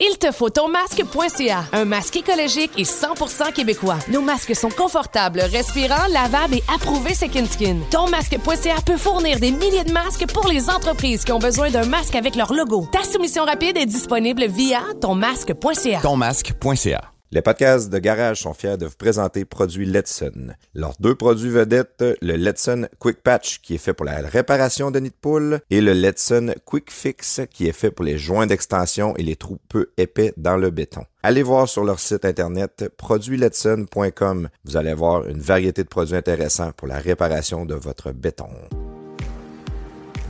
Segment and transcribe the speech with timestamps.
[0.00, 3.98] Il te faut ton masque.ca, un masque écologique et 100% québécois.
[4.12, 7.78] Nos masques sont confortables, respirants, lavables et approuvés Second Skin.
[7.90, 11.86] Ton masque.ca peut fournir des milliers de masques pour les entreprises qui ont besoin d'un
[11.86, 12.88] masque avec leur logo.
[12.92, 16.00] Ta soumission rapide est disponible via tonmasque.ca.
[16.00, 17.17] Tonmasque.ca.
[17.30, 20.54] Les podcasts de Garage sont fiers de vous présenter produits Letson.
[20.74, 24.98] Leurs deux produits vedettes, le Letson Quick Patch qui est fait pour la réparation de
[24.98, 29.14] nids de poule et le Letson Quick Fix qui est fait pour les joints d'extension
[29.16, 31.04] et les trous peu épais dans le béton.
[31.22, 34.48] Allez voir sur leur site internet produitsletson.com.
[34.64, 38.48] Vous allez voir une variété de produits intéressants pour la réparation de votre béton.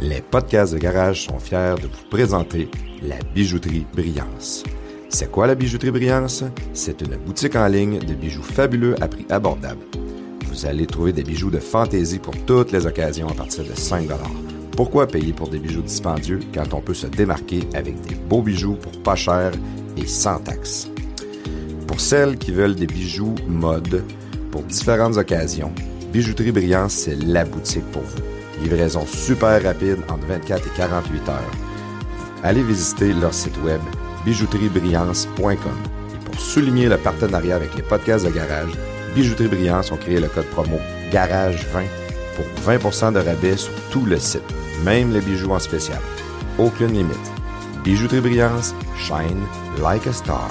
[0.00, 2.68] Les podcasts de Garage sont fiers de vous présenter
[3.02, 4.64] la bijouterie Brillance.
[5.10, 6.44] C'est quoi la bijouterie Brillance?
[6.74, 9.80] C'est une boutique en ligne de bijoux fabuleux à prix abordable.
[10.46, 14.06] Vous allez trouver des bijoux de fantaisie pour toutes les occasions à partir de 5
[14.72, 18.74] Pourquoi payer pour des bijoux dispendieux quand on peut se démarquer avec des beaux bijoux
[18.74, 19.52] pour pas cher
[19.96, 20.90] et sans taxes?
[21.86, 24.04] Pour celles qui veulent des bijoux mode
[24.50, 25.72] pour différentes occasions,
[26.12, 28.62] Bijouterie Brillance, c'est la boutique pour vous.
[28.62, 31.50] Livraison super rapide entre 24 et 48 heures.
[32.42, 33.80] Allez visiter leur site web
[34.28, 35.78] bijouteriebrillance.com.
[36.14, 38.72] Et pour souligner le partenariat avec les podcasts de garage,
[39.14, 40.78] Bijouterie Brillance ont créé le code promo
[41.10, 41.86] GARAGE20
[42.36, 44.42] pour 20% de rabais sur tout le site,
[44.84, 46.00] même les bijoux en spécial.
[46.58, 47.32] Aucune limite.
[47.84, 49.46] Bijouterie Brillance, shine
[49.82, 50.50] like a star.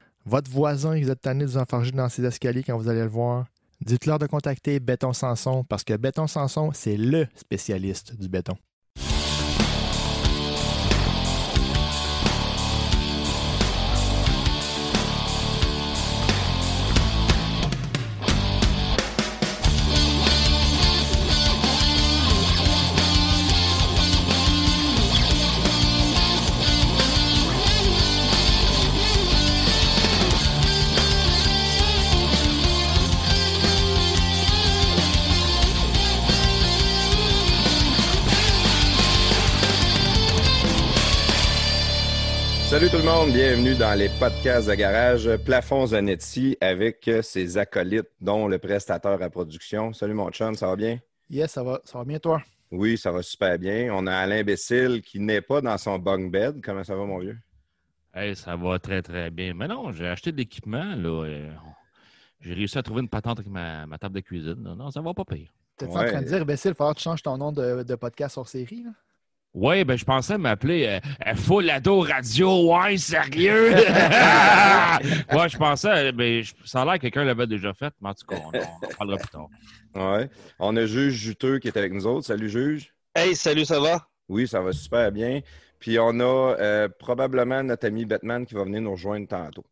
[0.25, 3.07] votre voisin, vous êtes tanné de vous enfarger dans ses escaliers quand vous allez le
[3.07, 3.45] voir,
[3.85, 8.55] dites-leur de contacter Béton Sanson parce que Béton Sanson, c'est le spécialiste du béton.
[43.53, 49.29] Bienvenue dans les podcasts de garage Plafond Zanetti avec ses acolytes, dont le prestateur à
[49.29, 49.91] production.
[49.91, 50.99] Salut mon chum, ça va bien?
[51.29, 52.41] Yes, ça va, ça va bien toi?
[52.71, 53.89] Oui, ça va super bien.
[53.93, 56.61] On a Alain Bécile qui n'est pas dans son bunk bed.
[56.63, 57.37] Comment ça va, mon vieux?
[58.13, 59.53] Hey, ça va très, très bien.
[59.53, 60.95] Mais non, j'ai acheté de l'équipement.
[60.95, 61.25] là.
[61.25, 61.51] euh,
[62.39, 64.63] J'ai réussi à trouver une patente avec ma, ma table de cuisine.
[64.63, 64.75] là.
[64.75, 65.51] Non, ça va pas pire.
[65.75, 66.05] T'es-tu Ouais.
[66.05, 67.95] en train de dire, Bessil, il va falloir que tu changes ton nom de, de
[67.95, 68.83] podcast sur série?
[68.83, 68.91] Là?
[69.53, 72.73] Oui, ben je pensais m'appeler euh, euh, Full Ado Radio.
[72.73, 73.71] Ouais, sérieux?
[75.33, 78.13] ouais, je pensais, mais je- ça a l'air que quelqu'un l'avait déjà fait, mais en
[78.13, 79.47] tout cas, on, on en parlera plus tard.
[79.93, 80.29] Ouais.
[80.59, 82.27] On a Juge Juteux qui est avec nous autres.
[82.27, 82.93] Salut, Juge.
[83.13, 84.07] Hey, salut, ça va?
[84.29, 85.41] Oui, ça va super bien.
[85.79, 89.65] Puis on a euh, probablement notre ami Batman qui va venir nous rejoindre tantôt.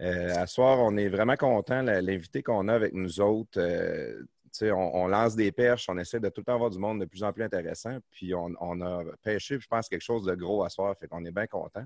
[0.00, 1.82] Euh, à soir, on est vraiment content.
[1.82, 4.22] L'invité qu'on a avec nous autres, euh,
[4.62, 7.04] on, on lance des perches, on essaie de tout le temps avoir du monde de
[7.04, 7.98] plus en plus intéressant.
[8.10, 10.94] Puis on, on a pêché, je pense, quelque chose de gros à soir.
[10.98, 11.84] Fait qu'on est bien content.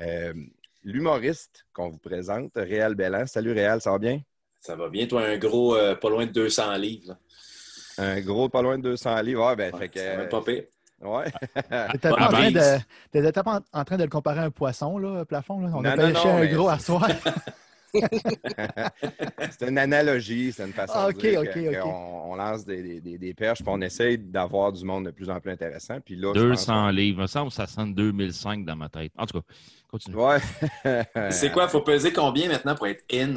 [0.00, 0.32] Euh,
[0.84, 3.26] L'humoriste qu'on vous présente, Réal Bellan.
[3.26, 4.20] Salut Réal, ça va bien?
[4.60, 7.08] Ça va bien, toi, un gros, euh, pas loin de 200 livres.
[7.08, 7.16] là.
[7.98, 9.46] Un gros pas loin de 200 livres.
[9.48, 10.64] Ouais, ben, Ouais, fait que, même pas pire.
[11.00, 11.24] ouais.
[11.92, 15.60] T'étais en train de, en, en train de le comparer à un poisson, là, plafond?
[15.60, 15.70] Là?
[15.74, 17.08] On a non, pêché non, un mais- gros à soir.
[19.50, 21.80] c'est une analogie, c'est une façon Ah, de dire ok, que- ok, ok.
[21.82, 25.10] qu'on- on lance des, des- des- des perches, puis on essaye d'avoir du monde de
[25.10, 26.00] plus en plus intéressant.
[26.00, 27.18] Puis là, je pense 200 livres.
[27.18, 29.12] Il me semble que ça sonne 2005 dans ma tête.
[29.16, 29.46] En tout cas,
[29.88, 30.16] continue.
[30.16, 30.38] Ouais.
[31.30, 33.34] C'est quoi, faut peser combien maintenant pour être in?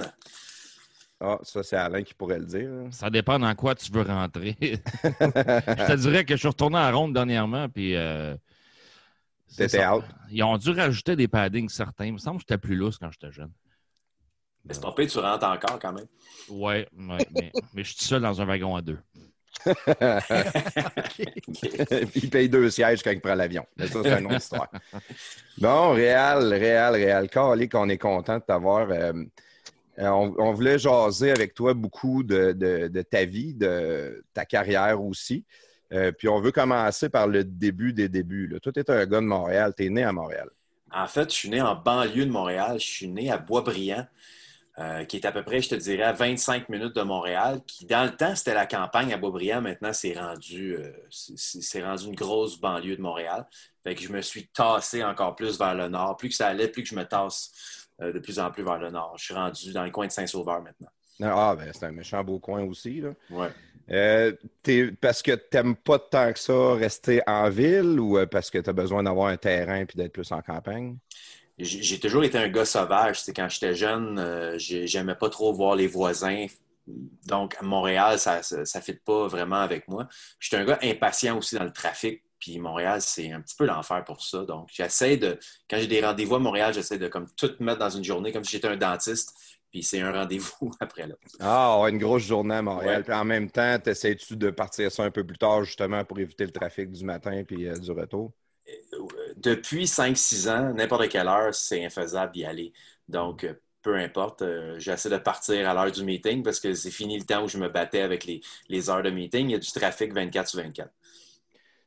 [1.21, 2.69] Ah, ça, c'est Alain qui pourrait le dire.
[2.91, 4.55] Ça dépend dans quoi tu veux rentrer.
[5.03, 7.93] je te dirais que je suis retourné en ronde dernièrement, puis.
[7.95, 8.37] euh,
[9.49, 9.97] ça.
[9.97, 10.05] out.
[10.31, 12.05] Ils ont dû rajouter des paddings certains.
[12.05, 13.51] Il me semble que j'étais plus lousse quand j'étais jeune.
[14.69, 16.05] Mais c'est pas pire, tu rentres encore quand même.
[16.47, 18.99] Ouais, ouais, mais, mais je suis seul dans un wagon à deux.
[22.15, 23.65] il paye deux sièges quand il prend l'avion.
[23.77, 24.69] Mais ça, c'est une autre histoire.
[25.57, 27.29] Bon, Réal, Réal, Réal.
[27.29, 28.89] Carlé, qu'on est content de t'avoir.
[28.89, 29.11] euh,
[29.99, 34.45] euh, on, on voulait jaser avec toi beaucoup de, de- de ta vie, de ta
[34.45, 35.43] carrière aussi.
[35.91, 38.47] Euh, puis on veut commencer par le début des débuts.
[38.47, 38.59] Là.
[38.59, 39.73] Toi, tu es un gars de Montréal.
[39.75, 40.47] Tu es né à Montréal.
[40.91, 42.79] En fait, je suis né en banlieue de Montréal.
[42.79, 44.07] Je suis né à Boisbriand,
[44.79, 47.59] euh, qui est à peu près, je te dirais, à 25 minutes de Montréal.
[47.67, 49.61] Qui, dans le temps, c'était la campagne à Boisbriand.
[49.61, 53.45] Maintenant, c'est rendu, euh, c'est- rendu une grosse banlieue de Montréal.
[53.83, 56.15] Fait que je me suis tassé encore plus vers le nord.
[56.15, 57.51] Plus que ça allait, plus que je me tasse
[58.01, 59.15] euh, de plus en plus vers le nord.
[59.17, 60.89] Je suis rendu dans le coin de Saint-Sauveur maintenant.
[61.21, 63.01] Ah, ben, c'est un méchant beau coin aussi.
[63.01, 63.09] Là.
[63.29, 63.49] Ouais.
[65.01, 68.69] Parce que tu n'aimes pas tant que ça rester en ville ou parce que tu
[68.69, 70.97] as besoin d'avoir un terrain puis d'être plus en campagne?
[71.59, 73.21] J'ai toujours été un gars sauvage.
[73.21, 76.45] C'est quand j'étais jeune, euh, j'ai- j'aimais pas trop voir les voisins.
[77.27, 80.07] Donc, à Montréal, ça ne fit pas vraiment avec moi.
[80.39, 82.23] J'étais un gars impatient aussi dans le trafic.
[82.39, 84.45] Puis Montréal, c'est un petit peu l'enfer pour ça.
[84.45, 85.37] Donc, j'essaie de,
[85.69, 88.45] quand j'ai des rendez-vous à Montréal, j'essaie de comme tout mettre dans une journée comme
[88.45, 89.33] si j'étais un dentiste.
[89.71, 91.15] Puis c'est un rendez-vous après là.
[91.41, 92.97] Ah, une grosse journée à Montréal.
[92.99, 93.03] Ouais.
[93.03, 96.45] Puis en même temps, t'essaies-tu de partir ça un peu plus tard justement pour éviter
[96.45, 98.31] le trafic du matin puis euh, du retour?
[99.37, 102.73] Depuis 5-6 ans, n'importe quelle heure, c'est infaisable d'y aller.
[103.07, 106.91] Donc, euh, peu importe, euh, j'essaie de partir à l'heure du meeting parce que c'est
[106.91, 109.47] fini le temps où je me battais avec les, les heures de meeting.
[109.49, 110.91] Il y a du trafic 24 sur 24.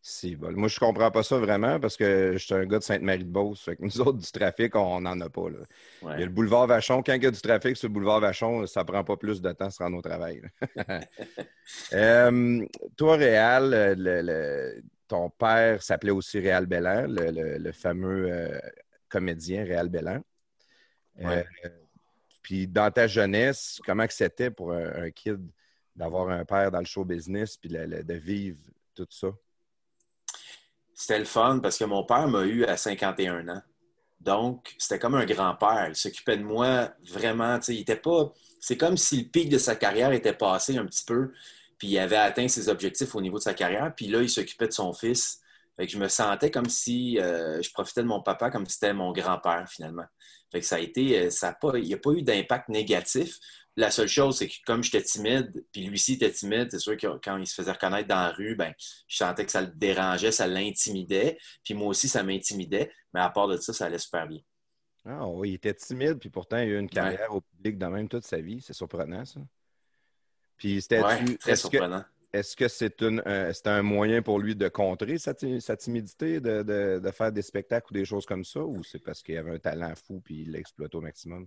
[0.05, 0.51] Si, bon.
[0.57, 3.63] Moi, je comprends pas ça vraiment parce que je suis un gars de Sainte-Marie-de-Beauce.
[3.63, 5.49] Fait que nous autres, du trafic, on n'en a pas.
[5.49, 5.59] Là.
[6.03, 6.15] Ouais.
[6.17, 7.03] Il y a le boulevard Vachon.
[7.05, 9.53] Quand il y a du trafic sur le boulevard Vachon, ça prend pas plus de
[9.53, 10.43] temps se rendre au travail.
[11.93, 18.33] Euh, toi, Réal, le- le- ton père s'appelait aussi Réal Bellan, le, le- le fameux
[18.33, 18.59] euh,
[19.11, 20.23] comédien Réal Bellan.
[21.19, 21.45] Ouais.
[21.67, 21.69] Euh,
[22.43, 25.39] puis dans ta jeunesse, comment que c'était pour un, un kid
[25.95, 28.59] d'avoir un père dans le show business puis le- le- de vivre
[28.95, 29.29] tout ça?
[30.95, 33.63] C'était le fun parce que mon père m'a eu à 51 ans.
[34.19, 35.89] Donc, c'était comme un grand-père.
[35.89, 37.59] Il s'occupait de moi vraiment.
[37.69, 38.33] Il était pas.
[38.61, 41.33] C'est comme si le pic de sa carrière était passé un petit peu,
[41.83, 43.93] puis il avait atteint ses objectifs au niveau de sa carrière.
[43.97, 45.41] Puis là, il s'occupait de son fils.
[45.77, 48.75] Fait que je me sentais comme si euh, je profitais de mon papa comme si
[48.75, 50.05] c'était mon grand-père, finalement.
[50.53, 51.19] Fait que ça a été.
[51.19, 53.37] euh, Ça a pas, il n'y a pas eu d'impact négatif.
[53.77, 56.97] La seule chose, c'est que comme j'étais timide, puis lui aussi était timide, c'est sûr
[56.97, 58.73] que quand il se faisait reconnaître dans la rue, ben,
[59.09, 61.37] je sentais que ça le dérangeait, ça l'intimidait.
[61.65, 62.93] Puis moi aussi, ça m'intimidait.
[63.13, 64.39] Mais à part de ça, ça allait super bien.
[65.05, 67.87] Ah oui, il était timide, puis pourtant, il a eu une carrière au public de
[67.87, 68.61] même toute sa vie.
[68.61, 69.41] C'est surprenant, ça.
[70.63, 72.05] Puis c'était Ouais, très est-ce que surprenant.
[72.33, 76.63] est-ce que c'est une, un, moyen pour lui de contrer sa, ti- sa timidité, de,
[76.63, 79.51] de- de faire des spectacles ou des choses comme ça, ou c'est parce qu'il avait
[79.53, 81.47] un talent fou puis il l'exploite au maximum?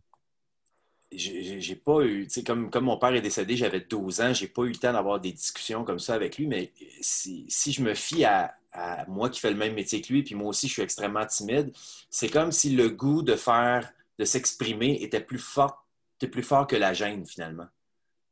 [1.12, 4.48] J'ai pas eu, tu sais, comme, comme mon père est décédé, j'avais 12 ans, j'ai
[4.48, 7.81] pas eu le temps d'avoir des discussions comme ça avec lui, mais si, si je
[7.84, 10.67] me fie à, à moi qui fais le même métier que lui, puis moi aussi,
[10.67, 11.72] je suis extrêmement timide.
[12.10, 15.86] C'est comme si le goût de faire, de s'exprimer était plus fort,
[16.19, 17.67] était plus fort que la gêne, finalement.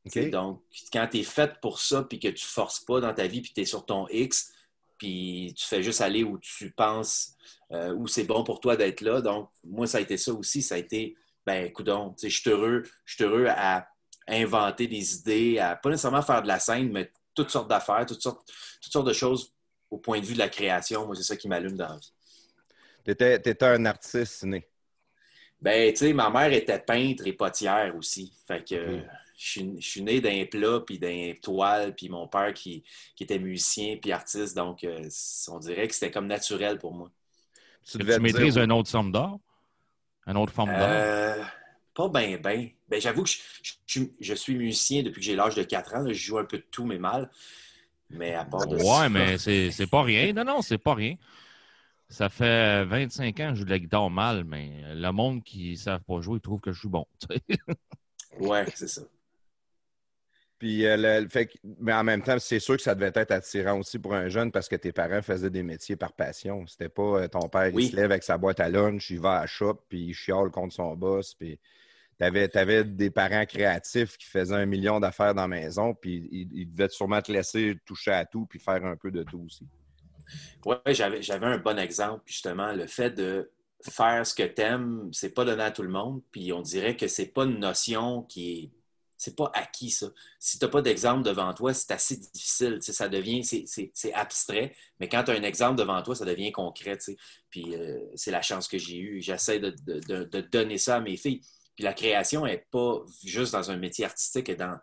[0.05, 3.41] Donc, quand tu es fait pour ça, puis que tu forces pas dans ta vie,
[3.41, 4.51] puis tu es sur ton X,
[4.97, 7.35] puis tu fais juste aller où tu penses,
[7.71, 9.21] euh, où c'est bon pour toi d'être là.
[9.21, 10.61] Donc, moi, ça a été ça aussi.
[10.61, 13.87] Ça a été, ben, coudon, je suis heureux, je suis heureux à
[14.27, 18.21] inventer des idées, à pas nécessairement faire de la scène, mais toutes sortes d'affaires, toutes
[18.21, 18.47] sortes,
[18.81, 19.53] toutes sortes de choses
[19.89, 21.05] au point de vue de la création.
[21.05, 22.13] Moi, c'est ça qui m'allume dans la vie.
[23.05, 24.67] Tu étais, un artiste né.
[25.61, 28.33] Ben, tu sais, ma mère était peintre et potière aussi.
[28.45, 29.22] Fait que Mm.
[29.43, 32.83] Je, suis, je suis né d'un plat, puis d'un toile, puis mon père qui,
[33.15, 34.55] qui était musicien puis artiste.
[34.55, 35.09] Donc, euh,
[35.49, 37.11] on dirait que c'était comme naturel pour moi.
[37.85, 39.39] Tu maîtrises dire- une autre somme d'or?
[40.27, 40.89] Une autre forme d'or?
[40.89, 41.43] Euh,
[41.93, 42.69] pas bien, bien.
[42.87, 46.01] Ben, J'avoue que je, je- je suis musicien depuis que j'ai l'âge de 4 ans.
[46.01, 46.13] là.
[46.13, 47.29] Je joue un peu de tout, mais mal.
[48.09, 50.33] Mais à part de ça- Ouais, mais c'est c'est pas rien.
[50.33, 51.15] Non, non, c'est pas rien.
[52.09, 55.71] Ça fait 25 ans que je joue de la guitare mal, mais le monde qui
[55.71, 57.07] ne savent pas jouer, ils trouvent que je suis bon.
[58.39, 59.01] Ouais, c'est ça.
[60.63, 63.31] Puis, euh, le- fait que- mais en même temps, c'est sûr que ça devait être
[63.31, 66.65] attirant aussi pour un jeune parce que tes parents faisaient des métiers par passion.
[66.67, 67.87] C'était pas euh, ton père, Oui.
[67.87, 70.13] il se lève avec sa boîte à lunch, il va à la shop, puis il
[70.13, 71.33] chiale contre son boss.
[71.33, 71.59] Puis,
[72.17, 76.49] t'avais, avais des parents créatifs qui faisaient un million d'affaires dans la maison, puis ils,
[76.53, 79.67] ils devaient sûrement te laisser toucher à tout, puis faire un peu de tout aussi.
[80.65, 83.51] Oui, j'avais, j'avais un bon exemple, justement, le fait de
[83.81, 87.07] faire ce que t'aimes, c'est pas donné à tout le monde, puis on dirait que
[87.07, 88.71] c'est pas une notion qui est...
[89.23, 90.07] C'est pas acquis, ça.
[90.37, 93.41] Si t'as pas d'exemple devant toi, c'est assez difficile, tu ça devient...
[93.43, 97.15] C'est, abstrait, mais quand tu as un exemple devant toi, ça devient concret, tu.
[97.49, 99.21] Puis euh, c'est la chance que j'ai eue.
[99.21, 101.39] J'essaie de, de- de- donner ça à mes filles.
[101.75, 104.77] Puis la création n'est pas juste dans un métier artistique, elle est dans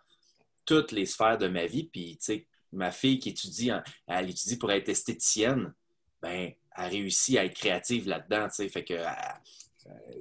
[0.64, 3.70] toutes les sphères de ma vie, puis tu sais, ma fille qui étudie,
[4.06, 5.75] elle étudie pour être esthéticienne,
[6.23, 8.68] ben, elle réussit à être créative là-dedans, tu sais.
[8.68, 8.94] Fait que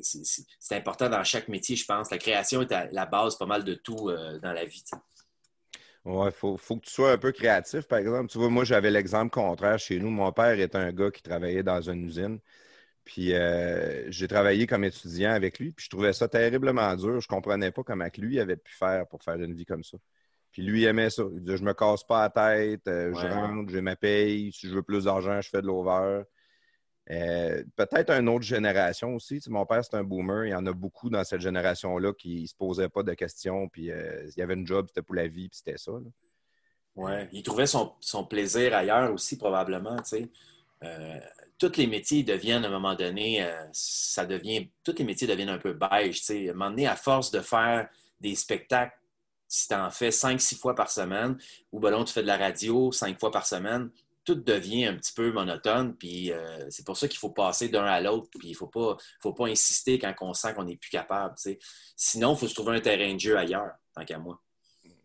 [0.01, 2.11] c'est- c'est important dans chaque métier, je pense.
[2.11, 4.89] La création est à la base pas mal de tout euh, dans la vie, tu
[4.95, 4.97] sais.
[6.05, 8.29] Ouais, faut, faut que tu sois un peu créatif, par exemple.
[8.31, 10.09] Tu vois, moi, j'avais l'exemple contraire chez nous.
[10.09, 12.39] Mon père était un gars qui travaillait dans une usine.
[13.05, 17.21] Puis euh, j'ai travaillé comme étudiant avec lui, puis je trouvais ça terriblement dur.
[17.21, 19.97] Je comprenais pas comment que lui avait pu faire pour faire une vie comme ça.
[20.51, 21.23] Puis lui il aimait ça.
[21.33, 24.67] Il disait Je me casse pas la tête, euh, je rentre, j'ai ma paye, si
[24.69, 26.23] je veux plus d'argent, je fais de l'over.
[27.11, 29.35] Euh, Peut-être une autre génération aussi.
[29.35, 30.45] Tu sais, mon père, c'est un boomer.
[30.45, 33.67] Il y en a beaucoup dans cette génération-là qui ne se posaient pas de questions.
[33.67, 35.91] Puis euh, il y avait une job, c'était pour la vie, puis c'était ça.
[35.91, 36.09] là.
[36.95, 37.29] Ouais.
[37.31, 40.29] Il trouvait son, son plaisir ailleurs aussi, probablement, tu sais.
[40.83, 41.19] Euh,
[41.57, 45.57] tous les métiers deviennent, à un moment donné, ça devient, tous les métiers deviennent un
[45.57, 46.47] peu beige, tu sais.
[46.47, 47.89] À un moment donné, à force de faire
[48.19, 48.97] des spectacles,
[49.47, 51.37] si tu en fais cinq, six fois par semaine,
[51.71, 53.89] ou ben non, tu fais de la radio cinq fois par semaine,
[54.29, 57.85] tout devient un petit peu monotone, puis euh, c'est pour ça qu'il faut passer d'un
[57.85, 60.77] à l'autre, puis il ne faut pas, faut pas insister quand on sent qu'on n'est
[60.77, 61.33] plus capable.
[61.95, 64.39] Sinon, il faut se trouver un terrain de jeu ailleurs, tant qu'à moi.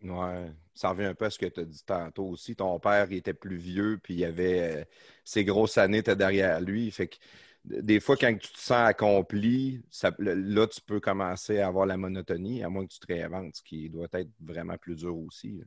[0.03, 2.55] Ouais, ça revient un peu à ce que tu as dit tantôt aussi.
[2.55, 4.85] Ton père, était plus vieux, puis il avait euh,
[5.25, 6.91] ses grosses années derrière lui.
[6.91, 7.17] Fait que
[7.65, 9.81] des fois, quand tu te sens accompli,
[10.19, 13.63] là, tu peux commencer à avoir la monotonie, à moins que tu te réinventes, ce
[13.63, 15.63] qui doit être vraiment plus dur aussi.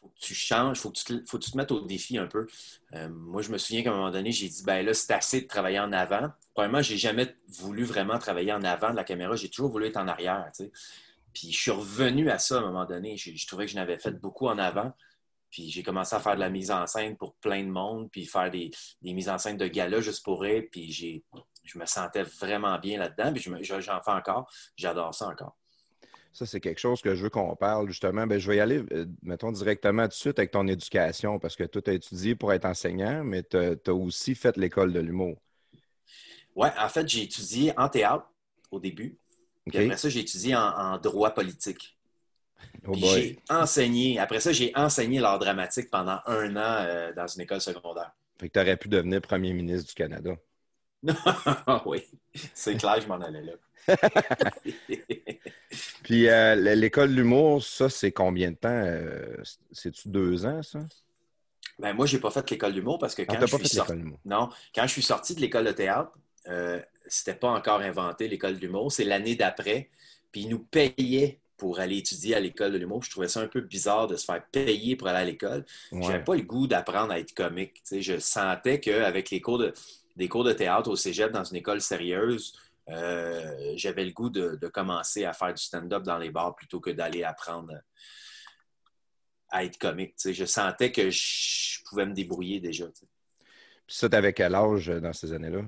[0.00, 2.26] Faut que tu changes, faut que tu faut que tu te mettes au défi un
[2.26, 2.46] peu.
[2.94, 5.42] Euh, moi, je me souviens qu'à un moment donné, j'ai dit, ben là, c'est assez
[5.42, 6.30] de travailler en avant.
[6.54, 9.36] Premièrement, j'ai jamais voulu vraiment travailler en avant de la caméra.
[9.36, 10.72] J'ai toujours voulu être en arrière, tu sais.
[11.32, 13.16] Puis je suis revenu à ça à un moment donné.
[13.16, 14.92] Je trouvais que je n'avais fait beaucoup en avant.
[15.50, 18.24] Puis j'ai commencé à faire de la mise en scène pour plein de monde, puis
[18.24, 18.70] faire des,
[19.02, 20.64] des mises en scène de gala juste pour rire.
[20.70, 21.24] Puis j'ai,
[21.64, 23.32] je me sentais vraiment bien là-dedans.
[23.32, 24.50] Puis j'en fais encore.
[24.76, 25.56] J'adore ça encore.
[26.32, 28.26] Ça, c'est quelque chose que je veux qu'on parle, justement.
[28.26, 31.56] Ben, je vais y aller, euh, mettons, directement tout de suite avec ton éducation, parce
[31.56, 35.36] que tu as étudié pour être enseignant, mais tu as aussi fait l'école de l'humour.
[36.54, 38.26] Ouais, en fait, j'ai étudié en théâtre
[38.70, 39.18] au début.
[39.68, 41.96] Après ça, j'ai étudié en, en droit politique.
[42.86, 44.18] Oh j'ai enseigné.
[44.18, 48.12] Après ça, j'ai enseigné l'art dramatique pendant un an euh, dans une école secondaire.
[48.38, 50.36] Fait que tu aurais pu devenir premier ministre du Canada.
[51.86, 52.04] oui,
[52.54, 53.52] c'est clair, je m'en allais là.
[56.02, 58.68] Puis euh, l'école de l'humour, ça, c'est combien de temps?
[58.70, 59.36] euh,
[59.72, 60.80] C'est-tu deux ans, ça?
[61.78, 63.68] ben, moi, j'ai pas fait l'école d'humour parce que Ah, quand je pas suis fait
[63.68, 63.94] sorti.
[64.24, 66.12] Non, quand je suis sorti de l'école de théâtre,
[66.48, 68.92] euh, c'était pas encore inventé l'école d'humour.
[68.92, 69.90] C'est l'année d'après.
[70.32, 73.02] Puis ils nous payaient pour aller étudier à l'école de l'humour.
[73.02, 75.64] Je trouvais ça un peu bizarre de se faire payer pour aller à l'école.
[75.92, 76.02] Ouais.
[76.02, 77.82] J'avais pas le goût d'apprendre à être comique.
[77.90, 79.72] Je sentais qu'avec les cours de,
[80.16, 82.54] des cours de théâtre au cégep dans une école sérieuse,
[82.88, 86.80] euh, j'avais le goût de, de commencer à faire du stand-up dans les bars plutôt
[86.80, 87.74] que d'aller apprendre
[89.50, 90.14] à être comique.
[90.24, 92.86] Je sentais que je pouvais me débrouiller déjà.
[92.86, 93.06] tu sais.
[93.86, 95.62] Puis ça, t'avais quel âge euh, dans ces années-là?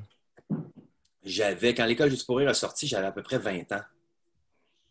[1.25, 3.83] J'avais, quand l'école Juste pour rire a sorti, j'avais à peu près 20 ans.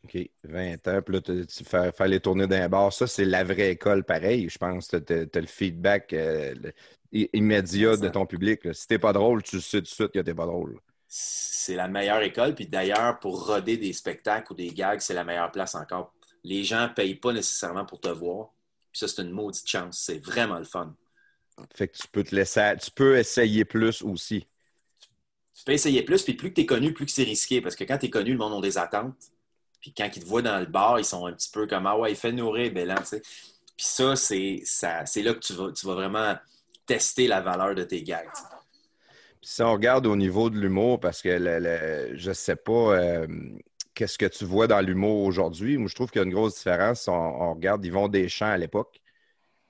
[0.04, 1.02] OK, 20 ans.
[1.02, 2.92] Puis là, tu fais les tournées d'un bar.
[2.92, 4.50] Ça, c'est la vraie école, pareil.
[4.50, 6.74] Je pense que tu as, le feedback euh, le-
[7.12, 8.64] immédiat de ton public.
[8.66, 8.74] là.
[8.74, 10.80] Si t'es pas drôle, tu sais tout de suite que t'es pas drôle.
[11.14, 12.56] C'est la meilleure école.
[12.56, 16.14] Puis d'ailleurs, pour roder des spectacles ou des gags, c'est la meilleure place encore.
[16.46, 18.48] Les gens ne payent pas nécessairement pour te voir.
[18.94, 20.00] Puis ça, c'est une maudite chance.
[20.00, 20.96] C'est vraiment le fun.
[21.76, 24.48] Fait que tu peux te laisser, tu peux essayer plus aussi.
[25.54, 27.60] Tu peux essayer plus, puis plus que tu es connu, plus que c'est risqué.
[27.60, 29.18] Parce que quand tu es connu, le monde a des attentes.
[29.82, 31.98] Puis quand ils te voient dans le bar, ils sont un petit peu comme Ah
[31.98, 33.22] ouais, il fait nourrir, Bélan, tu sais.
[33.76, 36.38] Puis ça, c'est ça, c'est là que tu vas, tu vas vraiment
[36.86, 38.30] tester la valeur de tes gags.
[39.42, 43.28] Si on regarde au niveau de l'humour, parce que je sais pas euh,
[43.94, 45.78] qu'est-ce que tu vois dans l'humour aujourd'hui.
[45.78, 47.08] Moi, je trouve qu'il y a une grosse différence.
[47.08, 49.02] On, on regarde Yvon Deschamps à l'époque,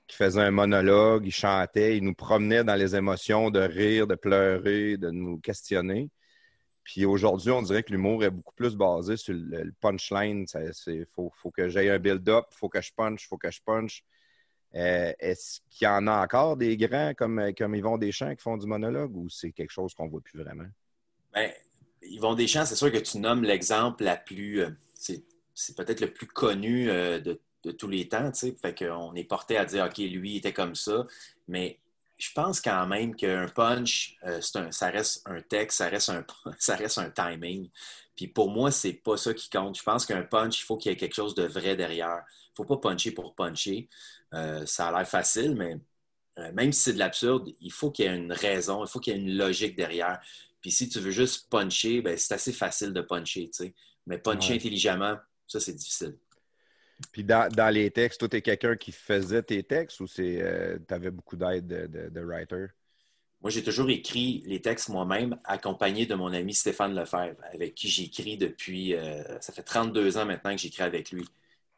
[0.06, 4.14] qui faisait un monologue, il chantait, il nous promenait dans les émotions de rire, de
[4.14, 6.10] pleurer, de nous questionner.
[6.84, 10.46] Puis aujourd'hui, on dirait que l'humour est beaucoup plus basé sur le, punchline.
[10.86, 13.50] Il faut, faut que j'aie un build-up, il faut que je punch, il faut que
[13.50, 14.04] je punch.
[14.74, 18.56] Euh, Est-ce qu'il y en a encore des grands comme, comme Yvon Deschamps qui font
[18.56, 20.68] du monologue ou c'est quelque chose qu'on voit plus vraiment?
[21.32, 21.50] Ben,
[22.02, 24.62] Yvon Deschamps, c'est sûr que tu nommes l'exemple la plus.
[24.62, 28.56] euh, c'est peut-être le plus connu euh, de, de tous les temps, tu sais.
[28.60, 31.06] Fait qu'on est porté à dire, OK, lui, il était comme ça.
[31.48, 31.78] Mais
[32.18, 36.24] je pense quand même qu'un punch, euh, un- ça reste un texte, ça reste un,
[36.58, 37.68] ça reste un timing.
[38.16, 39.78] Puis pour moi, c'est pas ça qui compte.
[39.78, 42.22] Je pense qu'un punch, il faut qu'il y ait quelque chose de vrai derrière.
[42.52, 43.88] Il faut pas puncher pour puncher.
[44.34, 45.76] Euh, ça a l'air facile, mais
[46.38, 49.00] euh, même si c'est de l'absurde, il faut qu'il y ait une raison, il faut
[49.00, 50.20] qu'il y ait une logique derrière.
[50.60, 53.74] Puis si tu veux juste puncher, ben, c'est assez facile de puncher, tu sais.
[54.06, 54.56] Mais puncher Ouais.
[54.56, 55.16] intelligemment,
[55.46, 56.16] ça, c'est difficile.
[57.10, 60.42] Puis dans, dans les textes, toi, t'es quelqu'un qui faisait tes textes ou c'est
[60.88, 62.66] tu avais beaucoup d'aide de, de, de writer?
[63.42, 67.88] Moi, j'ai toujours écrit les textes moi-même, accompagné de mon ami Stéphane Lefebvre, avec qui
[67.88, 68.94] j'écris depuis.
[68.94, 71.24] euh, ça fait 32 ans maintenant que j'écris avec lui.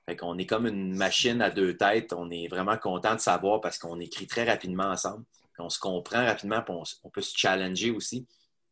[0.06, 2.12] Fait qu'on est comme une machine à deux têtes.
[2.12, 5.24] On est vraiment content de savoir parce qu'on écrit très rapidement ensemble.
[5.58, 8.26] On se comprend rapidement, puis on, peut se challenger aussi.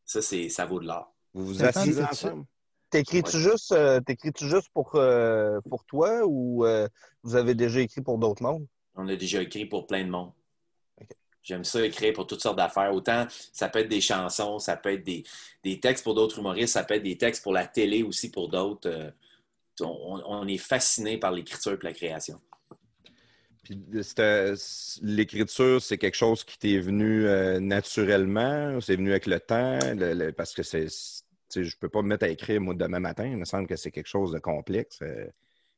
[0.05, 1.13] Ça, c'est, ça vaut de l'or.
[1.33, 2.45] Vous vous assisez ensemble?
[2.91, 3.43] T'écris-tu Ouais.
[3.43, 6.87] juste, euh, t'écris-tu juste pour, euh, pour toi ou euh,
[7.23, 8.67] vous avez déjà écrit pour d'autres mondes?
[8.95, 10.33] On a déjà écrit pour plein de monde.
[11.43, 12.93] J'aime ça écrire pour toutes sortes d'affaires.
[12.93, 15.25] Autant ça peut être des chansons, ça peut être des,
[15.65, 18.51] des textes pour d'autres humoristes, ça peut être des textes pour la télé aussi pour
[18.51, 19.13] d'autres.
[19.87, 22.41] On, on est fasciné par l'écriture et la création.
[23.65, 23.79] Puis
[25.03, 30.15] l'écriture, c'est quelque chose qui t'est venu euh, naturellement, c'est venu avec le temps, le-
[30.15, 30.89] le- parce que c'est,
[31.55, 33.25] je peux pas me mettre à écrire moi demain matin.
[33.27, 34.99] Il me semble que c'est quelque chose de complexe.
[35.03, 35.27] euh.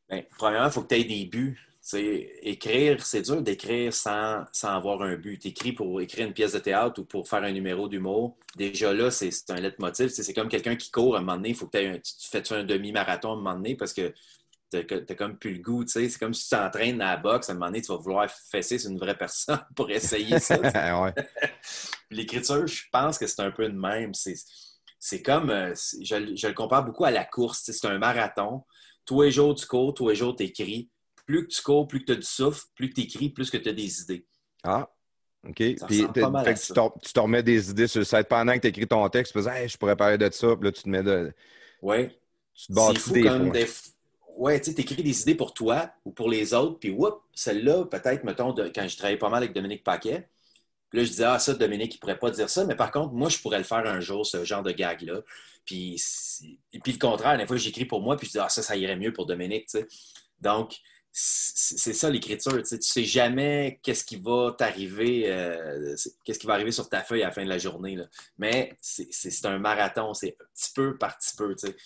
[0.09, 1.59] Bien, premièrement, il faut que tu aies des buts.
[1.93, 5.39] Écrire, c'est dur d'écrire sans, sans avoir un but.
[5.39, 8.37] Tu écris pour écrire une pièce de théâtre ou pour faire un numéro d'humour.
[8.57, 10.09] Déjà là, c'est un leitmotiv.
[10.09, 11.51] C'est comme quelqu'un qui court à un moment donné.
[11.51, 14.15] Il faut que un, tu tu fais un demi-marathon à un moment donné parce que
[14.73, 15.85] tu n'as comme plus le goût.
[15.85, 16.09] tu sais.
[16.09, 17.51] C'est comme si tu t'entraînes à la boxe.
[17.51, 20.57] À un moment donné, tu vas vouloir fesser sur une vraie personne pour essayer ça.
[22.11, 24.13] L'écriture, je pense que c'est un peu de même.
[24.99, 27.61] C'est, comme, euh, je, le- je le compare beaucoup à la course.
[27.65, 28.63] C'est un marathon.
[29.05, 30.89] Tous les jours, tu cours, tous les jours, tu écris.
[31.27, 33.51] Plus que tu cours, plus que tu as du souffle, plus que tu écris, plus
[33.51, 34.27] que tu as des idées.
[34.63, 34.91] Ah,
[35.49, 35.63] OK.
[35.79, 39.09] Ça Puis tu te- remets des idées sur le site pendant que tu écris ton
[39.09, 39.33] texte.
[39.33, 40.55] Tu dire, Hey, je pourrais parler de ça.
[40.57, 41.33] Puis là, tu te mets de.
[41.83, 42.19] Ouais.
[42.55, 43.67] Tu te bâtis des.
[44.37, 48.25] Ouais, tu écris des idées pour toi ou pour les autres, puis whoop, celle-là, peut-être,
[48.25, 50.29] mettons, de- quand je travaillais pas mal avec Dominique Paquet,
[50.91, 53.13] puis là, je disais, ah, ça, Dominique, il pourrait pas dire ça, mais par contre,
[53.13, 55.21] moi, je pourrais le faire un jour, ce genre de gag-là.
[55.65, 56.03] Puis,
[56.83, 58.97] puis le contraire, des fois, j'écris pour moi, puis je dis, ah, ça, ça irait
[58.97, 59.87] mieux pour Dominique, tu sais.
[60.41, 60.79] Donc,
[61.17, 62.79] c'est ça l'écriture, tu sais.
[62.79, 67.23] Tu sais jamais qu'est-ce qui va t'arriver, euh, qu'est-ce qui va arriver sur ta feuille
[67.23, 68.07] à la fin de la journée, là.
[68.37, 71.77] Mais c'est- un marathon, c'est petit peu par petit peu, tu sais.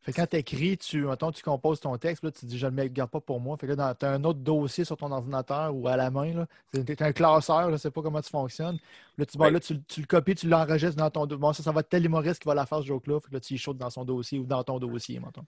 [0.00, 2.68] Fait que quand tu écris, tu, mettons, tu composes ton texte, là, tu dis je
[2.68, 3.56] ne le garde pas pour moi.
[3.58, 6.46] Fait que là, tu as un autre dossier sur ton ordinateur ou à la main.
[6.72, 8.78] C'est t'es un classeur, je ne sais pas comment tu fonctionnes.
[9.18, 9.50] Là, tu, bon, Ouais.
[9.50, 11.40] là, tu, tu le copies, tu l'enregistres dans ton dossier.
[11.40, 13.18] Bon, ça, ça va être tel humoriste qui va la faire ce joke-là.
[13.18, 15.44] Fait que là, tu y shootes dans son dossier ou dans ton dossier, mettons.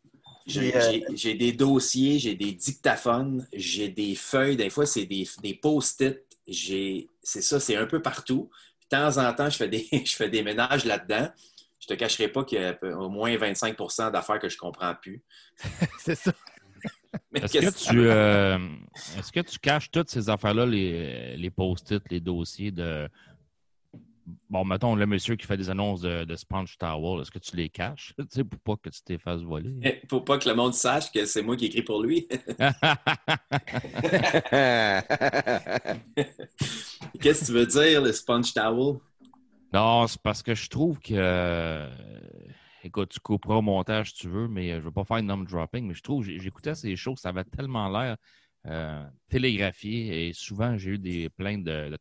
[0.48, 5.28] J'ai euh, j'ai- des dossiers, j'ai des dictaphones, j'ai des feuilles, des fois c'est des,
[5.42, 8.50] des post-it, j'ai c'est ça, c'est un peu partout.
[8.78, 11.28] Puis, de temps en temps, je fais des, je fais des ménages là-dedans.
[11.78, 15.22] Je te cacherai pas qu'il y a au moins 25% d'affaires que je comprends plus.
[15.98, 16.32] c'est ça.
[17.34, 18.58] Est-ce que, tu, euh,
[19.18, 23.08] est-ce que tu caches toutes ces affaires-là, les, les post-it, les dossiers de.
[24.50, 27.56] Bon, mettons, le monsieur qui fait des annonces de, de Sponge Towel, est-ce que tu
[27.56, 28.14] les caches?
[28.18, 29.74] Tu sais, pour pas que tu t'es fasses voler?
[30.10, 32.28] Faut pas que le monde sache que c'est moi qui écris pour lui.
[37.20, 38.98] Qu'est-ce que tu veux dire, le sponge towel?
[39.72, 41.14] Non, c'est parce que je trouve que.
[41.14, 41.90] euh,
[42.82, 45.18] écoute, tu couperas au montage si tu veux, mais euh, je ne veux pas faire
[45.18, 48.16] de name dropping, mais je trouve, j'écoutais ces shows, ça avait tellement l'air
[48.66, 51.98] euh, télégraphié et souvent j'ai eu des plaintes de, de-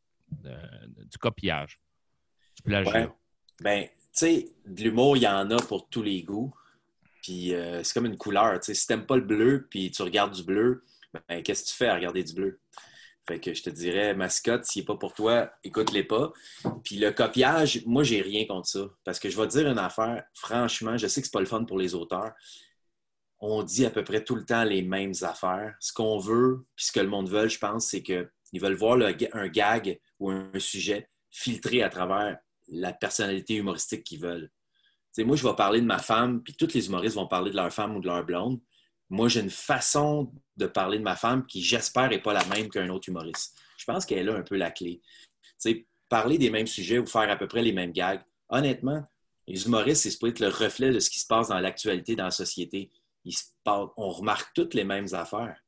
[0.49, 1.79] de- du copiage,
[3.61, 6.53] Ben, tu sais, de l'humour, il y en a pour tous les goûts.
[7.21, 8.59] Puis euh, c'est comme une couleur.
[8.59, 10.83] Tu sais, si t'aimes pas le bleu, puis tu regardes du bleu,
[11.27, 12.59] ben, qu'est-ce que tu fais à regarder du bleu?
[13.27, 16.31] Fait que je te dirais, mascotte, s'il n'est pas pour toi, écoute-les pas.
[16.83, 18.87] Puis le copiage, moi, j'ai rien contre ça.
[19.03, 21.45] Parce que je vais te dire une affaire, franchement, je sais que c'est pas le
[21.45, 22.31] fun pour les auteurs.
[23.39, 25.75] On dit à peu près tout le temps les mêmes affaires.
[25.81, 28.97] Ce qu'on veut, puis ce que le monde veut, je pense, c'est qu'ils veulent voir
[29.33, 32.37] un gag ou un sujet filtré à travers
[32.67, 34.51] la personnalité humoristique qu'ils veulent.
[35.19, 37.73] Moi, je vais parler de ma femme, puis tous les humoristes vont parler de leur
[37.73, 38.59] femme ou de leur blonde.
[39.09, 42.69] Moi, j'ai une façon de parler de ma femme qui, j'espère, n'est pas la même
[42.69, 43.57] qu'un autre humoriste.
[43.77, 45.01] Je pense qu'elle là un peu la clé.
[45.41, 48.23] Tu sais, parler des mêmes sujets ou faire à peu près les mêmes gags.
[48.49, 49.03] Honnêtement,
[49.47, 52.25] les humoristes, c'est peut être le reflet de ce qui se passe dans l'actualité, dans
[52.25, 52.91] la société.
[53.23, 55.59] Il se passe- on remarque toutes les mêmes affaires.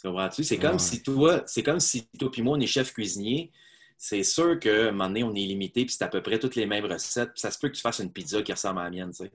[0.00, 0.44] Tu comprends-tu?
[0.44, 0.78] C'est comme Ouais.
[0.78, 3.50] si toi, c'est comme si toi puis moi, on est chef cuisinier.
[3.98, 6.54] C'est sûr qu'à un moment donné, on est limité, puis c'est à peu près toutes
[6.54, 7.32] les mêmes recettes.
[7.32, 9.24] Puis ça se peut que tu fasses une pizza qui ressemble à la mienne, tu
[9.24, 9.32] sais.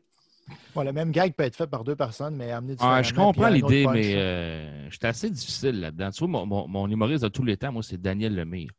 [0.74, 3.50] Bon, le même gag peut être fait par deux personnes, mais amené Ah, je comprends
[3.50, 6.12] l'idée, mais euh, j'étais assez difficile là-dedans.
[6.12, 8.72] Tu vois, mon, mon- mon humoriste de tous les temps, moi, c'est Daniel Lemire.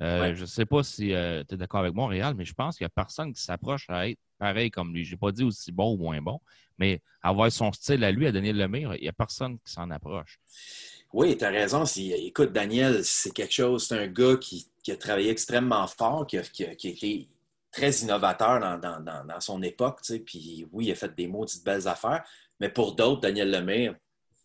[0.00, 0.34] Euh, Ouais.
[0.36, 2.84] Je ne sais pas si tu es d'accord avec moi, Réal, mais je pense qu'il
[2.84, 5.04] n'y a personne qui s'approche à être pareil comme lui.
[5.04, 6.40] Je n'ai pas dit aussi bon ou moins bon,
[6.78, 9.90] mais avoir son style à lui, à Daniel Lemire, il n'y a personne qui s'en
[9.90, 10.38] approche.
[11.12, 11.84] Oui, tu as raison.
[11.86, 16.26] Si- écoute, Daniel, c'est quelque chose, c'est un gars qui, qui a travaillé extrêmement fort,
[16.26, 17.28] qui a, qui a- qui a été
[17.70, 20.00] très innovateur dans, dans- dans- son époque.
[20.02, 20.18] tu sais.
[20.20, 22.24] Puis oui, il a fait des maudites belles affaires.
[22.58, 23.94] Mais pour d'autres, Daniel Lemire,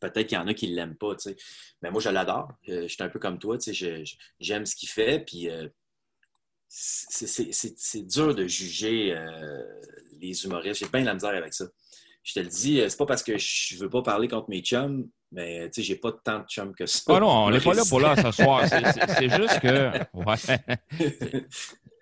[0.01, 1.15] peut-être qu'il y en a qui ne l'aiment pas.
[1.15, 1.35] tu sais.
[1.81, 2.49] Mais moi, je l'adore.
[2.67, 3.57] Euh, je suis un peu comme toi.
[3.57, 4.03] tu sais.
[4.41, 5.19] J'aime ce qu'il fait.
[5.25, 5.69] Puis euh,
[6.67, 9.63] c'est- dur de juger euh,
[10.19, 10.81] les humoristes.
[10.81, 11.65] J'ai bien de la misère avec ça.
[12.23, 15.09] Je te le dis, c'est pas parce que je veux pas parler contre mes chums,
[15.33, 17.01] mais tu sais, j'ai pas tant de chums que ça.
[17.15, 18.65] Ah non, on n'est pas là pour là ce soir.
[18.67, 19.91] C'est- juste que.
[20.13, 20.35] Ouais.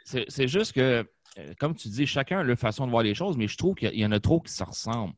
[0.04, 1.06] C'est juste que,
[1.40, 3.76] euh, comme tu dis, chacun a leur façon de voir les choses, mais je trouve
[3.76, 5.14] qu'il y en a trop qui se ressemblent.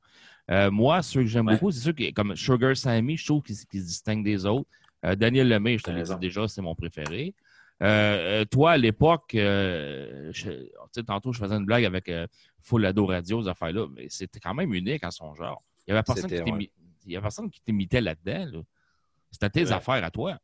[0.52, 1.54] Euh, moi, ceux que j'aime Ouais.
[1.54, 4.68] beaucoup, c'est ceux qui, comme Sugar Sammy, je trouve qu'ils se distinguent des autres.
[5.06, 7.34] Euh, Daniel Lemay, je te l'ai dit déjà, c'est mon préféré.
[7.82, 12.12] Euh, toi, à l'époque, euh, je- tu sais, tantôt, je faisais une blague avec
[12.62, 15.64] Full Ado Radio, ces affaires-là, mais c'était quand même unique en son genre.
[15.88, 16.70] Il n'y avait personne qui C'était, t'imi-
[17.06, 18.46] il y avait personne qui t'imitait là-dedans.
[18.58, 18.62] là.
[19.32, 19.72] C'était tes Ouais.
[19.74, 20.38] affaires à toi.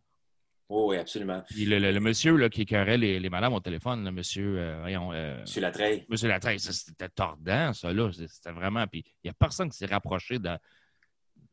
[0.71, 1.41] Oui, oui, absolument.
[1.49, 4.59] Puis le, le- le monsieur là, qui écœurait les, les madames au téléphone, le monsieur,
[4.59, 6.05] euh, voyons, euh, Monsieur Latreille.
[6.09, 8.11] monsieur Latreille, c'était tordant, ça, là.
[8.11, 8.85] C'était vraiment.
[8.85, 10.49] Puis il n'y a personne qui s'est rapproché de,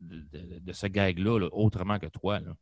[0.00, 2.40] de, de- de ce gag-là, là, autrement que toi.
[2.40, 2.54] Là.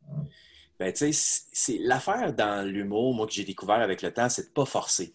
[0.79, 4.53] Ben, tu sais, l'affaire dans l'humour, moi, que j'ai découvert avec le temps, c'est de
[4.53, 5.13] pas forcer.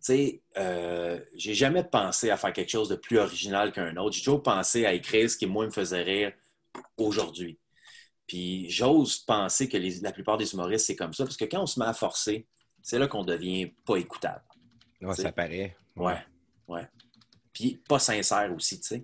[0.00, 4.16] Tu sais, euh, j'ai jamais pensé à faire quelque chose de plus original qu'un autre.
[4.16, 6.32] J'ai toujours pensé à écrire ce qui, moi, me faisait rire
[6.96, 7.58] aujourd'hui.
[8.26, 11.62] Puis j'ose penser que les- la plupart des humoristes, c'est comme ça, parce que quand
[11.62, 12.46] on se met à forcer,
[12.82, 14.42] c'est là qu'on devient pas écoutable.
[15.02, 15.76] Ouais, ça paraît.
[15.96, 16.18] Ouais,
[16.68, 16.88] ouais.
[17.52, 19.02] Puis pas sincère aussi, tu sais.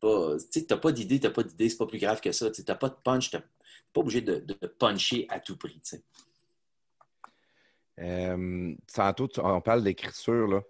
[0.00, 0.08] Tu
[0.50, 2.50] sais, t'as pas d'idée, t'as pas d'idée, c'est pas plus grave que ça.
[2.50, 3.40] Tu t'as pas de punch, t'as
[3.92, 6.02] pas obligé de, de puncher à tout prix, tu sais.
[8.00, 10.46] Euh, tantôt, tu- on parle d'écriture.
[10.48, 10.60] Là,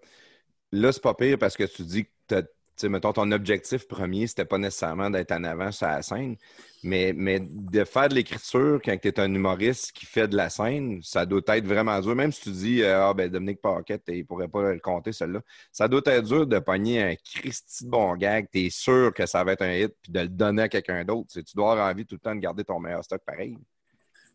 [0.71, 4.57] là c'est pas pire parce que tu dis que, mettons, ton objectif premier, c'était pas
[4.57, 6.35] nécessairement d'être en avant sur la scène,
[6.83, 10.49] mais, mais de faire de l'écriture quand tu es un humoriste qui fait de la
[10.49, 12.15] scène, ça doit être vraiment dur.
[12.15, 15.41] Même si tu dis, euh, ah, ben, Dominique Paquette, il pourrait pas le compter, celle-là.
[15.71, 18.47] Ça doit être dur de pogner un Christy bon gag.
[18.51, 21.05] Tu es sûr que ça va être un hit, puis de le donner à quelqu'un
[21.05, 21.27] d'autre.
[21.31, 23.57] Tu sais, tu dois avoir envie tout le temps de garder ton meilleur stock pareil.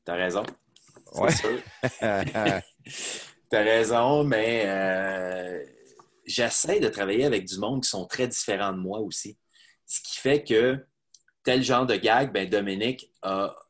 [0.04, 0.44] T'as raison.
[1.12, 1.32] C'est Ouais.
[1.32, 1.58] sûr.
[3.48, 5.64] T'as raison, mais euh,
[6.24, 9.36] j'essaie de travailler avec du monde qui sont très différents de moi aussi.
[9.86, 10.84] Ce qui fait que
[11.44, 13.10] tel genre de gag, ben Dominique,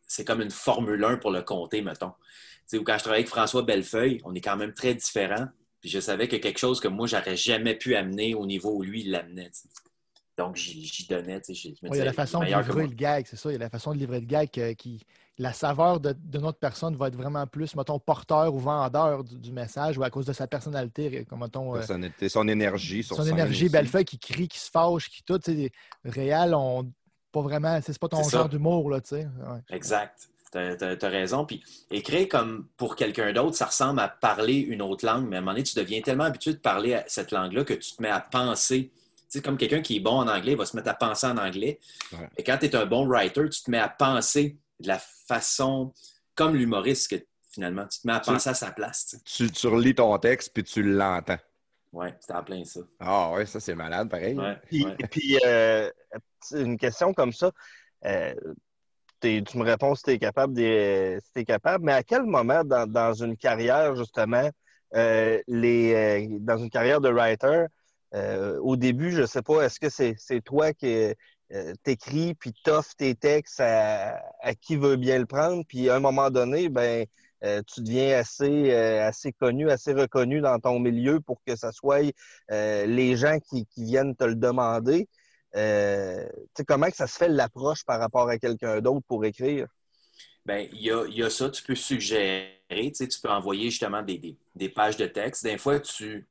[0.06, 2.12] c'est comme une Formule 1 pour le compter, mettons.
[2.72, 5.46] Quand je travaillais avec François Bellefeuille, on est quand même très différents.
[5.80, 8.82] Puis je savais que quelque chose que moi, j'aurais jamais pu amener au niveau où
[8.82, 9.50] lui, il l'amenait.
[10.38, 11.40] Donc, j'y donnais.
[11.48, 13.50] je me Ouais, il y a disais, la façon de livrer le gag, c'est ça.
[13.50, 15.02] Il y a la façon de livrer le gag que- qui.
[15.38, 19.36] La saveur de, de notre personne va être vraiment plus, mettons, porteur ou vendeur du,
[19.38, 21.74] du message ou à cause de sa personnalité, comme mettons.
[21.74, 23.02] euh, Personnalité, son énergie.
[23.02, 23.68] Sur son scène énergie.
[23.68, 25.38] Bellefeuille qui crie, qui se fâche, qui tout.
[26.04, 26.90] Réal, on.
[27.32, 27.78] Pas vraiment.
[27.82, 29.26] C'est pas ton genre d'humour, là, tu sais.
[29.26, 29.60] Ouais.
[29.70, 30.30] Exact.
[30.52, 31.44] T'as as, raison.
[31.44, 35.40] Puis écrire comme pour quelqu'un d'autre, ça ressemble à parler une autre langue, mais à
[35.40, 38.00] un moment donné, tu deviens tellement habitué de parler à cette langue-là que tu te
[38.00, 38.90] mets à penser.
[38.94, 41.26] Tu sais, comme quelqu'un qui est bon en anglais, il va se mettre à penser
[41.26, 41.78] en anglais.
[42.12, 42.30] Ouais.
[42.38, 45.92] Et quand tu es un bon writer, tu te mets à penser de la façon,
[46.34, 49.16] comme l'humoriste, que finalement, tu te mets à Tu- penser à sa place.
[49.24, 51.38] tu tu, tu relis ton texte puis tu l'entends.
[51.92, 52.80] Ouais, c'était en plein ça.
[53.00, 54.36] Ah ouais, ça c'est malade, pareil.
[54.36, 54.96] Ouais, Puis, ouais.
[55.10, 55.90] puis, euh,
[56.52, 57.50] une question comme ça,
[58.04, 58.34] euh,
[59.20, 62.24] t'es- tu me réponds si tu es capable, des- si t'es capable, mais à quel
[62.24, 64.48] moment dans, dans une carrière, justement,
[64.94, 67.66] euh, les, euh, dans une carrière de writer,
[68.14, 71.14] euh, au début, je sais pas, est-ce que c'est c'est toi qui
[71.52, 75.96] euh, t'écris puis t'offres tes textes à, à qui veut bien le prendre, puis à
[75.96, 77.06] un moment donné, ben
[77.44, 81.70] euh, tu deviens assez, euh, assez connu, assez reconnu dans ton milieu pour que ça
[81.72, 82.12] soit
[82.50, 85.08] les gens qui, qui viennent te le demander.
[86.66, 89.66] Comment que ça se fait l'approche par rapport à quelqu'un d'autre pour écrire?
[90.44, 94.18] Ben, il y a, y a ça, tu peux suggérer, tu peux envoyer justement des,
[94.18, 95.42] des- des pages de texte.
[95.44, 96.26] Des fois, tu,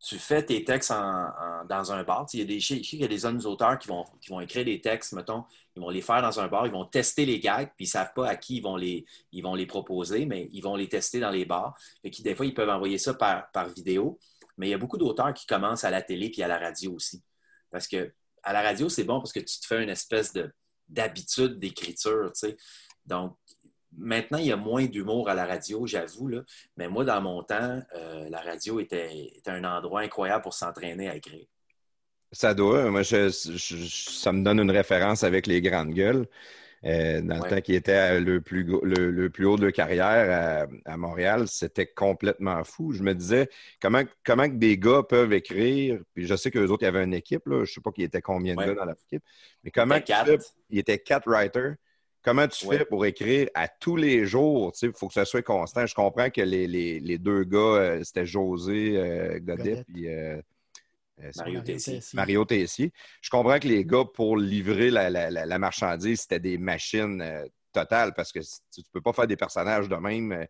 [0.00, 2.26] tu fais tes textes dans un bar.
[2.26, 3.88] Tu sais, Il y a des, je sais qu'il y a des jeunes auteurs qui
[3.88, 6.72] vont, qui vont écrire des textes, mettons, ils vont les faire dans un bar, ils
[6.72, 9.42] vont tester les gags, puis ils ne savent pas à qui ils vont, les, ils
[9.42, 11.76] vont les proposer, mais ils vont les tester dans les bars.
[12.04, 14.18] Et qui, des fois, ils peuvent envoyer ça par, vidéo.
[14.56, 16.94] Mais il y a beaucoup d'auteurs qui commencent à la télé puis à la radio
[16.94, 17.22] aussi.
[17.70, 20.52] Parce que à la radio, c'est bon parce que tu te fais une espèce de
[20.88, 22.32] d'habitude d'écriture.
[23.04, 23.36] Donc,
[23.98, 26.30] maintenant, il y a moins d'humour à la radio, j'avoue,
[26.76, 31.08] mais moi, dans mon temps, euh, la radio était, était un endroit incroyable pour s'entraîner
[31.08, 31.46] à écrire.
[32.32, 32.90] Ça doit.
[32.90, 33.86] Moi, je- je-
[34.20, 36.26] ça me donne une référence avec les grandes gueules.
[36.84, 37.48] Euh, dans Ouais.
[37.50, 41.48] le temps qui était le plus, le, le plus haut de carrière à, à Montréal,
[41.48, 42.92] c'était complètement fou.
[42.92, 43.48] Je me disais,
[43.80, 47.02] comment, comment que des gars peuvent écrire, puis je sais qu'eux autres, il y avait
[47.02, 48.66] une équipe, là, je ne sais pas qu'il y était combien de Ouais.
[48.68, 49.24] gars dans l'équipe,
[49.64, 50.44] mais comment était quatre.
[50.70, 51.74] il était quatre writers.
[52.28, 52.78] Comment tu Ouais.
[52.78, 54.72] fais pour écrire à tous les jours?
[54.82, 55.86] Il faut que ça soit constant.
[55.86, 60.40] Je comprends que les, les- les deux gars, euh, c'était José euh, Godet puis euh,
[61.20, 62.00] euh, Mario Tessier.
[62.14, 62.92] Mario Tessier.
[63.20, 67.20] Je comprends que les gars, pour livrer la, la- la- la marchandise, c'était des machines
[67.22, 70.32] euh, totales parce que tu ne peux pas faire des personnages de même.
[70.32, 70.44] euh,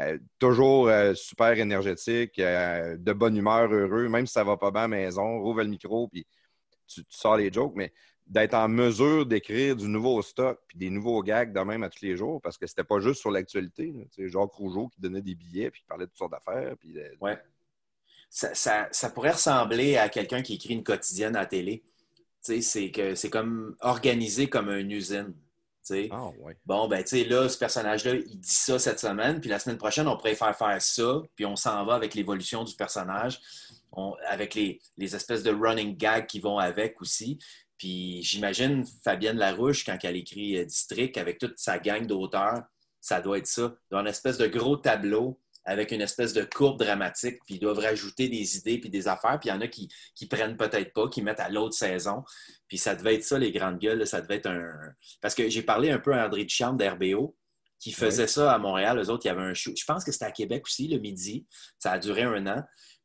[0.00, 4.72] euh, toujours euh, super énergétique, euh, de bonne humeur, heureux, même si ça va pas
[4.72, 6.26] bien à la maison, rouvre le micro, puis
[6.86, 7.92] tu, tu sors les jokes, mais
[8.26, 12.02] d'être en mesure d'écrire du nouveau stock puis des nouveaux gags de même à tous
[12.04, 13.94] les jours, parce que c'était pas juste sur l'actualité.
[14.18, 16.74] Jacques Rougeau qui donnait des billets puis qui parlait de toutes sortes d'affaires.
[16.78, 17.38] Puis, euh, Ouais.
[18.30, 21.84] Ça, ça- ça pourrait ressembler à quelqu'un qui écrit une quotidienne à la télé.
[22.44, 25.34] Tu sais, C'est que c'est comme organisé comme une usine.
[26.10, 26.56] Ah, ouais.
[26.64, 29.76] Bon, ben, tu sais, là, ce personnage-là, il dit ça cette semaine, puis la semaine
[29.76, 33.38] prochaine, on pourrait faire faire ça, puis on s'en va avec l'évolution du personnage,
[33.92, 37.38] on- avec les, les espèces de running gags qui vont avec aussi.
[37.78, 42.62] Puis j'imagine Fabienne Larouche, quand elle écrit euh, District, avec toute sa gang d'auteurs,
[43.00, 43.74] ça doit être ça.
[43.90, 47.78] Dans une espèce de gros tableau avec une espèce de courbe dramatique, puis ils doivent
[47.78, 50.92] rajouter des idées puis des affaires, puis il y en a qui, qui prennent peut-être
[50.92, 52.22] pas, qui mettent à l'autre saison.
[52.68, 54.70] Puis ça devait être ça, les grandes gueules, là, ça devait être un...
[55.22, 57.34] Parce que j'ai parlé un peu à André Duchamp d'RBO,
[57.78, 58.98] qui faisait ça à Montréal.
[58.98, 59.70] Eux autres, il y avait un show.
[59.76, 61.46] Je pense que c'était à Québec aussi, le midi.
[61.78, 62.62] Ça a duré un an.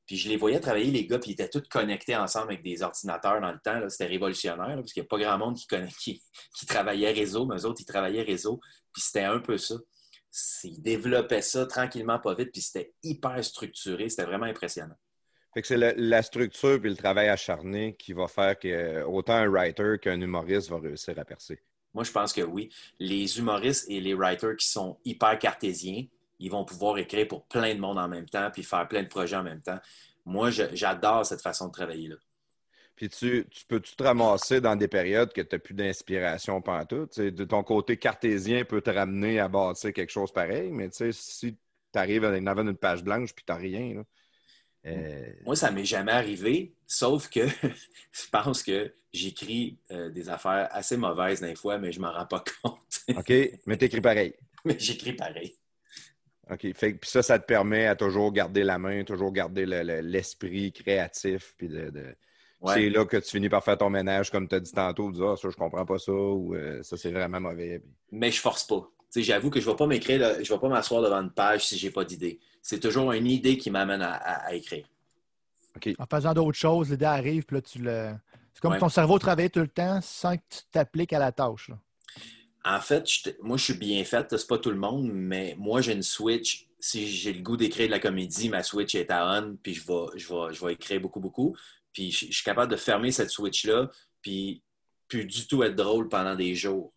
[0.09, 2.81] Puis je les voyais travailler, les gars, puis ils étaient tous connectés ensemble avec des
[2.81, 3.87] ordinateurs dans le temps.
[3.89, 6.23] C'était révolutionnaire, là, parce qu'il n'y a pas grand monde qui, connaît, qui,
[6.57, 8.59] qui travaillait réseau, mais eux autres, ils travaillaient réseau.
[8.91, 9.75] Puis c'était un peu ça.
[10.63, 14.09] Ils développaient ça tranquillement, pas vite, puis c'était hyper structuré.
[14.09, 14.95] C'était vraiment impressionnant.
[15.53, 19.47] Fait que c'est la, structure et le travail acharné qui va faire que autant un
[19.47, 21.61] writer qu'un humoriste va réussir à percer.
[21.93, 22.69] Moi, je pense que oui.
[22.97, 26.05] Les humoristes et les writers qui sont hyper cartésiens,
[26.39, 29.07] ils vont pouvoir écrire pour plein de monde en même temps, puis faire plein de
[29.07, 29.79] projets en même temps.
[30.25, 32.15] Moi, j'adore cette façon de travailler-là.
[32.95, 36.61] Puis tu, tu peux-tu te ramasser dans des périodes que tu n'as plus d'inspiration?
[36.61, 40.89] Tu sais, de ton côté cartésien peut te ramener à bâtir quelque chose pareil, mais
[40.89, 44.03] tu sais, si tu arrives en avant d'une page blanche puis tu n'as rien, là,
[44.85, 47.41] euh, Moi, ça m'est jamais arrivé, sauf que
[48.11, 52.25] je pense que j'écris euh, des affaires assez mauvaises des fois, mais je m'en rends
[52.25, 53.01] pas compte.
[53.15, 53.33] OK,
[53.65, 54.33] mais tu écris pareil.
[54.65, 55.55] mais j'écris pareil.
[56.51, 56.73] OK.
[56.73, 59.83] Fait que puis ça, ça te permet à toujours garder la main, toujours garder le-
[59.83, 61.53] le- l'esprit créatif.
[61.57, 62.15] Puis de, de-
[62.61, 62.73] Ouais.
[62.73, 65.29] C'est là que tu finis par faire ton ménage, comme tu as dit tantôt, dire
[65.29, 67.79] Ah, ça, je comprends pas ça, ou euh, ça, c'est vraiment mauvais.
[67.79, 68.81] Puis- Mais je force pas.
[68.81, 71.31] Tu sais, J'avoue que je ne vais pas m'écrire, je vais pas m'asseoir devant une
[71.31, 72.37] page si j'ai pas d'idée.
[72.61, 74.85] C'est toujours une idée qui m'amène à, à- à écrire.
[75.97, 78.09] En faisant d'autres choses, l'idée arrive, puis là, tu le.
[78.53, 78.79] C'est comme Ouais.
[78.79, 81.69] ton cerveau travaille tout le temps sans que tu t'appliques à la tâche.
[81.69, 81.77] là.
[82.65, 83.05] En fait,
[83.41, 84.35] moi, je suis bien faite.
[84.37, 86.67] C'est pas tout le monde, mais moi, j'ai une switch.
[86.79, 89.85] Si j'ai le goût d'écrire de la comédie, ma switch est à on, puis je
[89.85, 91.55] vais, je vais, je vais écrire beaucoup, beaucoup.
[91.93, 93.89] Puis je, je suis capable de fermer cette switch-là,
[94.21, 94.61] puis
[95.07, 96.93] plus du tout être drôle pendant des jours.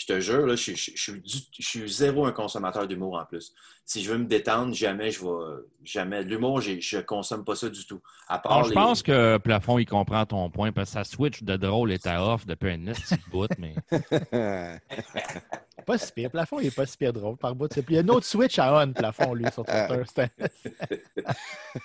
[0.00, 3.18] Je te jure, là, je, je- je suis du- je suis zéro un consommateur d'humour
[3.20, 3.52] en plus.
[3.84, 5.62] Si je veux me détendre, jamais je vais.
[5.84, 6.22] Jamais.
[6.22, 8.00] L'humour, je consomme pas ça du tout.
[8.26, 11.04] À part Alors, je les- pense que Plafond, il comprend ton point parce que sa
[11.04, 13.74] switch de drôle est à off depuis un petit bout, mais
[15.86, 16.30] Pas si pire.
[16.30, 17.68] Plafond, il est pas si pire drôle par bout.
[17.70, 20.02] C'est- Il y a une autre switch à on, Plafond, lui, sur Twitter.
[20.14, 20.32] C'est-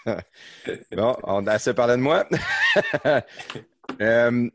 [0.96, 2.26] Bon, on a assez parlé de moi.
[4.02, 4.50] Euh,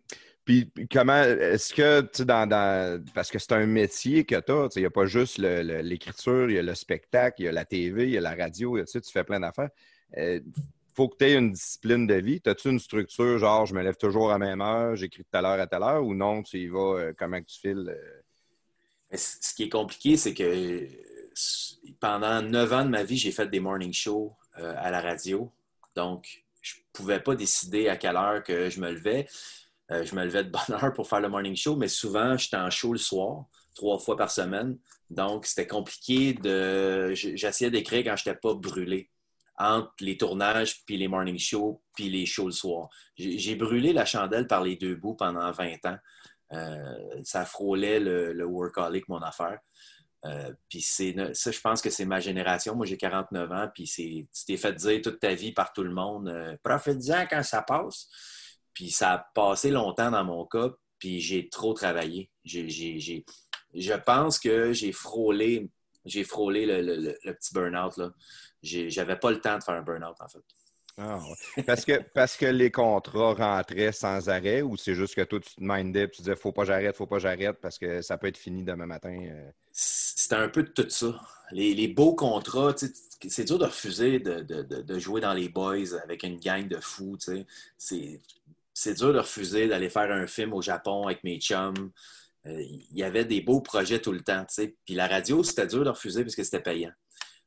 [0.51, 4.69] puis comment est-ce que tu dans, dans- parce que c'est un métier que tu as,
[4.75, 7.65] il n'y a pas juste l'écriture, il y a le spectacle, il y a la
[7.65, 9.71] TV, il y a la radio, tu fais plein d'affaires.
[10.17, 10.43] Il
[10.95, 12.41] faut que tu aies une discipline de vie.
[12.45, 15.45] As-tu une structure, genre je me lève toujours à la même heure, j'écris de telle
[15.45, 17.97] heure à telle heure, ou non, tu y vas, euh, comment tu files?
[17.97, 19.17] euh?
[19.17, 20.87] Ce qui est compliqué, c'est que euh,
[22.01, 25.53] pendant neuf ans de ma vie, j'ai fait des morning shows euh, à la radio.
[25.95, 29.27] Donc, je ne pouvais pas décider à quelle heure que je me levais.
[29.91, 32.57] Euh, je me levais de bonne heure pour faire le morning show, mais souvent, j'étais
[32.57, 34.79] en show le soir, trois fois par semaine.
[35.09, 37.13] Donc, c'était compliqué de.
[37.15, 39.11] J'essayais d'écrire quand je n'étais pas brûlé
[39.59, 42.89] entre les tournages, puis les morning shows, puis les shows le soir.
[43.17, 45.99] J'ai brûlé la chandelle par les deux bouts pendant 20 ans.
[46.53, 49.59] Euh, ça frôlait le, le workaholic, mon affaire.
[50.27, 52.75] Euh, puis ça, je pense que c'est ma génération.
[52.75, 55.93] Moi, j'ai 49 ans, puis tu t'es fait dire toute ta vie par tout le
[55.93, 58.09] monde, euh, profite-en quand ça passe.
[58.75, 62.31] Puis ça a passé longtemps dans mon cas, puis j'ai trop travaillé.
[62.45, 65.71] Je pense que j'ai frôlé,
[66.05, 68.01] j'ai frôlé le, le- le- le petit burn-out.
[68.63, 70.41] J'avais pas le temps de faire un burn-out, en fait.
[70.99, 71.19] Ah,
[71.57, 71.63] ouais.
[71.63, 75.55] parce, que, parce que les contrats rentraient sans arrêt ou c'est juste que toi, tu
[75.55, 78.19] te mindais et tu disais faut pas j'arrête, faut pas que j'arrête parce que ça
[78.19, 79.17] peut être fini demain matin?
[79.19, 79.51] euh?
[79.73, 81.19] C'était un peu de tout ça.
[81.53, 85.49] Les, les beaux contrats, c'est dur de refuser de, de- de- de jouer dans les
[85.49, 87.17] boys avec une gang de fous.
[87.79, 88.21] C'est
[88.73, 91.91] c'est dur de refuser d'aller faire un film au Japon avec mes chums.
[92.47, 94.45] Euh, Il y avait des beaux projets tout le temps.
[94.45, 94.77] tu sais.
[94.85, 96.93] Puis la radio, c'était dur de refuser parce que c'était payant.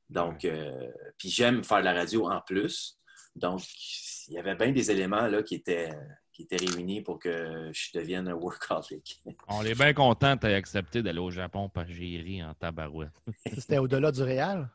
[0.10, 3.00] Donc, euh, puis j'aime faire de la radio en plus.
[3.36, 3.62] Donc,
[4.28, 5.92] il y avait bien des éléments là, qui, étaient,
[6.32, 9.22] qui étaient réunis pour que je devienne un workaholic.
[9.48, 13.20] on est bien content que tu aies accepté d'aller au Japon par gérer en tabarouette.
[13.58, 14.70] C'était au-delà du Réal.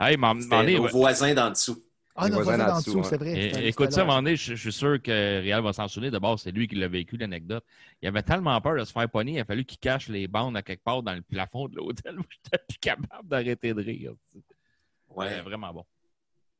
[0.00, 1.84] Hey, m'en nos voisins d'en dessous.
[2.20, 3.04] Ah, non, voisin en dessous, dessous, ouais.
[3.08, 3.68] c'est vrai.
[3.68, 6.10] Écoute ça, à un moment donné, je, je suis sûr que Réal va s'en souvenir.
[6.12, 7.64] D'abord, c'est lui qui l'a vécu, l'anecdote.
[8.02, 10.56] Il avait tellement peur de se faire pogner, il a fallu qu'il cache les bandes
[10.56, 14.12] à quelque part dans le plafond de l'hôtel j'étais plus capable d'arrêter de rire.
[15.08, 15.28] Ouais.
[15.30, 15.84] C'était vraiment bon.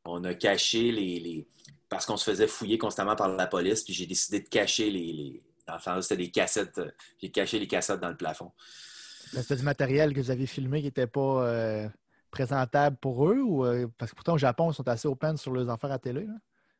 [0.04, 1.20] On a caché les.
[1.20, 1.46] les-
[1.88, 5.12] Parce qu'on se faisait fouiller constamment par la police, puis j'ai décidé de cacher les.
[5.12, 5.42] les...
[5.68, 6.78] Enfin, c'était des cassettes.
[6.78, 6.90] euh,
[7.20, 8.52] J'ai caché les cassettes dans le plafond.
[9.34, 11.88] Mais C'était du matériel que vous avez filmé qui n'était pas euh,
[12.30, 15.52] présentable pour eux ou euh, parce que pourtant au Japon, ils sont assez open sur
[15.52, 16.24] leurs affaires à télé.
[16.24, 16.34] là?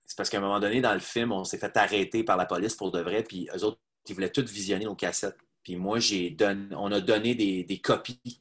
[0.06, 2.46] C'est parce qu'à un moment donné, dans le film, on s'est fait arrêter par la
[2.46, 5.36] police pour de vrai, puis eux autres, ils voulaient tous visionner nos cassettes.
[5.62, 8.40] Puis moi, j'ai donné, on a donné des, des copies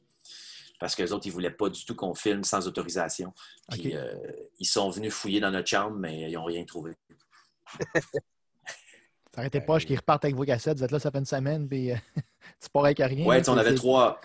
[0.78, 3.32] parce qu'eux autres, ils ne voulaient pas du tout qu'on filme sans autorisation.
[3.70, 4.14] Puis euh,
[4.58, 6.92] ils sont venus fouiller dans notre chambre, mais ils n'ont rien trouvé.
[9.34, 11.68] Ça arrêtait pas, qu'ils repartent avec vos cassettes, vous êtes là, ça fait une semaine,
[11.68, 11.96] puis euh,
[12.60, 13.24] tu pars avec rien.
[13.24, 14.20] Ouais, là, tu sais, on avait trois.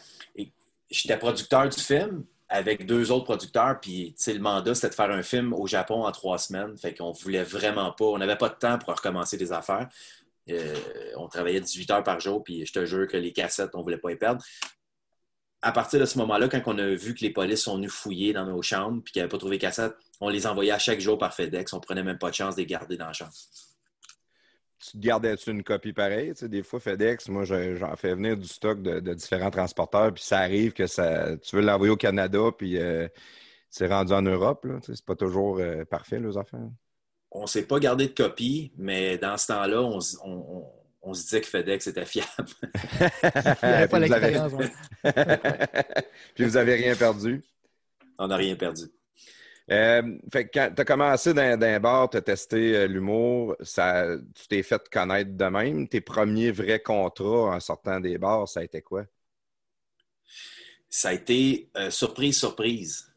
[0.90, 5.24] J'étais producteur du film avec deux autres producteurs, puis le mandat, c'était de faire un
[5.24, 6.78] film au Japon en trois semaines.
[6.78, 9.90] Fait qu'on voulait vraiment pas, on n'avait pas de temps pour recommencer des affaires.
[10.52, 10.76] Euh,
[11.18, 13.98] on travaillait 18 heures par jour, puis je te jure que les cassettes, on voulait
[13.98, 14.44] pas les perdre.
[15.64, 18.34] À partir de ce moment-là, quand on a vu que les polices sont venus fouiller
[18.34, 21.34] dans nos chambres, puis qu'ils n'avaient pas trouvé cassettes, on les envoyait chaque jour par
[21.34, 21.74] FedEx.
[21.74, 23.32] On prenait même pas de chance de les garder dans la chambre.
[24.86, 26.30] Tu te gardais-tu une copie pareille?
[26.34, 29.50] Tu sais, des fois, FedEx, moi, je- j'en fais venir du stock de, de différents
[29.52, 33.08] transporteurs, puis ça arrive que ça, tu veux l'envoyer au Canada, puis euh,
[33.70, 34.66] c'est rendu en Europe.
[34.66, 34.80] là.
[34.82, 36.60] Tu sais, C'est pas toujours euh, parfait, les affaires.
[37.32, 40.72] On ne s'est pas gardé de copie, mais dans ce temps-là, on, s- on- on-
[41.06, 42.30] on se disait que FedEx était fiable.
[43.64, 44.54] Il n'y avait pas Puis vous avez- l'expérience.
[44.54, 44.72] ouais.
[46.36, 47.42] puis vous avez rien perdu?
[48.18, 48.84] On n'a rien perdu.
[49.72, 52.88] Euh, fait que quand tu as commencé dans, dans un bar, tu as testé euh,
[52.88, 54.06] l'humour, ça,
[54.36, 55.88] tu t'es fait connaître de même.
[55.88, 59.06] Tes premiers vrais contrats en sortant des bars, ça a été quoi?
[60.90, 63.10] Ça a été euh, surprise, surprise.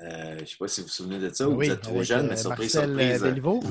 [0.00, 1.80] Euh, je ne sais pas si vous vous souvenez de ça ou Oui, vous êtes
[1.80, 3.22] trop avec, jeune, mais surprise, Marcel surprise.
[3.22, 3.62] Béliveau.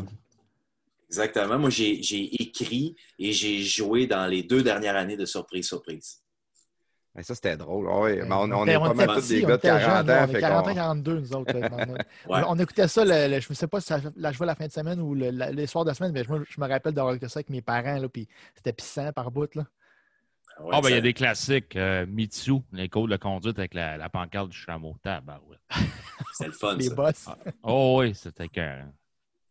[1.09, 1.59] Exactement.
[1.59, 6.24] Moi, j'ai j'ai écrit et j'ai joué dans les deux dernières années de surprise, surprise.
[7.15, 7.87] Ben, ça, c'était drôle.
[7.89, 9.67] Ah oui, Ouais, mais on, on est pas mal tous des on gars de était
[9.69, 10.23] 40 jeunes, là, ans.
[10.25, 11.53] On fait est 40 qu'on- 42, nous autres.
[11.57, 11.91] là, dans notre-
[12.27, 12.41] Ouais.
[12.45, 14.55] On, on écoutait ça, le- le- je ne sais pas si ça la jouait la
[14.55, 16.67] fin de semaine ou le- la- les soirs de semaine, mais je, me- je me
[16.67, 19.55] rappelle d'avoir écouté ça avec mes parents, là, puis c'était pissant par bout.
[19.55, 19.63] Là.
[20.59, 21.75] Ouais, Ah, ben, il y a des classiques.
[21.77, 24.95] euh, Mitsu, les cours de conduite avec la, la pancarte du chameau.
[25.01, 25.59] Tabarouette.
[26.33, 26.95] C'était le fun, Les ça.
[26.95, 27.29] boss.
[27.63, 28.85] Oh oui, c'était cœur.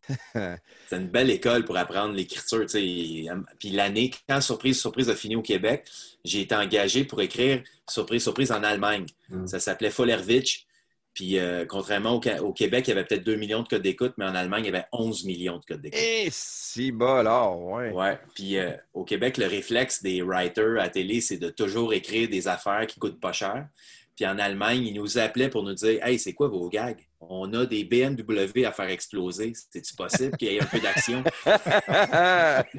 [0.34, 2.66] C'est une belle école pour apprendre l'écriture.
[2.66, 5.86] Puis l'année, quand Surprise, Surprise a fini au Québec,
[6.24, 9.07] j'ai été engagé pour écrire Surprise, Surprise en Allemagne.
[9.28, 9.46] Mm.
[9.46, 10.66] Ça s'appelait Follerwitch.
[11.14, 14.24] Puis euh, contrairement au, Québec, il y avait peut-être 2 millions de codes d'écoute, mais
[14.24, 16.00] en Allemagne, il y avait 11 millions de codes d'écoute.
[16.00, 17.92] Et si bas, ouais.
[17.92, 18.18] Ouais.
[18.34, 22.48] Puis euh, au Québec, le réflexe des writers à télé, c'est de toujours écrire des
[22.48, 23.68] affaires qui coûtent pas cher.
[24.16, 27.00] Puis en Allemagne, ils nous appelaient pour nous dire Hey, c'est quoi vos gags?
[27.20, 29.52] On a des BMW à faire exploser.
[29.70, 31.24] C'est-tu possible qu'il y ait un peu d'action?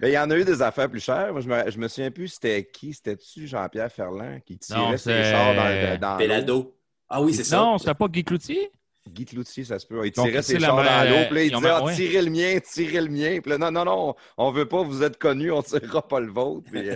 [0.00, 1.32] Mais il y en a eu des affaires plus chères.
[1.32, 2.92] Moi, je me, je me souviens plus c'était qui.
[2.92, 6.18] C'était-tu Jean-Pierre Ferland qui tirait Non, ses chars dans, dans l'eau?
[6.18, 6.74] Pelado.
[7.08, 7.58] Ah oui, c'est ça.
[7.58, 8.70] Non, c'était pas Guy Cloutier?
[9.08, 10.04] Guy Cloutier, ça se peut.
[10.06, 11.24] Il Donc, tirait ses chars dans l'eau.
[11.26, 11.94] Puis là, il disait ah, ouais.
[11.94, 13.38] tirez le mien, tirez le mien.
[13.40, 16.30] Puis là, non, non, non, on veut pas, vous êtes connus, on tirera pas le
[16.30, 16.68] vôtre.
[16.70, 16.88] Puis,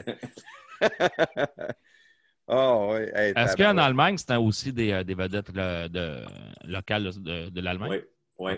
[2.51, 3.01] euh, Ah oui.
[3.14, 6.24] Hey, Est-ce qu'en Allemagne, c'était aussi des, euh, des vedettes de,
[6.64, 8.03] locales de, de l'Allemagne?
[8.38, 8.53] Oui.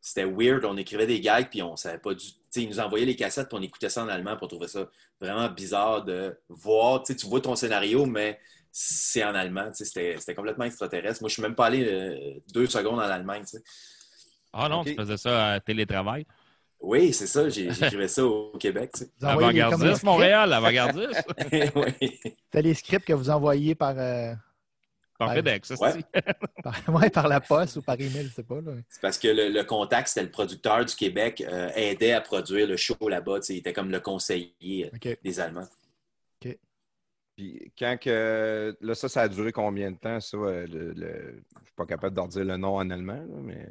[0.00, 0.64] C'était weird.
[0.64, 2.24] On écrivait des gags, puis on savait pas du.
[2.24, 4.68] Tu sais, ils nous envoyaient les cassettes, puis on écoutait ça en allemand, pour trouver
[4.68, 4.88] ça
[5.20, 7.02] vraiment bizarre de voir.
[7.02, 8.38] Tu vois ton scénario, mais
[8.70, 9.70] c'est en allemand.
[9.72, 11.22] C'était complètement extraterrestre.
[11.22, 13.42] Moi, je suis même pas allé euh, deux secondes en Allemagne.
[14.52, 14.86] Ah non, OK.
[14.86, 16.26] tu faisais ça à télétravail?
[16.80, 17.48] Oui, c'est ça.
[17.48, 18.90] j'ai- J'écrivais ça au Québec.
[18.94, 19.10] tu sais.
[19.22, 21.24] Avant-gardiste, Montréal, avant-gardiste.
[21.74, 22.20] oui.
[22.52, 24.34] C'est les scripts que vous envoyez par, euh,
[25.18, 25.34] Par.
[25.34, 25.92] FedEx, ça, Ouais.
[25.92, 28.60] c'est- par, ouais, par la poste ou par email, je sais pas.
[28.60, 28.72] Là.
[28.88, 32.66] C'est parce que le, le contact, c'était le producteur du Québec, euh, aidait à produire
[32.68, 33.38] le show là-bas.
[33.48, 35.18] Il était comme le conseiller euh, OK.
[35.24, 35.68] des Allemands.
[37.36, 38.74] Puis quand que.
[38.80, 40.36] Là, ça, ça a duré combien de temps, ça?
[40.38, 40.64] Le,
[40.94, 43.68] le- Je suis pas capable d'en dire le nom en allemand, là, mais.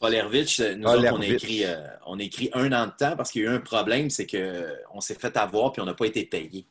[0.00, 3.16] Rollervitch, euh, nous autres, on a, écrit, euh, on a écrit un an de temps
[3.16, 5.94] parce qu'il y a eu un problème, c'est qu'on s'est fait avoir puis on n'a
[5.94, 6.66] pas été payé.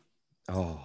[0.53, 0.77] Oh!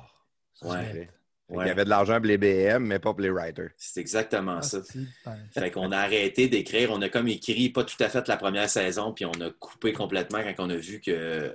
[0.54, 1.64] ça, Ouais.
[1.64, 3.70] Il y avait de l'argent pour les BM, mais pas pour les writers.
[3.76, 4.78] C'est exactement Ah, ça.
[5.26, 6.92] ben, Fait qu'on a arrêté d'écrire.
[6.92, 9.92] On a comme écrit pas tout à fait la première saison, puis on a coupé
[9.92, 11.52] complètement quand on a vu que euh,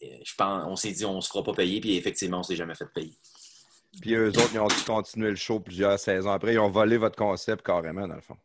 [0.00, 2.74] je pense, on s'est dit on se fera pas payer, puis effectivement, on s'est jamais
[2.74, 3.16] fait payer.
[4.00, 6.54] Puis eux autres, ils ont continué le show plusieurs saisons après.
[6.54, 8.36] Ils ont volé votre concept carrément, dans le fond.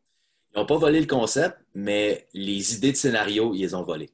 [0.55, 4.09] Ils n'ont pas volé le concept, mais les idées de scénario, ils les ont volées.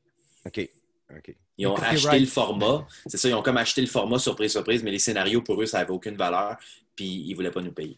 [0.46, 0.70] OK.
[1.16, 1.36] OK.
[1.58, 2.86] Ils ont acheté le format.
[3.08, 5.66] C'est ça, ils ont comme acheté le format surprise, surprise, mais les scénarios, pour eux,
[5.66, 6.58] ça n'avait aucune valeur,
[6.96, 7.98] puis ils ne voulaient pas nous payer.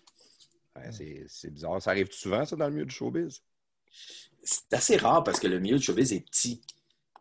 [0.76, 0.92] Ouais,
[1.28, 1.82] c'est- bizarre.
[1.82, 3.42] Ça arrive souvent, ça, dans le milieu du showbiz?
[4.44, 6.62] C'est assez rare parce que le milieu du showbiz est petit.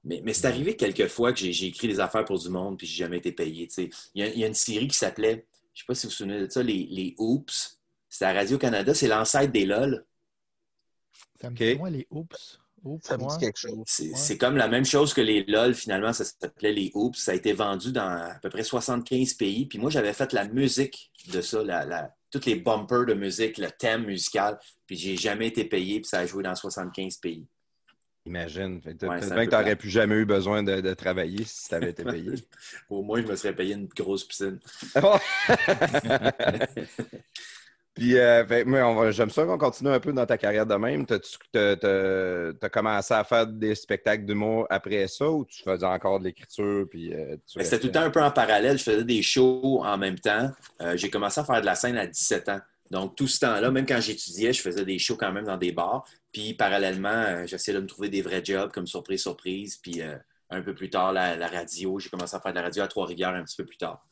[0.05, 2.87] Mais, mais c'est arrivé quelques fois que j'ai écrit des affaires pour du monde puis
[2.87, 3.67] j'ai jamais été payé.
[3.67, 3.91] tu sais.
[4.15, 6.11] Il y, a, il y a une série qui s'appelait, je sais pas si vous
[6.11, 7.79] vous souvenez de ça, les, les Oops.
[8.09, 10.05] C'était à Radio-Canada, c'est l'ancêtre des LOL.
[11.41, 11.59] Ça me OK.
[11.63, 12.61] dit, moi, les oups.
[12.85, 13.83] Oups, Ça me dit quelque chose.
[13.87, 14.39] C'est Ouais.
[14.39, 17.17] comme la même chose que les LOL, finalement, ça s'appelait les Oops.
[17.19, 19.67] Ça a été vendu dans à peu près 75 pays.
[19.67, 23.59] Puis moi, j'avais fait la musique de ça, la, la- toutes les bumpers de musique,
[23.59, 24.59] le thème musical.
[24.87, 27.45] Puis j'ai jamais été payé, puis ça a joué dans 75 pays.
[28.25, 28.77] Imagine.
[28.85, 31.91] Ouais, Peut-être que tu n'aurais plus jamais eu besoin de, de travailler si tu avais
[31.91, 32.33] été payé.
[32.91, 34.59] Au moins, je me serais payé une grosse piscine.
[37.97, 41.07] Puis, euh, j'aime ça qu'on continue un peu dans ta carrière de même.
[41.07, 41.19] T'as
[41.73, 46.87] t'as commencé à faire des spectacles d'humour après ça ou tu faisais encore de l'écriture?
[46.91, 48.77] Puis, euh, tu Mais C'était tout le temps un peu en parallèle.
[48.77, 50.51] Je faisais des shows en même temps.
[50.83, 52.61] Euh, j'ai commencé à faire de la scène à 17 ans.
[52.91, 55.73] Donc, tout ce temps-là, même quand j'étudiais, je faisais des shows quand même dans des
[55.73, 56.05] bars.
[56.33, 59.79] Puis, parallèlement, j'essayais de me trouver des vrais jobs comme surprise, surprise.
[59.79, 60.03] Puis,
[60.51, 61.99] un peu plus tard, la, la radio.
[61.99, 64.06] J'ai commencé à faire de la radio à Trois-Rivières un petit peu plus tard.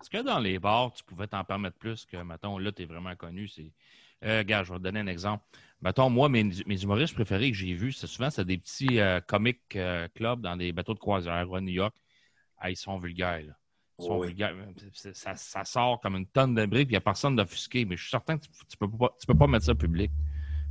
[0.00, 2.84] Est-ce que dans les bars, tu pouvais t'en permettre plus que, mettons, là, tu es
[2.86, 3.48] vraiment connu?
[3.48, 3.72] C'est...
[4.24, 5.44] Euh, regarde, je vais te donner un exemple.
[5.80, 9.20] Mettons, moi, mes, mes humoristes préférés que j'ai vus, c'est souvent c'est des petits euh,
[9.20, 11.96] comic euh, clubs dans des bateaux de croisière à New York.
[12.58, 13.42] Ah, ils sont vulgaires.
[13.42, 13.54] là.
[13.98, 14.28] Ils sont Oui.
[14.28, 14.54] vulgaires.
[15.12, 17.84] Ça, ça sort comme une tonne de briques, puis il n'y a personne d'offusqué.
[17.84, 18.86] Mais je suis certain que tu ne
[19.26, 20.10] peux pas mettre ça public.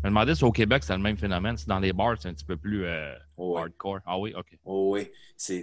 [0.02, 1.58] Je me demandais si au Québec, c'est le même phénomène.
[1.58, 3.62] Si dans les bars, c'est un petit peu plus euh, Ouais.
[3.62, 4.00] hardcore.
[4.06, 4.58] Ah oui, OK.
[4.64, 5.62] Oh oui, c'est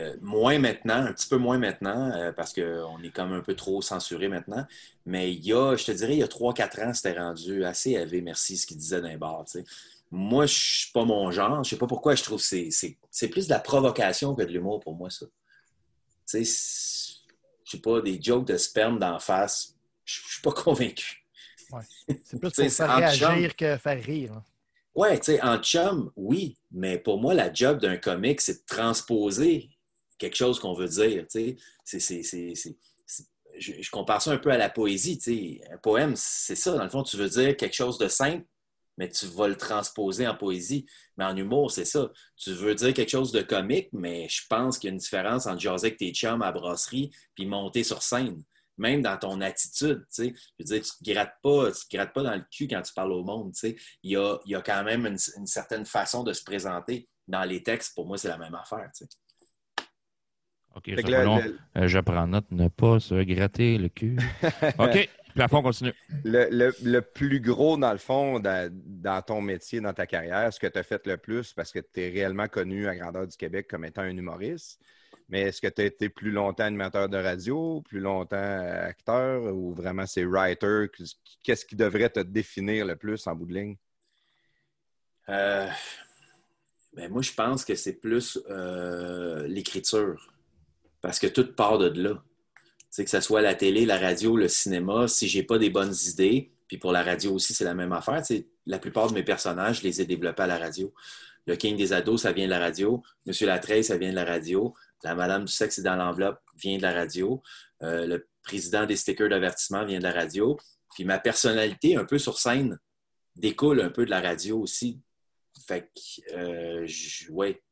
[0.00, 3.54] euh, moins maintenant, un petit peu moins maintenant, euh, parce qu'on est comme un peu
[3.54, 4.66] trop censuré maintenant.
[5.04, 7.90] Mais il y a, je te dirais, il y a 3-4 ans, c'était rendu assez
[7.90, 9.44] élevé, merci, ce qu'il disait dans les bars.
[10.10, 11.62] Moi, je suis pas mon genre.
[11.62, 14.80] Je sais pas pourquoi je trouve que c'est- plus de la provocation que de l'humour
[14.80, 15.26] pour moi, ça.
[16.26, 17.20] Tu sais,
[17.64, 19.76] je sais pas, des jokes de sperme d'en face,
[20.06, 21.23] je je suis pas convaincu.
[22.24, 23.52] C'est plus pour faire réagir chum.
[23.52, 24.42] que faire rire.
[24.94, 28.66] Ouais, tu sais, en chum, oui, mais pour moi, la job d'un comique, c'est de
[28.66, 29.70] transposer
[30.18, 32.76] quelque chose qu'on veut dire, tu sais.
[33.56, 35.60] Je, je compare ça un peu à la poésie, tu sais.
[35.72, 36.76] Un poème, c'est ça.
[36.76, 38.44] Dans le fond, tu veux dire quelque chose de simple,
[38.96, 40.86] mais tu vas le transposer en poésie.
[41.16, 42.10] Mais en humour, c'est ça.
[42.36, 45.46] Tu veux dire quelque chose de comique, mais je pense qu'il y a une différence
[45.46, 48.42] entre jaser avec tes chums à la brasserie puis monter sur scène.
[48.76, 50.00] Même dans ton attitude.
[50.14, 50.34] tu sais.
[50.58, 52.66] Je veux dire, tu ne te grattes pas, tu te grattes pas dans le cul
[52.68, 53.52] quand tu parles au monde.
[53.52, 53.76] tu sais.
[54.02, 57.08] Il y a, il y a quand même une, une certaine façon de se présenter.
[57.26, 58.90] Dans les textes, pour moi, c'est la même affaire.
[58.96, 59.84] tu sais.
[60.76, 61.38] OK, ça le- long.
[61.38, 64.16] le- Euh, je prends note, ne pas se gratter le cul.
[64.78, 65.94] OK, plafond continue.
[66.24, 70.52] Le, le- le plus gros, dans le fond, dans, dans ton métier, dans ta carrière,
[70.52, 73.26] ce que tu as fait le plus, parce que tu es réellement connu à grandeur
[73.26, 74.80] du Québec comme étant un humoriste,
[75.28, 79.54] mais est-ce que tu as été plus longtemps animateur de radio, plus longtemps euh, acteur,
[79.54, 80.86] ou vraiment c'est writer?
[81.42, 83.76] Qu'est-ce qui devrait te définir le plus en bout de ligne?
[85.30, 85.68] Euh,
[86.92, 90.30] ben, moi, je pense que c'est plus euh, l'écriture.
[91.00, 92.14] Parce que tout part de là.
[92.14, 95.70] Tu sais, que ce soit la télé, la radio, le cinéma, si j'ai pas des
[95.70, 98.22] bonnes idées, puis pour la radio aussi, c'est la même affaire.
[98.66, 100.94] La plupart de mes personnages, je les ai développés à la radio.
[101.46, 103.02] Le King des ados, ça vient de la radio.
[103.26, 104.74] Monsieur Latreille, ça vient de la radio.
[105.04, 107.42] La Madame du sexe est dans l'enveloppe vient de la radio.
[107.82, 110.58] Euh, le président des stickers d'avertissement vient de la radio.
[110.94, 112.78] Puis ma personnalité, un peu sur scène,
[113.36, 115.00] découle un peu de la radio aussi.
[115.66, 116.86] Fait que, euh,
[117.30, 117.62] ouais.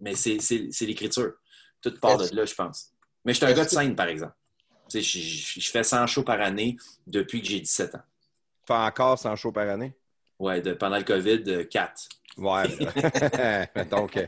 [0.00, 0.38] Mais c'est
[0.82, 1.32] l'écriture.
[1.82, 2.92] Tout part de là, je pense.
[3.24, 4.34] Mais je suis un gars de scène, par exemple.
[4.88, 8.02] Tu sais, Je, je- je fais 100 shows par année depuis que j'ai 17 ans.
[8.66, 9.94] Fais encore 100 shows par année?
[10.38, 12.08] Ouais, de- pendant le COVID, 4.
[12.38, 12.68] Ouais.
[13.90, 14.26] Donc, euh,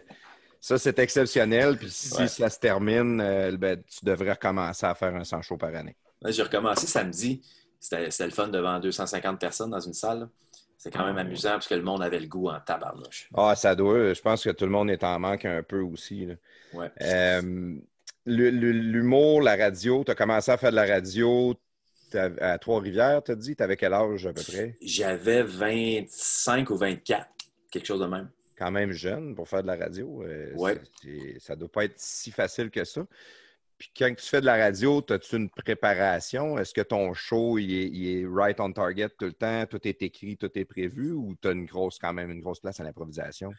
[0.60, 1.76] ça, c'est exceptionnel.
[1.76, 2.28] Puis si Ouais.
[2.28, 5.96] ça se termine, euh, ben, tu devrais recommencer à faire un 100 shows par année.
[6.26, 7.42] J'ai recommencé samedi.
[7.80, 10.20] C'était c'était le fun devant 250 personnes dans une salle.
[10.20, 10.28] là.
[10.76, 13.28] C'était quand même amusant parce que le monde avait le goût en tabarnouche.
[13.36, 14.12] Ah, ça doit.
[14.14, 16.26] Je pense que tout le monde est en manque un peu aussi.
[16.26, 16.34] là.
[16.72, 16.90] Ouais.
[17.02, 17.74] Euh,
[18.26, 21.54] L'humour, la radio, tu as commencé à faire de la radio
[22.14, 23.56] à Trois-Rivières, tu as dit?
[23.56, 24.76] Tu avais quel âge à peu près?
[24.82, 27.26] J'avais 25 ou 24,
[27.70, 28.28] quelque chose de même.
[28.58, 30.24] Quand même jeune pour faire de la radio.
[30.24, 30.78] euh, Ouais.
[31.38, 33.06] Ça doit pas être si facile que ça.
[33.78, 36.58] Puis quand tu fais de la radio, as-tu une préparation?
[36.58, 39.64] Est-ce que ton show il est, il est right on target tout le temps?
[39.66, 42.58] Tout est écrit, tout est prévu ou tu as une grosse, quand même une grosse
[42.58, 43.52] place à l'improvisation?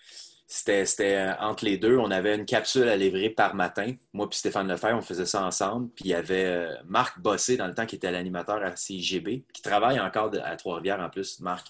[0.45, 0.83] C'était
[1.15, 1.95] euh, entre les deux.
[1.97, 3.93] On avait une capsule à livrer par matin.
[4.11, 5.89] Moi puis Stéphane Lefebvre, on faisait ça ensemble.
[5.95, 9.45] Puis il y avait euh, Marc Bossé, dans le temps, qui était l'animateur à CIGB,
[9.53, 11.65] qui travaille encore à Trois-Rivières en plus, Marc.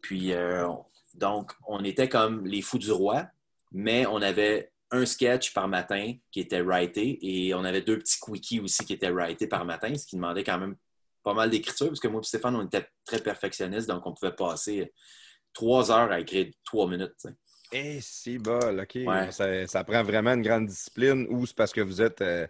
[0.00, 0.68] Puis, euh,
[1.14, 3.26] donc, on était comme les fous du roi,
[3.72, 8.18] mais on avait un sketch par matin qui était writé et on avait deux petits
[8.18, 10.76] quickies aussi qui étaient writés par matin, ce qui demandait quand même
[11.22, 14.34] pas mal d'écriture, parce que moi et Stéphane, on était très perfectionnistes, donc on pouvait
[14.34, 14.92] passer
[15.52, 17.14] trois heures à écrire trois minutes.
[17.20, 17.34] tu sais.
[17.72, 18.98] Eh, si bol, OK.
[19.06, 19.30] Ouais.
[19.30, 22.46] Ça, ça prend vraiment une grande discipline ou c'est parce que vous êtes euh,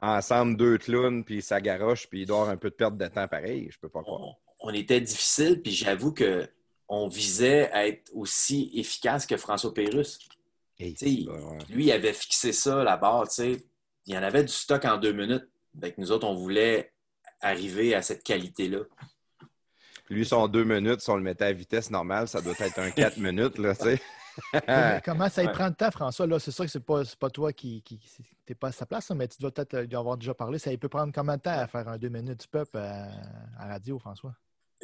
[0.00, 3.06] ensemble deux clowns, puis ça garoche, puis il doit avoir un peu de perte de
[3.06, 3.68] temps pareil.
[3.70, 4.22] Je peux pas croire.
[4.22, 6.48] on, on était difficile, puis j'avoue que
[6.94, 9.72] on visait à être aussi efficace que François
[11.30, 11.58] ouais.
[11.70, 13.64] Lui, il avait fixé ça là-bas, tu sais.
[14.04, 15.48] Il y en avait du stock en deux minutes.
[15.80, 16.92] Que nous autres, on voulait
[17.40, 18.80] arriver à cette qualité-là.
[20.10, 22.90] Lui, son deux minutes, si on le mettait à vitesse normale, ça doit être un
[23.02, 23.72] quatre minutes, là.
[24.68, 25.52] Mais Comment ça y Ouais.
[25.52, 26.26] prend de temps, François?
[26.26, 27.98] Là, c'est sûr que c'est pas, pas toi qui, qui
[28.44, 30.58] t'es pas à sa place, mais tu dois peut-être euh, lui avoir déjà parlé.
[30.58, 33.08] Ça il peut prendre combien de temps à faire un deux minutes du peuple à,
[33.58, 34.34] à radio, François?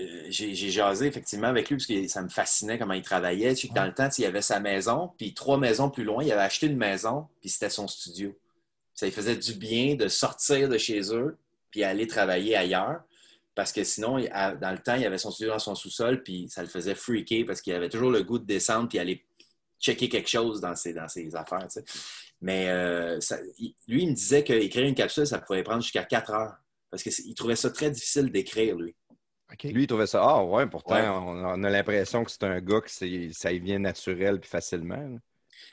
[0.01, 3.55] Euh, J'ai jasé effectivement avec lui parce que ça me fascinait comment il travaillait.
[3.55, 6.43] Sais dans le temps, il avait sa maison, puis trois maisons plus loin, il avait
[6.43, 8.37] acheté une maison, puis c'était son studio.
[8.95, 11.37] Ça lui faisait du bien de sortir de chez eux,
[11.71, 13.01] puis aller travailler ailleurs.
[13.55, 16.63] Parce que sinon, dans le temps, il avait son studio dans son sous-sol, puis ça
[16.63, 19.25] le faisait freaker parce qu'il avait toujours le goût de descendre puis aller
[19.81, 21.67] checker quelque chose dans ses, dans ses affaires.
[21.69, 21.85] tu sais.
[22.41, 26.31] Mais euh, ça- lui, il me disait qu'écrire une capsule, ça pouvait prendre jusqu'à quatre
[26.33, 26.55] heures.
[26.91, 28.95] Parce qu'il trouvait ça très difficile d'écrire, lui.
[29.65, 30.23] Lui, il trouvait ça.
[30.23, 31.09] Ah, ouais, pourtant, Ouais.
[31.09, 33.07] On, on a l'impression que c'est un gars que ça
[33.53, 34.97] y vient naturel puis facilement.
[34.97, 35.19] là.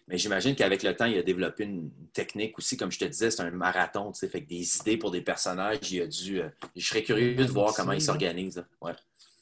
[0.07, 2.77] Mais j'imagine qu'avec le temps, il a développé une technique aussi.
[2.77, 5.21] Comme je te disais, c'est un marathon, tu sais, fait que des idées pour des
[5.21, 6.41] personnages, il a dû.
[6.41, 8.63] euh, je serais curieux de voir comment il s'organise.
[8.81, 8.93] Ouais.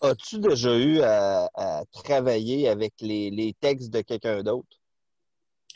[0.02, 4.78] As-tu déjà eu à, à travailler avec les, les textes de quelqu'un d'autre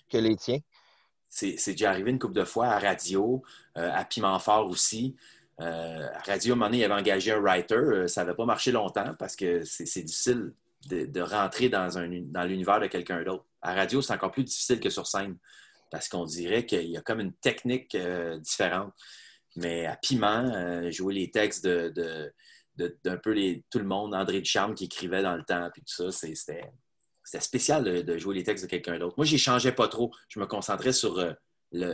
[0.10, 0.60] que les tiens?
[1.30, 3.43] C'est c'est déjà arrivé une couple de fois à radio,
[3.78, 5.16] euh, à Piment Fort aussi.
[5.60, 7.76] Euh, radio, il avait engagé un writer.
[7.76, 10.53] Euh, ça n'avait pas marché longtemps parce que c'est difficile
[10.88, 13.45] de, rentrer dans, un, dans l'univers de quelqu'un d'autre.
[13.62, 15.38] À radio, c'est encore plus difficile que sur scène
[15.91, 18.93] parce qu'on dirait qu'il y a comme une technique euh, différente.
[19.55, 22.32] Mais à Piment, jouer les textes de,
[22.76, 23.36] d'un peu
[23.72, 26.72] tout le monde, André Ducharme qui écrivait dans le temps, puis tout ça, c'est- c'était,
[27.39, 29.16] spécial de, jouer les textes de quelqu'un d'autre.
[29.18, 30.12] Moi, j'y changeais pas trop.
[30.30, 31.36] Je me concentrais sur le,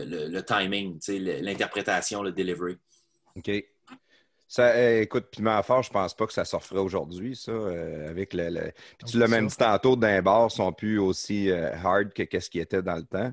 [0.04, 2.76] le- le timing, l'interprétation, le delivery.
[3.36, 3.50] OK.
[4.46, 8.08] Ça, euh, écoute, Piment Fort, je pense pas que ça se referait aujourd'hui, ça, euh,
[8.08, 8.50] avec le...
[8.50, 12.22] le- Puis tu l'as même dit tantôt, d'un bar, sont plus aussi euh, hard que
[12.22, 13.32] qu'est-ce qui était dans le temps.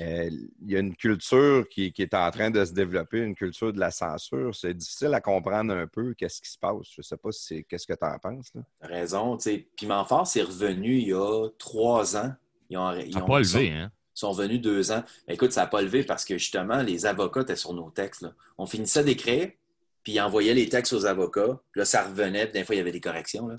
[0.00, 0.28] Euh,
[0.62, 3.72] il y a une culture qui, qui est en train de se développer, une culture
[3.72, 4.54] de la censure.
[4.54, 6.86] C'est difficile à comprendre un peu qu'est-ce qui se passe.
[6.90, 8.52] Je ne sais pas si c'est qu'est-ce que tu en penses.
[8.54, 8.62] Là.
[8.82, 9.36] Raison.
[9.36, 9.68] tu sais.
[9.76, 12.32] Piment Fort, c'est revenu il y a trois ans.
[12.70, 13.90] Ils ont, ils Ça pas levé, hein?
[14.14, 15.02] Sont venus deux ans.
[15.26, 18.22] Mais écoute, ça n'a pas levé parce que justement, les avocats étaient sur nos textes.
[18.22, 18.32] là.
[18.58, 19.50] On finissait d'écrire,
[20.02, 21.60] puis ils envoyaient les textes aux avocats.
[21.72, 23.48] Puis là, ça revenait, puis des fois, il y avait des corrections.
[23.48, 23.56] là.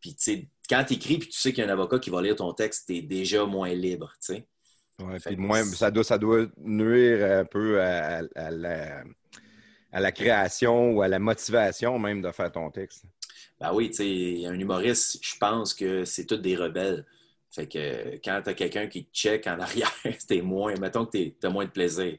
[0.00, 2.10] Puis, tu sais, quand tu écris, puis tu sais qu'il y a un avocat qui
[2.10, 4.46] va lire ton texte, tu es déjà moins libre, tu sais.
[5.02, 9.02] Ouais, puis moins- ça, doit, ça doit nuire un peu à, à la,
[9.92, 13.04] à la création ou à la motivation même de faire ton texte.
[13.58, 17.04] Ben oui, tu sais, un humoriste, je pense que c'est tous des rebelles.
[17.50, 19.92] Fait que quand tu as quelqu'un qui te check en arrière,
[20.28, 22.16] t'es moins, mettons que tu as moins de plaisir.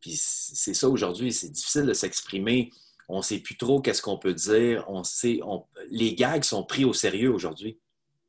[0.00, 2.70] Puis c'est ça aujourd'hui, c'est difficile de s'exprimer.
[3.08, 4.84] On ne sait plus trop qu'est-ce qu'on peut dire.
[4.88, 7.78] On sait, on- les gags sont pris au sérieux aujourd'hui.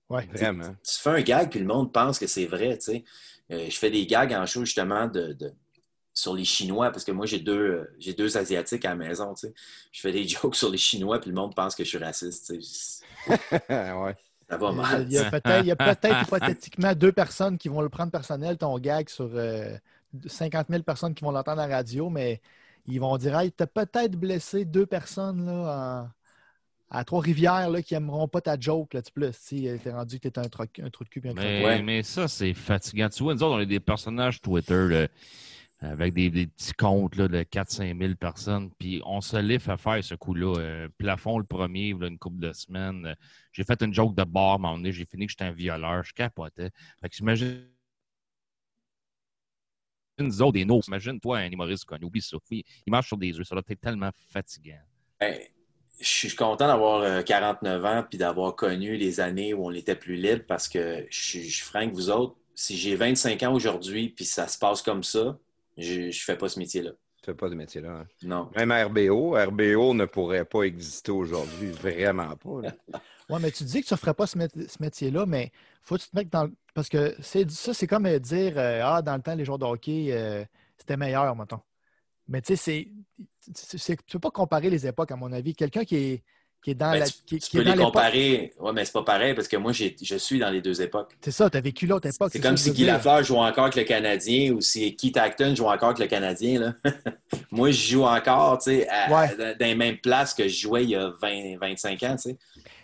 [0.10, 0.28] Ouais.
[0.32, 0.76] Vraiment.
[0.84, 3.04] Tu fais un gag, puis le monde pense que c'est vrai, tu sais.
[3.52, 5.54] Euh, je fais des gags en show, justement, de, de-
[6.14, 9.34] sur les Chinois, parce que moi, j'ai deux, euh, j'ai deux Asiatiques à la maison,
[9.34, 9.54] tu sais.
[9.92, 12.54] Je fais des jokes sur les Chinois, puis le monde pense que je suis raciste,
[12.54, 13.04] tu sais.
[13.70, 14.16] ouais.
[14.50, 15.06] Ça va Il y a- mal.
[15.08, 19.10] il y a peut-être peut-être hypothétiquement deux personnes qui vont le prendre personnel, ton gag,
[19.10, 19.76] sur euh,
[20.28, 22.42] 50 000 personnes qui vont l'entendre à la radio, mais
[22.88, 26.10] ils vont dire Hey, t'as peut-être blessé deux personnes là,
[26.92, 28.94] en- à Trois-Rivières là, qui n'aimeront pas ta joke.
[28.94, 31.22] Là, tu peux, là, si t'es rendu que t'es un, tro- un trou de cul.
[31.28, 31.66] un Mais.
[31.66, 31.82] Ouais.
[31.82, 33.10] mais ça, c'est fatigant.
[33.10, 35.08] Tu vois, nous autres, on est des personnages Twitter là,
[35.92, 38.72] avec des, petits comptes là, de 4-5 000 personnes.
[38.80, 40.60] Puis on se livre à faire ce coup-là.
[40.60, 43.06] Euh, plafond le premier, là, une couple de semaines.
[43.06, 43.16] Euh,
[43.52, 46.04] J'ai fait une joke de bar, moment donné, j'ai fini que j'étais un violeur.
[46.04, 46.72] Je capotais.
[47.02, 47.68] Fait que j'imagine.
[50.18, 50.88] Nous autres, des nôtres.
[50.88, 52.06] Imagine-toi un humoriste connu.
[52.06, 52.38] Oublie ça.
[52.50, 53.48] Il, il marche sur des œufs.
[53.48, 54.80] Ça doit être tellement fatigant.
[55.20, 55.40] Ben,
[56.00, 59.96] je suis content d'avoir euh, 49 ans puis d'avoir connu les années où on était
[59.96, 64.10] plus libre parce que je suis franc que vous autres, si j'ai 25 ans aujourd'hui
[64.10, 65.38] puis ça se passe comme ça,
[65.78, 66.92] je ne fais pas ce métier-là.
[67.22, 67.90] Tu fais pas de métier-là.
[67.92, 68.06] hein?
[68.24, 68.52] Non.
[68.56, 71.72] Même RBO, RBO ne pourrait pas exister aujourd'hui.
[71.72, 72.62] Vraiment pas.
[73.28, 75.52] Ouais, mais tu dis que tu ne ferais pas ce, mét- ce métier-là, mais
[75.82, 78.54] faut que tu te mettes dans le- Parce que c'est ça, c'est comme euh, dire
[78.56, 80.46] euh, Ah, dans le temps, les joueurs de hockey, euh,
[80.78, 81.60] c'était meilleur, mettons.
[82.28, 82.88] Mais tu sais, c'est.
[83.56, 85.56] c'est- c'est- Tu ne peux pas comparer les époques, à mon avis.
[85.56, 86.24] Quelqu'un qui est,
[86.66, 87.06] qui est dans Ben, la.
[87.06, 88.54] tu, Qui, tu qui est peux dans les comparer.
[88.60, 91.16] Oui, mais c'est pas pareil parce que moi, je suis dans les deux époques.
[91.22, 92.32] C'est ça, tu as vécu l'autre époque.
[92.32, 92.86] C'est comme si Guy.
[92.86, 96.60] Lafleur joue encore avec le Canadien ou si Keith Acton joue encore avec le Canadien.
[96.60, 96.74] Là.
[97.52, 99.38] moi, je joue encore tu sais, à- Ouais.
[99.38, 102.16] dans les mêmes places que je jouais il y a 20, 25 ans.
[102.16, 102.38] tu sais.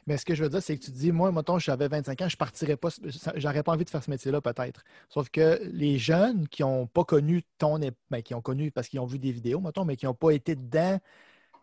[0.06, 2.22] Mais ce que je veux dire, c'est que tu te dis, moi, mettons, j'avais 25
[2.22, 2.90] ans, je partirais pas,
[3.36, 4.84] j'aurais pas envie de faire ce métier-là, peut-être.
[5.10, 8.88] Sauf que les jeunes qui n'ont pas connu ton ép- ben, qui ont connu parce
[8.90, 11.00] qu'ils ont vu des vidéos, mettons, mais qui n'ont pas été dedans,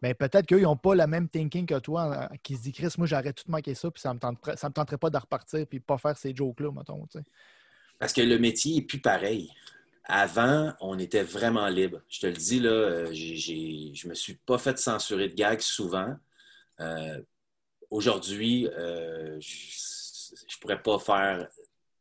[0.03, 2.95] ben, peut-être qu'eux, ils n'ont pas le même thinking que toi, qui se dit, Chris,
[2.99, 4.15] moi, j'aurais tout manqué ça, puis ça
[4.57, 7.25] ça me tenterait pas de repartir, puis pas faire ces jokes-là, mettons, tu sais.
[7.99, 9.51] Parce que le métier est plus pareil.
[10.05, 12.01] Avant, on était vraiment libre.
[12.09, 15.61] Je te le dis, là, euh, j'ai- je me suis pas fait censurer de gags
[15.61, 16.15] souvent.
[16.81, 17.21] Euh,
[17.91, 19.51] Aujourd'hui, euh, je,
[20.49, 21.49] je pourrais pas faire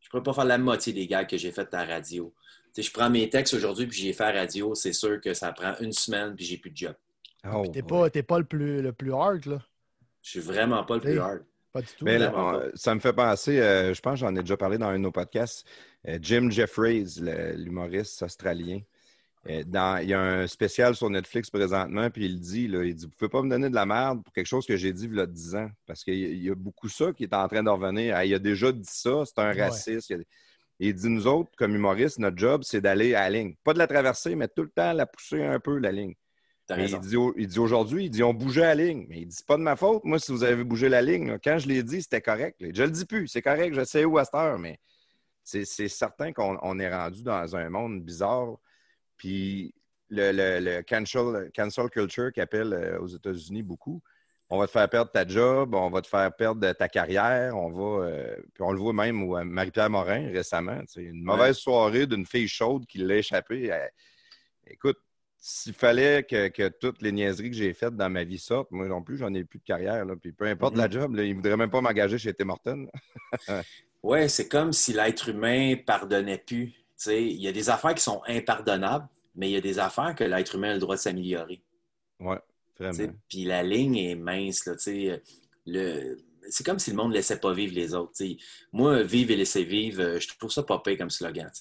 [0.01, 2.33] je pourrais pas faire la moitié des gags que j'ai fait à la radio.
[2.77, 5.51] Je prends mes textes aujourd'hui puis j'ai fait à la radio, c'est sûr que ça
[5.51, 6.95] prend une semaine puis j'ai plus de job.
[7.53, 9.61] Oh, T'es pas, t'es pas le plus, le plus hard, là.
[10.21, 11.43] Je suis vraiment pas le plus hard.
[11.71, 12.05] Pas du tout.
[12.05, 12.65] Mais là, Vraiment on- pas.
[12.75, 14.97] ça me fait penser, euh, je pense que j'en ai déjà parlé dans un de
[15.03, 15.67] nos podcasts,
[16.07, 17.19] euh, Jim Jeffries,
[17.55, 18.79] l'humoriste australien.
[19.49, 22.93] Euh, dans- il y a un spécial sur Netflix présentement, puis il dit, là, il
[22.95, 25.05] dit, vous pouvez pas me donner de la merde pour quelque chose que j'ai dit
[25.05, 25.69] il y a 10 ans.
[25.85, 28.15] Parce qu'il y y a beaucoup ça qui est en train de revenir.
[28.15, 30.13] Ah, il a déjà dit ça, c'est un raciste.
[30.79, 33.55] Il dit, nous autres, comme humoristes, notre job, c'est d'aller à la ligne.
[33.63, 36.13] Pas de la traverser, mais tout le temps la pousser un peu, la ligne.
[36.75, 39.05] Il dit, au- il dit aujourd'hui, il dit on bougeait la ligne.
[39.09, 40.03] Mais il dit pas de ma faute.
[40.03, 42.59] Moi, si vous avez bougé la ligne, là, quand je l'ai dit, c'était correct.
[42.59, 42.69] là.
[42.73, 44.79] Je le dis plus, c'est correct, je sais où à cette heure, mais
[45.43, 48.57] c'est certain qu'on on est rendu dans un monde bizarre.
[49.15, 49.73] Puis
[50.09, 54.01] le, le- le cancel, cancel culture qui appelle euh, aux États-Unis beaucoup.
[54.49, 57.69] On va te faire perdre ta job, on va te faire perdre ta carrière, on
[57.69, 58.05] va.
[58.07, 60.81] euh, puis on le voit même où Marie-Pierre Morin récemment.
[60.95, 63.71] Une mauvaise soirée d'une fille chaude qui l'a échappé.
[64.65, 64.97] écoute,
[65.39, 68.87] s'il fallait que, que toutes les niaiseries que j'ai faites dans ma vie sortent, moi
[68.87, 70.03] non plus, j'en ai plus de carrière.
[70.05, 70.15] Là.
[70.15, 72.87] Puis peu importe la job, là, ils ne voudraient même pas m'engager chez Tim Hortons.
[74.03, 76.73] Ouais, c'est comme si l'être humain pardonnait plus.
[77.07, 80.23] Il y a des affaires qui sont impardonnables, mais il y a des affaires que
[80.23, 81.61] l'être humain a le droit de s'améliorer.
[82.19, 82.39] Sais,
[82.79, 83.13] vraiment.
[83.27, 84.65] Puis la ligne est mince.
[84.65, 85.21] Là, sais.
[85.65, 86.17] le...
[86.49, 88.13] C'est comme si le monde ne laissait pas vivre les autres.
[88.71, 91.51] Moi, vivre et laisser vivre, euh, je trouve ça pas pire comme slogan.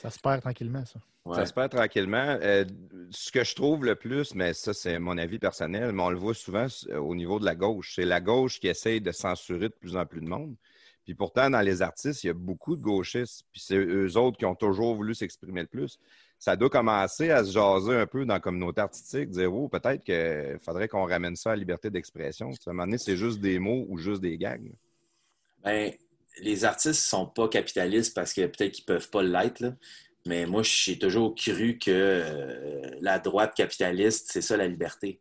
[0.00, 0.98] Ça se perd tranquillement, ça.
[1.26, 1.36] Ouais.
[1.36, 2.38] Ça se perd tranquillement.
[2.40, 2.64] Euh,
[3.10, 6.16] ce que je trouve le plus, mais ça, c'est mon avis personnel, mais on le
[6.16, 7.92] voit souvent euh, au niveau de la gauche.
[7.96, 10.54] C'est la gauche qui essaye de censurer de plus en plus de monde.
[11.04, 13.44] Puis Puis pourtant, dans les artistes, il y a beaucoup de gauchistes.
[13.52, 15.98] Puis c'est eux autres qui ont toujours voulu s'exprimer le plus.
[16.38, 20.02] Ça doit commencer à se jaser un peu dans la communauté artistique, dire oh, peut-être
[20.02, 22.48] qu'il faudrait qu'on ramène ça à la liberté d'expression.
[22.48, 24.72] À un moment donné, c'est juste des mots ou juste des gags.
[25.62, 25.92] Ben,
[26.42, 29.74] les artistes ne sont pas capitalistes parce que peut-être qu'ils ne peuvent pas l'être.
[30.26, 35.20] Mais moi, j'ai toujours cru que euh, la droite capitaliste, c'est ça la liberté.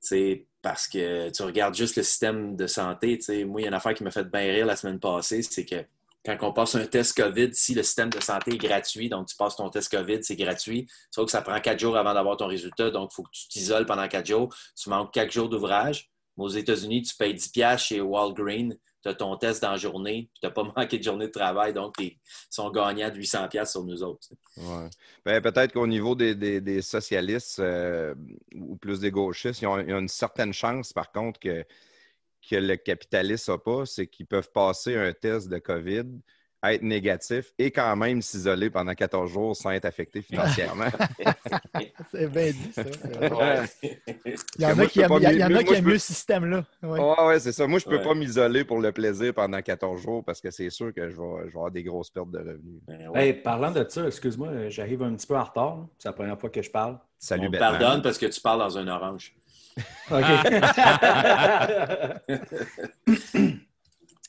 [0.00, 3.18] C'est parce que tu regardes juste le système de santé.
[3.44, 5.64] Moi, il y a une affaire qui m'a fait bien rire la semaine passée, c'est
[5.64, 5.84] que
[6.24, 9.36] quand on passe un test COVID, si le système de santé est gratuit, donc tu
[9.36, 12.46] passes ton test COVID, c'est gratuit, sauf que ça prend quatre jours avant d'avoir ton
[12.46, 14.54] résultat, donc il faut que tu t'isoles pendant quatre jours.
[14.74, 16.10] Tu manques quatre jours d'ouvrage.
[16.36, 18.70] Mais Aux États-Unis, tu payes 10$ piastres chez Walgreens,
[19.04, 21.72] tu as ton test dans journée, puis tu n'as pas manqué de journée de travail,
[21.72, 22.16] donc ils
[22.50, 24.28] sont gagnants de 800$ piastres sur nous autres.
[24.56, 24.88] Ouais.
[25.24, 28.14] Ben, peut-être qu'au niveau des socialistes euh,
[28.54, 31.64] ou plus des gauchistes, ils ont, ils ont une certaine chance, par contre, que,
[32.48, 36.06] que le capitaliste n'a pas, c'est qu'ils peuvent passer un test de COVID,
[36.72, 40.86] être négatif et quand même s'isoler pendant 14 jours sans être affecté financièrement.
[42.12, 42.82] C'est bien dit, ça.
[42.84, 43.60] c'est vrai.
[43.60, 43.66] Ouais.
[44.58, 45.90] Il y en a qui peux aiment, mieux- en a moi, qui je aiment peux-
[45.90, 46.64] mieux ce système-là.
[46.82, 47.00] Ouais.
[47.00, 47.66] Ouais, ouais, c'est ça.
[47.66, 48.02] Moi, je peux Ouais.
[48.04, 51.38] pas m'isoler pour le plaisir pendant 14 jours parce que c'est sûr que je vais,
[51.40, 52.80] je vais avoir des grosses pertes de revenus.
[52.86, 53.26] Ben ouais.
[53.28, 55.86] Hey, parlant de ça, excuse-moi, j'arrive un petit peu en retard.
[55.98, 56.98] C'est la première fois que je parle.
[57.18, 59.34] Salut, On te pardonne parce que tu parles dans un orange.
[60.10, 60.24] OK.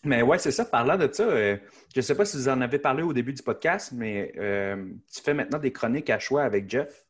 [0.05, 0.65] mais ouais, c'est ça.
[0.65, 1.57] Parlant de ça, euh,
[1.93, 4.75] je ne sais pas si vous en avez parlé au début du podcast, mais euh,
[5.13, 7.05] tu fais maintenant des chroniques à choix avec Jeff.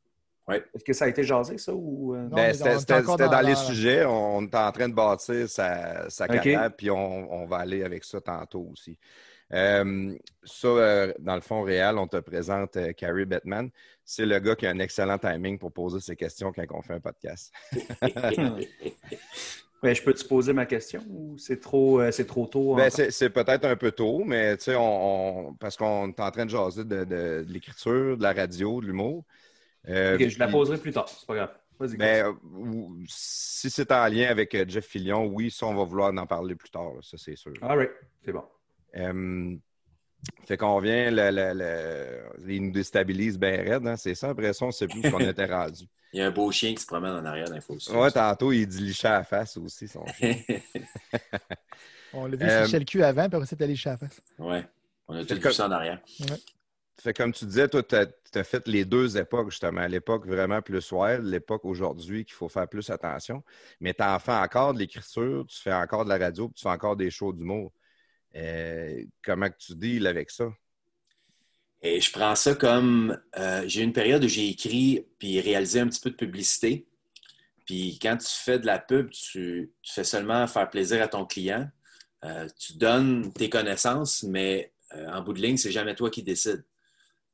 [0.47, 0.63] Ouais.
[0.75, 1.73] Est-ce que ça a été jasé, ça?
[1.73, 2.23] Ou, euh?
[2.23, 4.05] Non, Ben, c'était dans, dans les la- sujets.
[4.05, 8.03] On est en train de bâtir sa, sa carrière, puis on, on va aller avec
[8.03, 8.97] ça tantôt aussi.
[9.53, 13.69] Euh, ça, euh, dans le fond réel, on te présente euh, Carrie Batman.
[14.03, 16.93] C'est le gars qui a un excellent timing pour poser ses questions quand on fait
[16.93, 17.51] un podcast.
[19.85, 22.75] Ben, je peux-tu poser ma question ou c'est trop, euh, c'est trop tôt?
[22.75, 26.31] Ben, c'est peut-être un peu tôt, mais tu sais, on, on- parce qu'on est en
[26.31, 29.23] train de jaser de, de- de l'écriture, de la radio, de l'humour.
[29.87, 31.07] Euh, Ok, je la poserai plus tard.
[31.07, 31.51] C'est pas grave.
[31.79, 31.97] Vas-y.
[31.97, 32.33] Ben, euh,
[33.07, 36.55] si c'est en lien avec euh, Jeff Fillion, oui, ça, on va vouloir en parler
[36.55, 37.53] plus tard, là, ça c'est sûr.
[37.61, 37.91] All right.
[38.23, 38.43] C'est bon.
[38.95, 39.55] Euh,
[40.45, 44.29] fait qu'on vient, le, le- le- ils nous déstabilisent bien raide, hein, c'est ça.
[44.29, 45.85] Après ça, on ne sait plus où on était rendu.
[46.15, 47.77] Il y a un beau chien qui se promène en arrière d'info.
[47.89, 50.33] Ouais, tantôt, il dit licher à la face aussi, son chien.
[52.13, 54.21] On l'a vu Euh, sécher le cul avant, puis après, allé chez la face.
[54.39, 54.65] ouais.
[55.09, 55.99] On a tout vu comme- ça en arrière.
[56.97, 59.85] Fait comme tu disais, toi, tu as, fait les deux époques, justement.
[59.87, 63.43] L'époque vraiment plus wild, l'époque aujourd'hui qu'il faut faire plus attention.
[63.81, 66.61] Mais tu en fais encore de l'écriture, tu fais encore de la radio, puis tu
[66.63, 67.73] fais encore des shows d'humour.
[68.37, 70.45] Euh, comment que tu deals avec ça?
[71.85, 73.19] Et je prends ça comme.
[73.37, 76.87] euh, j'ai une période où j'ai écrit puis réalisé un petit peu de publicité.
[77.65, 81.25] Puis quand tu fais de la pub, tu, tu fais seulement faire plaisir à ton
[81.25, 81.67] client.
[82.23, 86.23] Euh, tu donnes tes connaissances, mais euh, en bout de ligne, c'est jamais toi qui
[86.23, 86.65] décides.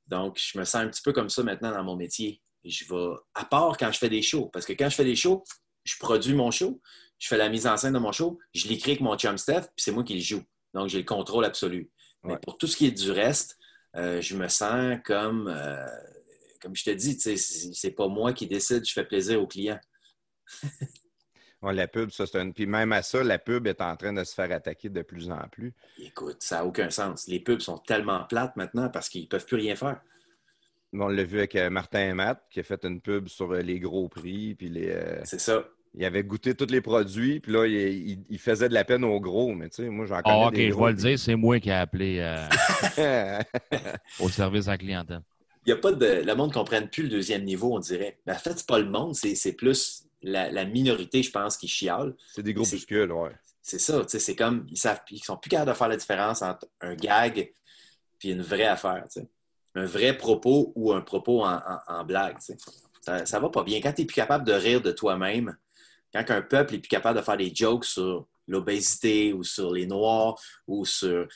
[0.07, 2.41] Donc, je me sens un petit peu comme ça maintenant dans mon métier.
[2.65, 5.15] Je vais, à part quand je fais des shows, parce que quand je fais des
[5.15, 5.43] shows,
[5.85, 6.81] je produis mon show,
[7.19, 9.61] je fais la mise en scène de mon show, je l'écris avec mon chum Steph,
[9.61, 10.43] puis c'est moi qui le joue.
[10.73, 11.89] Donc, j'ai le contrôle absolu.
[12.23, 12.39] Mais Ouais.
[12.39, 13.57] pour tout ce qui est du reste,
[13.95, 15.85] euh, je me sens comme, euh,
[16.61, 19.79] comme je te dis, c'est pas moi qui décide, je fais plaisir au client.
[21.63, 22.49] Ouais, la pub, ça, c'est un.
[22.49, 25.29] Puis même à ça, la pub est en train de se faire attaquer de plus
[25.29, 25.75] en plus.
[25.99, 27.27] Écoute, ça n'a aucun sens.
[27.27, 30.01] Les pubs sont tellement plates maintenant parce qu'ils ne peuvent plus rien faire.
[30.91, 33.79] On l'a vu avec euh, Martin et Matt, qui a fait une pub sur les
[33.79, 35.21] gros prix, puis les.
[35.23, 35.63] C'est ça.
[35.93, 37.73] Il avait goûté tous les produits, puis là, il,
[38.11, 40.47] il- il faisait de la peine aux gros, mais tu sais, moi, j'en connais Ah,
[40.47, 42.47] ok, des je vais le dire, c'est moi qui ai appelé euh,
[42.95, 43.03] puis-
[44.19, 45.21] au service à la clientèle.
[45.65, 46.23] Il y a pas de.
[46.25, 48.17] Le monde ne comprenne plus le deuxième niveau, on dirait.
[48.25, 51.55] Mais en fait, c'est pas le monde, c'est c'est plus la, la minorité, je pense,
[51.57, 52.15] qui chiale.
[52.33, 53.31] c'est des groupuscules, ouais.
[53.61, 54.65] C'est ça, tu sais, c'est comme.
[54.71, 57.37] Ils savent ils sont plus capables de faire la différence entre un gag
[58.23, 59.27] et une vraie affaire, tu sais.
[59.75, 62.57] Un vrai propos ou un propos en, en- en blague, tu sais.
[63.01, 63.79] Ça, ça va pas bien.
[63.81, 65.55] Quand tu n'es plus capable de rire de toi-même,
[66.13, 69.85] quand un peuple est plus capable de faire des jokes sur l'obésité ou sur les
[69.85, 70.35] noirs
[70.67, 71.27] ou sur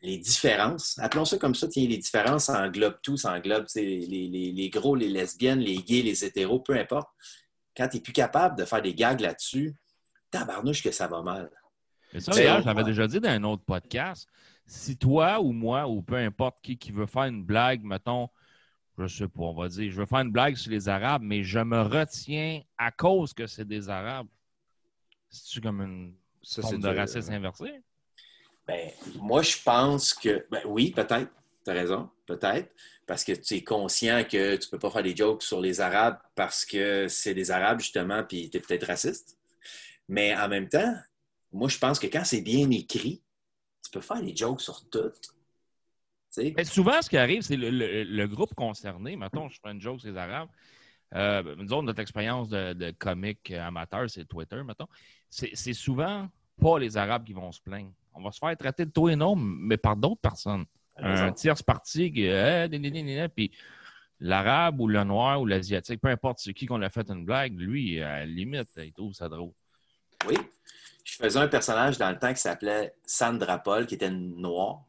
[0.00, 4.00] les différences, appelons ça comme ça, tiens, les différences ça englobe tout, ça englobe les,
[4.06, 7.08] les- les gros, les lesbiennes, les gays, les hétéros, peu importe.
[7.76, 9.74] Quand tu n'es plus capable de faire des gags là-dessus,
[10.30, 11.50] tabarnouche que ça va mal.
[12.12, 14.28] Mais ça, d'ailleurs, j'avais déjà dit dans un autre podcast,
[14.66, 18.28] si toi ou moi ou peu importe qui qui veut faire une blague, mettons,
[18.98, 21.42] je sais pas, on va dire, je veux faire une blague sur les Arabes, mais
[21.42, 24.26] je me retiens à cause que c'est des Arabes.
[25.28, 27.82] C'est-tu comme une Ça, forme c'est de du- racisme inversé?
[28.66, 31.30] Ben, moi, je pense que, ben, oui, peut-être.
[31.64, 32.74] Tu as raison, peut-être.
[33.06, 36.18] Parce que tu es conscient que tu peux pas faire des jokes sur les Arabes
[36.34, 39.38] parce que c'est des Arabes, justement, puis tu es peut-être raciste.
[40.08, 40.94] Mais en même temps,
[41.52, 43.22] moi, je pense que quand c'est bien écrit,
[43.84, 45.12] tu peux faire des jokes sur tout.
[46.56, 49.16] Mais souvent, ce qui arrive, c'est le, le- le groupe concerné.
[49.16, 50.48] Mettons, je fais une joke sur les Arabes.
[51.14, 54.86] Euh, nous autres, notre expérience de, de comique amateur, c'est Twitter, mettons.
[55.28, 56.28] C'est souvent
[56.60, 57.92] pas les Arabes qui vont se plaindre.
[58.14, 60.64] On va se faire traiter de tout et non, mais par d'autres personnes.
[60.96, 61.24] Raison.
[61.24, 63.50] Un tierce parti qui euh, ni, puis
[64.20, 67.58] l'arabe ou le noir ou l'asiatique, peu importe c'est qui qu'on a fait une blague,
[67.58, 69.52] lui, à la limite, il trouve ça drôle.
[70.28, 70.36] Oui.
[71.04, 74.82] Je faisais un personnage dans le temps qui s'appelait Sandra Paul, qui était noire.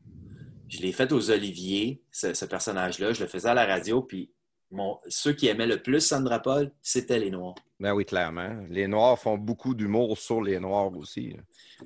[0.78, 3.13] Je l'ai fait aux Oliviers, ce, ce personnage-là.
[3.13, 4.32] Je le faisais à la radio, puis
[4.71, 7.55] mon- ceux qui aimaient le plus Sandra Paul, c'était les Noirs.
[7.80, 8.65] Ben oui, clairement.
[8.69, 11.36] Les Noirs font beaucoup d'humour sur les Noirs aussi.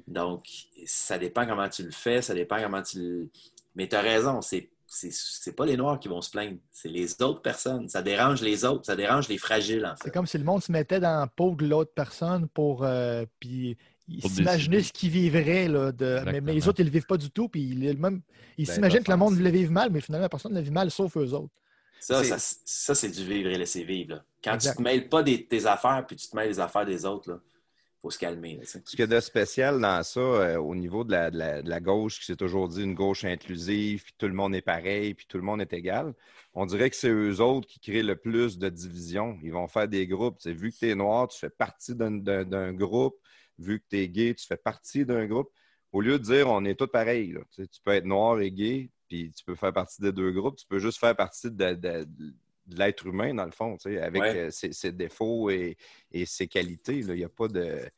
[0.08, 0.46] Donc,
[0.86, 3.30] ça dépend comment tu le fais, ça dépend comment tu le...
[3.76, 6.88] Mais tu as raison, c'est c'est c'est pas les Noirs qui vont se plaindre, c'est
[6.88, 7.90] les autres personnes.
[7.90, 10.12] Ça dérange les autres, ça dérange les fragiles, en C'est fait.
[10.12, 12.86] comme si le monde se mettait dans la peau de l'autre personne pour.
[12.86, 13.78] euh, puis
[14.08, 14.88] il Pour s'imaginait décider.
[14.88, 15.68] ce qu'il vivrait.
[15.68, 16.22] Là, de...
[16.26, 17.50] mais, mais les autres, ils ne le vivent pas du tout.
[17.50, 18.22] Puis même,
[18.58, 20.72] ils Ben, s'imaginent que le monde le vive mal, mais finalement, personne ne le vit
[20.72, 21.54] mal sauf eux autres.
[22.00, 24.16] Ça, C'est- ça, ça, c'est du vivre et laisser vivre.
[24.16, 24.24] là.
[24.44, 24.72] Quand Exact.
[24.72, 27.42] tu te mêles pas des, tes affaires, puis tu te mêles des affaires des autres,
[27.44, 28.58] il faut se calmer.
[28.58, 28.62] là.
[28.66, 31.62] Ce qu'il y a de spécial dans ça, euh, au niveau de la, de la-
[31.64, 34.62] de la gauche, qui s'est toujours dit une gauche inclusive, puis tout le monde est
[34.62, 36.14] pareil, puis tout le monde est égal,
[36.54, 39.38] on dirait que c'est eux autres qui créent le plus de divisions.
[39.44, 40.38] Ils vont faire des groupes.
[40.46, 43.16] Vu que tu es noir, tu fais partie d'un groupe.
[43.60, 45.52] Vu que tu es gay, tu fais partie d'un groupe.
[45.92, 47.42] Au lieu de dire on est tous pareils, là.
[47.52, 50.32] Tu sais, tu peux être noir et gay, puis tu peux faire partie des deux
[50.32, 50.58] groupes.
[50.58, 54.02] Tu peux juste faire partie de, de- de l'être humain, dans le fond, tu sais,
[54.02, 54.36] avec Ouais.
[54.36, 55.78] euh, ses, ses défauts et,
[56.12, 56.98] et ses qualités.
[56.98, 57.90] Il n'y a pas de.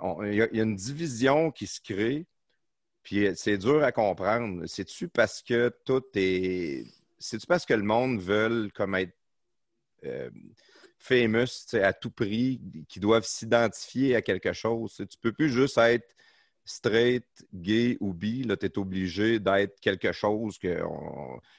[0.00, 2.26] on- Il y, a- il y a une division qui se crée,
[3.02, 4.66] puis euh, c'est dur à comprendre.
[4.66, 6.86] C'est-tu parce que tout est.
[7.18, 9.16] C'est-tu parce que le monde veut comme être
[10.04, 10.30] euh,
[11.00, 14.94] famous à tout prix, qui doivent s'identifier à quelque chose?
[14.94, 16.14] Tu Tu peux plus juste être
[16.64, 18.46] straight, gay ou bi.
[18.46, 20.82] Tu es obligé d'être quelque chose que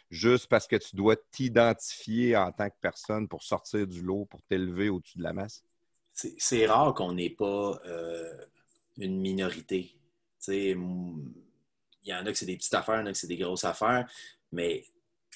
[0.09, 4.41] juste parce que tu dois t'identifier en tant que personne pour sortir du lot, pour
[4.43, 5.63] t'élever au-dessus de la masse.
[6.13, 8.45] C'est rare qu'on n'ait pas euh,
[8.97, 9.95] une minorité.
[10.47, 10.77] Il
[12.03, 13.37] y en a que c'est des petites affaires, il y en a que c'est des
[13.37, 14.07] grosses affaires,
[14.51, 14.85] mais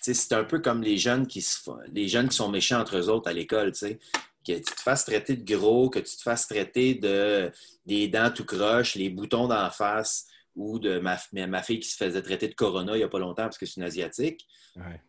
[0.01, 2.97] c'est un peu comme les jeunes qui se font- les jeunes qui sont méchants entre
[2.97, 3.99] eux autres à l'école, tu sais.
[4.47, 7.51] Que tu te fasses traiter de gros, que tu te fasses traiter de
[7.85, 11.89] des dents tout croche, les boutons d'en face, ou de ma, ma ma fille qui
[11.89, 14.45] se faisait traiter de corona il n'y a pas longtemps parce que c'est une asiatique.
[14.75, 15.01] Ouais.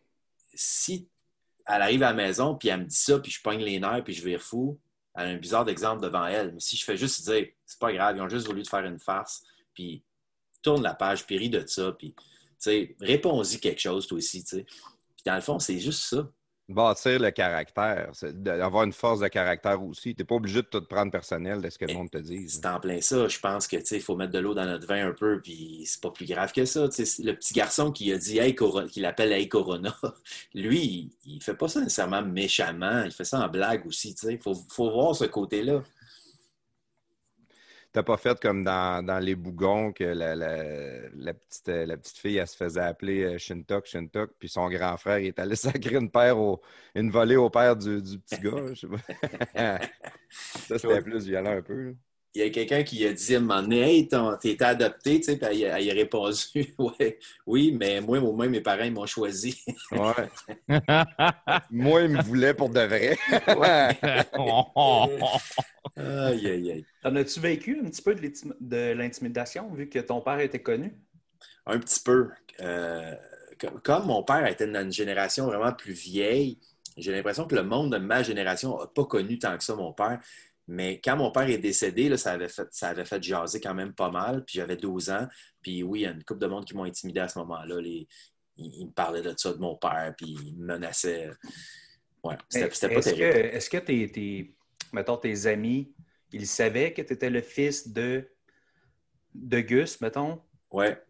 [0.55, 1.07] Si
[1.67, 4.03] elle arrive à la maison, puis elle me dit ça, puis je pogne les nerfs,
[4.03, 4.79] puis je vire fou,
[5.15, 6.53] elle a un bizarre d'exemple devant elle.
[6.53, 8.85] Mais si je fais juste dire, c'est pas grave, ils ont juste voulu te faire
[8.85, 10.01] une farce, puis
[10.61, 12.15] tourne la page, puis ris de ça, puis,
[12.99, 14.43] réponds-y quelque chose, toi aussi.
[14.43, 14.65] Puis
[15.25, 16.29] dans le fond, c'est juste ça.
[16.69, 20.13] Bâtir le caractère, d'avoir une force de caractère aussi.
[20.13, 22.17] Tu n'es pas obligé de tout prendre personnel de ce que le Mais monde te
[22.17, 22.49] dit.
[22.49, 23.25] C'est en plein ça.
[23.29, 26.01] Je pense que, il faut mettre de l'eau dans notre vin un peu, puis c'est
[26.01, 26.89] pas plus grave que ça.
[26.89, 29.95] Tu sais, c'est le petit garçon qui a dit, hey, Corona, qui l'appelle Hey Corona,
[30.53, 34.13] lui, il, il fait pas ça nécessairement méchamment, il fait ça en blague aussi.
[34.23, 35.83] Il faut, faut voir ce côté-là.
[37.97, 42.17] T'as pas fait comme dans, dans Les Bougons que la, la- la petite, la petite
[42.19, 45.55] fille, elle se faisait appeler euh, Shintok, Shintok, puis son grand frère, il est allé
[45.55, 46.61] sacrer une, paire au-
[46.93, 48.51] une volée au père du, du petit gars.
[48.75, 49.79] Je sais pas.
[50.67, 51.95] ça, c'était plus violent un peu.
[52.37, 55.17] Il y a quelqu'un qui a dit à un moment donné, Hey, ton- t'es adopté,
[55.19, 56.35] tu sais, puis elle, elle a répondu,
[56.77, 57.17] ouais,
[57.47, 59.59] oui, mais moi, au moins, mes parents, ils m'ont choisi.
[59.91, 60.29] Ouais.
[61.71, 63.17] Moi, il me voulait pour de vrai.
[65.97, 66.85] aïe, aïe, aïe.
[67.01, 70.61] T'en as-tu vécu un petit peu de l'intim- de l'intimidation vu que ton père était
[70.61, 70.93] connu?
[71.65, 72.29] Un petit peu.
[72.61, 73.15] Euh,
[73.59, 76.59] comme, comme mon père était dans une génération vraiment plus vieille,
[76.97, 79.93] j'ai l'impression que le monde de ma génération n'a pas connu tant que ça mon
[79.93, 80.19] père.
[80.67, 83.73] Mais quand mon père est décédé, là, ça, avait fait, ça avait fait jaser quand
[83.73, 84.43] même pas mal.
[84.45, 85.27] Puis j'avais 12 ans.
[85.61, 87.79] Puis oui, il y a une couple de monde qui m'ont intimidé à ce moment-là.
[87.79, 88.07] Les-
[88.57, 91.29] Ils, ils me parlaient de ça, de mon père, puis ils me menaçaient.
[92.23, 93.55] Ouais, c'était c'était pas Est-ce que, terrible.
[93.55, 94.55] est-ce que tes, tes-
[94.91, 95.93] mettons, tes amis,
[96.33, 98.27] ils savaient que tu étais le fils de,
[99.35, 100.41] de Gus, mettons?
[100.71, 101.01] Ouais.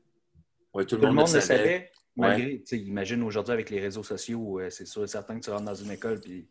[0.73, 1.91] Ouais, tout Tout le monde, le savait.
[2.15, 5.43] Malgré, tu sais, imagine aujourd'hui avec les réseaux sociaux, euh, c'est sûr et certain que
[5.45, 6.47] tu rentres dans une école puis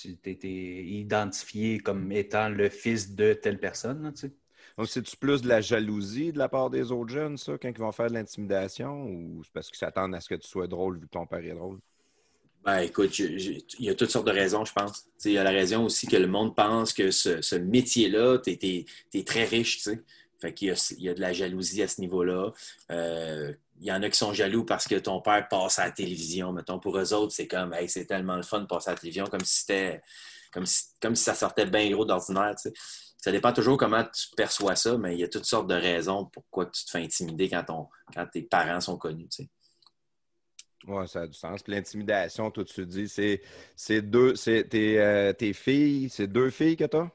[0.00, 0.38] tu t'es
[0.84, 4.02] identifié comme étant le fils de telle personne.
[4.02, 4.32] là, tu sais.
[4.76, 7.78] Donc, c'est-tu plus de la jalousie de la part des autres jeunes, ça, quand ils
[7.78, 10.98] vont faire de l'intimidation, ou c'est parce qu'ils s'attendent à ce que tu sois drôle
[10.98, 11.80] vu que ton père est drôle?
[12.64, 15.04] Ben, écoute, il y a toutes sortes de raisons, je pense.
[15.04, 17.56] Tu sais, il y a la raison aussi que le monde pense que ce, ce
[17.56, 20.02] métier-là, tu es, très riche, tu sais.
[20.40, 22.52] Fait qu'il y a, il y a de la jalousie à ce niveau-là.
[22.92, 25.90] Euh, il y en a qui sont jaloux parce que ton père passe à la
[25.92, 26.52] télévision.
[26.52, 29.26] Mettons, pour eux autres, c'est comme, c'est tellement le fun de passer à la télévision,
[29.26, 30.00] comme si c'était
[30.52, 32.54] comme si, comme si ça sortait bien gros d'ordinaire.
[33.18, 36.26] Ça dépend toujours comment tu perçois ça, mais il y a toutes sortes de raisons
[36.26, 39.28] pourquoi tu te fais intimider quand, ton, quand tes parents sont connus.
[39.28, 39.50] tu sais.
[40.86, 41.62] Ouais, ça a du sens.
[41.62, 43.42] Puis l'intimidation, toi, tu dis, c'est,
[43.76, 47.08] c'est deux, c'est tes, euh, tes filles, c'est deux filles que t'as?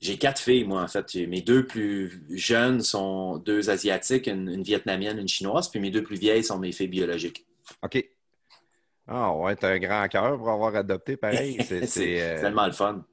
[0.00, 1.14] J'ai quatre filles, moi, en fait.
[1.26, 6.02] Mes deux plus jeunes sont deux Asiatiques, une, une Vietnamienne, une Chinoise, puis mes deux
[6.02, 7.46] plus vieilles sont mes filles biologiques.
[7.82, 8.04] OK.
[9.08, 11.58] Ah ouais, t'as un grand cœur pour avoir adopté, pareil.
[11.86, 13.04] C'est, euh, tellement le fun.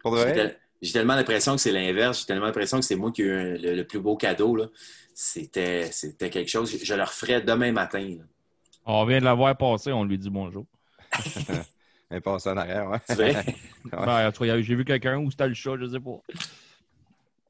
[0.00, 0.32] pour J'ai vrai?
[0.32, 2.20] tel- j'ai tellement l'impression que c'est l'inverse.
[2.20, 4.56] J'ai tellement l'impression que c'est moi qui ai eu un- le, le plus beau cadeau.
[4.56, 4.66] là.
[5.14, 6.74] C'était, c'était quelque chose.
[6.82, 8.00] Je le referais demain matin.
[8.18, 8.24] là.
[8.84, 10.66] On vient de la voir passer, on lui dit bonjour.
[12.12, 12.98] Un passe en arrière, ouais.
[13.06, 13.44] C'est vrai?
[13.82, 14.04] Ouais.
[14.04, 16.20] Ben, en tout cas, j'ai vu quelqu'un où c'était le chat, je sais pas.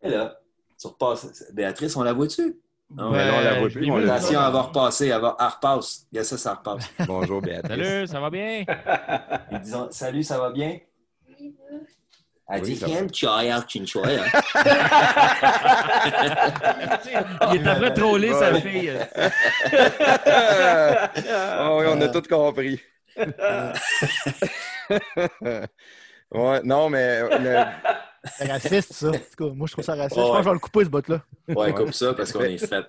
[0.00, 0.38] Et là,
[0.80, 1.44] tu repasses.
[1.52, 2.56] Béatrice, on la voit-tu?
[2.88, 3.90] Non, Ben, on la voit plus.
[3.90, 5.08] Attention, elle va repasser.
[5.08, 5.36] Elle, va...
[5.40, 6.06] elle repasse.
[6.12, 6.88] Il y a ça, ça repasse.
[7.06, 7.84] Bonjour, Béatrice.
[7.84, 8.64] Salut, ça va bien?
[9.62, 10.78] Disons, salut, ça va bien?
[12.48, 12.78] Elle dit.
[12.78, 14.24] Quel choya, qu'une choya.
[17.52, 18.92] Il est en train de troller sa fille.
[21.28, 22.80] Ah oui, on a tout compris.
[26.32, 27.64] ouais, non, mais le-
[28.36, 29.08] C'est raciste, ça.
[29.08, 30.16] En tout cas, moi, je trouve ça raciste.
[30.18, 30.24] Ouais.
[30.26, 31.22] Je pense que je vais le couper, ce bout-là.
[31.48, 32.84] Ouais, comme ça, parce qu'on est fait.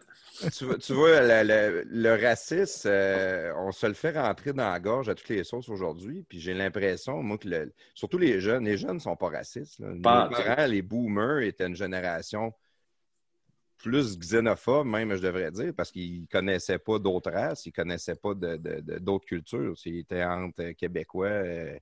[0.57, 4.69] tu, vois- tu vois, le, le- le racisme, euh, on se le fait rentrer dans
[4.69, 6.25] la gorge à toutes les sauces aujourd'hui.
[6.27, 9.79] Puis j'ai l'impression, moi, que le- surtout les jeunes, les jeunes ne sont pas racistes.
[9.79, 9.87] là.
[10.03, 10.43] Pas Nos en tout.
[10.43, 12.53] parents, les boomers, étaient une génération
[13.81, 17.73] plus xénophobe, même, je devrais dire, parce qu'ils ne connaissaient pas d'autres races, ils ne
[17.83, 19.73] connaissaient pas de- de- de- d'autres cultures.
[19.85, 21.27] Ils étaient entre Québécois.
[21.27, 21.77] euh,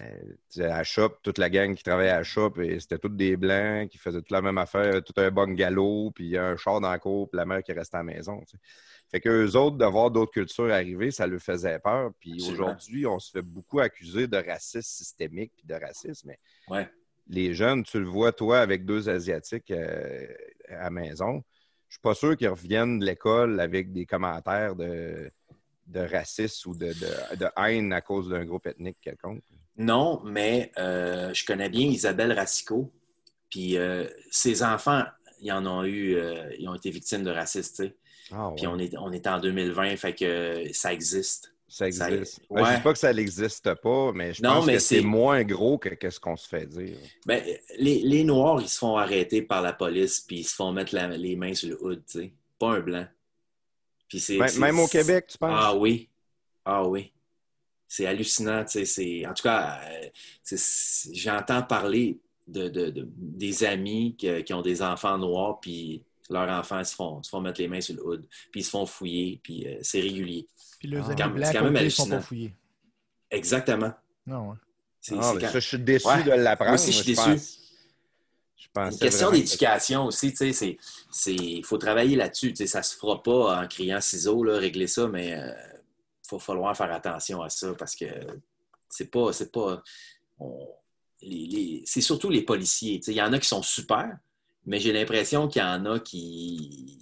[0.00, 3.88] euh, à shop, toute la gang qui travaillait à shop, et c'était tous des blancs
[3.88, 7.28] qui faisaient toute la même affaire, tout un bungalow, puis un char dans la cour,
[7.30, 8.38] puis la mère qui restait à la maison.
[8.40, 8.58] tu sais.
[9.10, 12.10] Fait qu'eux autres, de voir d'autres cultures arriver, ça leur faisait peur.
[12.20, 12.52] Puis Absolument.
[12.66, 16.28] aujourd'hui, on se fait beaucoup accuser de racisme systémique puis de racisme.
[16.28, 16.38] Mais
[16.68, 16.86] Ouais.
[17.28, 20.26] Les jeunes, tu le vois, toi, avec deux Asiatiques euh,
[20.68, 21.42] à la maison,
[21.88, 25.30] je suis pas sûr qu'ils reviennent de l'école avec des commentaires de,
[25.86, 29.42] de racisme ou de, de- de haine à cause d'un groupe ethnique quelconque.
[29.76, 32.92] Non, mais euh, je connais bien Isabelle Racicot.
[33.50, 35.04] Puis euh, ses enfants,
[35.40, 36.16] ils en ont eu,
[36.58, 37.96] ils ont été victimes de racisme, tu sais.
[38.32, 41.54] Ah, Puis on est, on est en 2020, fait que ça existe.
[41.68, 42.40] Ça ça- existe.
[42.48, 42.62] ouais.
[42.62, 45.02] Ben, je dis pas que ça n'existe pas, mais je Non, pense mais que c'est
[45.02, 46.96] moins gros que, que ce qu'on se fait dire.
[47.26, 47.42] Ben,
[47.78, 50.94] les, les Noirs, ils se font arrêter par la police, puis ils se font mettre
[50.94, 52.32] la- les mains sur le hood, tu sais.
[52.58, 53.06] Pas un blanc.
[54.08, 55.50] Puis c'est, Même, au Québec, tu penses?
[55.54, 56.08] Ah oui.
[56.64, 57.12] Ah oui.
[57.86, 59.26] C'est hallucinant, tu sais.
[59.26, 60.56] En tout cas, euh,
[61.12, 66.48] j'entends parler de, de- de- des amis qui, qui ont des enfants noirs, puis leurs
[66.50, 68.86] enfants se font, se font mettre les mains sur le hood, puis ils se font
[68.86, 70.46] fouiller, puis euh, c'est régulier.
[70.78, 71.14] Puis les Ah.
[71.16, 72.54] quand- blancs, c'est quand même sont pas fouillés.
[73.30, 73.92] Exactement.
[74.26, 74.56] Non, ouais.
[75.00, 76.22] C'est, Ah, quand- ça, je suis déçu Ouais.
[76.22, 76.70] de l'apprendre.
[76.72, 77.30] Moi aussi, je suis déçu.
[78.74, 80.76] pense- une question d'éducation aussi, tu sais, c'est,
[81.10, 84.58] c'est, il faut travailler là-dessus, tu sais, ça se fera pas en criant ciseaux, là,
[84.58, 88.04] régler ça, mais il va falloir faire attention à ça parce que
[88.88, 89.82] c'est pas, c'est pas,
[90.38, 90.68] on-
[91.22, 94.16] les- les- c'est surtout les policiers, tu sais, il y en a qui sont super,
[94.66, 96.98] mais j'ai l'impression qu'il y en a qui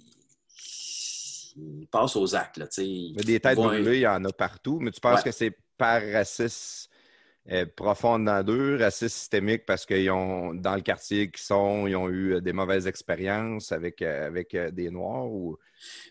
[1.57, 2.67] ils passent aux actes, là.
[2.77, 4.79] Mais des têtes brûlées, il y en a partout.
[4.79, 5.23] Mais tu penses Ouais.
[5.25, 6.89] que c'est par racisme
[7.49, 11.95] euh, profond dans d'eux, racisme systémique parce qu'ils ont, dans le quartier qu'ils sont, ils
[11.95, 15.57] ont eu euh, des mauvaises expériences avec, euh, avec euh, des Noirs ou?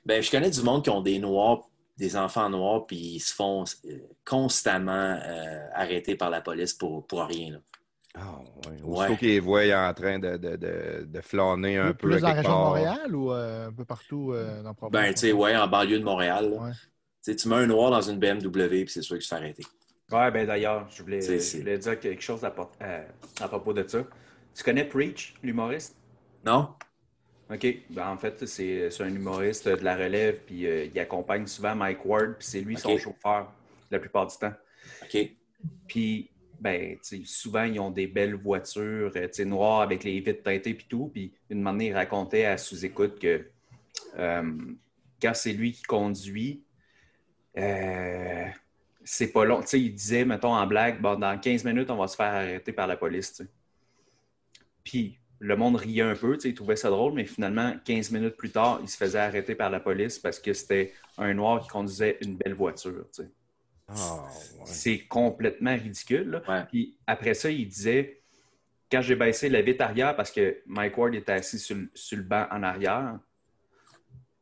[0.04, 1.68] Ben, je connais du monde qui ont des noirs,
[1.98, 3.64] des enfants noirs, puis ils se font
[4.24, 4.92] constamment
[5.22, 7.52] euh, arrêter par la police pour, pour rien.
[7.52, 7.58] là.
[8.18, 8.82] Ah, ouais.
[8.82, 8.98] Ouais.
[8.98, 12.08] Aussitôt qu'ils les voient en train de, de, de, de flâner un peu.
[12.08, 12.68] Plus à dans la quelque région de part.
[12.68, 15.02] Montréal ou euh, un peu partout euh, dans le province?
[15.02, 16.52] Ben, tu sais, ouais, en banlieue de Montréal.
[16.58, 17.34] Ouais.
[17.34, 19.64] Tu mets un noir dans une BMW, puis c'est sûr que tu te fais arrêter.
[20.12, 23.86] Ouais, ben d'ailleurs, je voulais, je voulais dire quelque chose à, por- à- propos de
[23.86, 24.04] ça.
[24.54, 25.96] Tu connais Preach, l'humoriste?
[26.44, 26.70] Non?
[27.52, 27.66] OK.
[27.90, 31.74] Ben, en fait, c'est c'est un humoriste de la relève, puis euh, il accompagne souvent
[31.74, 33.52] Mike Ward, puis c'est lui son chauffeur
[33.90, 34.52] la plupart du temps.
[35.02, 35.30] OK.
[35.88, 36.30] Puis,
[36.60, 41.10] ben, souvent, ils ont des belles voitures, euh, noires avec les vitres teintées puis tout.
[41.12, 43.46] Puis, une manière, il racontait à sous-écoute que
[44.18, 44.52] euh,
[45.20, 46.62] quand c'est lui qui conduit,
[47.58, 48.46] euh,
[49.04, 49.60] c'est pas long.
[49.60, 52.72] Tu sais, il disait, mettons, en blague, dans 15 minutes, on va se faire arrêter
[52.72, 53.42] par la police.
[54.84, 58.50] Puis, le monde riait un peu, il trouvait ça drôle, mais finalement, 15 minutes plus
[58.50, 62.16] tard, il se faisait arrêter par la police parce que c'était un noir qui conduisait
[62.22, 63.22] une belle voiture, tu
[63.88, 64.24] Ah,
[64.58, 64.62] ouais.
[64.66, 66.30] C'est complètement ridicule.
[66.30, 66.42] là.
[66.48, 66.64] Ouais.
[66.70, 68.20] Puis après ça, il disait
[68.90, 72.16] quand j'ai baissé la vitre arrière parce que Mike Ward était assis sur, le- sur
[72.18, 73.18] le banc en arrière,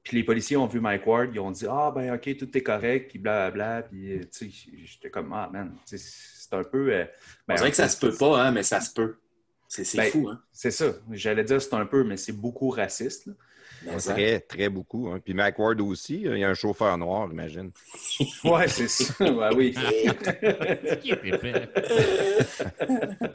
[0.03, 2.63] puis les policiers ont vu Mike Ward, ils ont dit Ah, ben, OK, tout est
[2.63, 3.83] correct, puis blablabla.
[3.83, 6.93] Puis, euh, tu sais, j'étais comme Ah, man, c'est un peu.
[6.93, 7.05] euh,
[7.49, 9.17] ben, On dirait que ça se peut pas, hein, mais ça se peut.
[9.67, 10.41] C'est c'est Ben, fou, hein?
[10.53, 10.93] C'est ça.
[11.11, 13.27] J'allais dire c'est un peu, mais c'est beaucoup raciste.
[13.27, 13.33] là.
[13.87, 15.09] Mais ça- Très, très beaucoup.
[15.09, 15.21] hein.
[15.25, 17.71] Puis Mac Ward aussi, il y a un chauffeur noir, imagine.
[18.45, 19.33] Ouais, c'est ça.
[19.33, 19.75] Ouais, oui.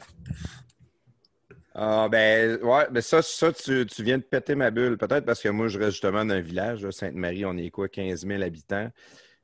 [1.72, 4.98] Ah, ben, ouais, ben ça, ça tu, tu viens de péter ma bulle.
[4.98, 8.26] Peut-être parce que moi, je reste justement dans un village, Sainte-Marie, on est quoi, 15
[8.26, 8.90] 000 habitants.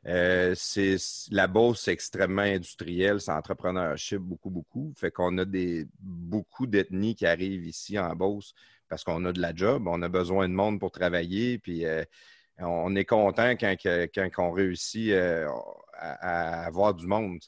[0.07, 0.97] Euh, c'est,
[1.31, 4.93] la Beauce, c'est extrêmement industriel, c'est entrepreneurship, beaucoup, beaucoup.
[4.97, 8.55] Fait qu'on a des, beaucoup d'ethnies qui arrivent ici en Beauce
[8.89, 12.05] parce qu'on a de la job, on a besoin de monde pour travailler, puis euh,
[12.59, 13.77] on est content quand,
[14.39, 15.49] on réussit euh,
[15.93, 17.41] à, avoir du monde.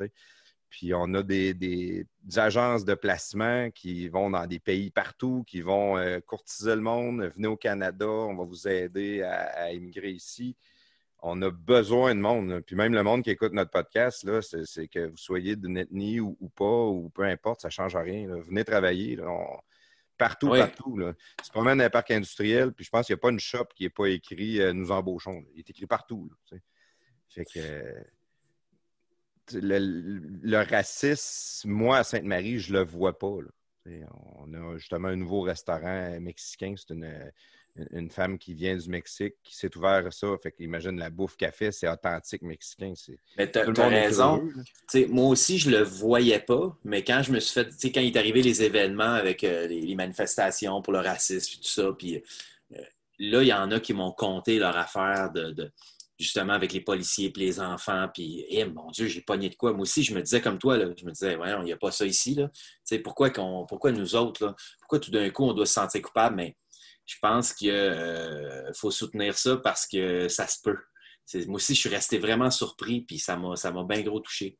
[0.71, 5.97] Puis on a des, agences de placement qui vont dans des pays partout, qui vont
[5.97, 7.33] euh, courtiser le monde.
[7.35, 10.57] Venez au Canada, on va vous aider à, immigrer ici.
[11.21, 12.61] On a besoin de monde.
[12.67, 14.25] Puis même le monde qui écoute notre podcast,
[14.65, 18.29] c'est, que vous soyez d'une ethnie ou, pas, ou peu importe, ça ne change rien.
[18.29, 19.19] Venez travailler.
[19.23, 19.59] On-
[20.19, 20.59] Partout, Oui.
[20.59, 20.97] partout.
[20.99, 21.15] Là.
[21.43, 23.39] Tu te promènes dans un parc industriel, puis je pense qu'il n'y a pas une
[23.41, 25.41] shop qui n'est pas écrit euh, Nous embauchons.
[25.41, 25.47] là.
[25.55, 26.29] Il est écrit partout.
[26.53, 26.59] là.
[27.29, 28.03] Fait que euh,
[29.55, 29.79] le,
[30.43, 33.37] le racisme, moi, à Sainte-Marie, je le vois pas.
[34.37, 36.75] On a justement un nouveau restaurant mexicain.
[36.77, 37.33] C'est une,
[37.93, 40.27] une femme qui vient du Mexique, qui s'est ouvert à ça.
[40.43, 42.93] Fait qu'imagine la bouffe qu'elle fait, c'est authentique mexicain.
[42.97, 44.37] C'est, Mais t'as raison.
[44.37, 47.93] heureux, moi aussi, je le voyais pas, mais quand je me suis fait, tu sais,
[47.93, 51.63] quand il est arrivé les événements avec euh, les, les manifestations pour le racisme et
[51.63, 52.83] tout ça, puis euh,
[53.19, 55.73] là, il y en a qui m'ont conté leur affaire de, de-
[56.19, 59.73] justement avec les policiers et les enfants, puis eh, mon Dieu, j'ai pogné de quoi.
[59.73, 61.77] Moi aussi, je me disais comme toi, là, je me disais, voyons, il n'y a
[61.77, 62.49] pas ça ici, là.
[62.49, 65.75] Tu sais, pourquoi, qu'on, pourquoi nous autres, là, pourquoi tout d'un coup on doit se
[65.75, 66.57] sentir coupable, mais
[67.09, 70.77] je pense qu'il faut soutenir ça parce que ça se peut.
[71.47, 74.57] Moi aussi, je suis resté vraiment surpris, puis ça m'a, ça m'a bien gros touché.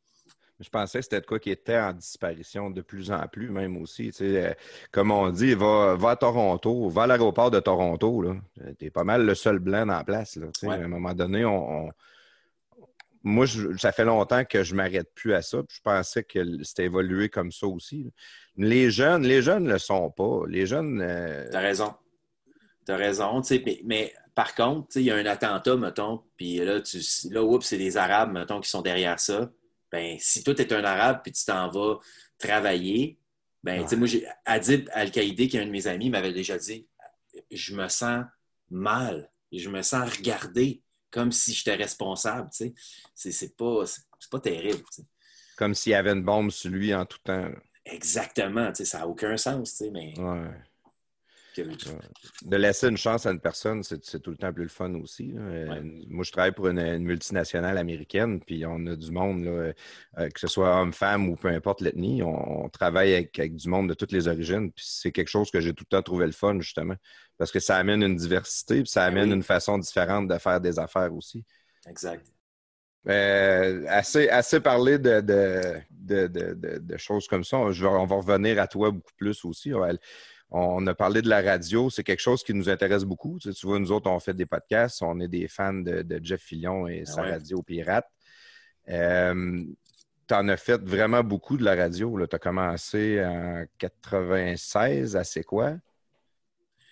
[0.61, 3.77] Je pensais que c'était de quoi qui était en disparition de plus en plus, même
[3.77, 4.07] aussi.
[4.07, 4.53] tu sais, euh,
[4.91, 8.23] comme on dit, va, va à Toronto, va à l'aéroport de Toronto.
[8.23, 8.35] là.
[8.77, 10.35] T'es pas mal le seul blanc dans la place.
[10.37, 10.67] Là, tu.
[10.67, 10.75] Ouais.
[10.75, 11.93] À un moment donné, on, on-
[13.23, 15.59] moi, je- ça fait longtemps que je m'arrête plus à ça.
[15.63, 18.05] puis Je pensais que c'était évolué comme ça aussi.
[18.05, 18.11] là.
[18.57, 20.41] Les jeunes, les jeunes ne le sont pas.
[20.49, 21.01] Les jeunes.
[21.01, 21.95] euh, T'as raison.
[22.89, 23.43] T'as raison.
[23.43, 26.99] tu sais, Mais, mais par contre, il y a un attentat, mettons, puis là, tu,
[27.31, 29.51] là oups, c'est des Arabes, mettons, qui sont derrière ça.
[29.93, 31.99] Ben, si toi, tu es un Arabe puis tu t'en vas
[32.39, 33.19] travailler,
[33.63, 36.57] ben, tu sais, moi, j'ai Adib Al-Qaïdé, qui est un de mes amis, m'avait déjà
[36.57, 36.87] dit
[37.51, 38.25] Je me sens
[38.71, 42.49] mal, je me sens regardé comme si j'étais responsable.
[42.51, 42.75] tu sais.
[43.15, 44.83] C'est c'est pas, c'est c'est pas terrible.
[45.59, 47.51] comme s'il y avait une bombe sur lui en tout temps.
[47.85, 48.69] Exactement.
[48.73, 50.51] tu sais, Ça n'a aucun sens, tu sais, mais Ouais.
[52.43, 55.33] De laisser une chance à une personne, c'est tout le temps plus le fun aussi.
[55.37, 55.83] Euh, Ouais.
[56.09, 59.51] Moi, je travaille pour une, une multinationale américaine, puis on a du monde, là,
[60.19, 63.55] euh, que ce soit homme, femme ou peu importe l'ethnie, on, on travaille avec, avec
[63.57, 64.71] du monde de toutes les origines.
[64.73, 66.95] Puis c'est quelque chose que j'ai tout le temps trouvé le fun, justement,
[67.37, 69.37] parce que ça amène une diversité, puis ça Ben amène oui.
[69.37, 71.45] une façon différente de faire des affaires aussi.
[71.87, 72.27] exact.
[73.09, 77.71] Euh, assez, assez parlé de, de, de, de- choses comme ça.
[77.71, 79.73] Je vais- on va revenir à toi beaucoup plus aussi.
[79.73, 79.83] On,
[80.51, 81.91] on a parlé de la radio.
[81.91, 83.39] C'est quelque chose qui nous intéresse beaucoup.
[83.39, 85.03] Tu, sais, tu vois, nous autres, on fait des podcasts.
[85.03, 87.33] On est des fans de, de Jeff Fillon et Ah sa ouais.
[87.33, 88.09] radio Pirate.
[88.89, 89.65] Euh,
[90.27, 92.27] tu en as fait vraiment beaucoup de la radio.
[92.27, 95.75] Tu as commencé en 96 à C'est quoi?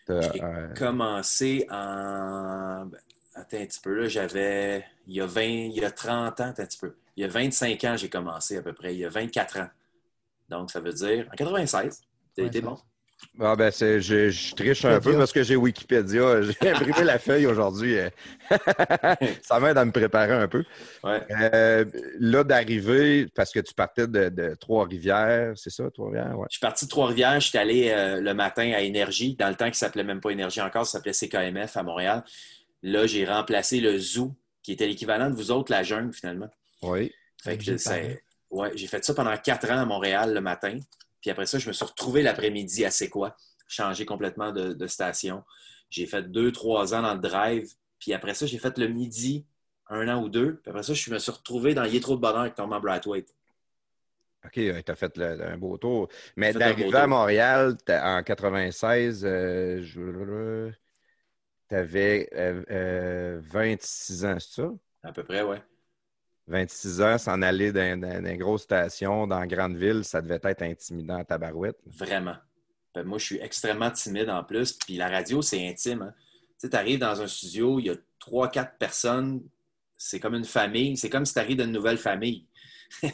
[0.06, 2.90] T'as, J'ai euh, commencé en.
[3.34, 4.84] Attends un petit peu, là, j'avais.
[5.06, 6.96] Il y a 20, il y a 30 ans, attends un petit peu.
[7.16, 8.94] Il y a 25 ans, j'ai commencé à peu près.
[8.94, 9.68] Il y a 24 ans.
[10.48, 11.26] Donc, ça veut dire.
[11.32, 12.02] En 96.
[12.34, 12.78] T'as été bon?
[13.38, 16.40] Ah ben c'est, je, je triche un peu parce que j'ai Wikipédia.
[16.62, 17.98] J'ai imprimé la feuille aujourd'hui.
[17.98, 18.08] euh.
[19.42, 20.64] Ça m'aide à me préparer un peu.
[21.04, 21.20] Ouais.
[21.30, 21.84] Euh,
[22.18, 26.38] là, d'arriver, parce que tu partais de, de Trois-Rivières, c'est ça, Trois-Rivières?
[26.38, 26.46] Ouais.
[26.50, 27.40] Je suis parti de Trois-Rivières.
[27.40, 30.30] Je suis allé euh, le matin à Énergie, dans le temps qui s'appelait même pas
[30.30, 32.24] Énergie encore, ça s'appelait CKMF à Montréal.
[32.82, 36.48] Là, j'ai remplacé le Zoo, qui était l'équivalent de vous autres, la jungle, finalement.
[36.82, 37.12] Oui.
[37.42, 37.76] Fait que J'ai
[38.50, 40.78] ouais, j'ai fait ça pendant quatre ans à Montréal le matin.
[41.20, 43.36] Puis après ça, je me suis retrouvé l'après-midi à C'est quoi?
[43.68, 45.42] Changé complètement de, de station.
[45.90, 47.72] J'ai fait deux, trois ans dans le drive.
[47.98, 49.46] Puis après ça, j'ai fait le midi,
[49.88, 50.56] un an ou deux.
[50.62, 53.34] Puis après ça, je me suis retrouvé dans trop de bonheur avec Thomas Brathwaite.
[54.44, 56.08] OK, tu as fait le- un beau tour.
[56.36, 57.06] Mais d'arriver à.
[57.08, 59.82] Montréal en 96, euh,
[61.68, 62.28] tu avais
[63.42, 64.70] 26 ans, c'est ça?
[65.02, 65.62] À peu près, ouais.
[66.48, 70.20] 26 ans, s'en aller dans, dans, dans une grosse station, dans une grande ville, ça
[70.22, 71.78] devait être intimidant à tabarouette.
[71.86, 72.36] Vraiment.
[72.94, 74.72] Ben, moi, je suis extrêmement timide en plus.
[74.72, 76.02] Puis la radio, c'est intime.
[76.02, 76.14] hein.
[76.60, 79.42] Tu sais, arrives dans un studio, il y a trois, quatre personnes,
[79.98, 80.96] c'est comme une famille.
[80.96, 82.46] C'est comme si tu arrives d'une nouvelle famille.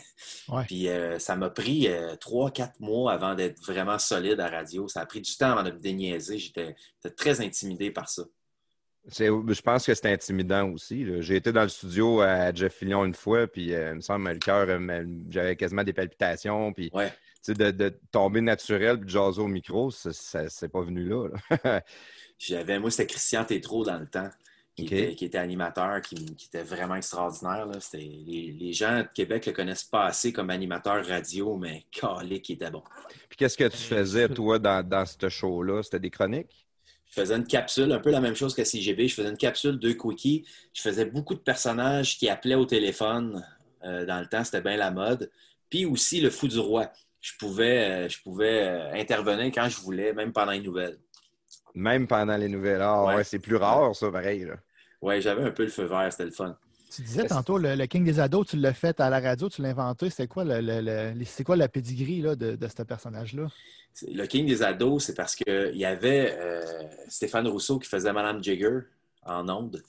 [0.48, 0.64] Ouais.
[0.66, 4.86] Puis euh, ça m'a pris euh, trois, quatre mois avant d'être vraiment solide à radio.
[4.88, 6.36] Ça a pris du temps avant de me déniaiser.
[6.38, 8.24] J'étais j'étais très intimidé par ça.
[9.08, 11.04] Je pense que c'est intimidant aussi.
[11.22, 14.30] J'ai été dans le studio à Jeff Fillion une fois, puis euh, il me semble
[14.30, 17.12] le cœur, euh, j'avais quasiment des palpitations, puis Ouais.
[17.48, 21.28] de, de tomber naturel puis de jaser au micro, ça, c'est pas venu là.
[21.64, 21.82] là.
[22.38, 24.28] J'avais, moi, c'était Christian Tétrault dans le temps,
[24.76, 27.66] qui, était, qui était animateur, qui, qui était vraiment extraordinaire.
[27.66, 27.78] là.
[27.80, 32.40] C'était- Les, les gens de Québec le connaissent pas assez comme animateur radio, mais calé
[32.40, 32.82] qui était bon.
[33.28, 35.82] puis qu'est-ce que tu faisais, toi, dans, dans ce show-là?
[35.82, 36.61] C'était des chroniques?
[37.14, 39.06] Je faisais une capsule, un peu la même chose que CGB.
[39.06, 40.44] Je faisais une capsule, deux quickies.
[40.72, 43.44] Je faisais beaucoup de personnages qui appelaient au téléphone.
[43.84, 45.30] euh, dans le temps, c'était bien la mode.
[45.68, 46.90] Puis aussi le fou du roi.
[47.20, 50.98] Je pouvais, euh, je pouvais euh, intervenir quand je voulais, même pendant les nouvelles.
[51.74, 52.80] Même pendant les nouvelles.
[52.80, 53.24] Ah ouais, Ouais.
[53.24, 54.46] c'est plus rare, ça, pareil.
[55.02, 56.56] Ouais, j'avais un peu le feu vert, c'était le fun.
[56.94, 59.62] Tu disais tantôt, le, le King des ados, tu l'as fait à la radio, tu
[59.62, 60.10] l'as inventé.
[60.10, 63.48] C'est quoi, le, c'est quoi la pedigree là, de, de ce personnage-là?
[64.08, 66.62] Le King des ados, c'est parce qu'il y avait euh,
[67.08, 68.80] Stéphane Rousseau qui faisait Madame Jagger
[69.24, 69.82] en ondes.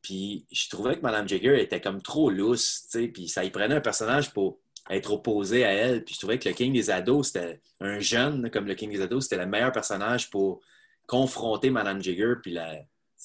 [0.00, 3.50] Puis je trouvais que Madame Jagger était comme trop lousse, tu sais, puis ça y
[3.50, 4.58] prenait un personnage pour
[4.90, 6.04] être opposé à elle.
[6.04, 9.00] Puis je trouvais que le King des ados, c'était un jeune comme le King des
[9.00, 10.60] ados, c'était le meilleur personnage pour
[11.06, 12.34] confronter Madame Jagger.
[12.42, 12.76] Puis la,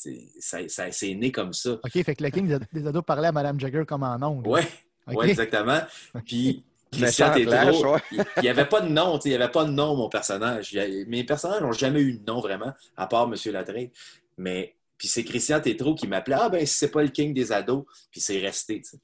[0.01, 1.71] c'est, ça, ça- c'est né comme ça.
[1.73, 4.17] OK, fait que le King des- ados parlait à Mme Jagger comme en.
[4.45, 4.61] Ouais,
[5.07, 5.17] OK.
[5.17, 5.81] ouais, exactement.
[6.25, 7.99] Puis Christian Tétrault, ouais.
[8.37, 10.07] il n'y avait pas de nom, tu sais, il n'y avait pas de nom, mon
[10.09, 10.71] personnage.
[10.73, 13.35] Il Mes personnages n'ont jamais eu de nom vraiment, à part M.
[13.51, 13.91] Latreille.
[14.37, 17.83] Mais puis c'est Christian Tétrault qui m'appelait Ah ben c'est pas le king des ados,
[18.11, 18.81] puis c'est resté.
[18.81, 18.97] tu sais.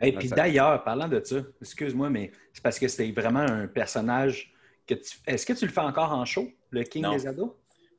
[0.00, 3.66] Et Ouais, puis d'ailleurs, parlant de ça, excuse-moi, mais c'est parce que c'était vraiment un
[3.66, 4.52] personnage
[4.86, 5.18] que tu.
[5.26, 7.12] Est-ce que tu le fais encore en show, le King Non.
[7.16, 7.50] des ados?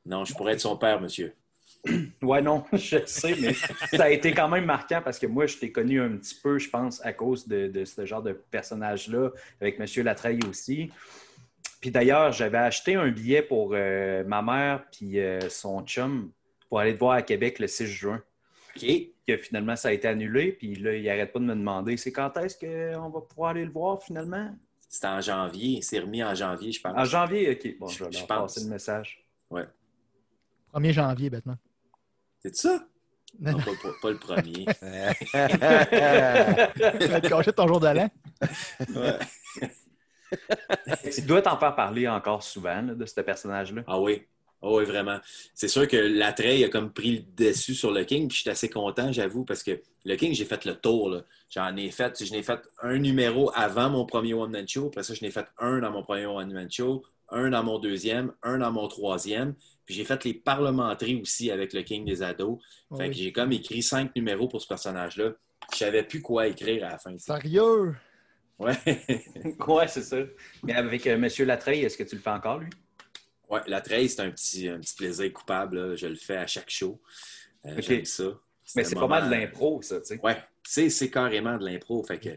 [0.05, 1.33] Non, je pourrais être son père, monsieur.
[2.21, 5.57] Ouais, non, je sais, mais ça a été quand même marquant parce que moi, je
[5.57, 9.29] t'ai connu un petit peu, je pense, à cause de, de ce genre de personnage-là,
[9.61, 10.03] avec M.
[10.03, 10.91] Latreille aussi.
[11.79, 16.31] Puis d'ailleurs, j'avais acheté un billet pour euh, ma mère puis euh, son chum
[16.67, 18.21] pour aller te voir à Québec le 6 juin.
[18.75, 18.85] OK.
[19.27, 20.51] Que finalement, ça a été annulé.
[20.51, 23.63] Puis là, il n'arrête pas de me demander c'est quand est-ce qu'on va pouvoir aller
[23.63, 24.53] le voir finalement?
[24.89, 25.81] C'était en janvier.
[25.81, 26.97] C'est remis en janvier, je pense.
[26.97, 27.77] En janvier, OK.
[27.79, 28.53] Bon, je vais leur pense.
[28.53, 29.25] passer le message.
[30.73, 31.57] 1er janvier, bêtement.
[32.41, 32.83] C'est ça?
[33.39, 34.65] Non, Non, pas, pas- pas le premier.
[36.99, 38.09] Tu vas te cacher ton jour de l'an.
[38.95, 39.19] Ouais.
[41.13, 43.83] tu dois t'en faire parler encore souvent là, de ce personnage-là.
[43.87, 44.23] Ah oui.
[44.61, 45.19] Ah oui, vraiment.
[45.53, 48.69] C'est sûr que l'attrait a comme pris le dessus sur le King, puis j'étais assez
[48.69, 51.15] content, j'avoue, parce que le King, j'ai fait le tour.
[51.49, 55.03] J'en ai fait, je n'ai fait un numéro avant mon premier One Man Show, après
[55.03, 58.33] ça, je n'ai fait un dans mon premier One Man Show, un dans mon deuxième,
[58.43, 62.59] un dans mon troisième, puis j'ai fait les parlementaires aussi avec le King des ados.
[62.97, 63.07] Fait Oui.
[63.09, 65.33] que j'ai comme écrit cinq numéros pour ce personnage-là.
[65.71, 67.17] Je savais plus quoi écrire à la fin.
[67.17, 67.95] Sérieux?
[68.57, 68.75] Ouais.
[69.67, 70.17] ouais, c'est ça.
[70.63, 71.27] Mais avec euh, M.
[71.47, 72.69] Latreille, est-ce que tu le fais encore, lui?
[73.49, 75.77] Ouais, la trace, c'est un petit, un petit plaisir coupable.
[75.79, 75.95] là.
[75.95, 77.01] Je le fais à chaque show.
[77.65, 77.75] Euh.
[77.79, 78.25] J'aime ça.
[78.75, 80.19] Mais c'est pas mal de l'impro, ça, tu sais.
[80.21, 82.03] Ouais, c'est, c'est carrément de l'impro.
[82.03, 82.29] Fait que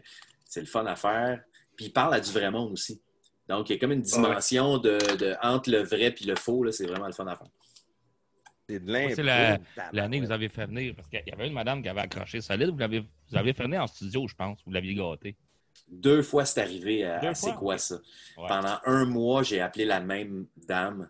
[0.45, 1.43] c'est le fun à faire.
[1.75, 3.01] Puis il parle à du vrai monde aussi.
[3.47, 6.63] Donc, il y a comme une dimension de, de- entre le vrai et le faux.
[6.63, 7.47] là, C'est vraiment le fun à faire.
[8.69, 9.15] C'est de l'impro.
[9.15, 9.93] C'est la- Tabarouette.
[9.93, 10.95] l'année que vous avez fait venir.
[10.95, 12.69] Parce qu'il y avait une madame qui avait accroché solide.
[12.69, 14.59] Vous l'avez, vous l'avez fait venir en studio, je pense.
[14.65, 15.35] Vous l'aviez gâté.
[15.89, 17.95] Deux fois, c'est arrivé à, C'est quoi ça?
[18.37, 18.47] Ouais.
[18.47, 21.09] Pendant un mois, j'ai appelé la même dame.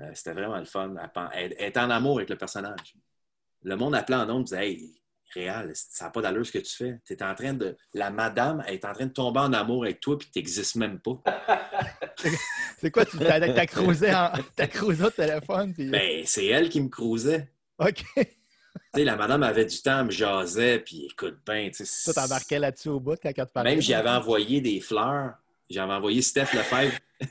[0.00, 0.94] Euh, c'était vraiment le fun.
[1.34, 2.94] Elle, elle- est en amour avec le personnage.
[3.62, 4.94] Le monde appelait en ondes disait Hey,
[5.34, 7.00] Réal, ça n'a pas d'allure ce que tu fais?
[7.04, 7.76] T'es en train de.
[7.92, 10.76] La madame elle est en train de tomber en amour avec toi puis tu n'existes
[10.76, 11.20] même pas.
[12.78, 13.04] C'est quoi?
[13.04, 15.74] Tu t'as, cruisé, en, au téléphone?
[15.74, 15.88] Puis...
[15.88, 17.48] Ben, c'est elle qui me cruisait.
[17.78, 18.04] OK.
[18.94, 21.70] La madame avait du temps, elle me jasait, puis écoute bien.
[21.70, 23.70] Toi, t'embarquais là-dessus au bout quand elle te parlait.
[23.70, 25.34] Même j'y avais envoyé des fleurs.
[25.68, 26.96] J'avais envoyé Steph Lefebvre.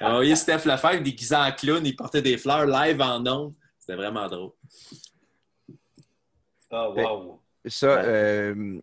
[0.00, 3.54] J'avais envoyé Steph Lefebvre déguisé en clown, il portait des fleurs live en ondes.
[3.78, 4.52] C'était vraiment drôle.
[6.74, 7.40] Ah, wow.
[7.66, 8.80] Ça, euh,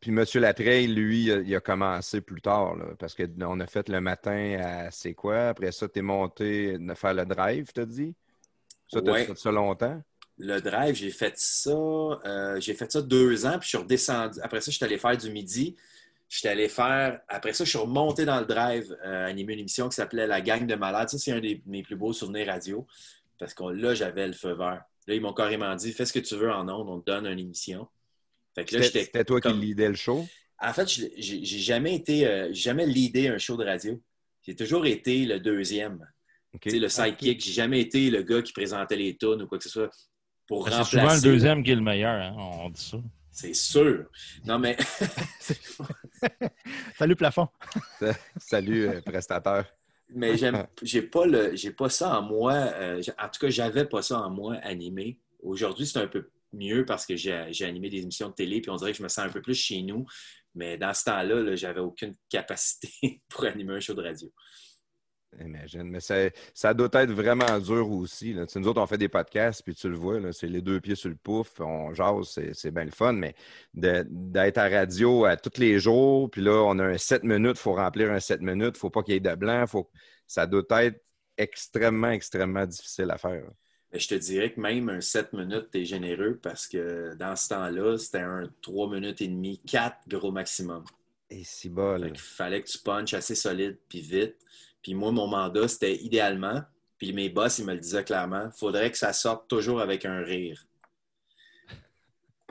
[0.00, 0.24] puis M.
[0.34, 4.90] Latreille, lui, il a, commencé plus tard, là, parce qu'on a fait le matin à
[4.90, 5.48] C'est quoi?
[5.48, 8.14] Après ça, tu es monté de faire le drive, t'as dit?
[8.88, 9.24] Ça, t'as Ouais.
[9.24, 10.02] fait ça longtemps?
[10.38, 11.70] Le drive, j'ai fait ça.
[11.70, 14.40] euh, j'ai fait ça deux ans, puis je suis redescendu.
[14.42, 15.76] Après ça, je suis allé faire du midi.
[16.28, 17.20] Je suis allé faire.
[17.28, 20.40] Après ça, je suis remonté dans le drive, euh, animer une émission qui s'appelait La
[20.40, 21.10] Gang de Malades.
[21.10, 22.86] Ça, c'est un des mes plus beaux souvenirs radio.
[23.38, 24.82] Parce que là, j'avais le feu vert.
[25.06, 27.26] Là, ils m'ont carrément dit fais ce que tu veux en ondes, on te donne
[27.26, 27.88] une émission.
[28.54, 29.04] Fait que là, C'était j'étais.
[29.06, 30.26] c'était toi comme- qui leadais le show?
[30.60, 32.26] En fait, je- j'ai j'ai jamais été.
[32.26, 34.00] euh, jamais leadé un show de radio.
[34.46, 36.06] J'ai toujours été le deuxième.
[36.54, 36.60] OK.
[36.62, 37.42] Tu sais, le sidekick.
[37.42, 39.90] J'ai jamais été le gars qui présentait les tunes ou quoi que ce soit.
[40.46, 40.90] pour C'est remplacer.
[41.00, 42.98] souvent le deuxième qui est le meilleur, hein, on dit ça.
[43.30, 44.04] C'est sûr.
[44.44, 44.76] Non, mais
[46.98, 47.48] Salut, plafond.
[48.38, 49.64] Salut, euh, prestateur.
[50.14, 52.52] Mais j'aime, j'ai pas le, j'ai pas ça en moi.
[52.52, 55.18] euh, en tout cas, j'avais pas ça en moi animé.
[55.42, 58.70] Aujourd'hui, c'est un peu mieux parce que j'ai, j'ai animé des émissions de télé, puis
[58.70, 60.06] on dirait que je me sens un peu plus chez nous.
[60.54, 64.30] Mais dans ce temps-là, là, j'avais aucune capacité pour animer un show de radio.
[65.40, 65.84] Imagine.
[65.84, 66.14] Mais ça,
[66.52, 68.34] ça doit être vraiment dur aussi.
[68.34, 68.46] là.
[68.46, 70.60] Tu sais, nous autres, on fait des podcasts, puis tu le vois, là, c'est les
[70.60, 73.34] deux pieds sur le pouf, on jase, c'est, bien le fun, mais
[73.72, 77.62] d'être à radio à tous les jours, puis là, on a un 7 minutes, il
[77.62, 79.90] faut remplir un 7 minutes, il ne faut pas qu'il y ait de blanc, faut...
[80.26, 81.02] ça doit être
[81.38, 83.44] extrêmement, extrêmement difficile à faire.
[83.92, 87.48] Mais je te dirais que même un 7 minutes, t'es généreux parce que dans ce
[87.48, 90.84] temps-là, c'était un 3 minutes et demie, 4 gros maximum.
[91.28, 92.02] Et si bol.
[92.02, 94.36] Fait qu'il fallait que tu punches assez solide puis vite.
[94.82, 96.62] Puis moi, mon mandat, c'était idéalement,
[96.98, 100.20] puis mes boss, ils me le disaient clairement, faudrait que ça sorte toujours avec un
[100.20, 100.66] rire.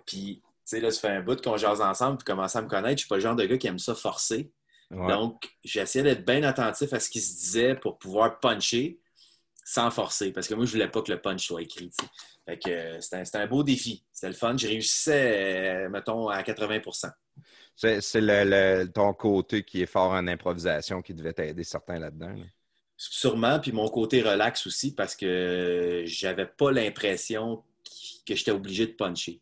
[0.06, 2.68] Puis, tu sais, là, ça fait un bout qu'on jase ensemble, puis commencer à me
[2.68, 2.98] connaître.
[2.98, 4.52] Je suis pas le genre de gars qui aime ça forcer.
[4.90, 5.08] Ouais.
[5.08, 9.00] Donc, j'essayais d'être bien attentif à ce qui se disait pour pouvoir puncher
[9.64, 10.32] sans forcer.
[10.32, 11.92] Parce que moi, je voulais pas que le punch soit écrit.
[12.46, 14.04] Fait que euh, c'était un, c'était un beau défi.
[14.12, 14.58] C'était le fun.
[14.58, 16.80] Je réussissais, euh, mettons, à 80
[17.76, 22.34] C'est, le- le- ton côté qui est fort en improvisation qui devait t'aider certains là-dedans.
[22.34, 22.46] là.
[22.98, 27.64] Sûrement, puis mon côté relax aussi, parce que j'avais pas l'impression
[28.28, 29.42] que j'étais obligé de puncher.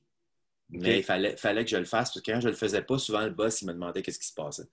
[0.69, 2.97] Mais il fallait, fallait que je le fasse, parce que quand je le faisais pas,
[2.99, 4.67] souvent le boss, il me demandait qu'est-ce qui se passait.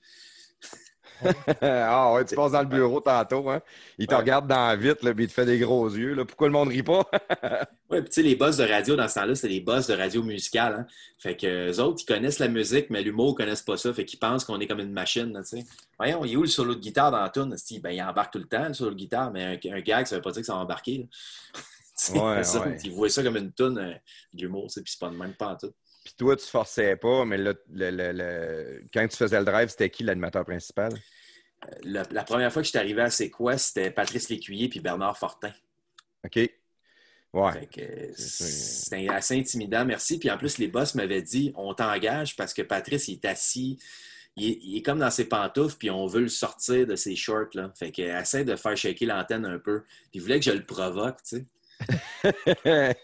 [1.63, 3.61] ah ouais, tu passes dans le bureau tantôt, hein?
[3.99, 4.21] Il te Ouais.
[4.21, 6.15] regarde dans la vitre, là, puis il te fait des gros yeux.
[6.15, 6.25] Là.
[6.25, 7.09] Pourquoi le monde rit pas?
[7.89, 9.95] Oui, puis tu sais, les boss de radio, dans ce temps-là, c'était des boss de
[9.95, 10.75] radio musicale.
[10.81, 10.87] Hein?
[11.21, 13.95] Fait que eux autres, ils connaissent la musique, mais l'humour, ils connaissent pas ça.
[13.95, 15.65] Fait qu'ils pensent qu'on est comme une machine, là, tu sais.
[15.97, 17.79] Voyons, il est où le solo de guitare dans la?
[17.79, 20.17] Ben, il embarque tout le temps, le solo de guitare, mais un, un gag, ça
[20.17, 20.99] veut pas dire que ça va embarquer.
[20.99, 21.61] là.
[22.11, 22.77] Ouais, eux autres, ouais.
[22.85, 23.95] Ils voient ça comme une tune euh,
[24.69, 25.73] sais, puis c'est pas de même pas en tout.
[26.07, 29.69] Puis toi, tu forçais pas, mais là, le, le- le- quand tu faisais le drive,
[29.71, 30.93] c'était qui l'animateur principal?
[31.83, 34.79] La, la première fois que je suis arrivé à C'est quoi, c'était Patrice Lécuyer puis
[34.79, 35.51] Bernard Fortin.
[36.25, 36.37] OK.
[37.33, 37.67] Ouais.
[37.67, 40.21] Que, euh, C'était assez intimidant, merci.
[40.21, 43.77] Puis en plus, les boss m'avaient dit on t'engage parce que Patrice, il est assis,
[44.37, 47.17] il est, il est comme dans ses pantoufles, puis on veut le sortir de ses
[47.17, 47.51] shorts.
[47.55, 47.73] Là.
[47.77, 49.81] Fait que essaie de faire shaker l'antenne un peu.
[49.83, 51.47] Puis il voulait que je le provoque, tu sais.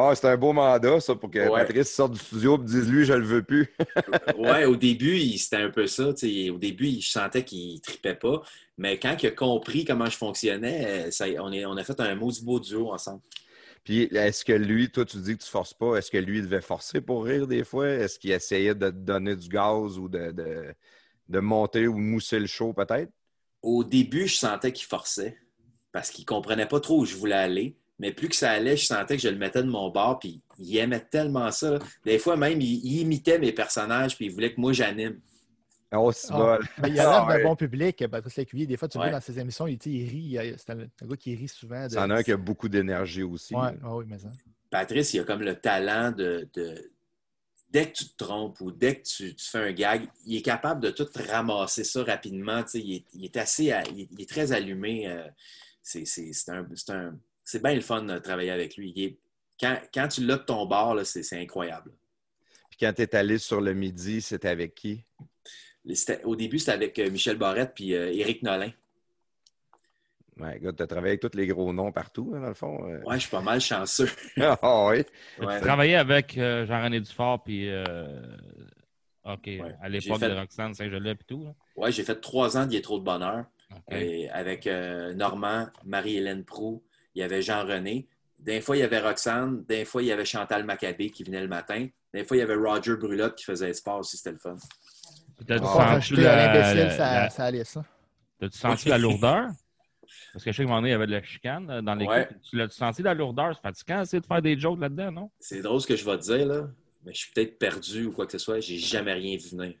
[0.00, 1.60] Ah, c'est un beau mandat, ça, pour que Ouais.
[1.66, 3.74] Patrice sorte du studio et dise lui, je le veux plus.
[4.38, 6.10] Ouais, au début, c'était un peu ça.
[6.10, 8.42] Au début, je sentais qu'il tripait pas.
[8.76, 11.98] Mais quand il a compris comment je fonctionnais, euh, ça, on, est, on a fait
[12.00, 13.22] un maudit beau duo ensemble.
[13.82, 16.44] Puis est-ce que lui, toi, tu dis que tu forces pas, est-ce que lui, il
[16.44, 17.88] devait forcer pour rire des fois?
[17.88, 20.74] Est-ce qu'il essayait de te donner du gaz ou de, de,
[21.28, 23.10] de monter ou mousser le show, peut-être?
[23.62, 25.38] Au début, je sentais qu'il forçait
[25.90, 27.76] parce qu'il comprenait pas trop où je voulais aller.
[27.98, 30.40] Mais plus que ça allait, je sentais que je le mettais de mon bord, puis
[30.58, 31.72] il aimait tellement ça.
[31.72, 31.78] là.
[32.04, 35.20] Des fois, même, il, il imitait mes personnages, puis il voulait que moi, j'anime.
[35.92, 36.58] Oh, c'est Ah, bon.
[36.82, 37.38] mais il a l'air Ah, ouais.
[37.42, 38.66] d'un bon public, Patrice Lécuyer.
[38.66, 39.04] Des fois, tu Ouais.
[39.08, 40.48] vois dans ses émissions, il, tu sais, il rit.
[40.48, 41.84] il- C'est un, un gars qui rit souvent.
[41.86, 41.92] De...
[41.92, 43.54] Ça en a un qui a beaucoup d'énergie aussi.
[43.54, 44.28] Ouais, ah oui, mais ça.
[44.70, 46.92] Patrice, il a comme le talent de, de-
[47.70, 50.42] Dès que tu te trompes ou dès que tu, tu fais un gag, il est
[50.42, 52.62] capable de tout ramasser ça rapidement.
[52.62, 53.72] tu sais, Il est, il est assez...
[53.72, 55.08] à- il est, il est très allumé.
[55.08, 55.26] euh,
[55.82, 56.66] C'est c'est- c'est un...
[56.74, 57.18] C'est un-
[57.48, 58.92] c'est bien le fun de travailler avec lui.
[58.94, 59.18] Il est-
[59.58, 61.92] quand, quand tu l'as de ton bord, c'est incroyable.
[62.68, 65.04] Puis quand tu es allé sur le midi, c'était avec qui?
[66.24, 68.70] Au début, c'était avec euh, Michel Barrette puis euh, Éric Nolin.
[70.38, 72.78] Ouais, gars, tu as travaillé avec tous les gros noms partout, hein, dans le fond.
[72.88, 73.00] euh.
[73.02, 74.08] Ouais, je suis pas mal chanceux.
[74.36, 75.02] Ah oui.
[75.40, 75.60] Ouais.
[75.60, 77.68] Travailler avec euh, Jean-René Dufort, puis.
[77.70, 78.36] euh,
[79.24, 79.48] OK,
[79.82, 81.44] à l'époque fait- de Roxane Saint-Gelais, puis tout.
[81.44, 81.54] là.
[81.76, 83.46] Ouais, j'ai fait trois ans d'Il est trop de bonheur.
[83.90, 86.82] Et avec euh, Normand, Marie-Hélène Prou,
[87.18, 88.06] il y avait Jean-René.
[88.38, 89.64] Des fois, il y avait Roxane.
[89.64, 91.88] Des fois, il y avait Chantal Maccabé qui venait le matin.
[92.14, 94.16] Des fois, il y avait Roger Brulotte qui faisait sport aussi.
[94.16, 94.56] C'était le fun.
[95.46, 97.84] T'as-tu Ah, senti, la, la- ça, la- ça allait ça.
[98.38, 99.48] t'as-tu senti la lourdeur?
[100.32, 101.82] Parce que je sais qu'à un moment donné, il y avait de la chicane euh,
[101.82, 102.12] dans l'équipe.
[102.14, 102.28] Ouais.
[102.48, 103.54] Tu l'as senti la lourdeur?
[103.56, 105.30] C'est fatigant d'essayer de faire des jokes là-dedans, non?
[105.40, 106.68] C'est drôle ce que je vais te dire, là.
[107.04, 108.60] Mais je suis peut-être perdu ou quoi que ce soit.
[108.60, 109.74] J'ai jamais rien vu venir.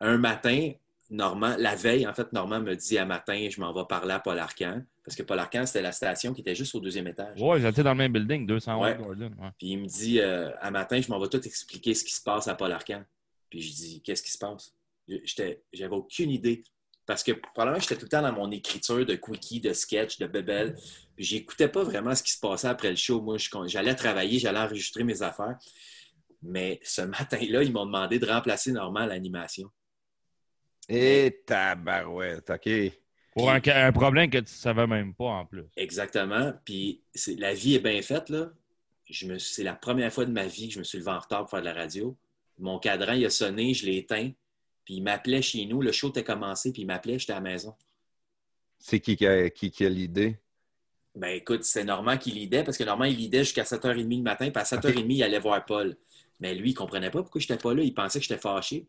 [0.00, 0.72] Un matin,
[1.10, 4.18] Normand, la veille, en fait, Normand me dit à matin, je m'en vais parler à
[4.20, 4.82] Paul Arcan.
[5.04, 7.40] Parce que Paul Arcan, c'était la station qui était juste au deuxième étage.
[7.40, 8.96] Ouais, j'étais dans le même building, 211 Ouais.
[8.96, 9.32] Gordon.
[9.40, 9.48] ouais.
[9.58, 12.22] Puis il me dit, euh, à matin, je m'en vais tout expliquer ce qui se
[12.22, 13.02] passe à Paul Arcan.
[13.50, 14.74] Puis je dis, qu'est-ce qui se passe?
[15.08, 16.62] J'étais- J'avais aucune idée.
[17.04, 20.26] Parce que probablement, j'étais tout le temps dans mon écriture de quickie, de sketch, de
[20.28, 20.76] bebel.
[21.16, 23.20] Puis j'écoutais pas vraiment ce qui se passait après le show.
[23.20, 25.58] Moi, j'allais travailler, j'allais enregistrer mes affaires.
[26.42, 29.68] Mais ce matin-là, ils m'ont demandé de remplacer Normand à l'animation.
[30.88, 32.68] Et tabarouette, OK.
[33.32, 35.64] Pour un, un problème que tu savais même pas en plus.
[35.76, 36.52] Exactement.
[36.64, 38.50] Puis c'est- la vie est bien faite, là.
[39.08, 41.18] je me, c'est la première fois de ma vie que je me suis levé en
[41.18, 42.16] retard pour faire de la radio.
[42.58, 44.30] Mon cadran, il a sonné, je l'ai éteint.
[44.84, 45.80] Puis il m'appelait chez nous.
[45.82, 47.74] Le show était commencé, puis il m'appelait, j'étais à la maison.
[48.78, 50.38] C'est qui qui a, qui, qui a l'idée?
[51.14, 54.50] Ben écoute, c'est Normand qui lidait, parce que Normand, il lidait jusqu'à 7h30 le matin,
[54.50, 55.96] puis à 7h30, il allait voir Paul.
[56.42, 57.84] Mais lui, il ne comprenait pas pourquoi je n'étais pas là.
[57.84, 58.88] Il pensait que j'étais fâché.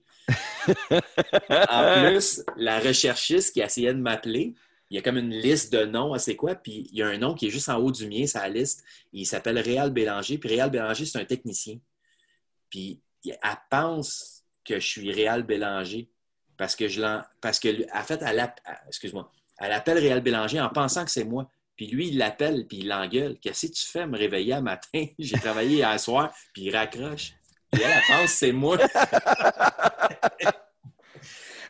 [1.69, 4.55] en plus, la recherchiste qui essayait de m'appeler,
[4.89, 6.55] il y a comme une liste de noms, c'est quoi?
[6.55, 8.83] Puis il y a un nom qui est juste en haut du mien, sa liste.
[9.11, 10.39] Il s'appelle Réal Bélanger.
[10.39, 11.77] Puis Réal Bélanger, c'est un technicien.
[12.71, 13.37] Puis elle
[13.69, 16.09] pense que je suis Réal Bélanger.
[16.57, 17.21] Parce que je l'en.
[17.39, 18.51] Parce que, en fait, elle,
[18.87, 21.47] excuse-moi, elle appelle Réal Bélanger en pensant que c'est moi.
[21.75, 23.37] Puis lui, il l'appelle, puis il l'engueule.
[23.39, 25.05] Qu'est-ce que tu fais me réveiller un matin?
[25.19, 27.33] J'ai travaillé hier soir, puis il raccroche.
[27.73, 28.77] Elle, elle pense que c'est moi.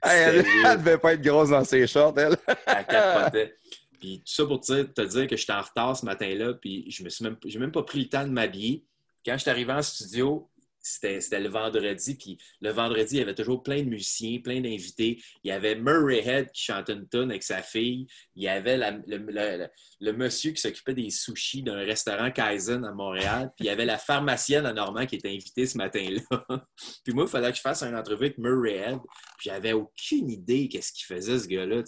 [0.03, 0.80] Elle, weird.
[0.80, 2.35] devait pas être grosse dans ses shorts, elle.
[2.65, 3.55] Elle capotait.
[3.99, 6.91] Puis tout ça pour te dire, te dire que j'étais en retard ce matin-là, puis
[6.91, 8.84] je me suis même, j'ai même pas pris le temps de m'habiller.
[9.25, 10.49] Quand je suis arrivé en studio,
[10.84, 15.22] c'était, le vendredi, puis le vendredi, il y avait toujours plein de musiciens, plein d'invités.
[15.43, 18.05] Il y avait Murray Head qui chantait une tune avec sa fille.
[18.35, 19.69] Il y avait le,
[19.99, 23.51] le- monsieur qui s'occupait des sushis d'un restaurant Kaizen à Montréal.
[23.55, 26.45] Puis il y avait la pharmacienne à Normand qui était invitée ce matin-là.
[27.03, 28.99] puis moi, il fallait que je fasse une entrevue avec Murray Head.
[29.38, 31.84] Puis j'avais aucune idée qu'est-ce qu'il faisait, ce gars-là,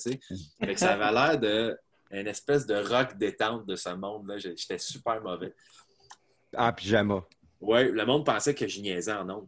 [0.78, 1.78] ça avait l'air de
[2.12, 4.38] une espèce de rock détente de ce monde-là.
[4.38, 5.54] J'étais super mauvais.
[6.56, 7.26] En pyjama.
[7.62, 9.48] Ouais, le monde pensait que je niaisais en ondes.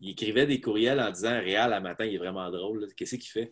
[0.00, 2.86] Il écrivait des courriels en disant Réal, à matin, il est vraiment drôle.
[2.96, 3.50] Qu'est-ce qu'il fait?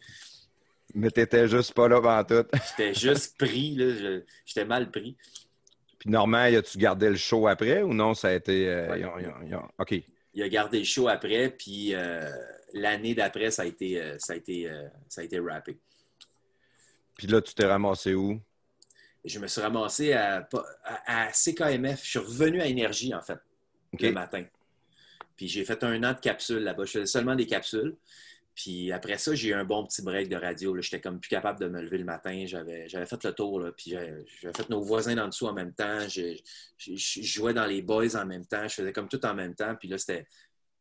[0.94, 2.48] Mais t'étais juste pas là pendant tout.
[2.70, 4.20] J'étais juste pris, là.
[4.46, 5.16] J'étais mal pris.
[5.98, 8.14] Puis Normand, as-tu gardé le show après ou non?
[8.14, 8.68] Ça a été.
[8.68, 9.00] euh, Ouais.
[9.00, 9.94] ils ont- ils ont- ils ont- OK.
[10.34, 12.30] Il a gardé le show après, puis euh,
[12.72, 14.70] l'année d'après, ça a été, euh, ça a été,
[15.08, 15.78] ça a été rappé.
[17.16, 18.40] Puis là, tu t'es ramassé où?
[19.24, 20.48] Je me suis ramassé à-
[21.06, 22.02] à CKMF.
[22.04, 23.38] Je suis revenu à Énergie, en fait,
[23.98, 24.44] Le matin.
[25.36, 26.84] Puis j'ai fait un an de capsules là-bas.
[26.84, 27.96] Je faisais seulement des capsules.
[28.54, 30.76] Puis après ça, j'ai eu un bon petit break de radio.
[30.80, 32.44] J'étais comme plus capable de me lever le matin.
[32.44, 33.60] J'avais fait le tour.
[33.60, 33.70] là.
[33.70, 36.00] Puis j'avais fait nos voisins en dessous en même temps.
[36.08, 36.34] Je
[36.96, 38.66] jouais dans les boys en même temps.
[38.66, 39.76] Je faisais comme tout en même temps.
[39.76, 40.26] Puis là, c'était.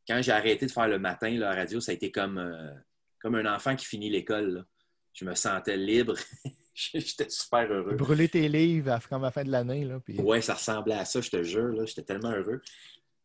[0.07, 2.73] Quand j'ai arrêté de faire le matin, la radio, ça a été comme, euh,
[3.19, 4.65] comme un enfant qui finit l'école.
[5.13, 6.15] Je me sentais libre.
[6.73, 7.95] J'étais super heureux.
[7.95, 9.88] Brûler tes livres à, comme à la fin de l'année.
[10.03, 10.19] Puis...
[10.19, 11.85] Ouais, ça ressemblait à ça, je te jure.
[11.85, 12.61] J'étais tellement heureux.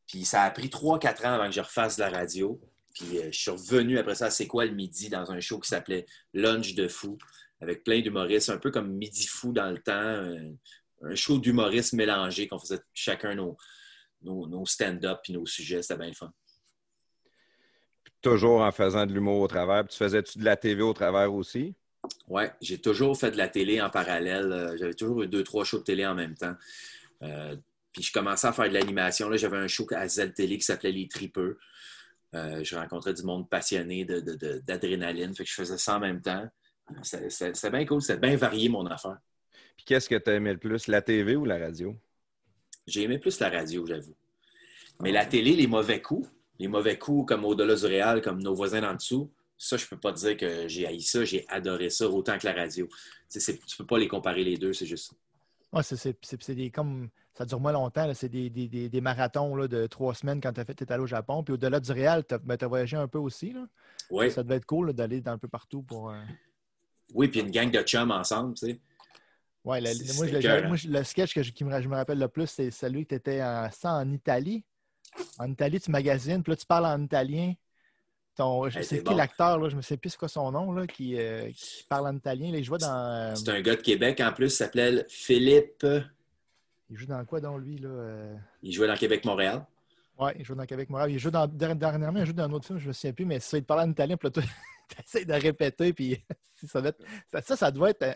[0.07, 2.61] Puis ça a pris 3-4 ans avant que je refasse de la radio.
[2.95, 5.69] Puis euh, je suis revenu après ça, c'est quoi le midi, dans un show qui
[5.69, 7.19] s'appelait Lunch de fou,
[7.61, 10.53] avec plein d'humoristes, un peu comme Midi fou dans le temps, un,
[11.03, 13.57] un show d'humoristes mélangés qu'on faisait chacun nos,
[14.23, 15.83] nos, nos stand-up puis nos sujets.
[15.83, 16.33] C'était bien le fun.
[18.21, 19.85] Toujours en faisant de l'humour au travers.
[19.85, 21.75] Puis tu faisais-tu de la TV au travers aussi?
[22.29, 24.53] Ouais, j'ai toujours fait de la télé en parallèle.
[24.53, 26.55] Euh, J'avais toujours eu deux, trois shows de télé en même temps.
[27.23, 27.57] Euh,
[27.93, 29.29] puis je commençais à faire de l'animation.
[29.29, 31.59] Là, J'avais un show à Z Télé qui s'appelait Les Tripeux.
[32.35, 35.35] Euh, je rencontrais du monde passionné de- de- de- d'adrénaline.
[35.35, 36.49] fait que je faisais ça en même temps.
[37.03, 38.01] C'était c'était- c'était bien cool.
[38.01, 39.19] C'était bien varié, mon affaire.
[39.77, 41.95] Puis qu'est-ce que tu aimais le plus, la TV ou la radio?
[42.87, 44.17] J'ai aimé plus la radio, j'avoue.
[45.01, 46.29] Mais la télé, les mauvais coups,
[46.59, 49.99] les mauvais coups comme Au-delà du Réal, comme nos voisins en dessous, ça, je peux
[49.99, 51.25] pas dire que j'ai haï ça.
[51.25, 52.87] J'ai adoré ça autant que la radio.
[52.89, 52.95] Tu
[53.29, 55.17] sais, c'est- tu peux pas les comparer les deux, c'est juste ça.
[55.73, 57.09] Ouais, c'est- c'est c'est- c'est des comme.
[57.35, 58.07] Ça dure moins longtemps.
[58.07, 61.03] là, C'est des, des- des- des marathons là, de trois semaines quand tu tes allé
[61.03, 61.43] au Japon.
[61.43, 63.53] Puis au-delà du Réal, tu as, voyagé un peu aussi.
[63.53, 63.67] Là.
[64.11, 64.31] Oui.
[64.31, 66.11] Ça devait être cool d'aller un peu partout pour.
[66.11, 66.21] euh,
[67.15, 68.81] Oui, puis une gang de chums ensemble, tu sais.
[69.95, 72.71] C'est- moi, le, moi, sketch que je, qui me, je me rappelle le plus, c'est
[72.71, 74.65] celui que tu étais en, ça en Italie.
[75.39, 77.55] En Italie, tu magasines, puis là, tu parles en italien.
[78.35, 79.15] Ton, je Hey, sais qui bon.
[79.17, 82.09] l'acteur, là, je me sais plus c'est quoi son nom, là, qui, euh, qui parle
[82.09, 82.51] en italien.
[82.51, 82.87] Là, dans.
[82.91, 85.87] euh, C'est un gars de Québec en plus, il s'appelait Philippe.
[86.93, 87.89] Il joue dans quoi, dans lui, là?
[87.89, 89.65] euh, Il jouait dans Québec-Montréal.
[90.19, 91.11] Ouais, il joue dans Québec Montréal.
[91.11, 93.13] Il joue dans, der- dernièrement, il joue dans un autre film, je ne me souviens
[93.15, 96.23] plus, mais ça, il parlait en italien, puis là, tu essaies de répéter, puis
[96.69, 98.03] ça, doit être- ça, doit être.
[98.03, 98.13] euh,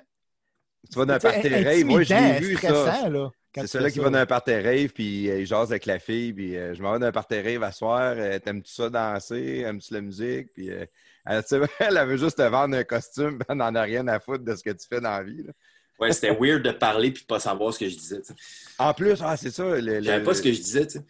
[0.92, 1.84] Tu vas d'un tu sais, party rave.
[1.86, 3.30] Moi, je l'ai vu, stressant, ça.
[3.58, 6.54] C'est celui-là qui va d'un party rave, puis euh, il jase avec la fille, puis
[6.58, 8.12] euh, je m'en vais d'un party rave à soir.
[8.18, 9.60] euh, T'aimes-tu ça danser?
[9.60, 10.52] Aimes-tu la musique?
[10.52, 10.84] Puis euh,
[11.24, 11.42] elle,
[11.80, 14.62] elle, veut juste te vendre un costume, elle n'en a rien à foutre de ce
[14.62, 15.42] que tu fais dans la vie.
[15.44, 15.52] là.
[15.98, 18.20] Ouais, c'était weird de parler puis de pas savoir ce que je disais.
[18.20, 18.34] tu sais.
[18.78, 19.64] En plus, ah, c'est ça.
[19.80, 21.04] le- savais pas ce que je disais, tu sais.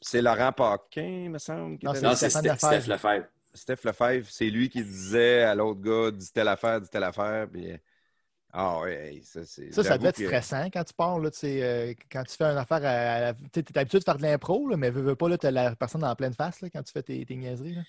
[0.00, 1.78] C'est Laurent Paquin, me semble.
[1.82, 2.56] Non, c'est Steph, Lefebvre.
[2.58, 3.26] Steph Lefebvre.
[3.52, 7.48] Steph Lefebvre, c'est lui qui disait à l'autre gars, dis telle affaire, dis telle affaire.
[7.52, 7.72] Puis,
[8.52, 9.72] ah ouais, ça c'est.
[9.72, 12.44] Ça, ça devait être que- stressant quand tu pars, là, tu euh, quand tu fais
[12.44, 13.28] une affaire à.
[13.30, 15.50] à- tu es habitué de faire de l'impro, là, mais veux, veux pas, là, t'as
[15.50, 17.74] la personne en pleine face là, quand tu fais tes, tes niaiseries.
[17.74, 17.82] là.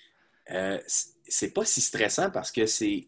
[0.51, 3.07] Euh, c'est- c'est pas si stressant parce que c'est.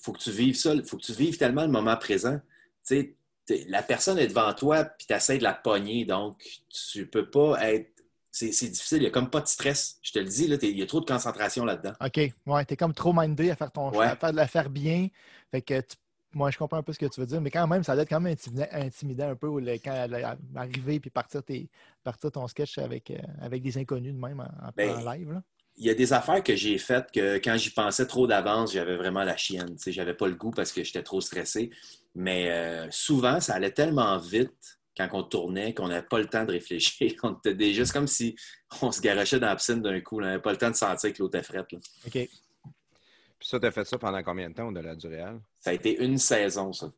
[0.00, 0.74] faut que tu vives ça.
[0.84, 2.40] faut que tu vives tellement le moment présent.
[2.86, 3.16] Tu
[3.46, 6.04] sais, la personne est devant toi, puis tu essaies de la pogner.
[6.04, 7.90] Donc, tu peux pas être.
[8.30, 9.98] C'est c'est difficile, il n'y a comme pas de stress.
[10.02, 11.92] Je te le dis, il y a trop de concentration là-dedans.
[12.04, 12.32] OK.
[12.46, 14.06] Ouais, t'es comme trop mindé à faire ton Ouais.
[14.06, 15.06] à faire de la faire bien.
[15.52, 15.96] Fait que tu-
[16.32, 18.02] moi, je comprends un peu ce que tu veux dire, mais quand même, ça doit
[18.02, 18.34] être quand même
[18.72, 20.08] intimidant, un peu le- quand
[20.56, 21.68] arriver puis partir, tes,
[22.02, 25.30] partir ton sketch avec, euh, avec des inconnus de même en, en- Ben, en live.
[25.30, 25.42] Là.
[25.76, 28.96] Il y a des affaires que j'ai faites que quand j'y pensais trop d'avance, j'avais
[28.96, 29.74] vraiment la chienne.
[29.76, 31.70] Tu sais, j'avais pas le goût parce que j'étais trop stressé.
[32.14, 36.44] Mais euh, souvent, ça allait tellement vite quand on tournait qu'on n'avait pas le temps
[36.44, 37.12] de réfléchir.
[37.24, 38.36] On était déjà c'est comme si
[38.80, 40.20] on se garochait dans la piscine d'un coup.
[40.20, 40.26] là.
[40.26, 41.72] On n'avait pas le temps de sentir que l'eau était frette.
[41.72, 41.78] là.
[42.06, 42.12] OK.
[42.12, 45.40] Puis ça, t'as fait ça pendant combien de temps au-delà du Réal?
[45.58, 46.92] Ça a été une saison, ça.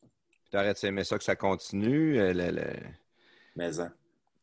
[0.00, 2.20] Puis t'aurais-tu aimé ça que ça continue?
[2.20, 2.76] euh, le- le-
[3.56, 3.90] Mais hein.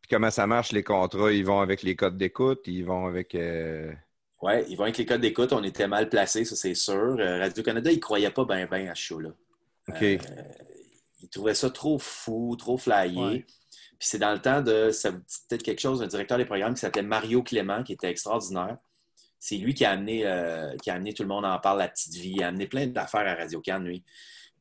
[0.07, 1.33] Puis comment ça marche, les contrats?
[1.33, 2.61] Ils vont avec les codes d'écoute?
[2.65, 3.35] Ils vont avec...
[3.35, 3.91] euh,
[4.41, 5.51] Ouais, ils vont avec les codes d'écoute.
[5.51, 7.17] On était mal placés, ça c'est sûr.
[7.19, 9.31] Euh, Radio-Canada, ils ne croyaient pas bien ben à ce show-là.
[9.89, 10.01] OK.
[10.01, 10.17] Euh,
[11.21, 13.17] ils trouvaient ça trop fou, trop flyé.
[13.17, 13.45] Ouais.
[13.99, 14.91] Puis c'est dans le temps de.
[14.91, 17.91] Ça vous dit peut-être quelque chose d'un directeur des programmes qui s'appelait Mario Clément, qui
[17.91, 18.77] était extraordinaire.
[19.39, 21.89] C'est lui qui a amené, euh, qui a amené Tout le monde en parle, la
[21.89, 22.35] petite vie.
[22.37, 24.05] Il a amené plein d'affaires à Radio Can, lui.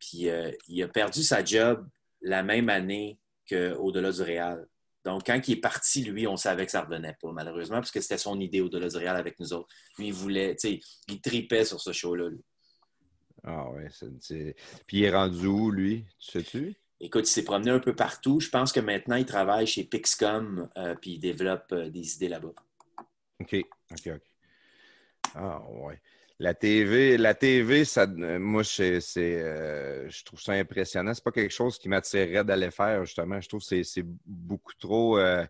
[0.00, 1.86] Puis euh, il a perdu sa job
[2.20, 3.18] la même année
[3.48, 4.66] qu'au-delà du Réal.
[5.06, 8.00] Donc, quand il est parti, lui, on savait que ça revenait pas, malheureusement, parce que
[8.00, 9.68] c'était son idée au-delà du Réal avec nous autres.
[9.98, 12.28] Lui, il voulait, tu sais, il tripait sur ce show-là.
[12.28, 12.42] lui.
[13.44, 14.10] Ah ouais, c'est...
[14.20, 16.04] c'est- Puis il est rendu où, lui?
[16.18, 16.74] Tu sais-tu?
[16.98, 18.40] Écoute, il s'est promené un peu partout.
[18.40, 22.28] Je pense que maintenant, il travaille chez Pixcom, euh, puis il développe euh, des idées
[22.28, 22.52] là-bas.
[23.38, 23.54] OK,
[23.92, 24.20] OK, OK.
[25.36, 26.00] Ah ouais.
[26.38, 31.14] La TV, la TV, ça, euh, moi, c'est, euh, je trouve ça impressionnant.
[31.14, 33.40] C'est pas quelque chose qui m'attirerait d'aller faire, justement.
[33.40, 35.46] Je trouve que c'est, beaucoup trop, euh,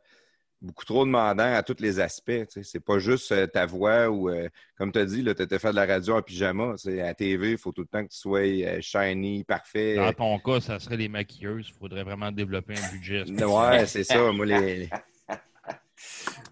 [0.61, 2.45] beaucoup trop demandant à tous les aspects.
[2.63, 5.71] C'est pas juste euh, ta voix ou, euh, comme tu as dit, tu étais fait
[5.71, 6.75] de la radio en pyjama.
[6.87, 9.97] À la TV, il faut tout le temps que tu sois euh, shiny, parfait.
[9.97, 11.67] Dans ton cas, ça serait les maquilleuses.
[11.69, 13.25] Il faudrait vraiment développer un budget.
[13.45, 14.31] Ouais, c'est ça.
[14.33, 14.89] Moi, les...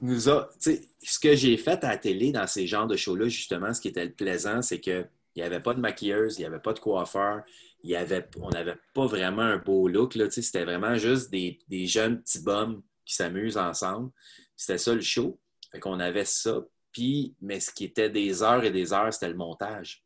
[0.01, 3.75] Nous a, ce que j'ai fait à la télé dans ces genres de shows-là, justement,
[3.75, 6.61] ce qui était le plaisant, c'est qu'il n'y avait pas de maquilleuse, il n'y avait
[6.61, 7.43] pas de coiffeur,
[7.83, 10.17] il y avait, on n'avait pas vraiment un beau look.
[10.31, 14.11] C'était vraiment juste des, des jeunes petits bums qui s'amusent ensemble.
[14.57, 15.39] C'était ça le show.
[15.71, 16.65] Fait qu'on avait ça.
[16.93, 20.03] Puis, mais ce qui était des heures et des heures, c'était le montage.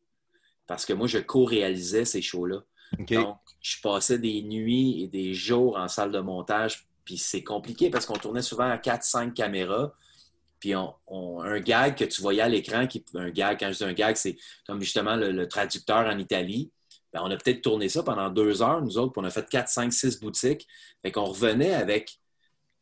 [0.67, 2.63] Parce que moi, je co-réalisais ces shows-là.
[3.11, 6.88] Donc, je passais des nuits et des jours en salle de montage.
[7.09, 9.95] Puis c'est compliqué parce qu'on tournait souvent à 4-5 caméras.
[10.59, 13.83] Puis on, un gag que tu voyais à l'écran, qui un gag, quand je dis
[13.83, 14.37] un gag, c'est
[14.67, 16.71] comme justement le, traducteur en Italie.
[17.11, 19.49] Ben, on a peut-être tourné ça pendant deux heures, nous autres, puis on a fait
[19.49, 20.67] 4, 5, 6 boutiques.
[21.01, 22.19] Fait qu'on revenait avec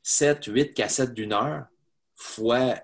[0.03, 1.67] 7, 8 cassettes d'une heure
[2.13, 2.81] fois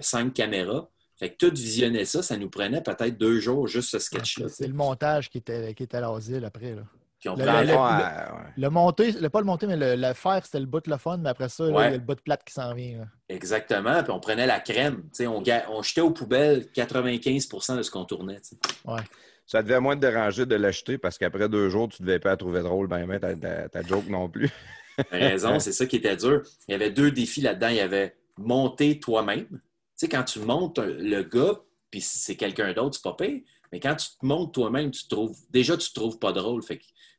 [0.00, 0.88] 5 caméras.
[1.18, 4.48] Fait que tout visionner ça, ça nous prenait peut-être deux jours, juste ce sketch-là.
[4.48, 6.74] C'est le montage qui était, qui était l'asile après.
[6.74, 6.84] Là.
[7.20, 8.50] Puis on Le- prend- le- Ouais, ouais.
[8.56, 10.98] Le monter, le, pas le monter, mais le, le faire, c'était le bout de le
[10.98, 11.70] fun, mais après ça, Ouais.
[11.70, 12.98] il y a le bout de plate qui s'en vient.
[12.98, 13.04] là.
[13.28, 14.02] Exactement.
[14.02, 15.02] Puis on prenait la crème.
[15.04, 18.40] Tu sais, on, on jetait aux poubelles 95% de ce qu'on tournait.
[18.84, 19.00] Ouais.
[19.46, 22.30] Ça devait moins te déranger de l'acheter parce qu'après deux jours, tu ne devais pas
[22.30, 24.50] la trouver drôle, ben, ben ta, ta- ta joke non plus.
[25.10, 26.42] T'as raison, c'est ça qui était dur.
[26.68, 27.68] Il y avait deux défis là-dedans.
[27.68, 29.46] Il y avait monter toi-même.
[29.48, 29.58] Tu
[29.94, 31.54] sais, quand tu montes le gars,
[31.90, 33.40] puis c'est quelqu'un d'autre, c'est pas pire.
[33.72, 35.36] Mais quand tu te montes toi-même, tu te trouves.
[35.50, 36.62] Déjà, tu te trouves pas drôle.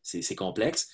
[0.02, 0.90] C'est complexe.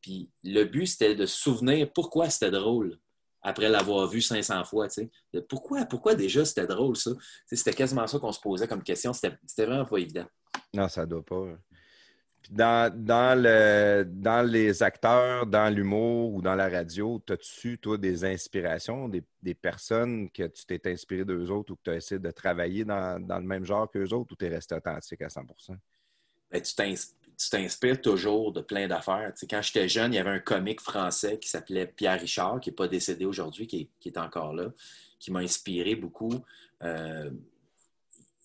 [0.00, 2.98] Puis le but, c'était de se souvenir pourquoi c'était drôle
[3.42, 4.88] après l'avoir vu 500 fois.
[5.48, 7.10] Pourquoi, pourquoi déjà c'était drôle, ça?
[7.46, 9.12] C'était quasiment ça qu'on se posait comme question.
[9.12, 10.24] C'était vraiment pas évident.
[10.72, 11.44] Non, ça doit pas.
[12.50, 18.24] Dans, dans, le, dans les acteurs, dans l'humour ou dans la radio, as-tu, toi, des
[18.24, 22.18] inspirations, des, des personnes que tu t'es inspiré d'eux autres ou que tu as essayé
[22.18, 25.30] de travailler dans, dans le même genre qu'eux autres ou tu es resté authentique à
[25.30, 25.42] 100
[26.50, 26.94] ben, tu t'ins-
[27.36, 29.32] tu t'inspires toujours de plein d'affaires.
[29.50, 32.76] Quand j'étais jeune, il y avait un comique français qui s'appelait Pierre Richard, qui n'est
[32.76, 34.70] pas décédé aujourd'hui, qui est, qui est encore là,
[35.18, 36.32] qui m'a inspiré beaucoup.
[36.82, 37.30] Euh,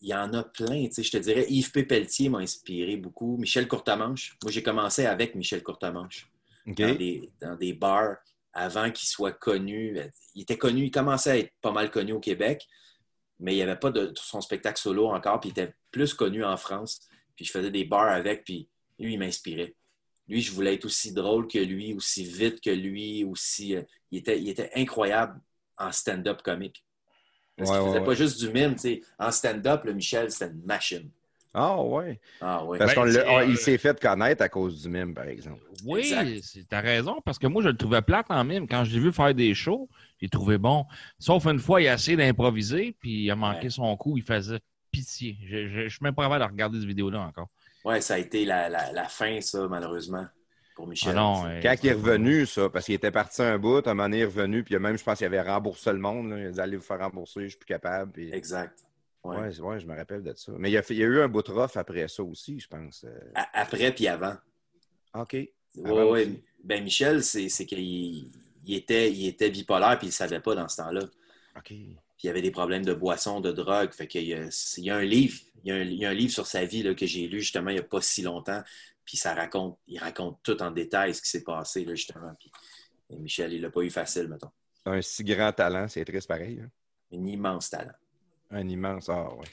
[0.01, 0.88] il y en a plein.
[0.88, 1.84] tu sais, Je te dirais, Yves P.
[1.84, 3.38] Pelletier m'a inspiré beaucoup.
[3.38, 4.38] Michel Courtemanche.
[4.43, 6.30] Moi, j'ai commencé avec Michel Courtemanche
[6.67, 6.77] OK?
[6.77, 8.17] dans, des, dans des bars
[8.53, 9.97] avant qu'il soit connu.
[10.35, 12.67] Il était connu, il commençait à être pas mal connu au Québec,
[13.39, 16.43] mais il n'y avait pas de son spectacle solo encore, puis il était plus connu
[16.43, 17.01] en France.
[17.35, 18.67] Puis je faisais des bars avec, puis
[18.99, 19.76] lui, il m'inspirait.
[20.27, 23.76] Lui, je voulais être aussi drôle que lui, aussi vite que lui, aussi.
[23.76, 23.81] euh,
[24.11, 25.39] il, était, il était incroyable
[25.77, 26.85] en stand-up comique.
[27.60, 28.06] Parce Ouais, qu'il ouais, faisait ouais.
[28.06, 29.02] pas juste du mime, tu sais.
[29.19, 31.10] En stand-up, le Michel, c'était une machine.
[31.53, 32.19] Ah, ouais.
[32.41, 32.77] Ah ouais.
[32.77, 35.26] Parce Ben, qu'on l'a- c'est- on- il s'est fait connaître à cause du mime, par
[35.27, 35.61] exemple.
[35.86, 36.14] Oui,
[36.69, 38.68] t'as raison, parce que moi, je le trouvais plate en mime.
[38.68, 39.90] Quand je l'ai vu faire des shows,
[40.22, 40.86] j'ai trouvé bon.
[41.18, 43.69] Sauf une fois, il a essayé d'improviser, puis il a manqué Ouais.
[43.69, 44.60] son coup, il faisait
[44.91, 45.38] pitié.
[45.48, 47.48] Je, je, je suis même pas capable de regarder cette vidéo-là encore.
[47.84, 50.26] Ouais, ça a été la, la- la fin, ça, malheureusement.
[50.80, 51.11] Pour Michel.
[51.11, 53.91] Ah non, euh, Quand il est revenu, ça, parce qu'il était parti un bout, à
[53.91, 56.30] un moment donné, il est revenu, puis même, je pense qu'il avait remboursé le monde.
[56.30, 56.39] là.
[56.39, 58.14] Il a dit Allez vous faire rembourser, je suis plus capable.
[58.14, 58.34] Puis...
[58.34, 58.80] Exact.
[59.22, 59.35] Ouais.
[59.38, 60.53] Ouais, c'est- ouais, je me rappelle de ça.
[60.57, 63.03] Mais il y a, eu un bout de rough après ça aussi, je pense.
[63.03, 64.35] Euh, Après puis avant.
[65.14, 65.34] OK.
[65.34, 66.41] Oui, oui.
[66.64, 68.31] Ben, Michel, c'est c'est qu'il
[68.65, 71.01] il était, il était bipolaire puis il ne savait pas dans ce temps-là.
[71.57, 71.64] OK.
[71.65, 73.91] Puis il y avait des problèmes de boisson, de drogue.
[73.91, 74.47] Fait qu'il y a,
[74.77, 76.47] il y a un livre, il y a un, il y a un livre sur
[76.47, 78.64] sa vie là, que j'ai lu justement il n'y a pas si longtemps.
[79.10, 82.31] Puis ça raconte, il raconte tout en détail ce qui s'est passé là, justement.
[82.40, 82.52] Puis
[83.10, 84.52] et Michel, il l'a pas eu facile, mettons.
[84.86, 86.61] Un si grand talent, c'est triste pareil.
[86.64, 86.69] hein?
[87.11, 87.95] Un immense talent.
[88.52, 89.10] Un immense.
[89.10, 89.48] Ah, ouais.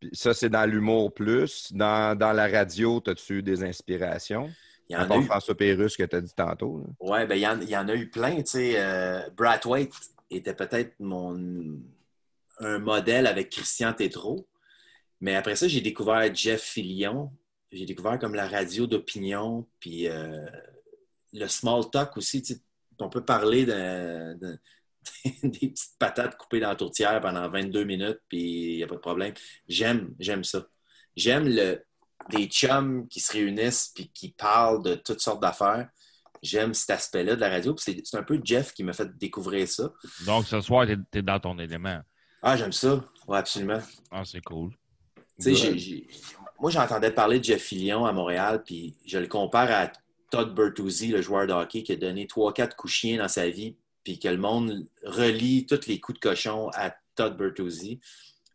[0.00, 1.70] Puis ça, c'est dans l'humour plus.
[1.74, 4.50] Dans, dans la radio, as-tu eu des inspirations?
[4.88, 5.24] Il y À en a eu.
[5.24, 6.82] François Pérusse que tu as dit tantôt.
[6.98, 8.36] Ouais, ben il y, en, il y en a eu plein.
[8.36, 9.92] Tu sais, euh, Brad White
[10.30, 11.78] était peut-être mon
[12.58, 14.46] un modèle avec Christian Tétrault.
[15.20, 17.30] Mais après ça, j'ai découvert Jeff Fillion.
[17.72, 20.46] J'ai découvert comme la radio d'opinion, puis euh,
[21.32, 22.42] le small talk aussi.
[22.98, 24.58] On peut parler de, de-
[25.42, 28.94] des petites patates coupées dans la tourtière pendant 22 minutes, puis il n'y a pas
[28.96, 29.34] de problème.
[29.66, 30.66] J'aime, j'aime ça.
[31.16, 31.82] J'aime le,
[32.30, 35.88] des chums qui se réunissent puis qui parlent de toutes sortes d'affaires.
[36.42, 37.74] J'aime cet aspect-là de la radio.
[37.78, 39.92] C'est c'est un peu Jeff qui m'a fait découvrir ça.
[40.26, 42.00] Donc, ce soir, tu es, dans ton élément.
[42.42, 43.04] Ah, j'aime ça.
[43.26, 43.80] Oui, absolument.
[44.10, 44.70] Ah, c'est cool.
[45.40, 45.76] Tu sais,
[46.62, 49.90] moi, j'entendais parler de Jeff Fillion à Montréal, puis je le compare à
[50.30, 53.74] Todd Bertuzzi, le joueur de hockey qui a donné 3-4 coups chiens dans sa vie,
[54.04, 57.98] puis que le monde relie tous les coups de cochon à Todd Bertuzzi.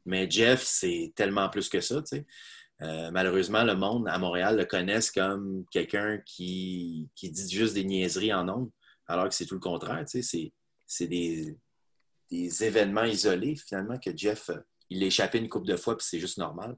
[0.06, 2.02] Mais Jeff, c'est tellement plus que ça.
[2.82, 7.84] Euh, malheureusement, le monde à Montréal le connaissent comme quelqu'un qui, qui dit juste des
[7.84, 8.70] niaiseries en ondes,
[9.06, 11.58] alors que c'est tout le contraire, C'est des,
[12.32, 14.60] des événements isolés, finalement, que Jeff, euh,
[14.90, 16.76] il l'a échappé une couple de fois, puis c'est juste normal.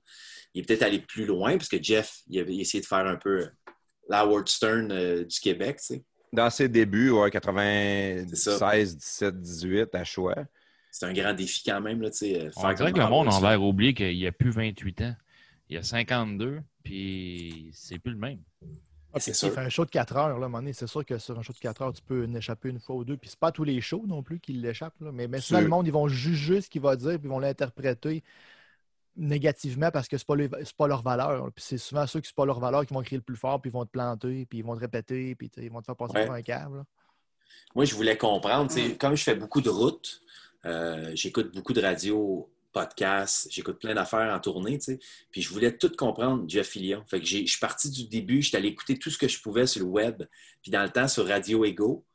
[0.54, 3.16] Il est peut-être allé plus loin, parce que Jeff, il avait essayé de faire un
[3.18, 3.48] peu
[4.10, 6.04] l'Howard Stern euh, du Québec, tu sais.
[6.32, 10.36] Dans ses débuts, ouais, C'est 96, 17, 18 à choix.
[10.92, 12.42] C'est un grand défi quand même, là, tu sais.
[12.42, 13.44] euh, On dirait que le monde Stern.
[13.50, 15.16] l'air oublié qu'il n'y a plus 28 ans.
[15.70, 18.40] Il y a 52, puis c'est plus le même.
[19.14, 19.52] Ah, C'est sûr.
[19.52, 20.74] Fait un show de 4 heures, là, à un moment donné?
[20.74, 22.96] C'est sûr que sur un show de 4 heures, tu peux en échapper une fois
[22.96, 23.18] ou deux.
[23.18, 24.94] Puis c'est pas tous les shows non plus qu'il l'échappe.
[25.02, 25.12] là.
[25.12, 27.40] Mais, mais souvent, le monde, ils vont juger ce qu'il va dire, puis ils vont
[27.40, 28.24] l'interpréter
[29.16, 31.32] négativement parce que c'est pas, les- c'est pas leur valeur.
[31.46, 31.52] là.
[31.54, 33.60] Puis c'est souvent ceux qui c'est pas leur valeur qui vont crier le plus fort,
[33.62, 35.96] puis ils vont te planter, puis ils vont te répéter, puis ils vont te faire
[35.96, 36.26] passer Ouais.
[36.26, 36.78] pour un câble.
[36.78, 36.84] là.
[37.76, 40.22] Moi, je voulais comprendre, tu sais, comme je fais beaucoup de routes,
[40.66, 45.00] euh, j'écoute beaucoup de radio, podcasts, j'écoute plein d'affaires en tournée, tu sais,
[45.32, 47.04] puis je voulais tout comprendre, Jeff Fillion.
[47.08, 49.28] Fait que j'ai- je suis parti du début, je suis allé écouter tout ce que
[49.28, 50.24] je pouvais sur le web,
[50.62, 52.06] puis dans le temps, sur Radio Ego.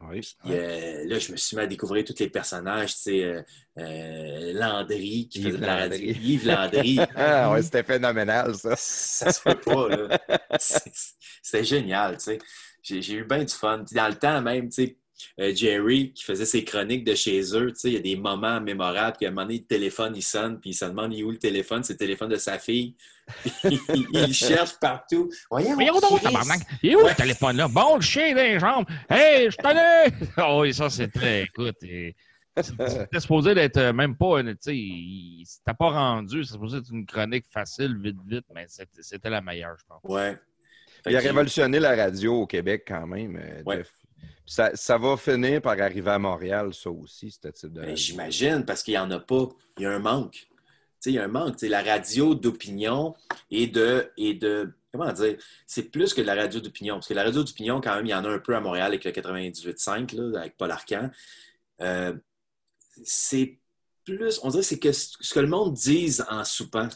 [0.00, 0.20] Oui.
[0.44, 3.42] Puis, euh, là, je me suis mis à découvrir tous les personnages, tu sais, euh,
[3.78, 5.98] euh, Landry, qui Yves faisait de la radio.
[5.98, 6.18] Landry.
[6.22, 6.98] Yves Landry.
[7.16, 8.76] Ah, ouais, c'était phénoménal, ça.
[8.76, 10.18] ça se peut pas, là.
[10.60, 12.38] C'est- C'était génial, tu sais.
[12.80, 13.82] J'ai j'ai eu bien du fun.
[13.84, 14.96] Puis dans le temps même, tu sais,
[15.40, 18.16] euh, Jerry qui faisait ses chroniques de chez eux, tu sais, il y a des
[18.16, 21.12] moments mémorables, puis à un moment donné, le téléphone, il sonne, puis il se demande
[21.12, 22.94] il est où le téléphone, c'est le téléphone de sa fille.
[23.64, 25.30] il, cherche partout.
[25.50, 26.60] Voyons, où donc, tabarnak?
[26.82, 27.68] Il est où le téléphone-là?
[27.68, 28.86] Bon, le chien les jambes.
[29.10, 29.74] Hey, je t'en
[30.48, 32.16] Oh oui, ça, c'était, écoute, et-
[32.62, 37.06] c'était supposé d'être euh, même pas, tu sais, c'était pas rendu, c'était supposé être une
[37.06, 40.00] chronique facile, vite, vite, mais c'était la meilleure, je pense.
[40.04, 40.36] Ouais.
[41.04, 43.76] Fait Il a révolutionné la radio au Québec quand même, euh, Ouais.
[43.78, 43.92] Jeff.
[44.46, 47.96] Ça, ça va finir par arriver à Montréal, ça aussi, ce type de Ben.
[47.96, 49.48] J'imagine, parce qu'il n'y en a pas.
[49.76, 50.48] Il y a un manque.
[51.04, 51.54] Il y a un manque.
[51.56, 53.14] Tu sais, la radio d'opinion
[53.50, 54.72] et de, et de.
[54.90, 55.36] Comment dire?
[55.66, 56.94] C'est plus que de la radio d'opinion.
[56.94, 58.86] Parce que la radio d'opinion, quand même, il y en a un peu à Montréal
[58.86, 61.10] avec le 98.5, là, avec Paul Arcan.
[61.82, 62.14] Euh,
[63.04, 63.58] c'est
[64.04, 64.40] plus.
[64.42, 66.88] On dirait que c'est que ce que le monde dise en soupant.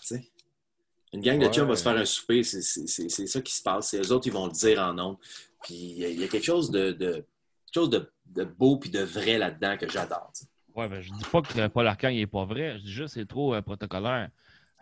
[1.13, 1.53] Une gang de Ouais.
[1.53, 3.91] chums va se faire un souper, c'est ça qui se passe.
[3.91, 5.19] C'est eux autres, ils vont le dire en nom.
[5.63, 9.01] Puis il y, a- quelque chose de, de, quelque chose de, de beau puis de
[9.03, 10.31] vrai là-dedans que j'adore.
[10.37, 10.45] tu.
[10.75, 13.15] Ouais, ben, je dis pas que Paul Arcand il est pas vrai, je dis juste
[13.15, 14.31] que c'est trop euh, protocolaire.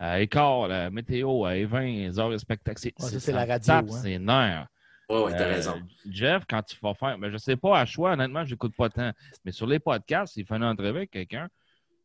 [0.01, 3.45] Euh, écart, la météo, à 20 les heures de spectacle, c'est Ouais, ça, c'est- la
[3.45, 3.99] radio, tape, hein.
[4.01, 4.67] c'est nerf.
[5.09, 5.81] Ouais, t'as Euh, raison.
[6.09, 8.89] Jeff, quand il va faire, mais je sais pas à choix, honnêtement, je n'écoute pas
[8.89, 9.11] tant.
[9.43, 11.49] Mais sur les podcasts, il fait une entrevue avec quelqu'un.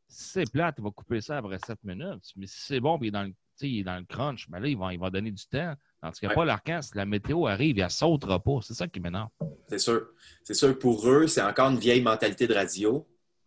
[0.08, 2.32] Si c'est plate, il va couper ça après 7 minutes.
[2.34, 4.48] Mais si c'est bon, puis il est dans le, tu il est dans le crunch,
[4.48, 5.74] mais là, il va, il va donner du temps.
[6.02, 6.34] Tandis que Ouais.
[6.34, 8.58] Paul Arcand, si la météo arrive, il ne sautera pas.
[8.62, 9.28] C'est ça qui m'énerve.
[9.68, 10.08] C'est sûr.
[10.42, 13.06] C'est sûr, pour eux, c'est encore une vieille mentalité de radio.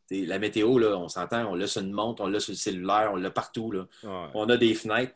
[0.09, 2.57] T'sais, La météo, là, on s'entend, on l'a sur une montre, on l'a sur le
[2.57, 3.71] cellulaire, on l'a partout.
[3.71, 3.85] Là.
[4.03, 4.29] Ouais.
[4.33, 5.13] On a des fenêtres.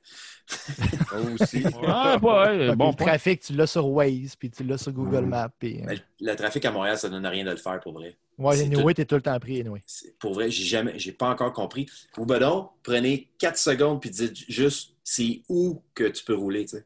[1.11, 1.64] Moi aussi.
[1.88, 5.49] Ah, ouais, bon le trafic, tu l'as sur Waze, puis tu l'as sur Google Maps.
[5.57, 8.15] Puis, euh, Mais le, trafic à Montréal, ça donne rien de le faire pour vrai.
[8.38, 9.82] ouais, c'est anyway, t'es tout le temps pris, anyway.
[10.20, 11.88] Pour vrai, j'ai jamais, j'ai pas encore compris.
[12.18, 16.65] Ou ben donc, prenez 4 secondes puis dites juste c'est où que tu peux rouler.
[16.65, 16.86] tu sais.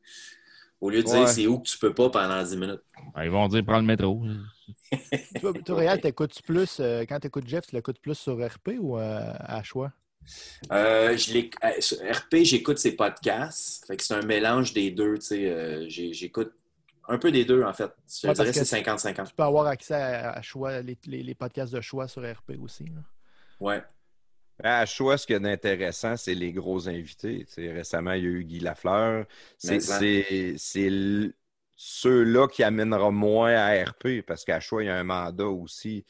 [0.79, 2.81] Au lieu de dire c'est où que tu peux pas pendant 10 minutes.
[3.15, 4.21] Ben, ils vont dire prends le métro.
[5.41, 8.97] Toi, toi, Réal, t'écoutes plus, euh, quand t'écoutes Jeff, tu l'écoutes plus sur RP ou
[8.97, 9.91] euh, à choix?
[10.71, 13.85] Euh, je euh, sur RP, j'écoute ses podcasts.
[13.85, 15.17] Fait que c'est un mélange des deux.
[15.19, 16.53] tu euh, j'écoute
[17.07, 17.91] un peu des deux, en fait.
[18.21, 19.29] Je Ouais, dirais que c'est que- 50-50.
[19.29, 22.57] Tu peux avoir accès à, à choix, les, les- les podcasts de choix sur RP
[22.61, 22.85] aussi.
[22.85, 23.01] là.
[23.59, 23.83] Ouais.
[24.63, 27.45] À choix, ce qu'il y a d'intéressant, c'est les gros invités.
[27.53, 29.25] Tu récemment, il y a eu Guy Lafleur.
[29.57, 29.79] C'est
[31.77, 36.03] Ceux-là qui amèneront moins à RP parce qu'à choix, il y a un mandat aussi.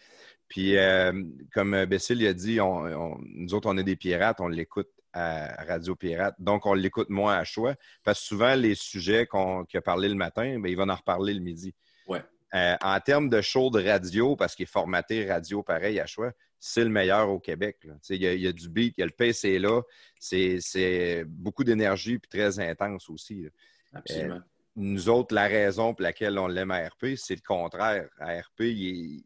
[0.48, 1.12] Puis, euh,
[1.54, 5.66] comme Bessil a dit, on- on- nous autres, on est des pirates, on l'écoute à
[5.66, 6.36] Radio Pirate.
[6.40, 10.08] Donc, on l'écoute moins à choix parce que souvent, les sujets qu'on qu'il a parlé
[10.08, 11.74] le matin, ben, il va en reparler le midi.
[12.08, 12.24] Ouais.
[12.54, 16.32] Euh, en termes de show de radio, parce qu'il est formaté radio pareil à choix,
[16.60, 17.78] c'est le meilleur au Québec.
[18.10, 19.82] Il y, a, il y a du beat, il y a le PC est là.
[20.18, 23.44] C'est beaucoup d'énergie puis très intense aussi.
[23.44, 23.50] là.
[23.94, 24.40] Absolument.
[24.80, 28.08] Nous autres, la raison pour laquelle on l'aime à RP, c'est le contraire.
[28.20, 29.24] À RP, il,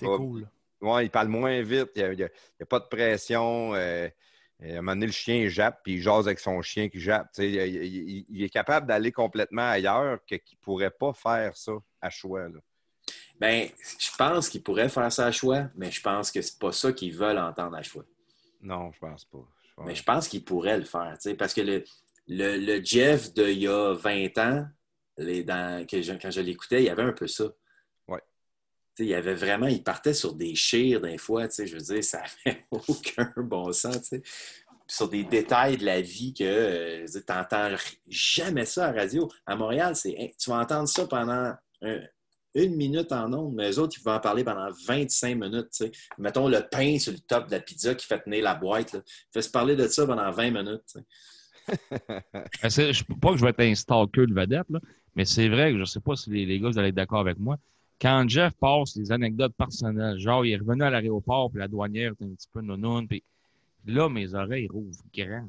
[0.00, 0.16] va.
[0.16, 0.48] cool.
[0.80, 3.74] Ouais, il parle moins vite, il n'y a, il y a pas de pression.
[3.74, 4.08] euh,
[4.62, 7.28] à un moment donné, le chien jappe, puis il jase avec son chien qui jappe.
[7.34, 11.54] Tu sais, Il, il- est capable d'aller complètement ailleurs que- qu'il ne pourrait pas faire
[11.56, 12.48] ça à choix.
[12.48, 12.58] là.
[13.38, 13.68] Ben,
[13.98, 16.90] je pense qu'ils pourraient faire ça à choix, mais je pense que c'est pas ça
[16.94, 18.04] qu'ils veulent entendre à choix.
[18.62, 19.44] Non, je pense pas.
[19.68, 21.84] Je pense- Mais je pense qu'ils pourraient le faire, tu sais, parce que le,
[22.26, 24.66] le, le Jeff d'il y a 20 ans,
[25.18, 27.44] les, dans- que je- quand je l'écoutais, il y avait un peu ça.
[28.08, 28.20] Ouais.
[28.94, 31.66] Tu sais, il y avait vraiment, il partait sur des chires des fois, tu sais,
[31.66, 34.22] je veux dire, ça n'avait aucun bon sens, tu sais.
[34.88, 37.74] Sur des détails de la vie que tu n'entends
[38.08, 39.28] jamais ça à la radio.
[39.44, 42.00] À Montréal, c'est tu vas entendre ça pendant un-
[42.54, 45.70] une minute en ondes, mais eux autres, ils vont en parler pendant 25 minutes.
[45.76, 45.92] tu sais.
[46.18, 48.92] Mettons le pain sur le top de la pizza qui fait tenir la boîte.
[48.92, 49.00] Là.
[49.32, 50.96] Fait se parler de ça pendant 20 minutes.
[52.62, 54.80] Ben, je- pas que je vais être un stalker de vedette, là,
[55.16, 56.94] mais c'est vrai que je ne sais pas si les, les gars vous allez être
[56.94, 57.58] d'accord avec moi.
[58.00, 62.12] Quand Jeff passe les anecdotes personnelles, genre il est revenu à l'aéroport, puis la douanière
[62.12, 63.22] était un petit peu nounoune, puis
[63.86, 65.48] là, mes oreilles rouvrent grand.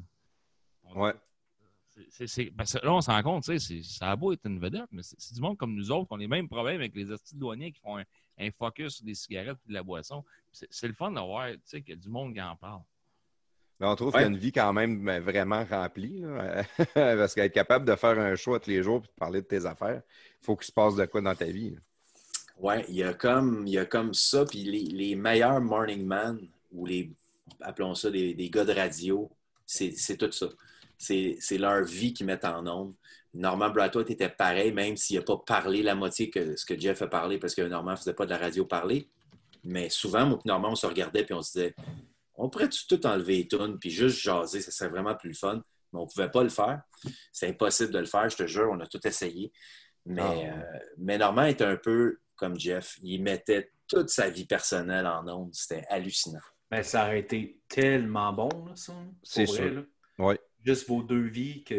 [0.84, 1.12] On- Ouais.
[2.56, 4.58] parce que là, on se rend compte, tu sais, c'est- ça a beau être une
[4.58, 7.04] vedette, mais c'est du monde comme nous autres qui ont les mêmes problèmes avec les
[7.04, 8.04] de douaniers qui font un,
[8.38, 10.24] un focus sur des cigarettes et de la boisson.
[10.52, 12.80] C'est le fun de voir, tu sais, qu'il y a du monde qui en parle.
[13.80, 14.14] Mais on trouve Ouais.
[14.14, 16.20] qu'il y a une vie quand même euh, vraiment remplie.
[16.20, 16.64] là.
[16.94, 19.66] Parce qu'être capable de faire un show tous les jours et de parler de tes
[19.66, 20.02] affaires,
[20.42, 21.76] il faut qu'il se passe de quoi dans ta vie.
[22.58, 24.44] Ouais, il y a comme, il y a comme ça.
[24.44, 26.40] Puis les, les meilleurs morning man,
[26.72, 27.10] ou les,
[27.60, 29.30] appelons ça des, des gars de radio,
[29.64, 30.46] c'est tout ça.
[30.98, 32.94] C'est leur vie qu'ils mettent en ondes.
[33.34, 37.00] Norman Brathwaite était pareil, même s'il n'a pas parlé la moitié que ce que Jeff
[37.02, 39.08] a parlé, parce que Norman ne faisait pas de la radio parler.
[39.62, 41.74] Mais souvent, moi et Norman, on se regardait puis on se disait
[42.38, 45.62] on pourrait tout enlever les tunes puis juste jaser, ça serait vraiment plus le fun.
[45.92, 46.82] Mais on ne pouvait pas le faire.
[47.32, 49.52] C'est impossible de le faire, je te jure, on a tout essayé.
[50.06, 50.50] Mais, Ah ouais.
[50.50, 52.96] euh, mais Normand était un peu comme Jeff.
[53.02, 55.54] Il mettait toute sa vie personnelle en ondes.
[55.54, 56.40] C'était hallucinant.
[56.70, 58.92] Ben, ça aurait été tellement bon, là, ça.
[59.22, 59.74] C'est pour vrai, sûr.
[59.76, 59.82] là.
[60.18, 60.34] Oui.
[60.64, 61.74] Juste vos deux vies, que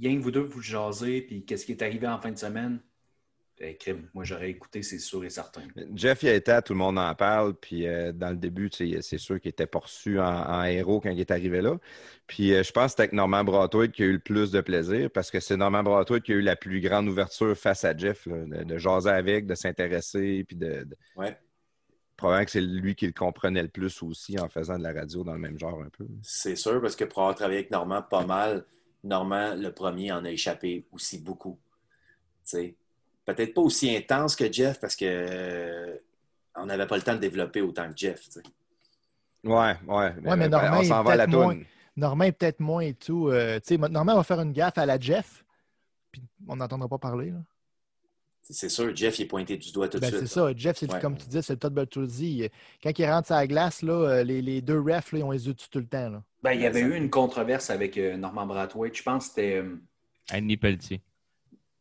[0.00, 2.80] rien que vous deux, vous jasez, puis qu'est-ce qui est arrivé en fin de semaine.
[3.64, 5.62] Eh, crime, moi, j'aurais écouté, c'est sûr et certain.
[5.94, 7.54] Jeff, il a été à Tout le monde en parle.
[7.54, 11.20] Puis euh, dans le début, c'est sûr qu'il était poursu en, en héros quand il
[11.20, 11.78] est arrivé là.
[12.26, 14.60] Puis euh, je pense que c'était avec Norman Brathwaite qui a eu le plus de
[14.60, 17.96] plaisir parce que c'est Norman Brathwaite qui a eu la plus grande ouverture face à
[17.96, 20.44] Jeff, là, de, de jaser avec, de s'intéresser.
[20.44, 21.38] Puis de, de- Ouais.
[22.16, 25.22] Probablement que c'est lui qui le comprenait le plus aussi en faisant de la radio
[25.24, 26.06] dans le même genre un peu.
[26.22, 28.64] C'est sûr, parce que pour avoir travaillé avec Normand pas mal,
[29.04, 31.58] Normand, le premier, en a échappé aussi beaucoup.
[32.44, 32.76] Tu sais,
[33.24, 35.96] Peut-être pas aussi intense que Jeff, parce que euh,
[36.56, 38.22] on n'avait pas le temps de développer autant que Jeff.
[38.24, 38.42] tu sais.
[39.44, 39.96] Ouais, ouais.
[39.96, 41.56] Ouais, mais ben, Normand on est s'en va à la moins-.
[41.96, 43.28] Normand est peut-être moins et tout.
[43.28, 45.44] euh, tu sais, Normand va faire une gaffe à la Jeff,
[46.10, 47.30] puis on n'entendra pas parler.
[47.30, 47.38] là.
[48.40, 50.20] C'est sûr, Jeff il est pointé du doigt tout de Ben, suite.
[50.20, 50.50] c'est ça.
[50.54, 51.00] Jeff, Ouais.
[51.00, 52.50] comme tu dis, c'est le Todd Bertuzzi.
[52.82, 55.30] Quand il rentre sur la glace, là, euh, les, les deux refs, là, ils ont
[55.30, 56.10] les yeux dessus tout le temps.
[56.10, 56.22] Là.
[56.42, 58.96] Ben, il y avait Ça- eu une controverse avec euh, Norman Brathwaite.
[58.96, 59.56] Je pense que c'était.
[59.58, 59.76] euh,
[60.30, 61.00] Annie Pelletier.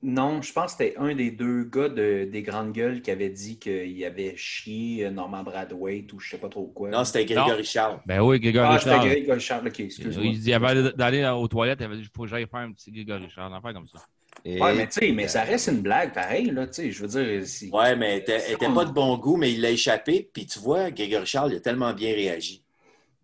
[0.03, 3.29] Non, je pense que c'était un des deux gars de- des Grandes Gueules qui avait
[3.29, 6.89] dit qu'il avait chié euh, Norman Brathwaite ou je sais pas trop quoi.
[6.89, 7.99] Non, c'était Grégory Charles.
[8.05, 9.05] Ben oui, Grégory Ah, c'était Richard.
[9.11, 10.25] Grégory Charles, ok, excuse-moi.
[10.25, 12.71] Il dit avant d'aller aux toilettes, il avait dit il faut que j'aille faire un
[12.71, 13.99] petit Grégory Richard, une affaire comme ça.
[14.43, 17.05] Et- Ouais, mais tu sais, mais ça reste une blague pareil, là, tu sais, je
[17.05, 17.45] veux dire.
[17.45, 20.27] si- Ouais, mais elle était, elle était pas de bon goût, mais il l'a échappé.
[20.33, 22.63] Puis tu vois, Grégory Charles, il a tellement bien réagi.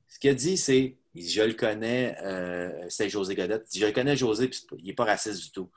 [0.10, 3.64] Ce qu'il a dit, c'est il dit, Je le connais, euh, c'est José Godette.
[3.70, 5.70] Il dit, Je le connais, José, puis il n'est pas raciste du tout.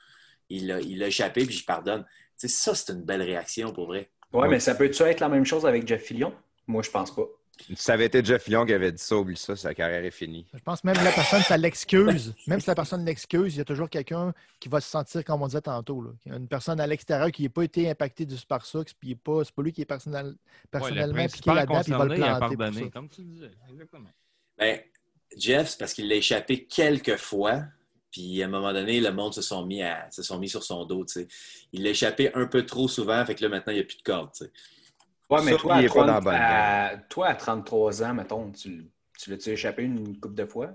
[0.51, 2.05] Il l'a échappé, puis je pardonne.
[2.39, 4.11] Tu sais, ça, c'est une belle réaction pour vrai.
[4.33, 6.33] Ouais, mais ça peut-tu être la même chose avec Jeff Fillion?
[6.67, 7.25] Moi, je pense pas.
[7.67, 10.11] Si ça avait été Jeff Fillion qui avait dit ça, oublie ça, sa carrière est
[10.11, 10.47] finie.
[10.55, 12.35] Je pense même que la personne, ça l'excuse.
[12.47, 15.43] Même si la personne l'excuse, il y a toujours quelqu'un qui va se sentir, comme
[15.43, 16.11] on disait tantôt, là.
[16.25, 18.79] Il y a une personne à l'extérieur qui n'a pas été impactée du par ça,
[18.99, 20.37] puis pas, c'est pas lui qui est personnel-
[20.71, 22.57] personnellement impliqué là-dedans, puis il va le planter.
[22.57, 22.91] pour ça.
[22.95, 23.51] comme tu disais.
[23.71, 24.11] Exactement.
[24.57, 24.81] Ben,
[25.37, 27.65] Jeff, c'est parce qu'il l'a échappé quelques fois.
[28.11, 30.65] Puis à un moment donné, le monde se sont mis, à, se sont mis sur
[30.65, 31.05] son dos.
[31.05, 31.28] tu sais.
[31.73, 33.99] Il l'a échappé un peu trop souvent, fait que là maintenant, il n'y a plus
[33.99, 34.31] de corde.
[34.32, 34.51] tu sais.
[35.31, 37.35] Ouais, mais Ça, toi il à, est pas 30 dans la bonne à- toi, à
[37.37, 38.87] 33 ans, mettons, tu,
[39.19, 40.73] tu l'as-tu échappé une couple de fois?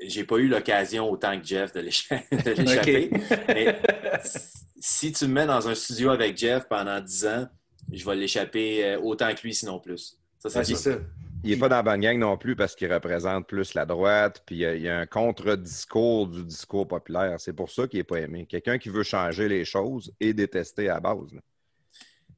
[0.00, 3.10] J'ai pas eu l'occasion autant que Jeff de l'écha- de l'échapper.
[3.46, 3.80] Mais
[4.80, 7.46] si tu me mets dans un studio avec Jeff pendant 10 ans,
[7.92, 10.18] je vais l'échapper euh, autant que lui, sinon plus.
[10.40, 10.90] Ça, c'est ça.
[11.44, 14.42] Il n'est pas dans la bonne gang non plus parce qu'il représente plus la droite,
[14.46, 17.40] puis il y a, il y a un contre-discours du discours populaire.
[17.40, 18.46] C'est pour ça qu'il n'est pas aimé.
[18.46, 21.32] Quelqu'un qui veut changer les choses et détester à la base.
[21.32, 21.40] là.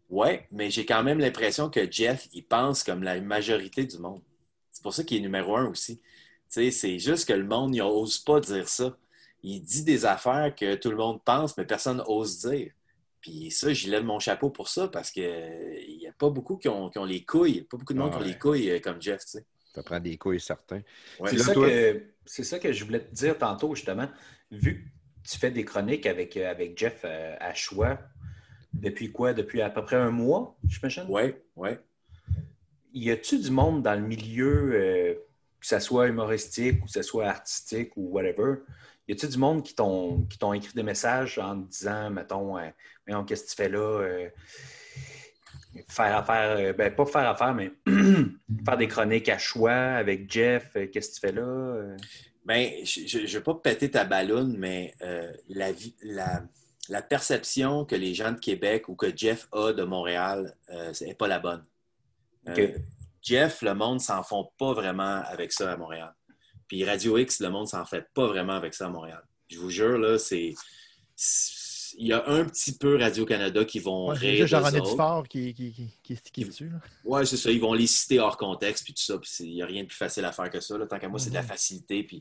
[0.09, 4.23] Oui, mais j'ai quand même l'impression que Jeff, il pense comme la majorité du monde.
[4.71, 6.01] C'est pour ça qu'il est numéro un aussi.
[6.49, 8.97] C'est juste que le monde n'ose pas dire ça.
[9.43, 12.73] Il dit des affaires que tout le monde pense, mais personne n'ose dire.
[13.25, 15.25] Puis ça, j'y lève mon chapeau pour ça parce qu'il
[15.99, 17.53] n'y a pas beaucoup qui ont, qui ont les couilles.
[17.53, 18.33] Il n'y a pas beaucoup de monde Ah qui ont ouais.
[18.33, 19.47] les couilles euh, comme Jeff, tu sais.
[19.75, 20.83] Ça prend des couilles certains.
[21.19, 21.31] Ouais.
[21.31, 24.11] C'est ça, toi- que, c'est ça que je voulais te dire tantôt, justement.
[24.51, 24.93] Vu
[25.25, 27.99] que tu fais des chroniques avec, euh, avec Jeff euh, à choix,
[28.75, 29.33] depuis quoi?
[29.33, 31.07] Depuis à peu près un mois, j'imagine?
[31.09, 31.71] Oui, oui.
[32.93, 35.15] Y a-tu du monde dans le milieu, euh,
[35.61, 38.57] que ce soit humoristique ou que ce soit artistique ou whatever,
[39.09, 43.45] y a-tu du monde qui t'ont écrit des messages en te disant, mettons, euh, qu'est-ce
[43.45, 43.79] que tu fais là?
[43.79, 44.29] Euh,
[45.89, 47.73] faire affaire, euh, ben pas faire affaire, mais
[48.65, 51.97] faire des chroniques à choix avec Jeff, euh, qu'est-ce que tu fais là?
[52.45, 55.71] Ben, je ne vais pas péter ta balloune, mais euh, la,
[56.03, 56.43] la,
[56.91, 61.15] la perception que les gens de Québec ou que Jeff a de Montréal, euh, n'est
[61.15, 61.65] pas la bonne.
[62.49, 62.77] Euh.
[63.23, 66.15] Jeff, le monde s'en font pas vraiment avec ça à Montréal.
[66.69, 69.23] Puis Radio X, le monde s'en fait pas vraiment avec ça à Montréal.
[69.49, 70.55] Je vous jure, là, c'est.
[71.97, 74.81] Il y a un petit peu Radio-Canada qui vont Ouais, rire juste autres.
[74.91, 75.73] Dufort qui, qui,
[76.03, 76.73] qui, qui, est dessus.
[77.05, 77.53] Ouais, c'est ça.
[77.53, 79.17] Ils vont les citer hors contexte, puis tout ça.
[79.19, 80.77] Puis il n'y a rien de plus facile à faire que ça.
[80.77, 80.87] là.
[80.87, 82.03] Tant qu'à moi, c'est de la facilité.
[82.03, 82.21] Puis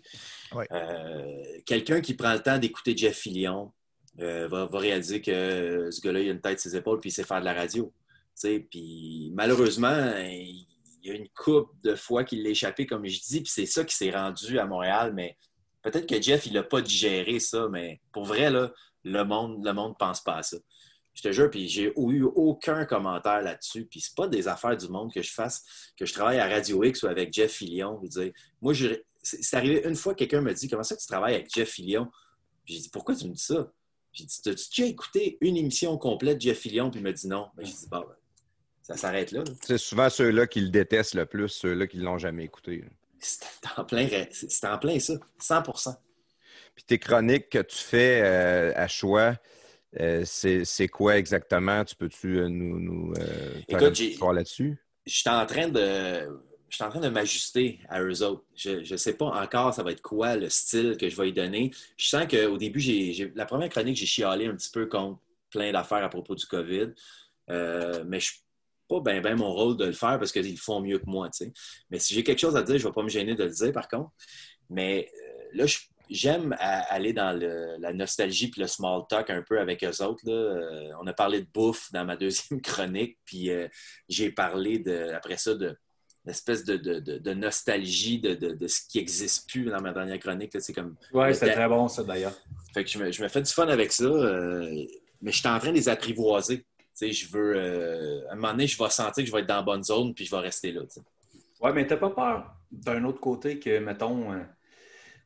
[0.54, 0.68] Ouais.
[0.72, 3.72] euh, quelqu'un qui prend le temps d'écouter Jeff Fillion
[4.20, 7.10] euh, va, va réaliser que ce gars-là, il a une tête sur ses épaules, puis
[7.10, 7.92] il sait faire de la radio.
[8.70, 10.68] Puis malheureusement, il
[11.08, 13.84] y a une coupe de fois qu'il l'a échappé, comme je dis, puis c'est ça
[13.84, 15.14] qui s'est rendu à Montréal.
[15.14, 15.38] Mais
[15.82, 19.96] peut-être que Jeff, il n'a pas digéré ça, mais pour vrai, le monde le monde
[19.98, 20.58] pense pas à ça.
[21.14, 23.86] Je te jure, puis j'ai eu aucun commentaire là-dessus.
[23.86, 25.64] Puis c'est pas des affaires du monde que je fasse,
[25.96, 28.02] que je travaille à Radio X ou avec Jeff Fillion.
[28.62, 31.54] Moi, je- c'est arrivé une fois, quelqu'un me dit Comment ça que tu travailles avec
[31.54, 32.10] Jeff Fillion?
[32.66, 33.72] J'ai dit Pourquoi tu me dis ça?
[34.12, 36.90] J'ai dit T'as-tu déjà écouté une émission complète de Jeff Fillion?
[36.90, 37.48] Puis il m'a dit non.
[37.56, 38.04] Ben, j'ai dit ben,
[38.84, 39.40] ça s'arrête là.
[39.40, 39.52] là.
[39.62, 42.84] C'est souvent ceux-là qui le détestent le plus, ceux-là qui ne l'ont jamais écouté.
[43.20, 43.46] C'est
[43.78, 45.96] en plein, c'est en plein ça, 100%
[46.76, 49.36] Puis tes chroniques que tu fais euh, à choix,
[50.00, 51.86] euh, c'est quoi exactement?
[51.86, 54.78] Tu peux-tu euh, nous, nous faire Écoute, là-dessus?
[55.06, 56.40] je suis en train de.
[56.70, 58.44] Je suis en train de m'ajuster à eux autres.
[58.56, 61.34] Je ne sais pas encore ça va être quoi le style que je vais y
[61.34, 61.70] donner.
[61.98, 65.20] Je sens qu'au début, j'ai, la première chronique, j'ai chialé un petit peu contre
[65.52, 66.88] plein d'affaires à propos du COVID.
[67.52, 68.40] Euh, mais je suis
[69.02, 71.30] pas bien ben mon rôle de le faire parce qu'ils le font mieux que moi.
[71.90, 73.50] Mais si j'ai quelque chose à dire, je ne vais pas me gêner de le
[73.52, 74.12] dire par contre.
[74.70, 75.66] Mais euh, là,
[76.10, 80.22] j'aime aller dans le- la nostalgie puis le small talk un peu avec eux autres.
[80.26, 80.34] là.
[80.34, 83.68] Euh, on a parlé de bouffe dans ma deuxième chronique, puis euh,
[84.10, 85.76] j'ai parlé de, après ça de
[86.26, 88.34] l'espèce de, de- de- de nostalgie de,
[88.68, 90.52] ce qui n'existe plus dans ma dernière chronique.
[90.60, 92.34] C'est comme Le c'était très bon, ça, d'ailleurs.
[92.74, 94.70] fait que je me, je me fais du fun avec ça, euh,
[95.22, 96.66] mais je suis en train de les apprivoiser.
[97.12, 97.56] Je veux.
[97.56, 99.84] euh, à un moment donné, je vais sentir que je vais être dans la bonne
[99.84, 100.82] zone, puis je vais rester là.
[100.82, 101.02] tu sais.
[101.60, 104.40] Ouais, mais t'as pas peur d'un autre côté que, mettons, euh,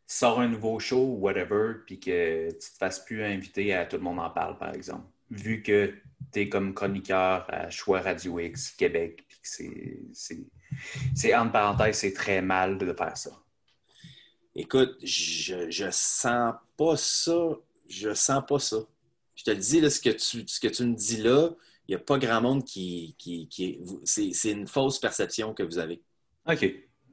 [0.07, 3.85] tu sors un nouveau show ou whatever, puis que tu te fasses plus inviter à
[3.85, 5.05] Tout le monde en parle, par exemple.
[5.31, 5.93] Vu que
[6.31, 9.47] tu es comme chroniqueur à Choix Radio X Québec, puis que
[10.13, 10.45] c'est,
[11.15, 13.31] c'est, entre parenthèses, c'est très mal de faire ça.
[14.55, 17.49] Écoute, je, je sens pas ça.
[17.89, 18.77] Je sens pas ça.
[19.35, 21.49] Je te le dis, là, ce, que tu, ce que tu me dis là,
[21.89, 23.15] n'y a pas grand monde qui.
[23.17, 26.01] qui, qui c'est, c'est une fausse perception que vous avez.
[26.47, 26.61] OK.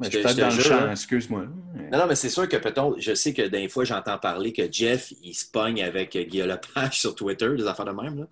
[0.00, 0.90] Mais Je je te- je dans le champ, hein.
[0.90, 1.46] excuse-moi.
[1.92, 4.70] Non, non, mais c'est sûr que peut-être, je sais que des fois, j'entends parler que
[4.70, 8.18] Jeff, il se pogne avec Guillaume Lepage sur Twitter, des affaires de même.
[8.18, 8.26] Là.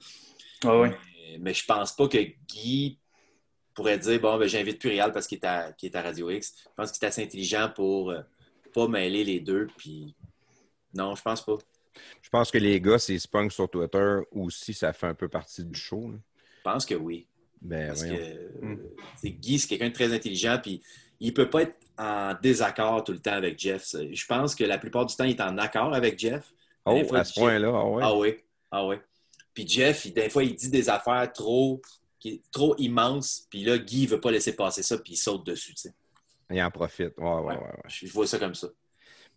[0.65, 0.91] Ah ouais.
[0.91, 2.99] Mais, mais je pense pas que Guy
[3.75, 6.31] pourrait dire bon, ben, j'invite plus Réal parce qu'il est, à, qu'il est à Radio
[6.31, 6.53] X.
[6.65, 8.23] Je pense qu'il est assez intelligent pour euh,
[8.75, 9.69] pas mêler les deux.
[9.79, 10.17] Puis
[10.95, 11.59] non, je pense pas.
[12.23, 15.29] Je pense que les gars, s'ils se pognent sur Twitter aussi, ça fait un peu
[15.29, 16.11] partie du show.
[16.11, 16.19] là.
[16.65, 17.27] Je pense que oui.
[17.61, 18.17] Ben, Parce voyons.
[18.17, 18.79] que Mm.
[19.25, 20.81] euh, Guy, c'est quelqu'un de très intelligent, puis
[21.21, 23.95] il ne peut pas être en désaccord tout le temps avec Jeff.
[24.13, 26.53] Je pense que la plupart du temps, il est en accord avec Jeff.
[26.85, 28.03] Oh, fois, à ce Jeff- point-là, ah ouais.
[28.05, 28.35] Ah oui,
[28.71, 28.97] ah oui.
[29.55, 31.81] Puis Jeff, il- des fois, il dit des affaires trop,
[32.19, 35.45] qui- trop immenses, puis là, Guy ne veut pas laisser passer ça, puis il saute
[35.47, 35.75] dessus.
[35.75, 35.95] tu sais.
[36.51, 37.17] Il en profite.
[37.19, 37.55] Ouais, ouais, Ouais.
[37.55, 37.83] ouais, ouais.
[37.89, 38.69] Je, je vois ça comme ça.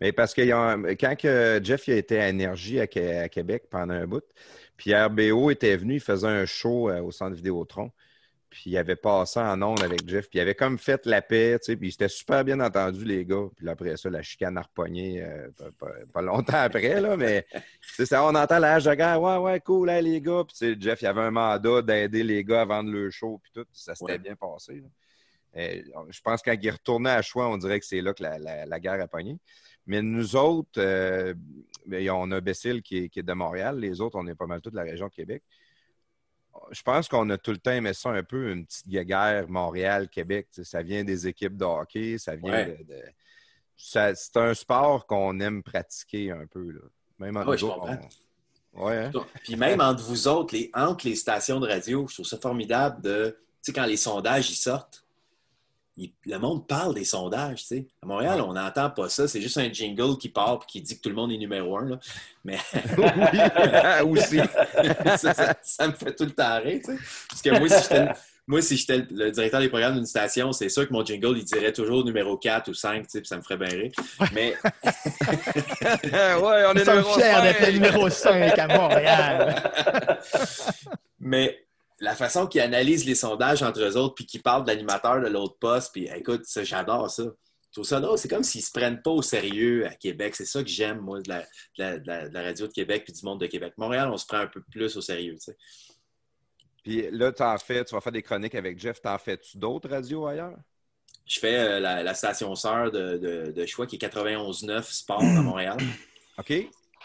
[0.02, 3.94] Mais parce que il quand que Jeff il a été à Énergie à Québec pendant
[3.94, 4.24] un bout,
[4.78, 7.92] puis RBO était venu, il faisait un show euh, au centre Vidéotron.
[8.50, 11.58] Puis il avait passé en ondes avec Jeff, puis il avait comme fait la paix,
[11.60, 13.48] tu sais, puis c'était super bien entendu, les gars.
[13.54, 17.46] Puis après ça, la chicane a repogné euh, pas, pas- pas longtemps après, là, mais
[17.82, 20.44] c'est ça, on entend la hache de guerre, ouais, ouais, cool, hein, les gars.
[20.48, 23.66] Puis Jeff, il avait un mandat d'aider les gars à vendre le show, puis tout,
[23.66, 24.18] puis ça s'était Ouais.
[24.20, 24.76] bien passé.
[24.76, 24.88] là.
[26.10, 28.38] Je pense que quand il retournait à choix, on dirait que c'est là que la,
[28.40, 29.38] la- la guerre a pogné.
[29.88, 31.34] Mais nous autres, euh,
[31.86, 33.80] ben, on a Bécile qui est, qui est de Montréal.
[33.80, 35.44] Les autres, on est pas mal tous de la région de Québec.
[36.72, 40.48] Je pense qu'on a tout le temps aimé ça un peu, une petite guerre Montréal-Québec.
[40.64, 42.86] Ça vient des équipes de hockey, ça vient Ouais.
[42.88, 43.02] de.
[43.78, 46.72] C'est un sport qu'on aime pratiquer un peu.
[46.72, 46.80] Là.
[47.20, 48.00] Même entre Ah oui, nous je autres,
[48.74, 49.12] on- Ouais, hein?
[49.44, 53.02] Puis même entre vous autres, les, entre les stations de radio, je trouve ça formidable
[53.02, 55.05] de, tu sais, quand les sondages ils sortent,
[55.98, 57.88] il- le monde parle des sondages, tu sais.
[58.04, 60.98] À Montréal, on n'entend pas ça, c'est juste un jingle qui part et qui dit
[60.98, 62.00] que tout le monde est numéro un, là.
[62.44, 62.58] Mais
[64.04, 64.40] oui, aussi.
[65.18, 67.02] ça, ça- ça me fait tout le temps rire, tu sais.
[67.30, 68.08] Parce que moi, si j'étais
[68.48, 71.44] moi, si j'étais le- directeur des programmes d'une station, c'est sûr que mon jingle, il
[71.46, 73.92] dirait toujours numéro 4 ou 5, tu sais, puis ça me ferait bien rire.
[74.34, 74.54] Mais
[76.04, 79.64] ouais, on Nous est numéro fiers d'être le numéro 5 à Montréal.
[81.20, 81.65] Mais
[82.00, 85.28] la façon qu'ils analysent les sondages entre eux autres, puis qu'ils parlent de l'animateur de
[85.28, 87.24] l'autre poste, puis écoute, ça, j'adore ça.
[87.24, 88.18] Je trouve ça drôle.
[88.18, 90.34] C'est comme s'ils se prennent pas au sérieux à Québec.
[90.36, 91.46] C'est ça que j'aime, moi, de la, de
[91.78, 93.74] la- de la- de la radio de Québec puis du monde de Québec.
[93.78, 95.58] Montréal, on se prend un peu plus au sérieux, tu sais.
[96.84, 99.02] Puis là, t'en fais, tu vas faire des chroniques avec Jeff.
[99.02, 100.56] T'en fais-tu d'autres radios ailleurs?
[101.26, 105.78] Je fais euh, la, station sœur de, choix qui est 91.9 Sport à Montréal.
[106.38, 106.54] OK?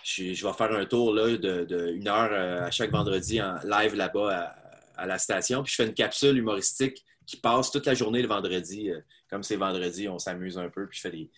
[0.04, 3.40] Je, je vais faire un tour là, de, de une heure euh, à chaque vendredi
[3.40, 4.60] en live là-bas à,
[5.01, 5.62] à la station.
[5.62, 8.90] Puis je fais une capsule humoristique qui passe toute la journée le vendredi.
[8.90, 10.86] Euh, comme c'est vendredi, on s'amuse un peu.
[10.89, 11.31] Puis je fais des,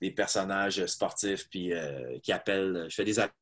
[0.00, 2.86] des personnages sportifs puis, euh, qui appellent.
[2.88, 3.32] Je fais des appels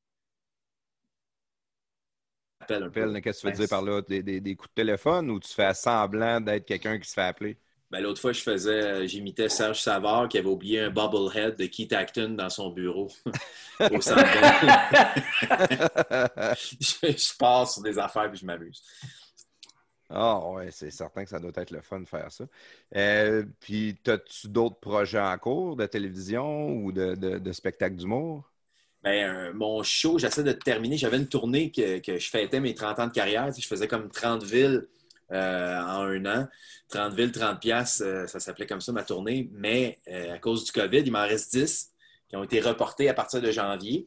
[2.70, 3.20] un peu.
[3.20, 4.02] Qu'est-ce que tu veux dire par là?
[4.02, 7.22] Des, des- des coups de téléphone ou tu fais semblant d'être quelqu'un qui se fait
[7.22, 7.58] appeler?
[7.90, 11.66] Ben, L'autre fois, je faisais, euh, j'imitais Serge Savard qui avait oublié un bobblehead de
[11.66, 13.08] Keith Acton dans son bureau
[13.90, 14.24] au centre
[16.80, 18.82] je, je pars sur des affaires puis je m'amuse.
[20.14, 22.44] Ah ouais, c'est certain que ça doit être le fun de faire ça.
[22.96, 28.50] Euh, puis, as-tu d'autres projets en cours de télévision ou de, spectacle d'humour?
[29.02, 30.98] Ben, euh, mon show, j'essaie de terminer.
[30.98, 33.50] J'avais une tournée que, je fêtais mes 30 ans de carrière.
[33.52, 34.86] Je faisais comme 30 villes
[35.32, 36.48] euh, en un an.
[36.90, 39.48] 30 villes, 30 piastres, ça s'appelait comme ça ma tournée.
[39.52, 41.90] Mais à cause du COVID, il m'en reste 10
[42.28, 44.06] qui ont été reportés à partir de janvier.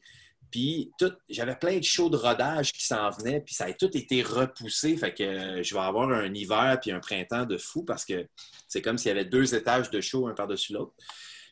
[0.56, 0.90] Puis
[1.28, 4.96] j'avais plein de shows de rodage qui s'en venaient, puis ça a tout été repoussé.
[4.96, 8.26] Fait que euh, je vais avoir un hiver puis un printemps de fou parce que
[8.70, 10.94] c'est comme s'il y avait deux étages de show un par-dessus l'autre.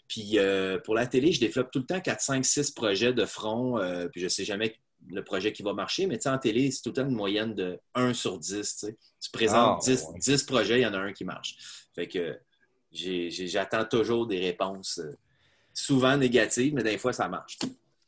[0.07, 3.25] Puis euh, pour la télé, je développe tout le temps 4, 5, 6 projets de
[3.25, 3.77] front.
[3.77, 6.71] euh, puis je sais jamais le projet qui va marcher, mais tu sais, en télé,
[6.71, 8.85] c'est tout le temps une moyenne de 1 sur 10.
[9.21, 10.19] tu présentes Ah, 10, ouais.
[10.19, 11.57] 10 projets, il y en a un qui marche.
[11.93, 12.39] Fait que
[12.93, 15.11] j'attends toujours des réponses euh,
[15.73, 17.57] souvent négatives, mais des fois, ça marche.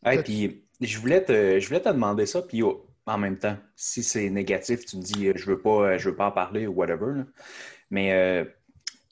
[0.06, 3.58] Hey, puis je voulais te, je voulais te demander ça, puis oh, en même temps,
[3.76, 6.32] si c'est négatif, tu me dis euh, je veux pas, euh, je veux pas en
[6.32, 7.18] parler ou whatever.
[7.18, 7.26] là.
[7.92, 8.46] Mais euh,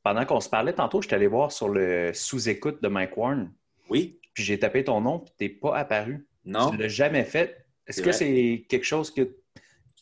[0.04, 3.52] pendant qu'on se parlait tantôt, je suis allé voir sur le sous-écoute de Mike Warren,
[3.90, 4.20] Oui?
[4.34, 6.28] puis j'ai tapé ton nom, puis t'es pas apparu.
[6.46, 6.72] Non?
[6.72, 7.66] Tu l'as jamais fait.
[7.88, 9.36] Est-ce que c'est quelque chose que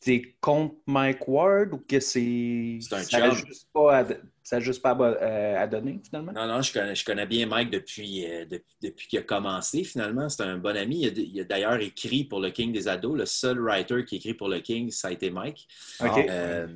[0.02, 2.80] tu es contre Mike Ward ou que c'est.
[2.82, 4.06] C'est un juste pas à,
[4.44, 6.32] ça a juste pas à, euh, à donner, finalement?
[6.32, 9.84] Non, non, je connais, je connais bien Mike depuis, euh, depuis, depuis qu'il a commencé,
[9.84, 10.30] finalement.
[10.30, 11.02] C'est un bon ami.
[11.02, 13.16] Il a, il a d'ailleurs écrit pour le King des ados.
[13.16, 15.68] Le seul writer qui écrit pour le King, ça a été Mike.
[16.00, 16.26] OK.
[16.28, 16.68] Euh,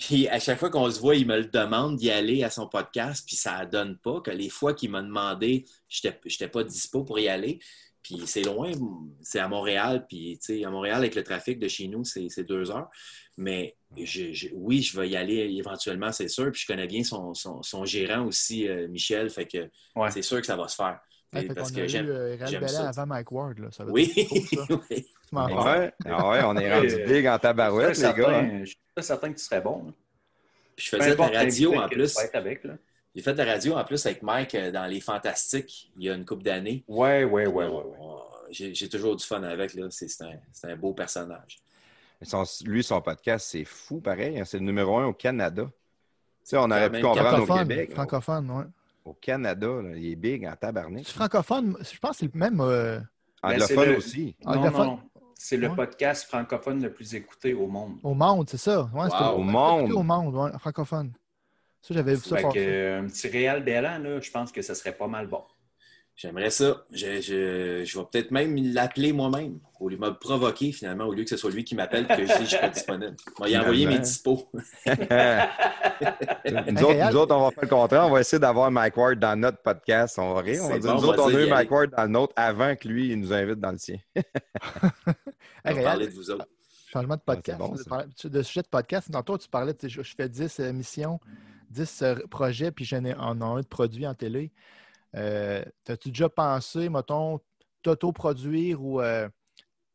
[0.00, 2.66] puis à chaque fois qu'on se voit, il me le demande d'y aller à son
[2.66, 4.20] podcast, puis ça ne donne pas.
[4.20, 7.60] Que les fois qu'il m'a demandé, je n'étais pas dispo pour y aller.
[8.02, 8.72] Puis c'est loin,
[9.22, 10.06] c'est à Montréal.
[10.08, 12.88] Puis tu sais, à Montréal, avec le trafic de chez nous, c'est c'est deux heures.
[13.36, 16.50] Mais je- je- oui, je vais y aller éventuellement, c'est sûr.
[16.52, 19.30] Puis je connais bien son, son- son gérant aussi, euh, Michel.
[19.30, 20.10] Fait que Ouais.
[20.10, 21.00] c'est sûr que ça va se faire.
[21.32, 22.08] Ouais, parce que j'aime.
[22.08, 22.36] euh,
[22.66, 22.88] ça.
[22.88, 23.58] avant Mike Ward.
[23.58, 23.68] Là.
[23.70, 24.06] Ça Oui,
[24.52, 24.66] ça.
[25.32, 25.92] Ouais.
[26.06, 28.10] Ah ouais, on est rendu Euh, big en tabarouette, les gars.
[28.10, 28.14] hein.
[28.42, 29.84] certain, je suis pas certain que tu serais bon.
[29.86, 29.92] là.
[30.74, 32.16] Puis je faisais de la radio en plus.
[32.32, 32.74] avec, là.
[33.14, 36.14] J'ai fait de la radio en plus avec Mike dans Les Fantastiques il y a
[36.14, 36.82] une couple d'années.
[36.88, 37.84] Ouais, ouais, ouais, ouais.
[38.50, 39.74] J'ai toujours du fun avec.
[39.74, 39.86] là.
[39.90, 41.58] C'est c'est un, c'est un beau personnage.
[42.22, 44.38] Son- lui, son podcast, c'est fou, pareil.
[44.38, 45.64] hein, C'est le numéro un au Canada.
[45.64, 45.70] Tu
[46.44, 47.58] sais, on aurait pu comprendre au Francophone.
[47.68, 47.90] Québec.
[47.92, 48.64] Francophone, oui.
[49.04, 51.04] Au Canada, là, il est big en tabarnak.
[51.06, 52.60] Francophone, je pense que c'est le même.
[52.60, 53.00] euh,
[53.42, 54.36] Ben, Anglophone le- aussi.
[54.44, 54.86] Non, Anglophone.
[54.86, 55.00] non, non.
[55.34, 55.76] C'est le Ouais.
[55.76, 57.96] podcast francophone le plus écouté au monde.
[58.02, 58.82] au monde, c'est ça.
[58.92, 59.30] Ouais, c'est Wow.
[59.30, 59.92] Au au monde.
[59.92, 61.12] Au monde, ouais, francophone.
[61.80, 62.52] Ça, j'avais vu ça Fait fort.
[62.52, 65.42] que, euh, un petit Réal Bélan, là, je pense que ça serait pas mal bon.
[66.22, 66.84] J'aimerais ça.
[66.92, 69.58] Je, je- je vais peut-être même l'appeler moi-même.
[69.80, 72.14] Au lieu de me provoquer, finalement, au lieu que ce soit lui qui m'appelle et
[72.14, 73.16] que je dis que je suis pas disponible.
[73.38, 74.46] Moi, il a envoyé mes dispos.
[74.84, 78.06] nous, autres, nous autres, on va faire le contraire.
[78.06, 80.18] On va essayer d'avoir Mike Ward dans notre podcast.
[80.18, 80.60] On va rire.
[80.64, 81.70] On va dire, bon, nous on autres, on a eu Mike.
[81.70, 83.96] Ward dans le nôtre avant que lui, il nous invite dans le sien.
[85.64, 86.46] On va parler de vous autres.
[86.92, 87.58] Changement de Ah, podcast.
[87.60, 87.88] c'est bon, Tu ça.
[87.88, 89.10] parlais- tu- de sujet de podcast.
[89.12, 91.20] Tantôt, tu parlais, tu sais, je, je fais 10 émissions,
[91.70, 94.50] 10 euh, projets, puis j'en ai en un de produit en télé.
[95.16, 97.40] Euh, T'as-tu déjà pensé, mettons,
[97.82, 99.28] t'auto-produire ou euh,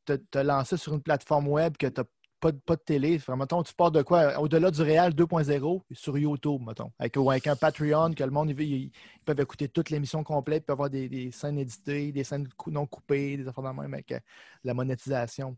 [0.06, 2.06] te, lancer sur une plateforme web que tu n'as
[2.40, 3.16] pas, de- télé?
[3.16, 4.40] Enfin, mettons, tu pars de quoi?
[4.40, 6.92] Au-delà du réel 2.0 sur YouTube, mettons.
[7.00, 8.92] Avec, ou avec un Patreon que le monde, ils,
[9.26, 13.38] peuvent écouter toute l'émission complète, ils peuvent avoir des, scènes éditées, des scènes non coupées,
[13.38, 14.20] des affaires de même avec euh,
[14.64, 15.58] la monétisation.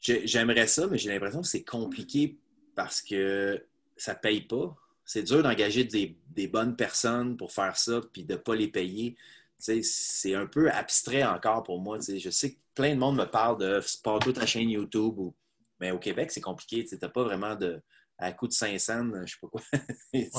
[0.00, 2.38] J'ai- J'aimerais ça, mais j'ai l'impression que c'est compliqué
[2.74, 3.64] parce que
[3.96, 4.76] ça paye pas.
[5.04, 8.68] C'est dur d'engager des, des bonnes personnes pour faire ça puis de ne pas les
[8.68, 9.16] payer.
[9.58, 11.98] C'est un peu abstrait encore pour moi.
[12.00, 15.18] Je sais que plein de monde me parle de sport toute ta chaîne YouTube.
[15.18, 15.34] Ou...
[15.80, 16.84] Mais au Québec, c'est compliqué.
[16.84, 17.80] Tu n'as pas vraiment de.
[18.16, 19.60] À coup de 500, je sais pas quoi.
[20.12, 20.30] c'est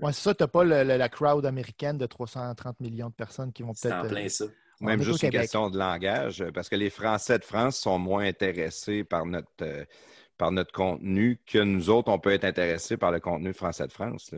[0.00, 3.14] Ouais, c'est ça, tu n'as pas le- le- la crowd américaine de 330 millions de
[3.14, 4.02] personnes qui vont c'est peut-être.
[4.02, 4.44] en euh, plein ça.
[4.80, 5.40] Même juste une Québec.
[5.42, 9.84] question de langage, parce que les Français de France sont moins intéressés par notre, euh,
[10.38, 13.92] par notre contenu que nous autres, on peut être intéressés par le contenu Français de
[13.92, 14.32] France.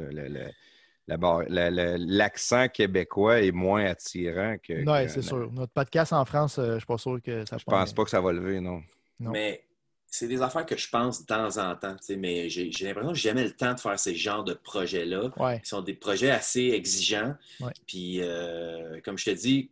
[1.07, 4.73] L'accent québécois est moins attirant que.
[4.73, 5.53] Oui, c'est sûr.
[5.53, 8.05] Notre podcast en France, euh, je ne suis pas sûr que ça Je pense pas
[8.05, 8.83] que ça va lever, non.
[9.21, 9.31] Non.
[9.33, 9.63] Mais
[10.07, 11.95] c'est des affaires que je pense de temps en temps.
[11.97, 14.55] tu sais, Mais j'ai l'impression que j'ai jamais le temps de faire ces genres de
[14.55, 15.31] projets-là.
[15.37, 15.61] Ouais.
[15.61, 17.35] qui sont des projets assez exigeants.
[17.61, 17.73] Ouais.
[17.87, 19.71] Puis, euh, comme je te dis,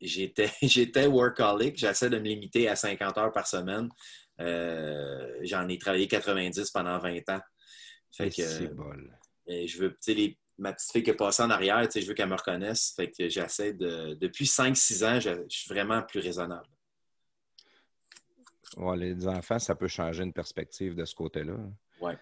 [0.00, 1.78] j'étais, j'étais workaholic.
[1.78, 3.88] J'essaie de me limiter à 50 heures par semaine.
[4.42, 7.40] Euh, j'en ai travaillé 90 pendant 20 ans.
[8.14, 9.16] Fait que, C'est bol.
[9.48, 11.92] euh, je veux, tu sais, les- ma petite fille qui est passée en arrière, tu
[11.92, 12.92] sais, je veux qu'elle me reconnaisse.
[12.94, 14.14] Fait que j'essaie de.
[14.14, 16.66] Depuis 5-6 ans, je, je suis vraiment plus raisonnable.
[18.76, 21.56] Ouais, les enfants, ça peut changer une perspective de ce côté-là.
[22.00, 22.16] Ouais.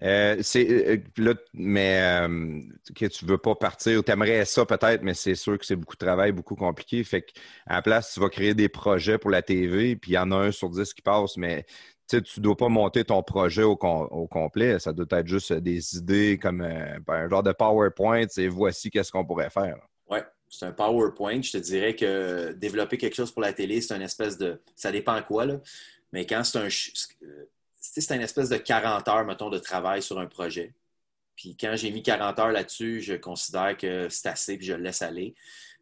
[0.00, 2.60] Euh, c'est euh, là, mais euh,
[2.96, 5.94] que tu veux pas partir, tu aimerais ça peut-être, mais c'est sûr que c'est beaucoup
[5.94, 7.04] de travail, beaucoup compliqué.
[7.04, 7.32] Fait que
[7.66, 10.32] à la place, tu vas créer des projets pour la TV, puis il y en
[10.32, 11.66] a un sur dix qui passe, mais
[12.08, 14.78] tu tu dois pas monter ton projet au, com- au complet.
[14.78, 19.12] Ça doit être juste des idées comme euh, un genre de PowerPoint, et voici qu'est-ce
[19.12, 19.76] qu'on pourrait faire.
[20.08, 21.42] Ouais, c'est un PowerPoint.
[21.42, 24.60] Je te dirais que développer quelque chose pour la télé, c'est une espèce de.
[24.74, 25.60] Ça dépend quoi, là.
[26.12, 26.68] Mais quand c'est un.
[27.82, 30.72] C'est une espèce de 40 heures, mettons, de travail sur un projet.
[31.36, 34.82] Puis quand j'ai mis 40 heures là-dessus, je considère que c'est assez, puis je le
[34.82, 35.34] laisse aller.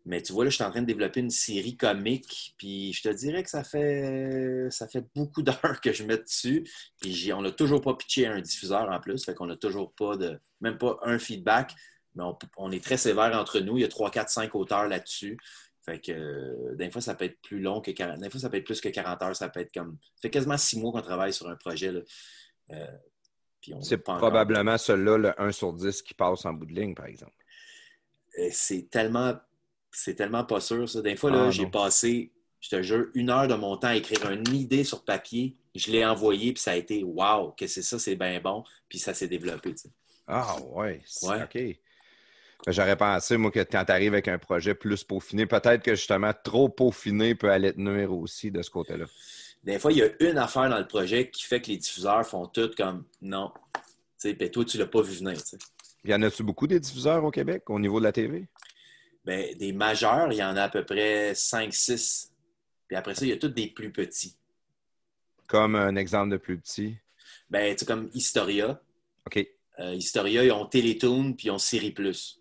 [0.07, 3.03] Mais tu vois, là, je suis en train de développer une série comique, puis je
[3.03, 6.65] te dirais que ça fait ça fait beaucoup d'heures que je mets dessus.
[7.01, 10.17] Puis on n'a toujours pas pitché un diffuseur en plus, fait qu'on n'a toujours pas
[10.17, 10.41] de.
[10.61, 11.75] même pas un feedback.
[12.15, 13.77] Mais on, on est très sévère entre nous.
[13.77, 15.39] Il y a 3, 4, 5 auteurs là-dessus.
[15.83, 18.19] Fait que euh, des fois, ça peut être plus long que 40.
[18.21, 19.37] Des fois, ça peut être plus que 40 heures.
[19.37, 19.97] Ça peut être comme.
[20.17, 21.91] Ça fait quasiment 6 mois qu'on travaille sur un projet.
[21.93, 22.01] là.
[22.73, 22.87] Euh,
[23.61, 26.95] puis on C'est probablement celui-là, le 1 sur 10 qui passe en bout de ligne,
[26.95, 27.33] par exemple.
[28.39, 29.35] Euh, c'est tellement
[29.93, 31.03] c'est tellement pas sûr ça.
[31.03, 33.97] Des fois là, Ah, j'ai passé, je te jure, une heure de mon temps à
[33.97, 35.57] écrire une idée sur papier.
[35.75, 38.99] Je l'ai envoyé puis ça a été wow, que c'est ça, c'est bien bon, puis
[39.01, 39.75] ça s'est développé.
[40.29, 41.43] Ah ouais, c'est- Ouais.
[41.43, 41.81] OK.
[42.67, 45.95] Ben, J'aurais pensé, moi, que quand tu arrives avec un projet plus peaufiné, peut-être que
[45.95, 49.07] justement, trop peaufiné peut aller te nuire aussi de ce côté-là.
[49.63, 52.27] Des fois, il y a une affaire dans le projet qui fait que les diffuseurs
[52.27, 53.53] font tout comme non.
[53.75, 53.81] Tu
[54.29, 55.35] sais, puis toi, tu l'as pas vu venir.
[55.43, 55.59] tu sais.
[56.05, 58.49] Y en a-tu beaucoup des diffuseurs au Québec au niveau de la TV?
[59.25, 62.31] Ben, des majeurs, il y en a à peu près 5-6.
[62.89, 64.35] Puis après ça, il y a tous des plus petits.
[65.47, 66.97] Comme un exemple de plus petit.
[67.51, 68.81] Ben, tu sais, comme Historia.
[69.27, 69.47] OK.
[69.79, 72.40] Euh, Historia, ils ont Télétoon puis ils ont Siri Plus.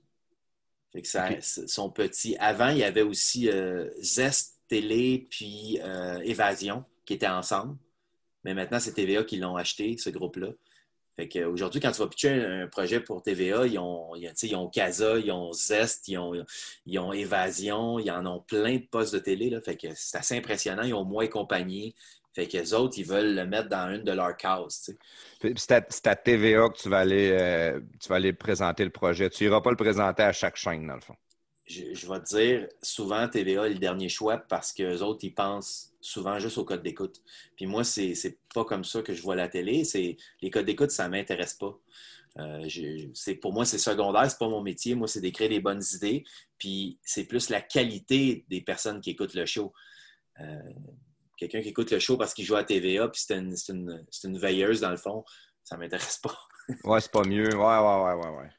[0.91, 2.35] Fait que ça, sont petits.
[2.37, 7.77] Avant, il y avait aussi euh, Zest Télé puis euh, Évasion qui étaient ensemble.
[8.43, 10.49] Mais maintenant, c'est TVA qui l'ont acheté, ce groupe-là.
[11.15, 14.15] Fait que, euh, aujourd'hui, quand tu vas pitcher un, un projet pour TVA, ils ont,
[14.15, 16.33] ils, ont Casa, ils ont Zest, ils ont,
[16.85, 19.49] ils ont Évasion, ils en ont plein de postes de télé.
[19.49, 19.61] Là.
[19.61, 20.83] Fait que c'est assez impressionnant.
[20.83, 21.93] Ils ont moi et compagnie.
[22.33, 24.91] Fait que les autres, ils veulent le mettre dans une de leurs cases.
[25.55, 29.29] C'est à, TVA que tu vas, aller, euh, tu vas aller présenter le projet.
[29.29, 31.15] Tu n'iras pas le présenter à chaque chaîne, dans le fond.
[31.65, 35.33] je, je vais te dire, souvent, TVA est le dernier choix parce qu'eux autres, ils
[35.33, 37.21] pensent souvent juste au code d'écoute.
[37.55, 39.83] Puis moi, c'est pas comme ça que je vois la télé.
[40.41, 41.77] Les codes d'écoute, ça m'intéresse pas.
[42.37, 42.67] Euh,
[43.41, 44.95] pour moi, c'est secondaire, c'est pas mon métier.
[44.95, 46.23] Moi, c'est d'écrire des bonnes idées.
[46.57, 49.73] Puis c'est plus la qualité des personnes qui écoutent le show.
[50.39, 50.59] Euh,
[51.39, 54.37] Quelqu'un qui écoute le show parce qu'il joue à TVA, puis c'est une, une- une
[54.37, 55.23] veilleuse dans le fond,
[55.63, 56.37] ça m'intéresse pas.
[56.83, 57.47] Ouais, c'est pas mieux.
[57.55, 58.49] Ouais, ouais, ouais, ouais, ouais.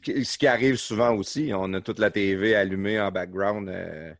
[0.00, 4.12] Puis, Ce qui arrive souvent aussi, on a toute la TV allumée en background, euh,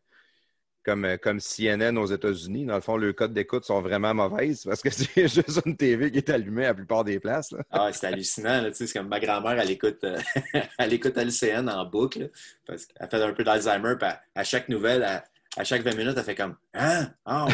[0.83, 2.65] comme, euh, comme CNN aux États-Unis.
[2.65, 6.11] Dans le fond, le code d'écoute sont vraiment mauvaises parce que c'est juste une TV
[6.11, 7.51] qui est allumée à la plupart des places.
[7.51, 7.63] là.
[7.71, 8.61] Ah, c'est hallucinant.
[8.61, 10.19] là, c'est comme ma grand-mère, elle écoute, euh,
[10.77, 12.27] elle écoute LCN en boucle là,
[12.65, 13.95] parce qu'elle fait un peu d'Alzheimer.
[14.35, 15.23] À, chaque nouvelle, à,
[15.57, 17.09] à chaque 20 minutes, elle fait comme Hein?
[17.25, 17.53] Ah ouais!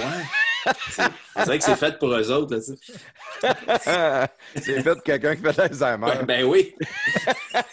[0.91, 2.59] C'est vrai que c'est fait pour eux autres.
[4.55, 6.07] C'est fait de quelqu'un qui fait l'Alzheimer.
[6.19, 6.73] Ben, ben oui!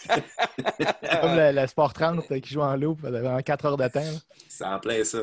[0.09, 4.19] Comme le, le Sport 30 euh, qui joue en loop pendant 4 heures de temps.
[4.48, 5.20] C'est en plein ça.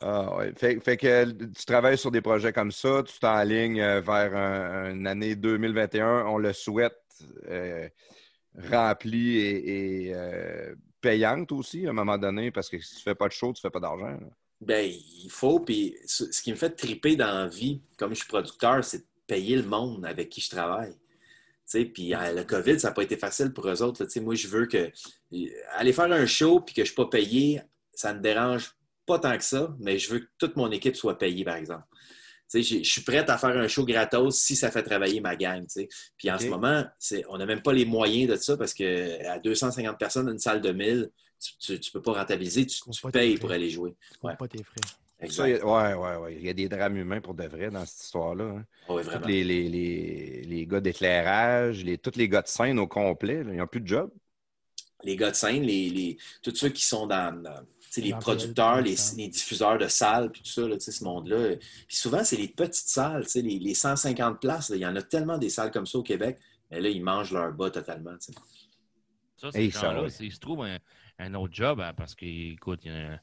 [0.00, 0.52] Ah, ouais.
[0.56, 4.90] fait, fait que tu travailles sur des projets comme ça, tu t'enlignes euh, vers un-
[4.90, 6.96] une année 2021, on le souhaite,
[7.48, 7.88] euh,
[8.70, 13.14] remplie et, et, euh, payante aussi à un moment donné, parce que si tu fais
[13.14, 14.18] pas de show, tu fais pas d'argent.
[14.60, 15.60] Ben, il faut.
[15.60, 19.06] Puis ce qui me fait triper dans la vie, comme je suis producteur, c'est de
[19.26, 20.94] payer le monde avec qui je travaille.
[21.70, 24.06] Puis euh, le COVID, ça n'a pas été facile pour eux autres.
[24.20, 24.90] moi, je veux que
[25.74, 27.60] aller faire un show puis que je ne suis pas payé,
[27.92, 28.74] ça me dérange
[29.06, 31.84] pas tant que ça, mais je veux que toute mon équipe soit payée, par exemple.
[32.50, 35.20] Tu sais, j'ai- je suis prête à faire un show gratos si ça fait travailler
[35.20, 35.62] ma gang.
[35.62, 35.88] tu sais.
[36.16, 39.38] Puis en ce moment, c'est- on n'a même pas les moyens de ça parce qu'à
[39.40, 41.10] 250 personnes dans une salle de 1000,
[41.60, 43.94] tu ne peux pas rentabiliser, tu, pas payes pour aller jouer.
[44.22, 44.34] Ouais.
[44.36, 44.76] pas tes frais.
[45.30, 46.36] Ça, il y a- ouais, ouais, ouais.
[46.36, 48.44] Il y a des drames humains pour de vrai dans cette histoire-là.
[48.44, 48.64] hein.
[48.86, 49.26] Tous vraiment.
[49.26, 53.50] les, les, les, les gars d'éclairage, les, tous les gars de scène au complet, là,
[53.52, 54.10] ils n'ont plus de job.
[55.04, 57.60] les gars de scène, les, les- tous ceux qui sont dans, dans,
[57.96, 61.04] les producteurs, le- les, les diffuseurs de salles, puis tout ça, là, tu sais, ce
[61.04, 61.56] monde-là.
[61.56, 64.70] Puis souvent, c'est les petites salles, tu sais, les, les 150 places.
[64.70, 64.76] là.
[64.76, 66.38] Il y en a tellement des salles comme ça au Québec,
[66.70, 68.16] mais là, ils mangent leur bas totalement.
[68.18, 68.38] tu sais.
[69.36, 70.10] Ça, ces gens-là, ouais.
[70.10, 70.78] s'ils se trouvent un,
[71.18, 73.20] un autre job hein, parce qu'écoute, il y a un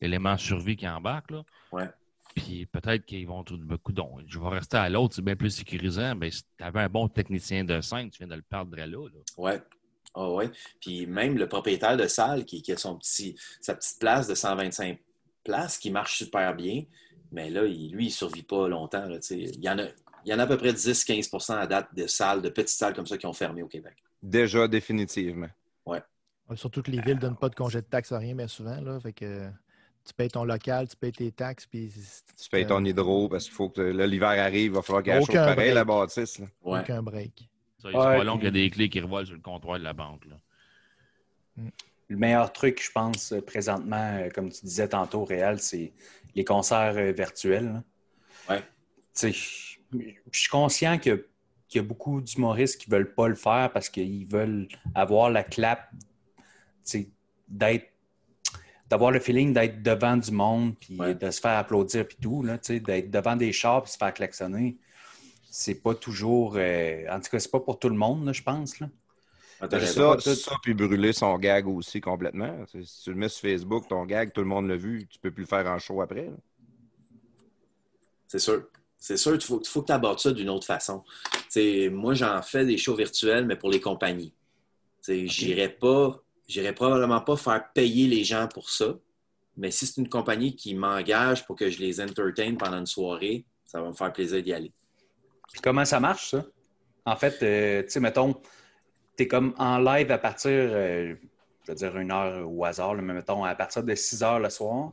[0.00, 1.42] élément survie qui embarque, là.
[1.72, 1.88] Ouais.
[2.34, 5.36] Puis peut-être qu'ils vont tout de coup, donc, je vais rester à l'autre, c'est bien
[5.36, 6.16] plus sécurisant.
[6.16, 8.86] Ben, si tu avais un bon technicien de scène, tu viens de le perdre là.
[8.86, 9.06] là.
[9.38, 9.62] Ouais.
[10.14, 10.50] Ah ouais.
[10.80, 14.34] Puis même le propriétaire de salle qui, qui a son petit, sa petite place de
[14.34, 14.98] 125
[15.42, 16.84] places qui marche super bien,
[17.32, 19.06] mais là, il- lui, il ne survit pas longtemps.
[19.06, 19.84] là, il, y en a,
[20.24, 22.94] il y en a à peu près 10-15% à date de salles, de petites salles
[22.94, 23.94] comme ça qui ont fermé au Québec.
[24.22, 25.48] Déjà, définitivement.
[25.84, 26.00] Ouais,
[26.56, 28.80] Surtout que les villes ne donnent pas de congé de taxes, rien, mais souvent.
[28.80, 29.48] Là, fait que
[30.04, 31.90] tu payes ton local, tu payes tes taxes, puis
[32.40, 35.20] Tu payes ton hydro parce qu'il faut que là, l'hiver arrive, il va falloir qu'elle
[35.24, 35.74] chauffe pareil, break.
[35.74, 36.38] la bâtisse.
[36.38, 36.46] là.
[36.62, 36.80] Ouais.
[36.80, 37.48] aucun break.
[37.84, 39.40] Ça, c'est Ouais, pas long puis- qu'il y a des clés qui revolent sur le
[39.42, 40.24] comptoir de la banque.
[40.24, 40.36] Là.
[42.08, 45.92] Le meilleur truc, je pense, euh, présentement, euh, comme tu disais tantôt, Réal, c'est
[46.34, 47.72] les concerts euh, virtuels.
[48.48, 48.54] là.
[48.54, 48.60] Ouais.
[48.60, 51.28] Tu sais, Je suis conscient que-
[51.68, 55.30] qu'il y a beaucoup d'humoristes qui ne veulent pas le faire parce qu'ils veulent avoir
[55.30, 56.42] la clap, tu
[56.82, 57.08] sais,
[57.48, 57.90] d'être
[58.90, 61.14] d'avoir le feeling d'être devant du monde, puis Ouais.
[61.14, 63.96] de se faire applaudir, puis tout, là, tu sais, d'être devant des chars, puis se
[63.96, 64.76] faire klaxonner.
[65.56, 66.54] C'est pas toujours...
[66.56, 68.80] euh, en tout cas, c'est pas pour tout le monde, là, je pense.
[68.80, 68.88] Là.
[69.60, 70.16] Ah, t'as Ça,
[70.60, 72.64] puis brûler son gag aussi complètement.
[72.66, 75.30] Si tu le mets sur Facebook, ton gag, tout le monde l'a vu, tu peux
[75.30, 76.24] plus le faire en show après.
[76.26, 76.36] là.
[78.26, 78.64] C'est sûr.
[78.98, 81.04] C'est sûr, il faut, faut que tu abordes ça d'une autre façon.
[81.92, 84.32] Moi, j'en fais des shows virtuels, mais pour les compagnies.
[85.04, 88.98] Tu sais, J'irais pas, j'irais probablement pas faire payer les gens pour ça.
[89.56, 93.44] Mais si c'est une compagnie qui m'engage pour que je les entertain pendant une soirée,
[93.64, 94.72] ça va me faire plaisir d'y aller.
[95.54, 96.44] Puis comment ça marche, ça?
[97.04, 98.34] En fait, euh, tu sais, mettons,
[99.16, 101.14] tu es comme en live à partir, euh,
[101.64, 104.40] je veux dire une heure au hasard, là, mais mettons à partir de 6 heures
[104.40, 104.92] le soir.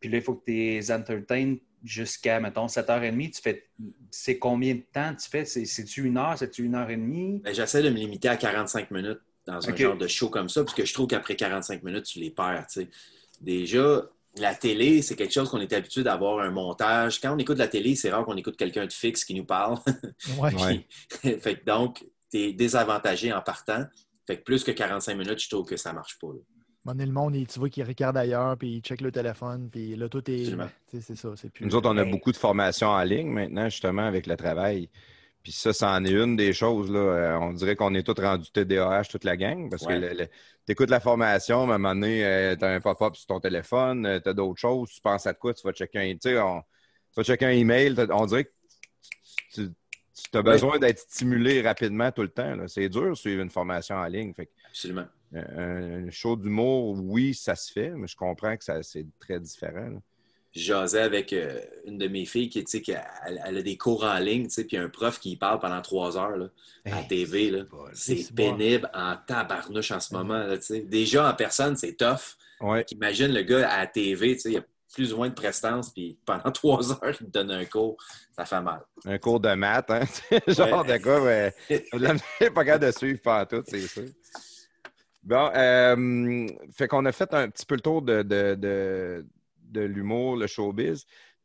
[0.00, 3.32] Puis là, il faut que tu les entertains jusqu'à, mettons, 7h30.
[3.34, 3.68] Tu fais,
[4.10, 5.44] c'est combien de temps tu fais?
[5.44, 6.38] C'est- C'est-tu une heure?
[6.38, 7.40] C'est-tu une heure et demie?
[7.44, 10.62] Ben, J'essaie de me limiter à 45 minutes dans un genre de show comme ça,
[10.64, 12.66] parce que je trouve qu'après 45 minutes, tu les perds.
[12.72, 12.88] tu sais.
[13.42, 14.02] Déjà,
[14.40, 17.20] la télé, c'est quelque chose qu'on est habitué d'avoir un montage.
[17.20, 19.78] Quand on écoute la télé, c'est rare qu'on écoute quelqu'un de fixe qui nous parle.
[20.40, 20.54] Ouais.
[20.54, 20.86] Ouais.
[21.40, 23.84] fait que donc, tu es désavantagé en partant.
[24.26, 26.28] Fait que plus que 45 minutes, je trouve que ça marche pas.
[26.28, 26.94] là.
[27.04, 30.08] Le monde, il- tu vois qu'il regarde ailleurs, puis il check le téléphone, puis là,
[30.08, 30.44] tout est.
[30.90, 31.28] C'est ça.
[31.52, 31.66] Plus.
[31.66, 34.88] Nous autres, on a beaucoup de formations en ligne maintenant, justement, avec le travail.
[35.48, 36.90] Puis ça, c'en est une des choses.
[36.90, 36.98] Là.
[36.98, 39.98] Euh, on dirait qu'on est tous rendus TDAH, toute la gang, parce Ouais.
[39.98, 40.24] que
[40.66, 44.20] tu écoutes la formation, à un moment donné, tu as un pop-up sur ton téléphone,
[44.22, 47.22] tu as d'autres choses, tu penses à quoi, tu vas checker un, on- tu vas
[47.22, 47.94] checker un email.
[48.10, 48.50] On dirait que
[49.54, 49.70] tu,
[50.34, 52.54] as besoin d'être stimulé rapidement tout le temps.
[52.66, 54.34] C'est dur de suivre une formation en ligne.
[54.34, 55.06] Fait que, Absolument.
[55.34, 59.40] euh, un show d'humour, oui, ça se fait, mais je comprends que ça- c'est très
[59.40, 59.88] différent.
[59.88, 59.98] là.
[60.52, 64.04] Jasais avec euh, une de mes filles qui, qui a- elle, elle a des cours
[64.04, 66.46] en ligne, puis un prof qui parle pendant trois heures là,
[66.84, 67.50] à la Hey, TV.
[67.50, 67.64] là.
[67.92, 68.56] C'est bon.
[68.56, 70.38] pénible en tabarnouche en ce moment.
[70.38, 70.80] Là, tu sais.
[70.80, 72.36] Déjà, en personne, c'est tough.
[72.60, 72.84] Ouais.
[72.90, 74.64] Imagine le gars à la TV, tu sais, il y a
[74.94, 77.96] plus ou moins de prestance, puis pendant trois heures, il te donne un cours.
[78.34, 78.80] Ça fait mal.
[79.04, 80.00] Un cours de maths, hein?
[80.48, 81.54] Genre de gars, mais
[81.92, 82.14] la
[82.50, 84.04] pas capable de suivre pas tout, c'est sûr.
[85.22, 89.26] Bon, euh, fait qu'on a fait un petit peu le tour de, de, de,
[89.68, 91.04] de l'humour, le showbiz.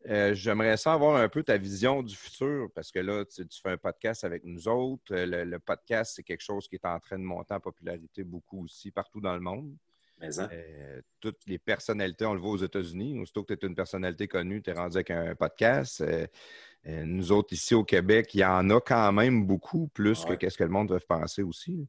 [0.10, 3.62] Euh, J'aimerais ça avoir un peu ta vision du futur, parce que là, tu, tu
[3.62, 5.14] fais un podcast avec nous autres.
[5.14, 8.24] Euh, Le, le podcast, c'est quelque chose qui est en train de monter en popularité
[8.24, 9.74] beaucoup aussi partout dans le monde.
[10.20, 10.50] Mais hein?
[10.52, 13.18] Euh, toutes les personnalités, on le voit aux États-Unis.
[13.20, 16.02] Aussitôt que tu es une personnalité connue, tu es rendu avec un podcast.
[16.02, 16.28] Euh,
[16.86, 20.32] nous autres, ici au Québec, il y en a quand même beaucoup, plus Ouais.
[20.32, 21.88] que qu'est-ce que le monde veut penser aussi.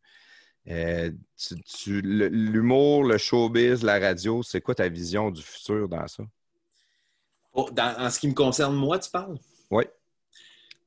[0.68, 5.88] Euh, tu- tu- le- L'humour, le showbiz, la radio, c'est quoi ta vision du futur
[5.88, 6.24] dans ça?
[7.52, 9.38] Oh, dans- en ce qui me concerne, moi, tu parles?
[9.70, 9.84] Oui.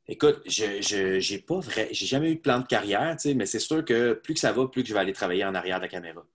[0.07, 3.83] Écoute, je j'ai pas vrai, j'ai jamais eu de plan de carrière, mais c'est sûr
[3.83, 5.89] que plus que ça va, plus que je vais aller travailler en arrière de la
[5.89, 6.25] caméra.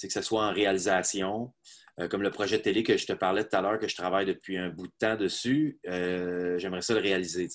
[0.00, 1.52] Que ce soit en réalisation,
[1.98, 3.96] euh, comme le projet de télé que je te parlais tout à l'heure, que je
[3.96, 7.48] travaille depuis un bout de temps dessus, euh, j'aimerais ça le réaliser,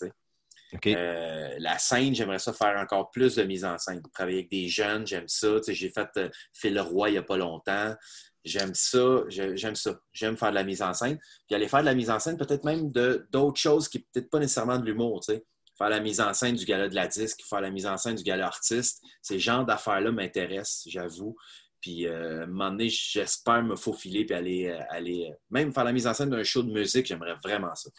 [0.85, 4.01] Euh, la scène, j'aimerais ça faire encore plus de mise en scène.
[4.13, 5.57] Travailler avec des jeunes, j'aime ça.
[5.67, 7.95] J'ai fait euh, Phil Roy il n'y a pas longtemps.
[8.43, 9.23] J'aime ça.
[9.27, 9.99] J'aime ça.
[10.13, 11.17] J'aime faire de la mise en scène.
[11.47, 14.39] Puis aller faire de la mise en scène, peut-être même d'autres choses qui peut-être pas
[14.39, 15.23] nécessairement de l'humour.
[15.25, 18.15] Faire la mise en scène du gala de la disque, faire la mise en scène
[18.15, 19.03] du gala artiste.
[19.21, 21.35] Ces genres d'affaires-là m'intéressent, j'avoue.
[21.81, 25.83] Puis, euh, à un moment donné, j'espère me faufiler puis aller, euh, aller même faire
[25.83, 27.91] la mise en scène d'un show de musique, j'aimerais vraiment ça.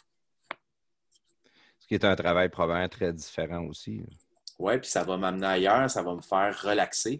[1.89, 4.03] Qui est un travail probablement très différent aussi.
[4.59, 7.19] Oui, puis ça va m'amener ailleurs, ça va me faire relaxer.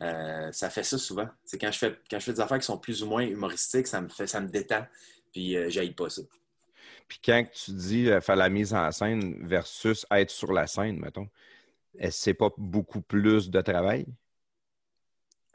[0.00, 1.28] Euh, ça fait ça souvent.
[1.44, 3.88] C'est quand je fais quand je fais des affaires qui sont plus ou moins humoristiques,
[3.88, 4.86] ça me fait ça me détend.
[5.32, 6.22] Puis euh, j'aille pas ça.
[7.08, 11.00] Puis quand tu dis euh, faire la mise en scène versus être sur la scène,
[11.00, 11.28] mettons,
[11.98, 14.06] est-ce que c'est pas beaucoup plus de travail?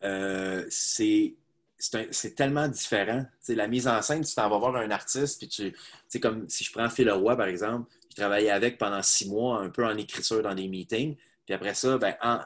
[0.04, 1.36] Euh, c'est
[1.78, 3.26] c'est tellement différent.
[3.48, 6.74] La mise en scène, tu t'en vas voir un artiste, puis tu, comme si je
[6.74, 10.42] prends Phil Roy, par exemple, je travaillais avec pendant six mois, un peu en écriture
[10.42, 11.16] dans des meetings.
[11.46, 12.40] Puis après ça, ben, en,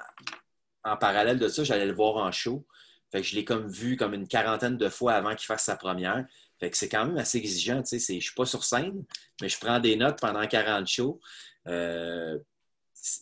[0.83, 2.65] en parallèle de ça, j'allais le voir en show.
[3.11, 5.75] Fait que je l'ai comme vu comme une quarantaine de fois avant qu'il fasse sa
[5.75, 6.25] première.
[6.59, 7.83] Fait que c'est quand même assez exigeant.
[7.85, 9.03] Je suis pas sur scène,
[9.41, 11.19] mais je prends des notes pendant 40 shows.
[11.67, 12.39] Euh,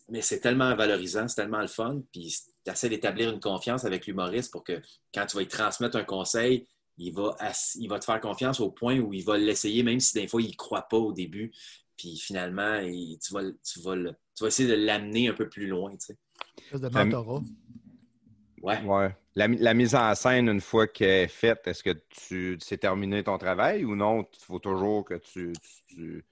[0.10, 2.02] mais c'est tellement valorisant, c'est tellement le fun.
[2.12, 2.36] Puis
[2.66, 4.82] tu essaies d'établir une confiance avec l'humoriste pour que
[5.14, 7.36] quand tu vas lui transmettre un conseil, il va,
[7.76, 10.42] il va te faire confiance au point où il va l'essayer, même si des fois
[10.42, 11.52] il ne croit pas au début.
[12.02, 15.48] Puis finalement, il- tu, vas, tu, vas le- tu vas essayer de l'amener un peu
[15.48, 15.92] plus loin.
[15.92, 16.18] tu sais.
[16.64, 17.42] Espèce de La- mentorat.
[18.64, 18.82] Ouais.
[18.84, 19.16] Ouais.
[19.36, 22.80] La, mi- la mise en scène, une fois qu'elle est faite, est-ce que tu c'est
[22.80, 24.22] terminé ton travail ou non?
[24.34, 25.54] Il faut toujours que tu.
[25.88, 26.26] tu, tu...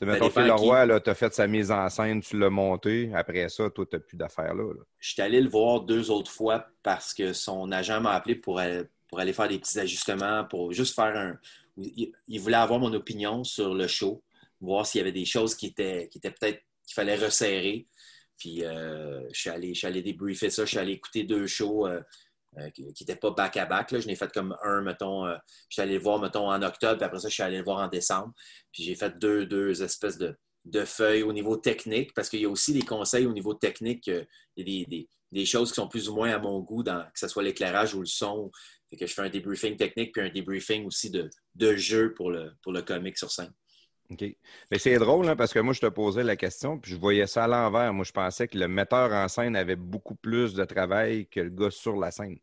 [0.00, 0.44] Mettons, Phil.
[0.46, 3.10] Leroy, tu as fait sa mise en scène, tu l'as monté.
[3.14, 4.72] Après ça, toi, tu n'as plus d'affaires là.
[4.72, 4.80] là.
[5.00, 8.58] Je suis allé le voir deux autres fois parce que son agent m'a appelé pour
[8.60, 11.38] aller, pour aller faire des petits ajustements, pour juste faire un.
[11.76, 14.22] Il, il voulait avoir mon opinion sur le show,
[14.60, 17.86] voir s'il y avait des choses qui étaient, qui étaient peut-être qu'il fallait resserrer.
[18.38, 21.46] Puis euh, je, suis allé, je suis allé débriefer ça, je suis allé écouter deux
[21.46, 22.00] shows euh,
[22.58, 23.92] euh, qui n'étaient pas back-à-back.
[23.92, 24.00] là.
[24.00, 25.38] Je n'ai fait comme un, mettons, je
[25.70, 27.78] suis allé le voir, mettons, en octobre, puis après ça, je suis allé le voir
[27.78, 28.32] en décembre.
[28.72, 32.44] Puis j'ai fait deux, deux espèces de, de feuilles au niveau technique, parce qu'il y
[32.44, 34.06] a aussi des conseils au niveau technique.
[34.06, 34.26] Il
[34.56, 37.28] y a des, des- choses qui sont plus ou moins à mon goût, que ce
[37.28, 38.50] soit l'éclairage ou le son.
[38.90, 42.30] Fait que je fais un débriefing technique, puis un débriefing aussi de, de jeu pour
[42.30, 42.82] le, pour le
[43.16, 43.52] sur scène.
[44.10, 44.24] OK.
[44.70, 47.26] Mais c'est drôle, hein, parce que moi, je te posais la question, puis je voyais
[47.26, 47.92] ça à l'envers.
[47.92, 51.50] Moi, je pensais que le metteur en scène avait beaucoup plus de travail que le
[51.50, 52.38] gars sur la scène.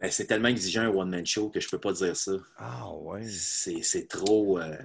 [0.00, 2.32] Ben, c'est tellement exigeant un one-man show que je peux pas dire ça.
[2.56, 3.22] Ah, ouais.
[3.82, 4.58] C'est trop.
[4.58, 4.76] euh,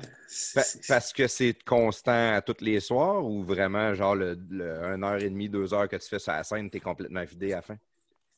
[0.54, 5.04] Pa- parce que c'est constant à tous les soirs ou vraiment, genre, le, le 1
[5.04, 7.54] heure et demie, 2 heures que tu fais sur la scène, tu es complètement vidé
[7.54, 7.78] à la fin?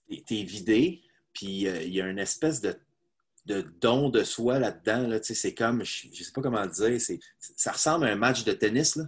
[0.09, 1.01] t'es- t'es vidé,
[1.33, 2.75] puis euh, il y a une espèce de,
[3.49, 5.07] de don de soi là-dedans.
[5.07, 8.15] Là, c'est comme, je ne sais pas comment le dire, c'est- ça ressemble à un
[8.15, 8.95] match de tennis.
[8.95, 9.05] Là.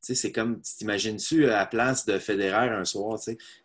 [0.00, 3.18] C'est comme, tu t'imagines-tu à la place de Federer un soir,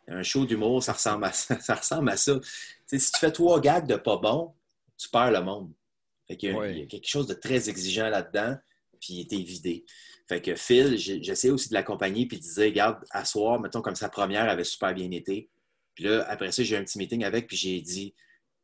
[0.08, 1.60] un show d'humour, ça ressemble à ça.
[1.62, 2.40] ça ressemble à ça.
[2.88, 4.54] Si tu fais trois gags de pas bon,
[4.98, 5.72] tu perds le monde.
[6.28, 6.74] Fait qu'il y a- Ouais.
[6.74, 8.58] il y a quelque chose de très exigeant là-dedans,
[9.00, 9.86] puis t'es vidé.
[10.28, 13.96] Fait que Phil, j'essayais aussi de l'accompagner, puis de dire, regarde, à soir, mettons comme
[13.96, 15.50] sa première avait super bien été.
[15.94, 18.16] Puis là, après ça, j'ai eu un petit meeting avec, puis j'ai dit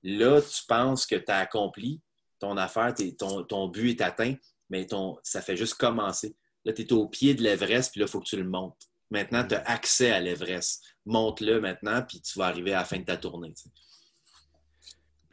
[0.03, 2.01] là, tu penses que tu as accompli
[2.39, 4.35] ton affaire, ton, ton but est atteint,
[4.69, 6.35] mais ton, ça fait juste commencer.
[6.65, 8.77] Là, tu es au pied de l'Everest, puis là, il faut que tu le montes.
[9.09, 10.83] Maintenant, tu as accès à l'Everest.
[11.05, 13.53] Monte-le maintenant, puis tu vas arriver à la fin de ta tournée.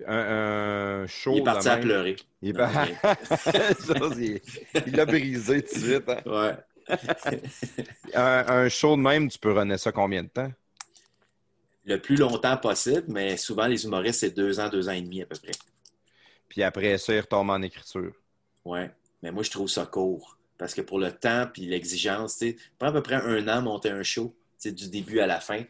[0.06, 0.16] Un,
[1.02, 1.32] un show.
[1.34, 2.16] Il est parti à pleurer.
[2.42, 4.40] Il est Ça, il
[4.86, 6.08] il l'a brisé tout de suite.
[6.08, 6.22] hein.
[6.26, 6.56] Ouais.
[8.14, 10.52] Un, un show de même, tu peux runner ça combien de temps?
[11.86, 15.22] Le plus longtemps possible, mais souvent, les humoristes, c'est deux ans, deux ans et demi
[15.22, 15.52] à peu près.
[16.48, 18.12] Puis après ça, il retombe en écriture.
[18.64, 18.90] Ouais.
[19.22, 20.38] Mais moi, je trouve ça court.
[20.56, 23.60] Parce que pour le temps puis l'exigence, tu sais, prend à peu près un an
[23.60, 25.62] monter un show, tu sais, du début à la fin.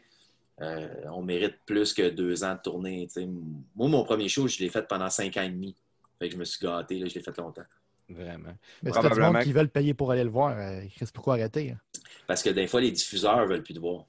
[0.61, 3.07] Euh, on mérite plus que deux ans de tournée.
[3.07, 3.25] tu sais.
[3.25, 5.75] Moi, mon premier show, je l'ai fait pendant cinq ans et demi.
[6.19, 7.63] Fait que je me suis gâté, là, je l'ai fait longtemps.
[8.07, 8.43] Vraiment.
[8.49, 10.57] Mais c'est du Probablement monde que- qui veulent payer pour aller le voir.
[10.57, 11.71] euh, Chris, pourquoi arrêter?
[11.71, 11.79] hein?
[12.27, 14.05] Parce que des fois, les diffuseurs veulent plus te voir.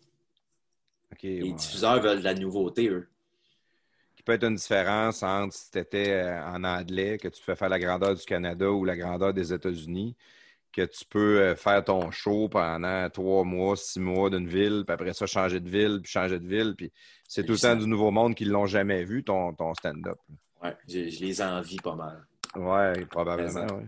[1.22, 1.52] Les ouais.
[1.52, 3.08] diffuseurs veulent de la nouveauté, eux.
[4.14, 7.68] Qui peut être une différence entre si tu étais en anglais, que tu fais faire
[7.68, 10.14] la grandeur du Canada ou la grandeur des États-Unis,
[10.72, 14.92] que tu peux euh, faire ton show pendant trois mois, six mois d'une ville, puis
[14.94, 16.74] après ça, changer de ville, puis changer de ville.
[16.76, 16.92] Puis
[17.26, 20.18] c'est tout le temps du nouveau monde qui ne l'ont jamais vu, ton, ton stand-up.
[20.62, 22.26] Ouais, je, je les envie pas mal.
[22.54, 23.66] Oui, probablement.
[23.74, 23.86] Ouais.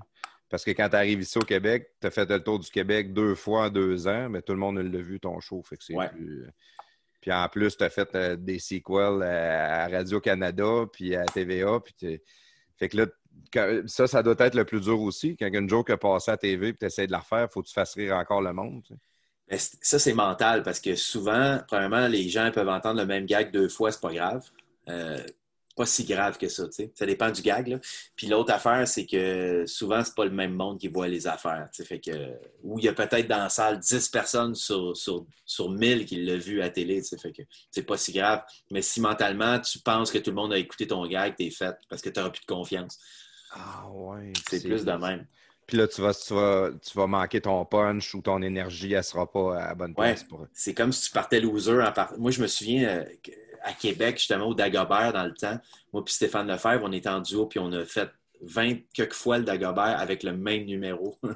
[0.48, 3.12] Parce que quand tu arrives ici au Québec, tu as fait le tour du Québec
[3.12, 5.62] deux fois en deux ans, mais tout le monde l'a vu ton show.
[5.62, 6.08] Fait que c'est Ouais.
[6.08, 6.50] plus- euh,
[7.28, 11.78] Puis en plus, tu as fait euh, des sequels à à Radio-Canada, puis à TVA.
[11.78, 12.22] Puis
[12.78, 15.36] fait que là, ça, ça doit être le plus dur aussi.
[15.36, 17.60] Quand une joke a passé à TV puis tu essaies de la refaire, il faut
[17.60, 18.82] que tu fasses rire encore le monde.
[19.50, 23.68] ça, c'est mental parce que souvent, premièrement, les gens peuvent entendre le même gag deux
[23.68, 24.48] fois, c'est pas grave.
[24.88, 25.18] Euh,
[25.78, 26.92] pas si grave que ça, tu sais.
[26.94, 27.78] Ça dépend du gag, là.
[28.16, 31.68] Puis l'autre affaire, c'est que souvent, c'est pas le même monde qui voit les affaires,
[31.72, 31.88] tu sais.
[31.88, 32.10] Fait que,
[32.62, 36.22] ou il y a peut-être dans la salle 10 personnes sur, sur, sur 1000 qui
[36.24, 37.18] l'ont vu à télé, tu sais.
[37.18, 38.42] Fait que c'est pas si grave.
[38.70, 41.74] Mais si mentalement, tu penses que tout le monde a écouté ton gag, t'es fait
[41.88, 42.98] parce que t'auras plus de confiance.
[43.52, 44.32] Ah ouais.
[44.50, 45.26] C'est plus de même.
[45.66, 49.04] Puis là, tu vas, tu, vas, tu vas manquer ton punch ou ton énergie, elle
[49.04, 50.12] sera pas à la bonne Ouais.
[50.14, 50.24] place.
[50.24, 50.46] Pour...
[50.54, 51.82] C'est comme si tu partais loser.
[51.82, 53.30] En part- Moi, je me souviens euh, que-
[53.62, 55.58] à Québec, justement, au Dagobert, dans le temps,
[55.92, 58.08] moi puis Stéphane Lefebvre, on était en duo, puis on a fait
[58.42, 61.18] 20 quelques fois le Dagobert avec le même numéro.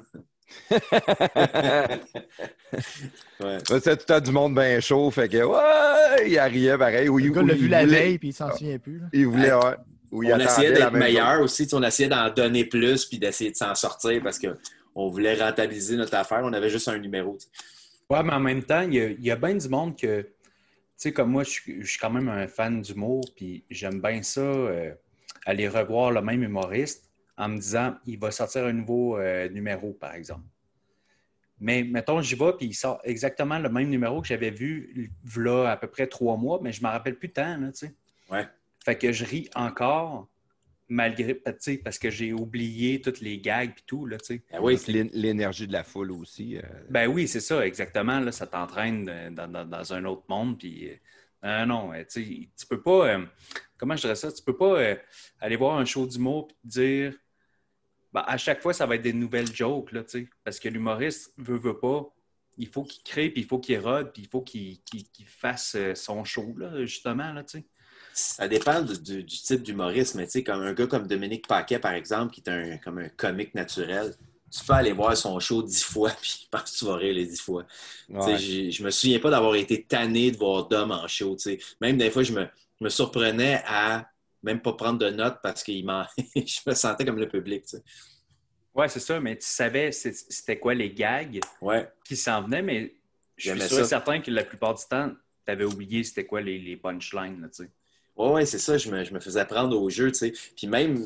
[3.43, 3.57] ouais.
[3.81, 7.09] C'est tout du monde bien chaud, fait que ouais, il riait pareil.
[7.09, 8.99] Oui, Le gars l'a il vu la voulait- veille puis il s'en souvient plus.
[8.99, 9.05] là.
[9.13, 9.65] Il voulait, Ouais.
[9.65, 9.75] ouais.
[10.11, 11.67] Oui, il on essayait d'être meilleur aussi.
[11.73, 16.13] On essayait d'en donner plus, puis d'essayer de s'en sortir parce qu'on voulait rentabiliser notre
[16.15, 16.41] affaire.
[16.43, 17.35] On avait juste un numéro.
[17.39, 17.49] tu sais.
[18.11, 20.27] Ouais, mais en même temps, il y y a bien du monde que,
[21.03, 24.93] sais, comme moi, je, suis- quand même un fan d'humour, puis j'aime bien ça, euh,
[25.45, 29.93] aller revoir le même humoriste en me disant, il va sortir un nouveau euh, numéro,
[29.93, 30.45] par exemple.
[31.59, 35.71] Mais mettons, j'y vais, puis il sort exactement le même numéro que j'avais vu là
[35.71, 37.95] à peu près trois mois, mais je ne me rappelle plus tant, tu sais.
[38.29, 38.45] Ouais.
[38.83, 40.27] Fait que je ris encore,
[40.93, 44.43] malgré, tu sais, parce que j'ai oublié toutes les gags et tout, là, tu sais.
[44.51, 46.57] Ben oui, L'é- L'énergie de la foule aussi.
[46.57, 48.19] euh, Ben oui, c'est ça, exactement.
[48.19, 50.59] Là, ça t'entraîne euh, dans, dans- dans un autre monde.
[50.59, 50.89] Puis,
[51.43, 53.07] euh, non, euh, tu sais, tu peux pas.
[53.09, 53.25] euh,
[53.77, 54.31] comment je dirais ça?
[54.31, 54.95] Tu peux pas euh,
[55.39, 57.13] aller voir un show d'humour et te dire.
[58.13, 60.29] ben, à chaque fois, ça va être des nouvelles jokes, là, tu sais.
[60.43, 62.05] Parce que l'humoriste veut, veut pas.
[62.57, 64.77] Il faut qu'il crée, puis il faut qu'il rôde, puis il faut qu'il
[65.25, 67.65] fasse euh, son show, là, justement, là, tu sais.
[68.13, 71.47] Ça dépend du, du- du type d'humoriste, mais tu sais, comme un gars comme Dominique
[71.47, 74.13] Paquet, par exemple, qui est un, comme un comique naturel,
[74.51, 77.15] tu peux aller voir son show dix fois, puis je pense que tu vas rire
[77.15, 77.65] les dix fois.
[78.09, 78.37] Ouais.
[78.37, 81.35] Je me souviens pas d'avoir été tanné de voir Dom en show.
[81.81, 82.47] Même des fois, je me,
[82.81, 84.07] me surprenais à
[84.43, 85.71] même pas prendre de notes parce que
[86.35, 87.63] je me sentais comme le public.
[87.63, 87.83] tu sais.
[88.75, 92.93] Ouais, c'est ça, mais tu savais c'était quoi les gags Ouais, qui s'en venaient, mais
[93.37, 95.11] je suis sûr et certain que la plupart du temps,
[95.45, 97.47] tu avais oublié c'était quoi les, les punchlines, là,
[98.17, 98.23] sais.
[98.23, 98.77] ouais, c'est ça.
[98.77, 100.11] Je me, je me faisais prendre au jeu.
[100.11, 100.33] tu sais.
[100.55, 101.05] Puis même,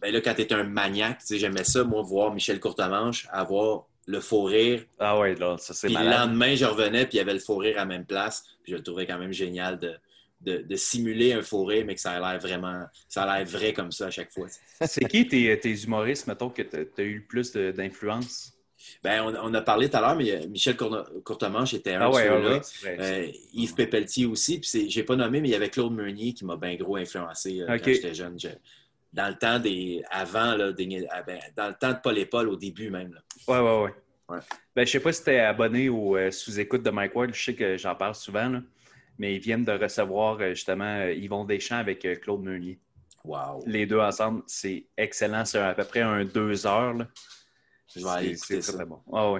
[0.00, 3.28] ben là, quand tu es un maniaque, tu sais, j'aimais ça, moi, voir Michel Courtemanche
[3.30, 7.16] avoir le faux rire Ah ouais, là, ça c'est Puis le lendemain, je revenais, puis
[7.16, 8.42] il y avait le faux rire à la même place.
[8.62, 9.94] Puis je le trouvais quand même génial de,
[10.40, 13.46] de, de simuler un faux rire, mais que ça a l'air vraiment, ça a l'air
[13.46, 14.46] vrai comme ça à chaque fois.
[14.86, 18.54] C'est qui tes, tes humoristes, mettons, que tu as eu le plus d'influence?
[19.02, 22.08] Ben, on, on a parlé tout à l'heure, mais euh, Michel Courtemanche était un Ah
[22.10, 22.50] de ouais, ceux-là.
[22.50, 23.28] ouais, vrai.
[23.28, 24.60] Euh, Yves Pépeltier aussi.
[24.60, 27.60] Puis j'ai pas nommé, mais il y avait Claude Meunier qui m'a bien gros influencé
[27.60, 28.38] euh, quand j'étais jeune.
[28.38, 28.48] Je-
[29.12, 30.02] dans le temps des.
[30.10, 33.14] Avant, là, des- ah, ben, dans le temps de Paul et Paul, au début même.
[33.14, 33.20] là.
[33.48, 33.94] Ouais, ouais, ouais.
[34.28, 34.38] Ouais.
[34.76, 37.32] Ben, je sais pas si tu es abonné euh, sous-écoute de Mike Ward.
[37.32, 38.60] Je sais que j'en parle souvent, là.
[39.18, 42.78] mais ils viennent de recevoir justement Yvon Deschamps avec Claude Meunier.
[43.24, 43.62] Wow.
[43.66, 45.44] Les deux ensemble, c'est excellent.
[45.46, 46.92] C'est à peu près un deux heures.
[46.94, 47.08] là.
[47.94, 48.78] Je vais aller C'est- écouter c'est ça.
[48.78, 49.00] très bon.
[49.12, 49.34] Ah.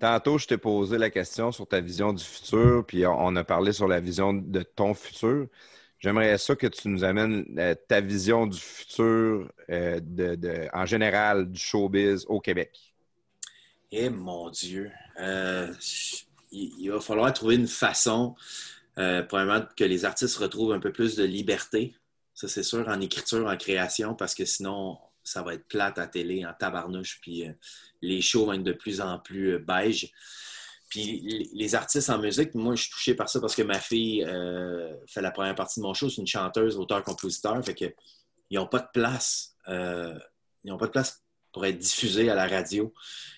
[0.00, 3.72] Tantôt, je t'ai posé la question sur ta vision du futur, puis on a parlé
[3.72, 5.46] sur la vision de ton futur.
[6.00, 10.84] J'aimerais ça que tu nous amènes euh, ta vision du futur euh, de, de- en
[10.84, 12.94] général du showbiz au Québec.
[13.92, 14.90] Eh mon Dieu.
[15.20, 15.72] Euh,
[16.50, 18.34] il, il va falloir trouver une façon,
[18.98, 21.94] euh, premièrement, que les artistes retrouvent un peu plus de liberté.
[22.34, 26.06] Ça, c'est sûr, en écriture, en création, parce que sinon, ça va être plate à
[26.06, 27.52] télé, en tabarnouche, puis euh,
[28.02, 30.12] les shows vont être de plus en plus euh, beige.
[30.90, 34.22] Puis les artistes en musique, moi, je suis touché par ça parce que ma fille
[34.22, 36.08] euh, fait la première partie de mon show.
[36.08, 37.64] C'est une chanteuse, auteur-compositeur.
[37.64, 37.86] Fait que
[38.50, 39.56] ils n'ont pas de place.
[39.66, 42.94] ils n'ont pas de place pour être diffusés à la radio.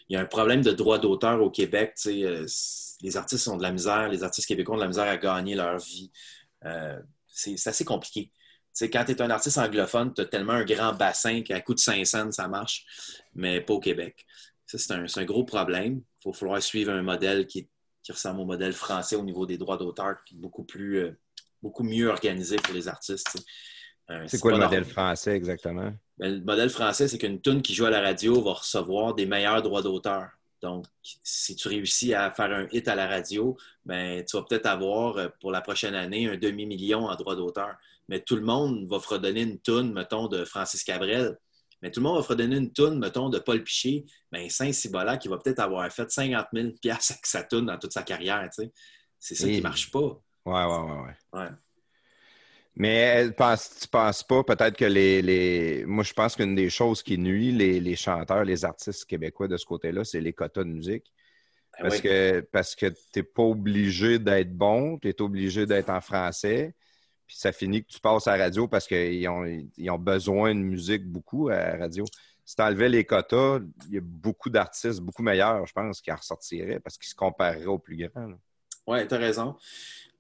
[0.09, 1.95] Il y a un problème de droit d'auteur au Québec.
[2.05, 5.55] les artistes ont de la misère, les artistes québécois ont de la misère à gagner
[5.55, 6.11] leur vie.
[7.29, 8.33] c'est assez compliqué
[8.85, 11.79] quand tu es un artiste anglophone, tu as tellement un grand bassin qu'à coup de
[11.79, 12.85] 5 cents, ça marche,
[13.35, 14.27] mais pas au Québec.
[14.67, 16.03] Ça, c'est un, gros problème.
[16.25, 17.69] Il va falloir suivre un modèle qui,
[18.09, 21.19] ressemble au modèle français au niveau des droits d'auteur, qui est beaucoup, plus, euh,
[21.61, 23.37] beaucoup mieux organisé pour les artistes.
[24.11, 25.93] Euh, c'est quoi le modèle français exactement?
[26.19, 29.27] Ben, le modèle français, c'est qu'une tune qui joue à la radio va recevoir des
[29.27, 30.29] meilleurs droits d'auteur.
[30.63, 34.67] Donc, si tu réussis à faire un hit à la radio, ben, tu vas peut-être
[34.67, 37.75] avoir euh, pour la prochaine année un demi-million en droits d'auteur
[38.09, 41.37] mais tout le monde va fredonner une toune, mettons, de Francis Cabrel.
[41.83, 44.05] Mais tout le monde va fredonner une toune, mettons, de Paul Piché.
[44.33, 48.03] Bien, Saint-Cibola, qui va peut-être avoir fait 50 000 avec sa toune dans toute sa
[48.03, 48.73] carrière, tu sais.
[49.19, 50.21] C'est ça qui ne marche pas.
[50.45, 51.49] Ouais, ouais, ouais, ouais.
[52.77, 57.17] Mais tu penses penses pas peut-être que les, Moi, je pense qu'une des choses qui
[57.17, 61.11] nuit les, chanteurs, les artistes québécois de ce côté-là, c'est les quotas de musique.
[61.79, 65.91] Ben parce, que, parce que tu n'es pas obligé d'être bon, tu es obligé d'être
[65.91, 66.75] en français
[67.27, 71.05] puis ça finit que tu passes à la radio parce qu'ils ont, besoin de musique
[71.05, 72.05] beaucoup à la radio.
[72.45, 73.59] Si tu enlevais les quotas,
[73.89, 77.15] il y a beaucoup d'artistes beaucoup meilleurs, je pense, qui en ressortiraient parce qu'ils se
[77.15, 78.35] compareraient aux plus grands.
[78.87, 79.57] Oui, tu as raison.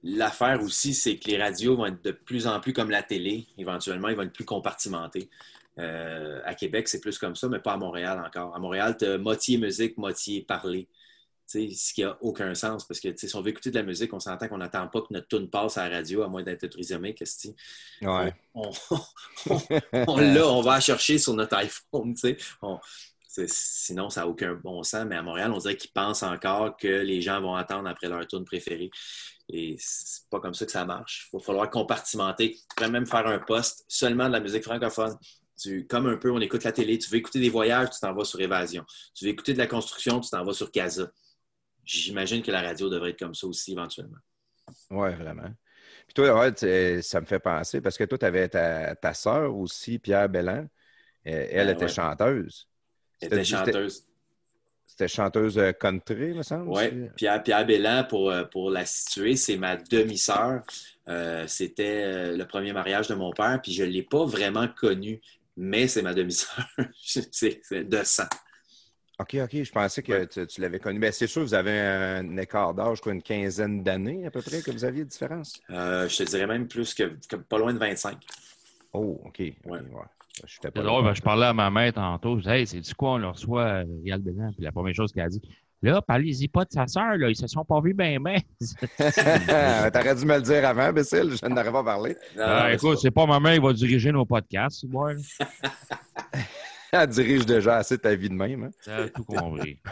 [0.02, 3.46] L'affaire aussi, c'est que les radios vont être de plus en plus comme la télé.
[3.58, 5.30] Éventuellement, ils vont être plus compartimentés.
[5.78, 8.54] Euh, à Québec, c'est plus comme ça, mais pas à Montréal encore.
[8.54, 10.88] À Montréal, tu as moitié musique, moitié parler
[11.46, 12.86] ce qui n'a aucun sens.
[12.86, 15.06] Parce que si on veut écouter de la musique, on s'entend qu'on n'attend pas que
[15.10, 16.96] notre tune passe à la radio, à moins d'être autorisé
[18.02, 18.34] Ouais.
[18.54, 18.70] On,
[19.92, 22.14] on, l'a, on va la chercher sur notre iPhone.
[23.46, 25.04] sinon, ça n'a aucun bon sens.
[25.06, 28.26] Mais à Montréal, on dirait qu'ils pensent encore que les gens vont attendre après leur
[28.26, 28.90] tune préférée.
[29.48, 31.28] Et c'est pas comme ça que ça marche.
[31.32, 32.54] Il va falloir compartimenter.
[32.54, 35.16] Tu pourrais même faire un poste seulement de la musique francophone.
[35.88, 38.24] comme un peu, on écoute la télé, tu veux écouter des voyages, tu t'en vas
[38.24, 38.84] sur Évasion.
[39.14, 41.10] Tu veux écouter de la construction, tu t'en vas sur Casa
[41.86, 44.18] j'imagine que la radio devrait être comme ça aussi éventuellement.
[44.90, 45.50] Oui, vraiment.
[46.06, 46.52] Puis toi,
[47.02, 50.66] ça me fait penser, parce que toi, tu avais ta, soeur aussi, Pierre Bellan.
[51.26, 52.68] Euh, elle ben était chanteuse.
[53.20, 54.06] Elle était chanteuse.
[54.86, 56.68] C'était chanteuse euh, country, me semble.
[56.68, 60.62] Oui, Pierre, Pierre Bellan, pour, euh, pour la situer, c'est ma demi-sœur.
[61.46, 65.20] C'était le premier mariage de mon père, puis je ne l'ai pas vraiment connue,
[65.56, 66.66] mais c'est ma demi-sœur.
[67.02, 68.28] c'est de sang.
[69.18, 69.62] OK, OK.
[69.62, 70.98] Je pensais que tu, l'avais connu.
[70.98, 74.42] Mais ben, c'est sûr, vous avez un écart d'âge, quoi, une quinzaine d'années à peu
[74.42, 75.60] près que vous aviez de différence?
[75.70, 77.04] Euh, je te dirais même plus que,
[77.36, 78.18] pas loin de 25.
[78.92, 79.38] Oh, OK.
[79.38, 79.54] Ouais.
[80.44, 82.36] Je, ben, je parlais à ma mère tantôt.
[82.36, 84.52] Je disais, hey, c'est du quoi, on le reçoit euh, Réal Bénin?
[84.52, 85.40] Puis la première chose qu'elle a dit,
[85.80, 88.36] là, parlez-y pas de sa sœur, là, ils se sont pas vus bien, bien.
[88.98, 92.16] T'aurais dû me le dire avant, Bécile, je n'aurais pas parlé.
[92.36, 95.16] Non, écoute, c'est pas ma mère qui va diriger nos podcasts, ouais.
[96.92, 98.70] Elle dirige déjà assez ta vie de même.
[98.86, 99.08] Hein?
[99.14, 99.80] tout compris.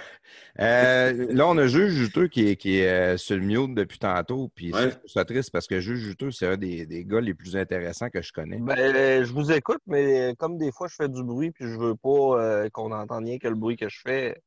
[0.61, 3.99] Euh, là, on a Juge Juteux qui est, qui est euh, sur le mute depuis
[3.99, 4.53] tantôt.
[4.55, 4.73] Puis
[5.05, 8.23] c'est triste parce que Juge Juteux, c'est un des, des, gars les plus intéressants que
[8.23, 8.59] je connais.
[8.59, 11.97] Ben, je vous écoute, mais comme des fois, je fais du bruit puis je veux
[11.97, 14.41] pas euh, qu'on entende rien que le bruit que je fais,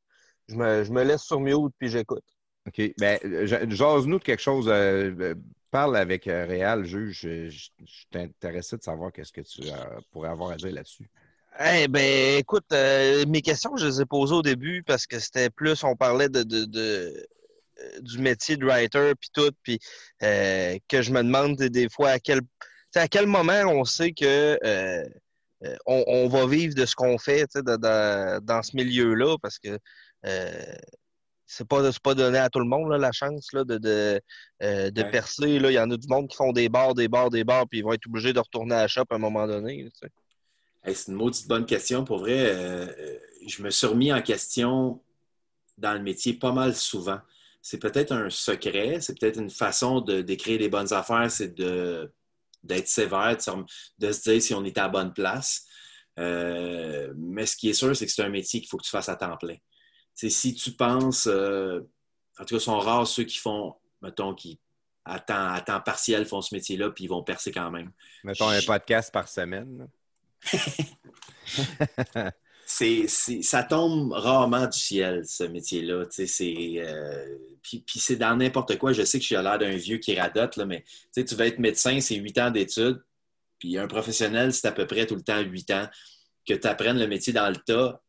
[0.48, 2.24] je me, je me laisse sur mute puis j'écoute.
[2.68, 2.94] OK.
[2.98, 3.20] Ben,
[3.70, 4.72] jase-nous de quelque chose.
[5.72, 7.20] parle avec Réal, juge.
[7.24, 9.62] Je, je, suis intéressé de savoir qu'est-ce que tu
[10.12, 11.10] pourrais avoir à dire là-dessus.
[11.60, 15.50] Eh ben, écoute, euh, mes questions, je les ai posées au début parce que c'était
[15.50, 17.28] plus, on parlait de, de, de
[17.80, 19.80] euh, du métier de writer puis tout, puis
[20.22, 22.42] euh, que je me demande des, fois à quel,
[22.94, 24.60] à quel moment on sait que
[25.88, 29.80] on, on, va vivre de ce qu'on fait de, de, dans ce milieu-là, parce que
[31.48, 34.22] c'est pas, pas donné à tout le monde là, la chance là, de, de,
[34.62, 35.58] de percer.
[35.58, 35.72] Là.
[35.72, 37.80] Il y en a du monde qui font des bars, des bars, des bars, puis
[37.80, 39.90] ils vont être obligés de retourner à la shop à un moment donné
[40.86, 42.04] c'est une maudite bonne question.
[42.04, 45.02] Pour vrai, euh, euh, je me suis remis en question
[45.78, 47.20] dans le métier pas mal souvent.
[47.62, 52.88] C'est peut-être un secret, c'est peut-être une façon de d'écrire des bonnes affaires, c'est d'être
[52.88, 53.36] sévère,
[53.98, 55.66] de, se dire si on est à la bonne place.
[56.20, 58.90] Euh, mais ce qui est sûr, c'est que c'est un métier qu'il faut que tu
[58.90, 59.58] fasses à temps plein.
[60.16, 64.60] si tu penses, en tout cas, sont rares ceux qui font, mettons, qui
[65.08, 67.92] à temps, à temps partiel font ce métier-là, puis ils vont percer quand même.
[68.24, 69.88] Mettons un podcast par semaine.
[72.68, 76.04] Ça tombe rarement du ciel, ce métier-là.
[76.04, 78.94] Euh, puis, c'est dans n'importe quoi.
[78.94, 80.84] Je sais que suis l'air d'un vieux qui radote, là, mais
[81.16, 83.02] tu vas être médecin, c'est huit ans d'études.
[83.60, 85.88] Puis un professionnel, c'est à peu près tout le temps 8 ans.
[86.48, 88.02] Que tu apprennes le métier dans le tas,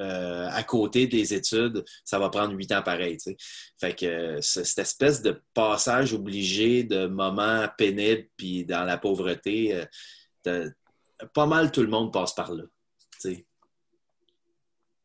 [0.00, 3.18] euh, à côté des études, ça va prendre huit ans pareil.
[3.80, 9.74] Fait que cette espèce de passage obligé de moments pénibles puis dans la pauvreté,
[10.46, 10.70] euh,
[11.34, 12.64] pas mal tout le monde passe par là.
[13.20, 13.46] Tu sais.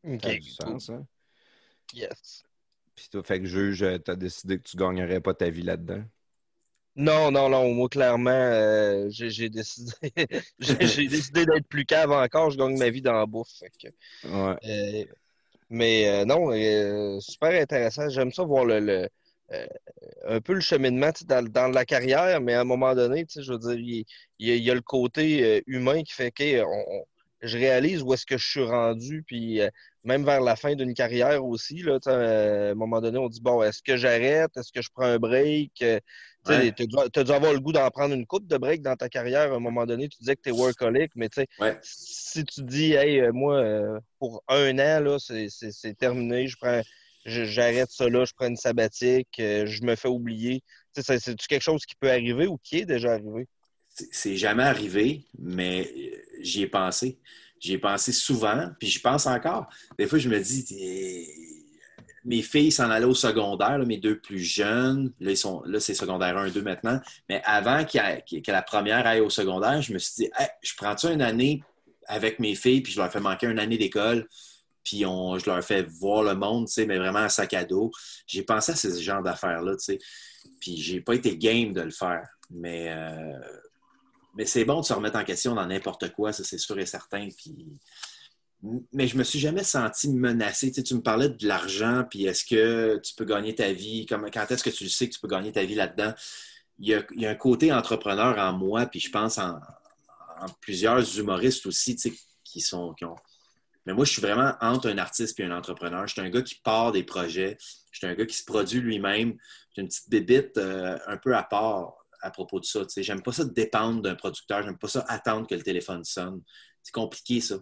[0.04, 0.42] OK.
[0.42, 1.06] Sens, hein?
[1.94, 2.44] Yes.
[2.94, 6.04] Puis toi, fait que juge, tu as décidé que tu gagnerais pas ta vie là-dedans?
[6.96, 7.72] Non, non, non.
[7.74, 9.92] Moi, clairement, euh, j'ai décidé,
[10.60, 12.50] j'ai décidé d'être plus cave encore.
[12.50, 13.50] Je gagne ma vie dans la bouffe.
[13.58, 13.88] fait que,
[14.28, 14.56] Ouais.
[14.64, 15.04] euh,
[15.70, 18.08] mais euh, non, euh, super intéressant.
[18.08, 19.08] J'aime ça voir le, le,
[19.52, 19.66] euh,
[20.26, 23.58] un peu le cheminement dans, dans la carrière, mais à un moment donné, je veux
[23.58, 24.04] dire, il,
[24.38, 27.04] il y a, il y a le côté euh, humain qui fait que on-
[27.42, 29.68] je réalise où est-ce que je suis rendu, puis euh,
[30.02, 33.40] même vers la fin d'une carrière aussi, là, euh, à un moment donné, on dit
[33.42, 34.50] bon, est-ce que j'arrête?
[34.56, 35.72] Est-ce que je prends un break?
[35.82, 36.00] Euh,
[36.46, 36.72] tu Ouais.
[37.12, 39.52] t'as dû, avoir le goût d'en prendre une coupe de break dans ta carrière.
[39.52, 41.28] À un moment donné, tu disais que tu es workaholic, mais
[41.60, 41.78] Ouais.
[41.82, 46.82] si tu dis, hey, moi, pour un an, c'est, terminé, je prends,
[47.24, 50.62] j'arrête ça là, je prends une sabbatique, euh, je me fais oublier.
[50.92, 53.48] C'est, quelque chose qui peut arriver ou qui est déjà arrivé?
[53.88, 57.18] C'est- jamais arrivé, mais euh, j'y ai pensé.
[57.60, 59.68] J'y ai pensé souvent, puis j'y pense encore.
[59.98, 60.64] Des fois, je me dis,
[62.24, 65.12] mes filles s'en allaient au secondaire, mes deux plus jeunes.
[65.20, 67.00] Là, ils sont, là c'est secondaire 1, 2 maintenant.
[67.28, 70.30] Mais avant que la première aille au secondaire, je me suis dit,
[70.62, 71.62] je prends-tu une année
[72.06, 74.28] avec mes filles, puis je leur fais manquer une année d'école,
[74.84, 77.90] puis je leur fais voir le monde, tu sais, mais vraiment un sac à dos.
[78.26, 79.98] J'ai pensé à ce genre d'affaires-là, tu sais.
[80.60, 82.28] Puis j'ai pas été game de le faire.
[82.50, 83.38] Mais, euh,
[84.36, 86.86] mais c'est bon de se remettre en question dans n'importe quoi, ça c'est sûr et
[86.86, 87.28] certain.
[88.92, 90.70] Mais je me suis jamais senti menacé.
[90.72, 94.06] Tu, me parlais de l'argent, puis est-ce que tu peux gagner ta vie?
[94.06, 96.12] Quand est-ce que tu sais que tu peux gagner ta vie là-dedans?
[96.78, 99.60] Il y, a, un côté entrepreneur en moi, puis je pense en,
[100.60, 102.12] plusieurs humoristes aussi, tu
[102.42, 102.94] qui sont.
[102.94, 103.16] Qui ont...
[103.86, 106.06] Mais moi, je suis vraiment entre un artiste et un entrepreneur.
[106.06, 107.56] Je suis un gars qui part des projets.
[107.90, 109.36] Je suis un gars qui se produit lui-même.
[109.74, 112.80] J'ai une petite bébite euh, un peu à part à propos de ça.
[112.96, 114.62] J'aime pas ça dépendre d'un producteur.
[114.62, 116.42] J'aime pas ça attendre que le téléphone sonne.
[116.82, 117.56] C'est compliqué, ça.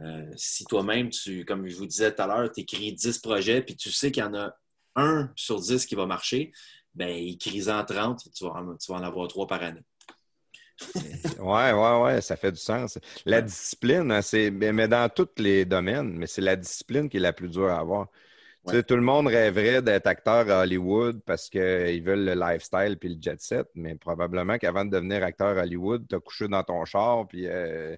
[0.00, 3.62] Euh, si toi-même, tu, comme je vous disais tout à l'heure, tu écris 10 projets,
[3.62, 4.56] puis tu sais qu'il y en a
[4.96, 6.52] un sur 10 qui va marcher,
[6.94, 9.84] ben écris-en 30, tu vas, tu vas en avoir trois par année.
[11.38, 12.98] Ouais, ouais, ouais, ça fait du sens.
[13.24, 17.20] La discipline, hein, c'est, mais dans tous les domaines, mais c'est la discipline qui est
[17.20, 18.08] la plus dure à avoir.
[18.66, 18.84] Tu sais, Ouais.
[18.84, 23.22] tout le monde rêverait d'être acteur à Hollywood parce qu'ils veulent le lifestyle puis le
[23.22, 26.84] jet set, mais probablement qu'avant de devenir acteur à Hollywood, tu as couché dans ton
[26.84, 27.96] char puis euh,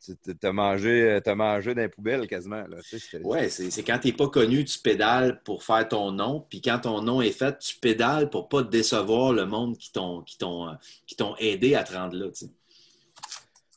[0.00, 2.64] tu as mangé, t'as mangé dans les poubelles quasiment.
[2.88, 6.46] Tu sais, Ouais, c'est quand tu n'es pas connu, tu pédales pour faire ton nom.
[6.48, 10.22] Puis quand ton nom est fait, tu pédales pour pas décevoir le monde qui t'ont
[10.22, 10.72] euh,
[11.06, 12.26] qui t'ont aidé à te rendre là.
[12.30, 12.52] tu sais.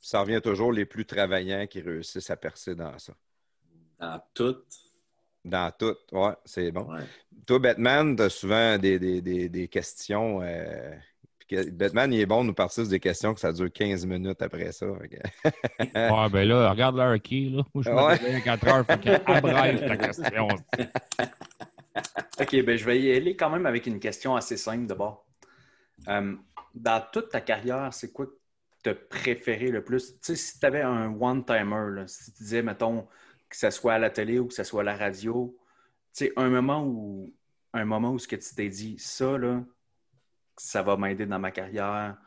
[0.02, 3.14] Ça revient toujours les plus travaillants qui réussissent à percer dans ça.
[4.00, 4.58] Dans tout.
[5.46, 6.92] Dans tout, ouais, c'est bon.
[6.92, 7.04] Ouais.
[7.48, 10.42] Toi, Batman, tu as souvent des, des, des, des questions.
[10.42, 10.92] euh,
[11.72, 14.42] Batman, il est bon de nous partir sur des questions que ça dure 15 minutes
[14.42, 14.86] après ça.
[15.80, 17.64] Ouais, ben là, regarde l'heure qui est, là.
[17.74, 20.48] Moi, je réveille à 4 heures, fait que abrège ta question.
[22.40, 25.26] OK, ben je vais y aller quand même avec une question assez simple d'abord.
[26.08, 26.36] Euh,
[26.74, 28.36] dans toute ta carrière, c'est quoi que
[28.84, 30.14] tu as préféré le plus?
[30.14, 33.08] Tu sais, si tu avais un one-timer, là, si tu disais, mettons,
[33.50, 35.58] que ce soit à la télé ou que ce soit à la radio,
[36.14, 37.34] tu sais, un moment où
[37.74, 39.64] un moment où ce que tu t'es dit, ça, là,
[40.62, 42.18] ça va m'aider dans ma carrière,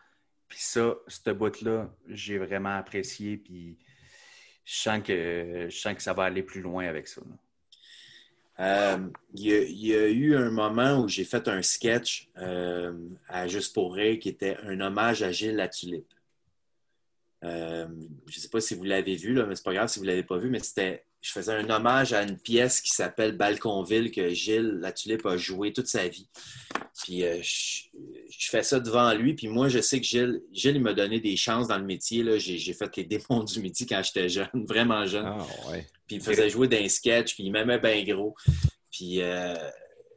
[0.49, 3.79] puis ça, ce bout-là, j'ai vraiment apprécié, puis
[4.65, 7.23] je sens que, ça va aller plus loin avec ça.
[8.61, 8.99] Euh,
[9.35, 12.93] il, y a, eu un moment où j'ai fait un sketch euh,
[13.29, 16.13] à Juste pour rire qui était un hommage à Gilles Latulippe.
[17.45, 17.89] Euh,
[18.27, 20.05] je ne sais pas si vous l'avez vu, là, mais c'est pas grave si vous
[20.05, 21.05] ne l'avez pas vu, mais c'était.
[21.23, 25.73] Je faisais un hommage à une pièce qui s'appelle Balconville que Gilles Latulippe a joué
[25.73, 26.29] toute sa vie.
[27.01, 27.85] Puis euh, je,
[28.29, 31.21] je fais ça devant lui, puis moi je sais que Gilles, Gilles il m'a donné
[31.21, 32.25] des chances dans le métier.
[32.25, 32.39] là.
[32.39, 35.27] J'ai fait les démons du métier quand j'étais jeune, vraiment jeune.
[35.27, 35.87] Ah, ouais.
[36.09, 38.35] Puis il me faisait jouer d'un sketch, puis il m'aimait bien gros.
[38.91, 39.55] Puis euh,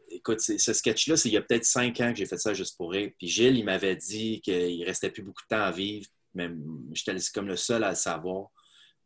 [0.10, 2.78] écoute, ce sketch-là, c'est il y a peut-être cinq ans que j'ai fait ça juste
[2.78, 3.12] pour rire.
[3.20, 6.08] Puis Gilles, il m'avait dit qu'il restait plus beaucoup de temps à vivre.
[6.34, 6.62] Même
[6.94, 8.50] j'étais comme le seul à le savoir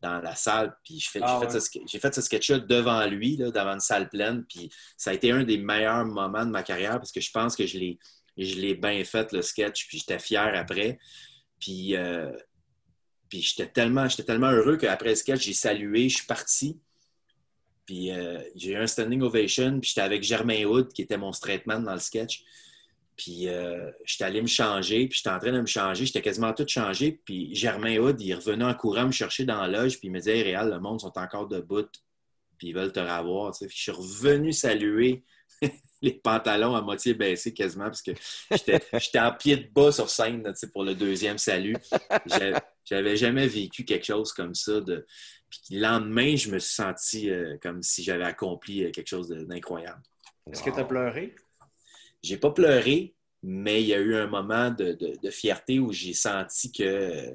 [0.01, 0.75] dans la salle.
[0.83, 1.99] Puis Ah j'ai ouais.
[1.99, 4.45] fait, ce sketch-là devant lui, là, devant une salle pleine.
[4.45, 7.55] Puis ça a été un des meilleurs moments de ma carrière parce que je pense
[7.55, 7.99] que je l'ai,
[8.37, 9.87] je l'ai bien fait, le sketch.
[9.87, 10.99] Puis j'étais fier après.
[11.59, 12.31] Puis, euh,
[13.29, 16.79] puis j'étais tellement, tellement heureux qu'après le sketch, j'ai salué, je suis parti.
[17.85, 21.33] Puis euh, j'ai eu un standing ovation, puis j'étais avec Germain Hood, qui était mon
[21.33, 22.43] straight man dans le sketch.
[23.19, 26.53] Puis euh, j'étais allé me changer, puis j'étais en train de me changer, j'étais quasiment
[26.53, 27.19] tout changé.
[27.25, 30.19] Puis Germain Hood, il revenait en courant me chercher dans la loge, puis il me
[30.19, 31.89] disait Réal, le monde sont encore debout,
[32.57, 33.53] puis ils veulent te revoir.
[33.59, 35.25] Je suis revenu saluer
[36.01, 38.11] les pantalons à moitié baissés quasiment, parce que
[38.51, 41.75] j'étais en pied de bas sur scène pour le deuxième salut.
[42.85, 44.79] J'avais- jamais vécu quelque chose comme ça.
[44.81, 49.27] Puis le lendemain, je me suis senti euh, comme si j'avais accompli euh, quelque chose
[49.27, 50.01] d'incroyable.
[50.49, 51.35] Est-ce que tu as pleuré?
[52.21, 55.91] J'ai pas pleuré, mais il y a eu un moment de, de- de fierté où
[55.93, 57.33] j'ai senti que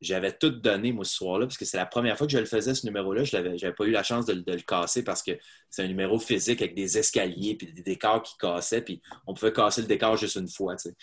[0.00, 2.44] j'avais tout donné, moi, ce soir-là, parce que c'est la première fois que je le
[2.44, 3.24] faisais, ce numéro-là.
[3.24, 5.32] Je n'avais pas eu la chance de, le- de le casser parce que
[5.70, 9.52] c'est un numéro physique avec des escaliers puis des décors qui cassaient, puis on pouvait
[9.52, 10.96] casser le décor juste une fois, tu sais.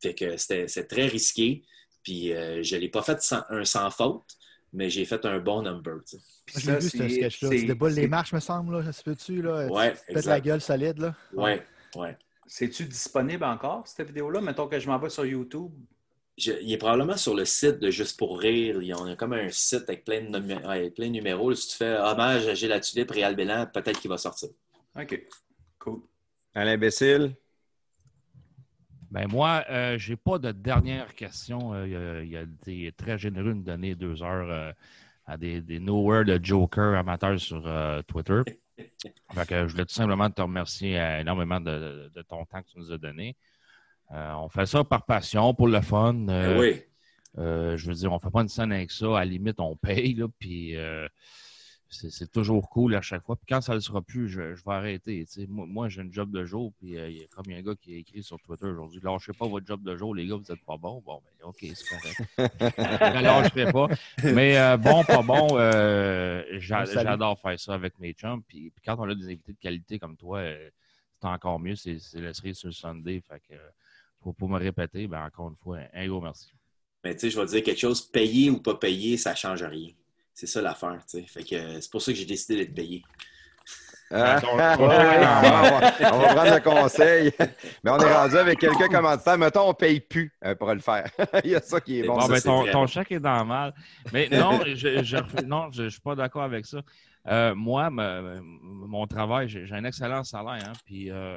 [0.00, 1.62] Fait que c'était c'était très risqué,
[2.04, 4.36] puis euh, je l'ai pas fait sans, un sans faute,
[4.72, 6.22] mais j'ai fait un bon number, tu sais.
[6.46, 7.48] Puis ça, vu ce c'est- sketch-là.
[7.50, 8.84] Tu déboules les marches, me semble, là.
[8.84, 9.66] Ça se peut-tu, là?
[9.66, 10.26] Ouais, exact.
[10.28, 11.14] la gueule solide, là?
[11.34, 11.66] Ouais,
[11.96, 12.16] ouais.
[12.50, 14.40] C'est-tu disponible encore, cette vidéo-là?
[14.40, 15.70] Mettons que je m'en vais sur YouTube.
[16.38, 18.78] Je- il est probablement sur le site de Juste pour rire.
[18.80, 21.12] Il y a, on a comme un site avec plein de, numé- avec plein de
[21.12, 21.54] numéros.
[21.54, 24.48] Si tu fais hommage à Gilles la Tulipe, Réal Bélan, peut-être qu'il va sortir.
[24.98, 25.26] OK.
[25.78, 26.00] Cool.
[26.54, 27.34] À l'imbécile.
[29.10, 31.72] Ben moi, euh, j'ai pas de dernière question.
[31.74, 34.72] Euh, il, a, il a été très généreux de me donner deux heures euh,
[35.26, 38.40] à des, des nowhere de Joker amateurs sur euh, Twitter.
[39.34, 42.68] Fait que je voulais tout simplement te remercier euh, énormément de, de ton temps que
[42.70, 43.36] tu nous as donné.
[44.12, 46.14] Euh, on fait ça par passion, pour le fun.
[46.28, 46.82] Euh, Ben oui.
[47.38, 49.06] euh, je veux dire, on fait pas une scène avec ça.
[49.16, 51.06] À la limite, on paye, là, puis euh,
[51.90, 53.36] c'est toujours cool à chaque fois.
[53.36, 55.24] Puis quand ça ne sera plus, je, je vais arrêter.
[55.26, 55.46] tu sais.
[55.48, 57.54] Moi, moi, j'ai une job de jour, puis euh, il y a comme il y
[57.54, 60.14] a un gars qui a écrit sur Twitter aujourd'hui, lâchez pas votre job de jour,
[60.14, 61.02] les gars, vous n'êtes pas bons.
[61.04, 62.22] Bon, ben, OK, c'est correct.
[62.38, 63.88] je ne lâcherai pas.
[64.22, 68.42] Mais euh, bon, pas bon, euh, j'adore faire ça avec mes chums.
[68.42, 70.70] Puis, puis quand on a des invités de qualité comme toi, euh,
[71.20, 71.76] c'est encore mieux.
[71.76, 73.22] C'est c'est le cerise sur le Sunday.
[73.26, 73.68] Fait que, euh,
[74.20, 76.52] pour, pour me répéter, ben, encore une fois, un gros merci.
[77.04, 79.36] Mais tu sais, je vais te dire quelque chose, payé ou pas payé, ça ne
[79.36, 79.90] change rien.
[80.38, 81.26] C'est ça l'affaire, tu sais.
[81.26, 83.02] Fait que euh, c'est pour ça que j'ai décidé d'être payé.
[84.12, 84.40] Hein?
[84.52, 87.32] on- va, on va- on va prendre le conseil.
[87.82, 89.36] Mais on est rendu avec quelqu'un commanditaire.
[89.36, 91.10] Mettons, on ne paye plus euh, pour le faire.
[91.44, 92.14] Il y a ça qui est bon.
[92.14, 93.74] Bon, ça, ben, ton, ton chèque est dans le mal.
[94.12, 96.78] Mais non, je, je, refuse- non, je ne suis pas d'accord avec ça.
[97.26, 100.64] Euh, moi, me- mon travail, j'ai un excellent salaire.
[100.68, 101.36] Hein, puis, euh,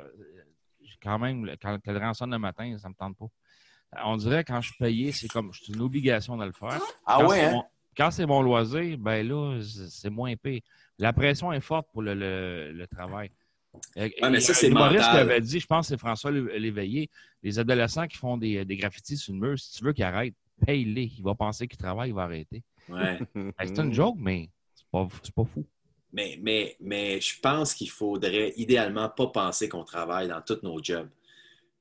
[1.01, 3.25] quand même, le- quand le cadran sonne le matin, ça ne me tente pas.
[4.05, 6.79] On dirait quand je suis payé, c'est comme c'est une obligation de le faire.
[7.05, 7.63] Ah Quand ouais, hein?
[7.97, 10.63] Quand c'est mon loisir, ben là, c'est moins payé.
[10.97, 13.31] La pression est forte pour le, le- le travail.
[13.97, 15.27] Euh, Ouais, mais ça, c'est l'humoriste mental.
[15.27, 17.09] l'avait dit, je pense que c'est François Lé- Léveillé,
[17.41, 20.35] les adolescents qui font des, des graffitis sur une mur, si tu veux qu'ils arrêtent,
[20.65, 21.11] paye-les.
[21.17, 22.63] Il va penser qu'ils travaillent, il va arrêter.
[22.89, 23.19] Ouais.
[23.63, 25.65] C'est une joke, mais c'est pas, pas fou.
[26.13, 30.83] Mais, mais, mais je pense qu'il faudrait idéalement pas penser qu'on travaille dans tous nos
[30.83, 31.09] jobs.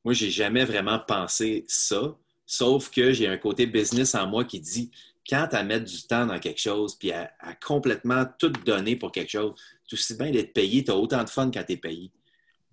[0.05, 2.17] Moi, j'ai jamais vraiment pensé ça,
[2.47, 4.91] sauf que j'ai un côté business en moi qui dit
[5.31, 8.97] quand tu as mettre du temps dans quelque chose puis à, à complètement tout donner
[8.97, 9.55] pour quelque chose,
[9.89, 12.10] tout aussi bien d'être payé, tu as autant de fun quand tu es payé.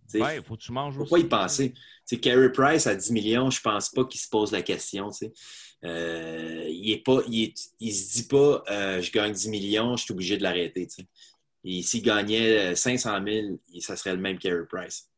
[0.10, 1.12] Tu sais, Ouais, faut que tu manges faut aussi.
[1.12, 1.72] pas y penser.
[1.74, 5.10] Tu sais, Carey Price à 10 millions, je pense pas qu'il se pose la question.
[5.12, 5.34] tu sais.
[5.84, 9.96] Euh, il est pas, il, est- il se dit pas, euh, je gagne 10 millions,
[9.96, 10.88] je suis obligé de l'arrêter.
[11.64, 15.10] Et s'il gagnait euh, 500 000, il- ça serait le même Carey Price.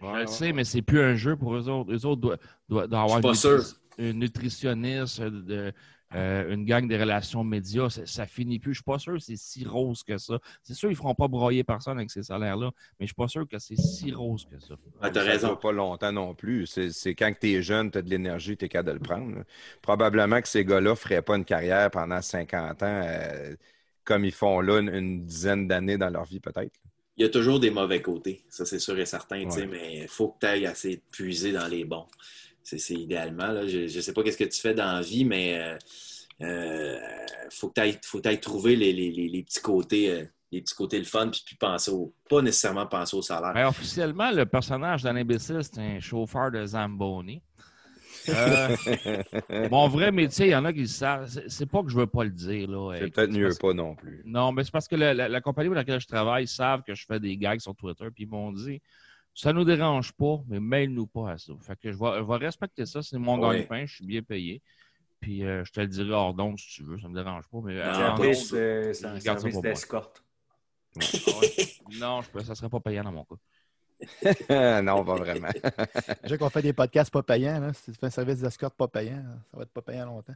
[0.00, 1.92] Je le sais, mais c'est plus un jeu pour eux autres.
[1.92, 3.74] Eux autres doivent, doivent- doivent avoir Je suis pas une, sûr.
[3.98, 5.72] Une nutritionniste, euh, de-
[6.14, 7.90] euh, une gang des relations médias.
[7.90, 8.72] Ça, ça finit plus.
[8.72, 10.38] Je suis pas sûr que c'est si rose que ça.
[10.62, 13.46] C'est sûr qu'ils feront pas broyer personne avec ces salaires-là, mais je suis pas sûr
[13.46, 14.74] que c'est si rose que ça.
[15.02, 15.54] Ah, t'as raison.
[15.56, 16.66] pas longtemps non plus.
[16.66, 19.36] C'est quand tu es jeune, tu as de l'énergie, tu es capable de le prendre.
[19.36, 19.44] là.
[19.82, 23.54] Probablement que ces gars-là ne feraient pas une carrière pendant 50 ans euh,
[24.04, 26.72] comme ils font là une, une dizaine d'années dans leur vie, peut-être.
[27.18, 29.66] Il y a toujours des mauvais côtés, ça c'est sûr et certain, Ouais.
[29.66, 32.06] mais il faut que tu ailles assez puiser dans les bons.
[32.76, 33.48] C'est idéalement.
[33.48, 33.66] Là.
[33.66, 35.76] Je ne sais pas qu'est-ce que tu fais dans la vie, mais euh,
[36.42, 36.98] euh,
[37.50, 40.10] faut que tu ailles, faut que t'ailles trouver les, les- les- les petits côtés.
[40.10, 42.10] euh, les petits côtés le fun, puis puis penser au.
[42.28, 43.52] Pas nécessairement penser au salaire.
[43.52, 47.42] Ben, officiellement, le personnage d'un imbécile, c'est un chauffeur de Zamboni.
[48.30, 48.76] Euh,
[49.70, 51.28] mon vrai métier, il y en a qui le savent.
[51.48, 52.68] C'est- pas que je veux pas le dire.
[52.70, 52.96] là.
[52.98, 54.22] C'est peut-être mieux pas non plus.
[54.24, 56.94] Non, mais c'est parce que la, la- la compagnie pour laquelle je travaille savent que
[56.94, 58.80] je fais des gags sur Twitter, puis ils m'ont dit
[59.38, 61.52] ça nous dérange pas, mais mêle-nous pas à ça.
[61.60, 63.58] Fait que je vais, je vais respecter ça, c'est mon Ouais.
[63.58, 64.60] gagne-pain, je suis bien payé.
[65.20, 67.58] Puis euh, je te le dirai hors d'onde si tu veux, ça me dérange pas.
[67.62, 70.24] Mais euh, onde, Service, euh, c'est je un service d'escorte.
[70.96, 71.00] Ah
[71.40, 71.54] ouais?
[72.00, 73.36] Non, je peux, ça serait pas payant dans mon cas.
[74.82, 75.48] non, pas vraiment.
[76.22, 77.72] Déjà qu'on fait des podcasts pas payants, là.
[77.72, 80.34] si tu fais un service d'escorte pas payant, ça va être pas payant longtemps.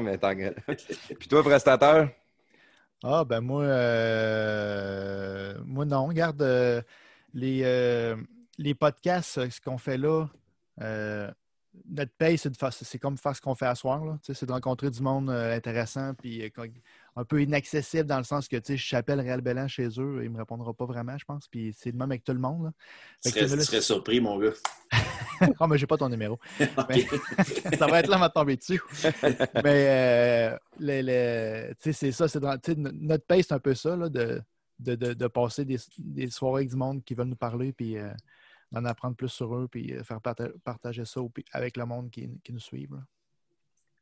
[0.00, 0.54] Mais tant que-
[1.14, 2.10] Puis toi, prestataire?
[3.04, 6.06] Ah, ben moi, euh, moi non.
[6.06, 6.80] Regarde, euh,
[7.36, 8.16] les, euh,
[8.58, 10.26] les podcasts, euh, ce qu'on fait là,
[10.80, 11.30] euh,
[11.90, 14.02] notre paye, c'est de faire- c'est comme faire ce qu'on fait à soir.
[14.02, 14.18] là.
[14.22, 16.50] C'est de rencontrer du monde intéressant, puis
[17.16, 20.28] un peu inaccessible dans le sens que je j'appelle Réal Bellan chez eux, il ne
[20.30, 21.46] me répondra pas vraiment, je pense.
[21.48, 22.72] Puis c'est le même avec tout le monde.
[23.22, 24.52] Tu serais, surpris, mon gars.
[25.60, 26.40] Ah, mais j'ai pas ton numéro.
[26.88, 27.04] Mais-
[27.78, 28.80] ça va être là, on va tomber dessus.
[29.62, 33.74] Mais euh, le- le- tu sais, c'est ça, c'est dans- notre paye, c'est un peu
[33.74, 34.40] ça, là, de,
[34.78, 38.10] de, de- passer des, des soirées avec du monde qui veulent nous parler, puis euh,
[38.72, 41.20] d'en apprendre plus sur eux, puis euh, faire parta- partager ça
[41.52, 42.88] avec le monde qui, qui nous suit.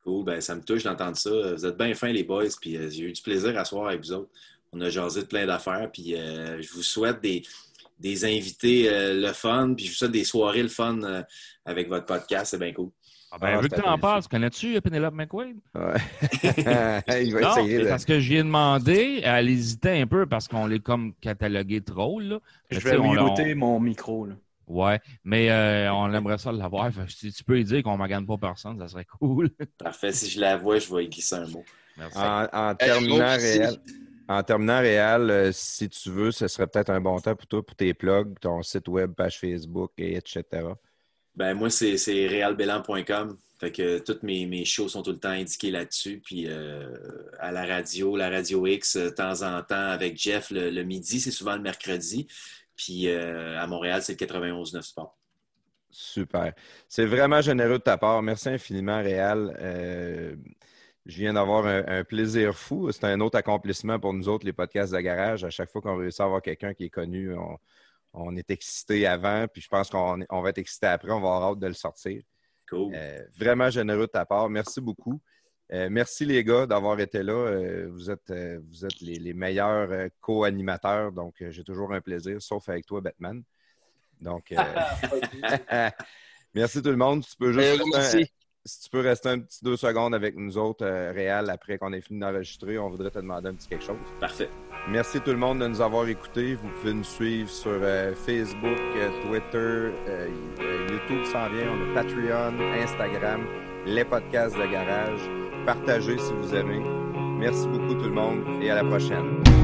[0.02, 1.54] Cool, ben, ça me touche d'entendre ça.
[1.54, 4.00] Vous êtes bien fins, les boys, puis euh, j'ai eu du plaisir à soir avec
[4.00, 4.30] vous autres.
[4.72, 7.44] On a jasé de plein d'affaires, puis je vous souhaite des,
[8.00, 11.24] des invités le fun, puis je vous souhaite des soirées le fun
[11.64, 12.50] avec votre podcast.
[12.50, 12.90] C'est bien cool.
[13.34, 14.00] Ah ben, Ah, vu que c'est tu en apprécié.
[14.00, 15.56] parles, connais-tu Penelope McQuaid?
[15.74, 15.94] Ouais.
[17.24, 17.88] il va Non, essayer de...
[17.88, 22.20] parce que j'y ai demandé, elle hésitait un peu parce qu'on l'est comme catalogué trop.
[22.20, 22.38] Là.
[22.70, 24.26] Je vais on- muter mon micro.
[24.26, 24.34] Là.
[24.68, 26.90] Ouais, mais euh, on aimerait ça l'avoir.
[27.08, 29.50] Si tu peux lui dire qu'on ne magane pas personne, ça serait cool.
[29.78, 30.12] Parfait.
[30.12, 31.64] Si je la vois, je vais glisser un mot.
[31.98, 32.18] Merci.
[32.18, 33.76] En, terminant réel,
[34.28, 37.66] en terminant réel, euh, si tu veux, ce serait peut-être un bon temps pour toi,
[37.66, 40.42] pour tes plugs, ton site web, page Facebook, et etc.
[41.36, 41.96] Ben, moi, c'est
[42.28, 43.36] realbelan.com.
[43.58, 46.20] Fait que toutes mes, mes shows sont tout le temps indiqués là-dessus.
[46.24, 46.96] Puis euh,
[47.38, 51.20] à la radio, la radio X, euh, de temps en temps avec Jeff le, midi,
[51.20, 52.26] c'est souvent le mercredi.
[52.76, 55.16] Puis euh, à Montréal, c'est le 91.9 Sport.
[55.90, 56.52] Super.
[56.88, 58.20] C'est vraiment généreux de ta part.
[58.22, 59.56] Merci infiniment, Réal.
[61.06, 62.90] Je viens d'avoir un, un plaisir fou.
[62.90, 65.44] C'est un autre accomplissement pour nous autres, les podcasts de garage.
[65.44, 67.58] À chaque fois qu'on réussit à avoir quelqu'un qui est connu, on,
[68.14, 71.10] on est excité avant, puis je pense qu'on on va être excité après.
[71.10, 72.22] On va avoir hâte de le sortir.
[72.68, 72.92] Cool.
[72.94, 74.48] Euh, vraiment généreux de ta part.
[74.48, 75.20] Merci beaucoup.
[75.72, 77.32] Euh, merci les gars d'avoir été là.
[77.32, 78.32] Euh, vous êtes,
[78.70, 83.42] vous êtes les, les meilleurs co-animateurs, donc j'ai toujours un plaisir, sauf avec toi, Batman.
[84.20, 84.56] Donc, euh,
[86.54, 87.24] merci tout le monde.
[87.24, 88.32] Si tu peux juste rester un- merci.
[88.64, 92.00] si tu peux rester un petit deux secondes avec nous autres, Réal, après qu'on ait
[92.00, 93.98] fini d'enregistrer, on voudrait te demander un petit quelque chose.
[94.20, 94.48] Parfait.
[94.88, 96.56] Merci tout le monde de nous avoir écoutés.
[96.56, 100.28] Vous pouvez nous suivre sur euh, Facebook, euh, Twitter, euh,
[100.90, 101.70] YouTube s'en vient.
[101.72, 103.46] On a Patreon, Instagram,
[103.86, 105.20] les podcasts de garage.
[105.64, 106.82] Partagez si vous aimez.
[107.38, 109.63] Merci beaucoup tout le monde et à la prochaine.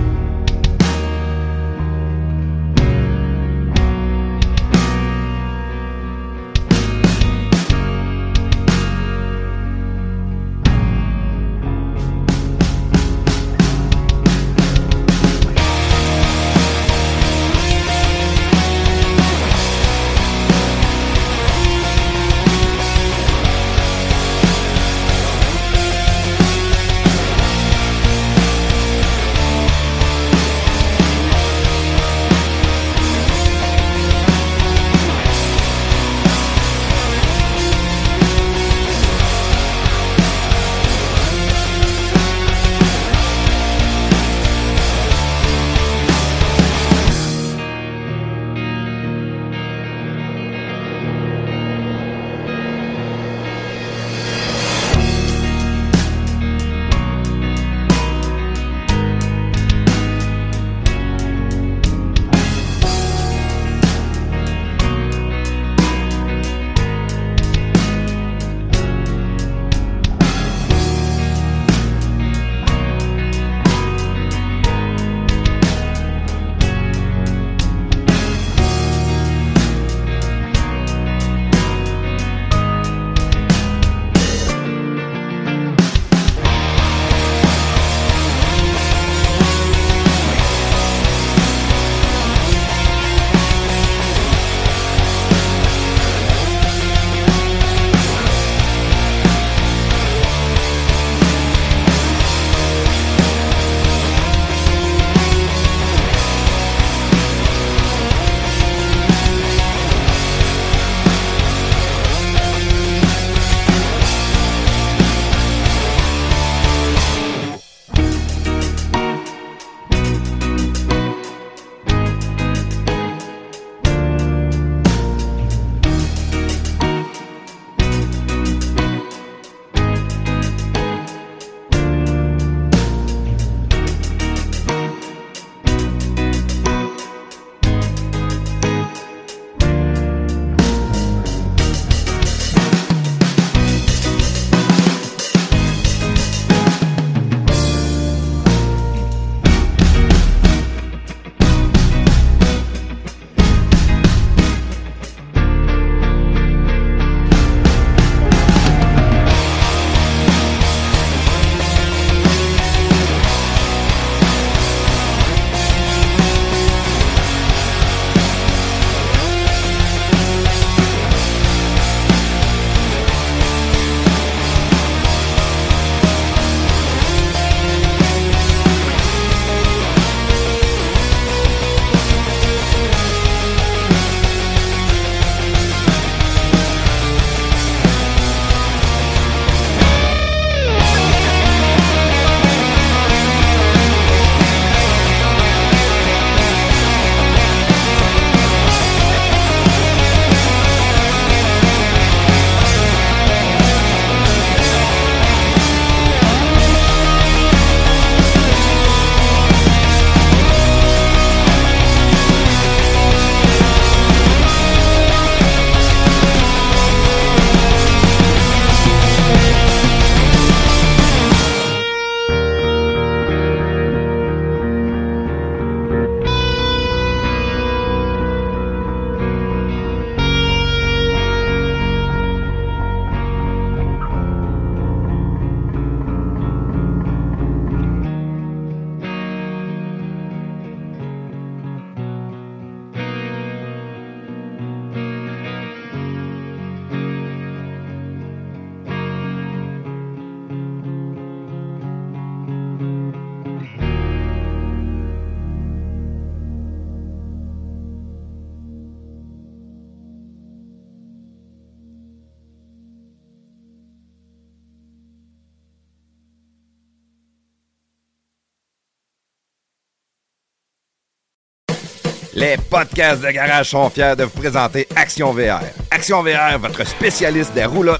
[272.70, 275.60] Podcasts de garage sont fiers de vous présenter Action VR.
[275.90, 277.99] Action VR, votre spécialiste des roulottes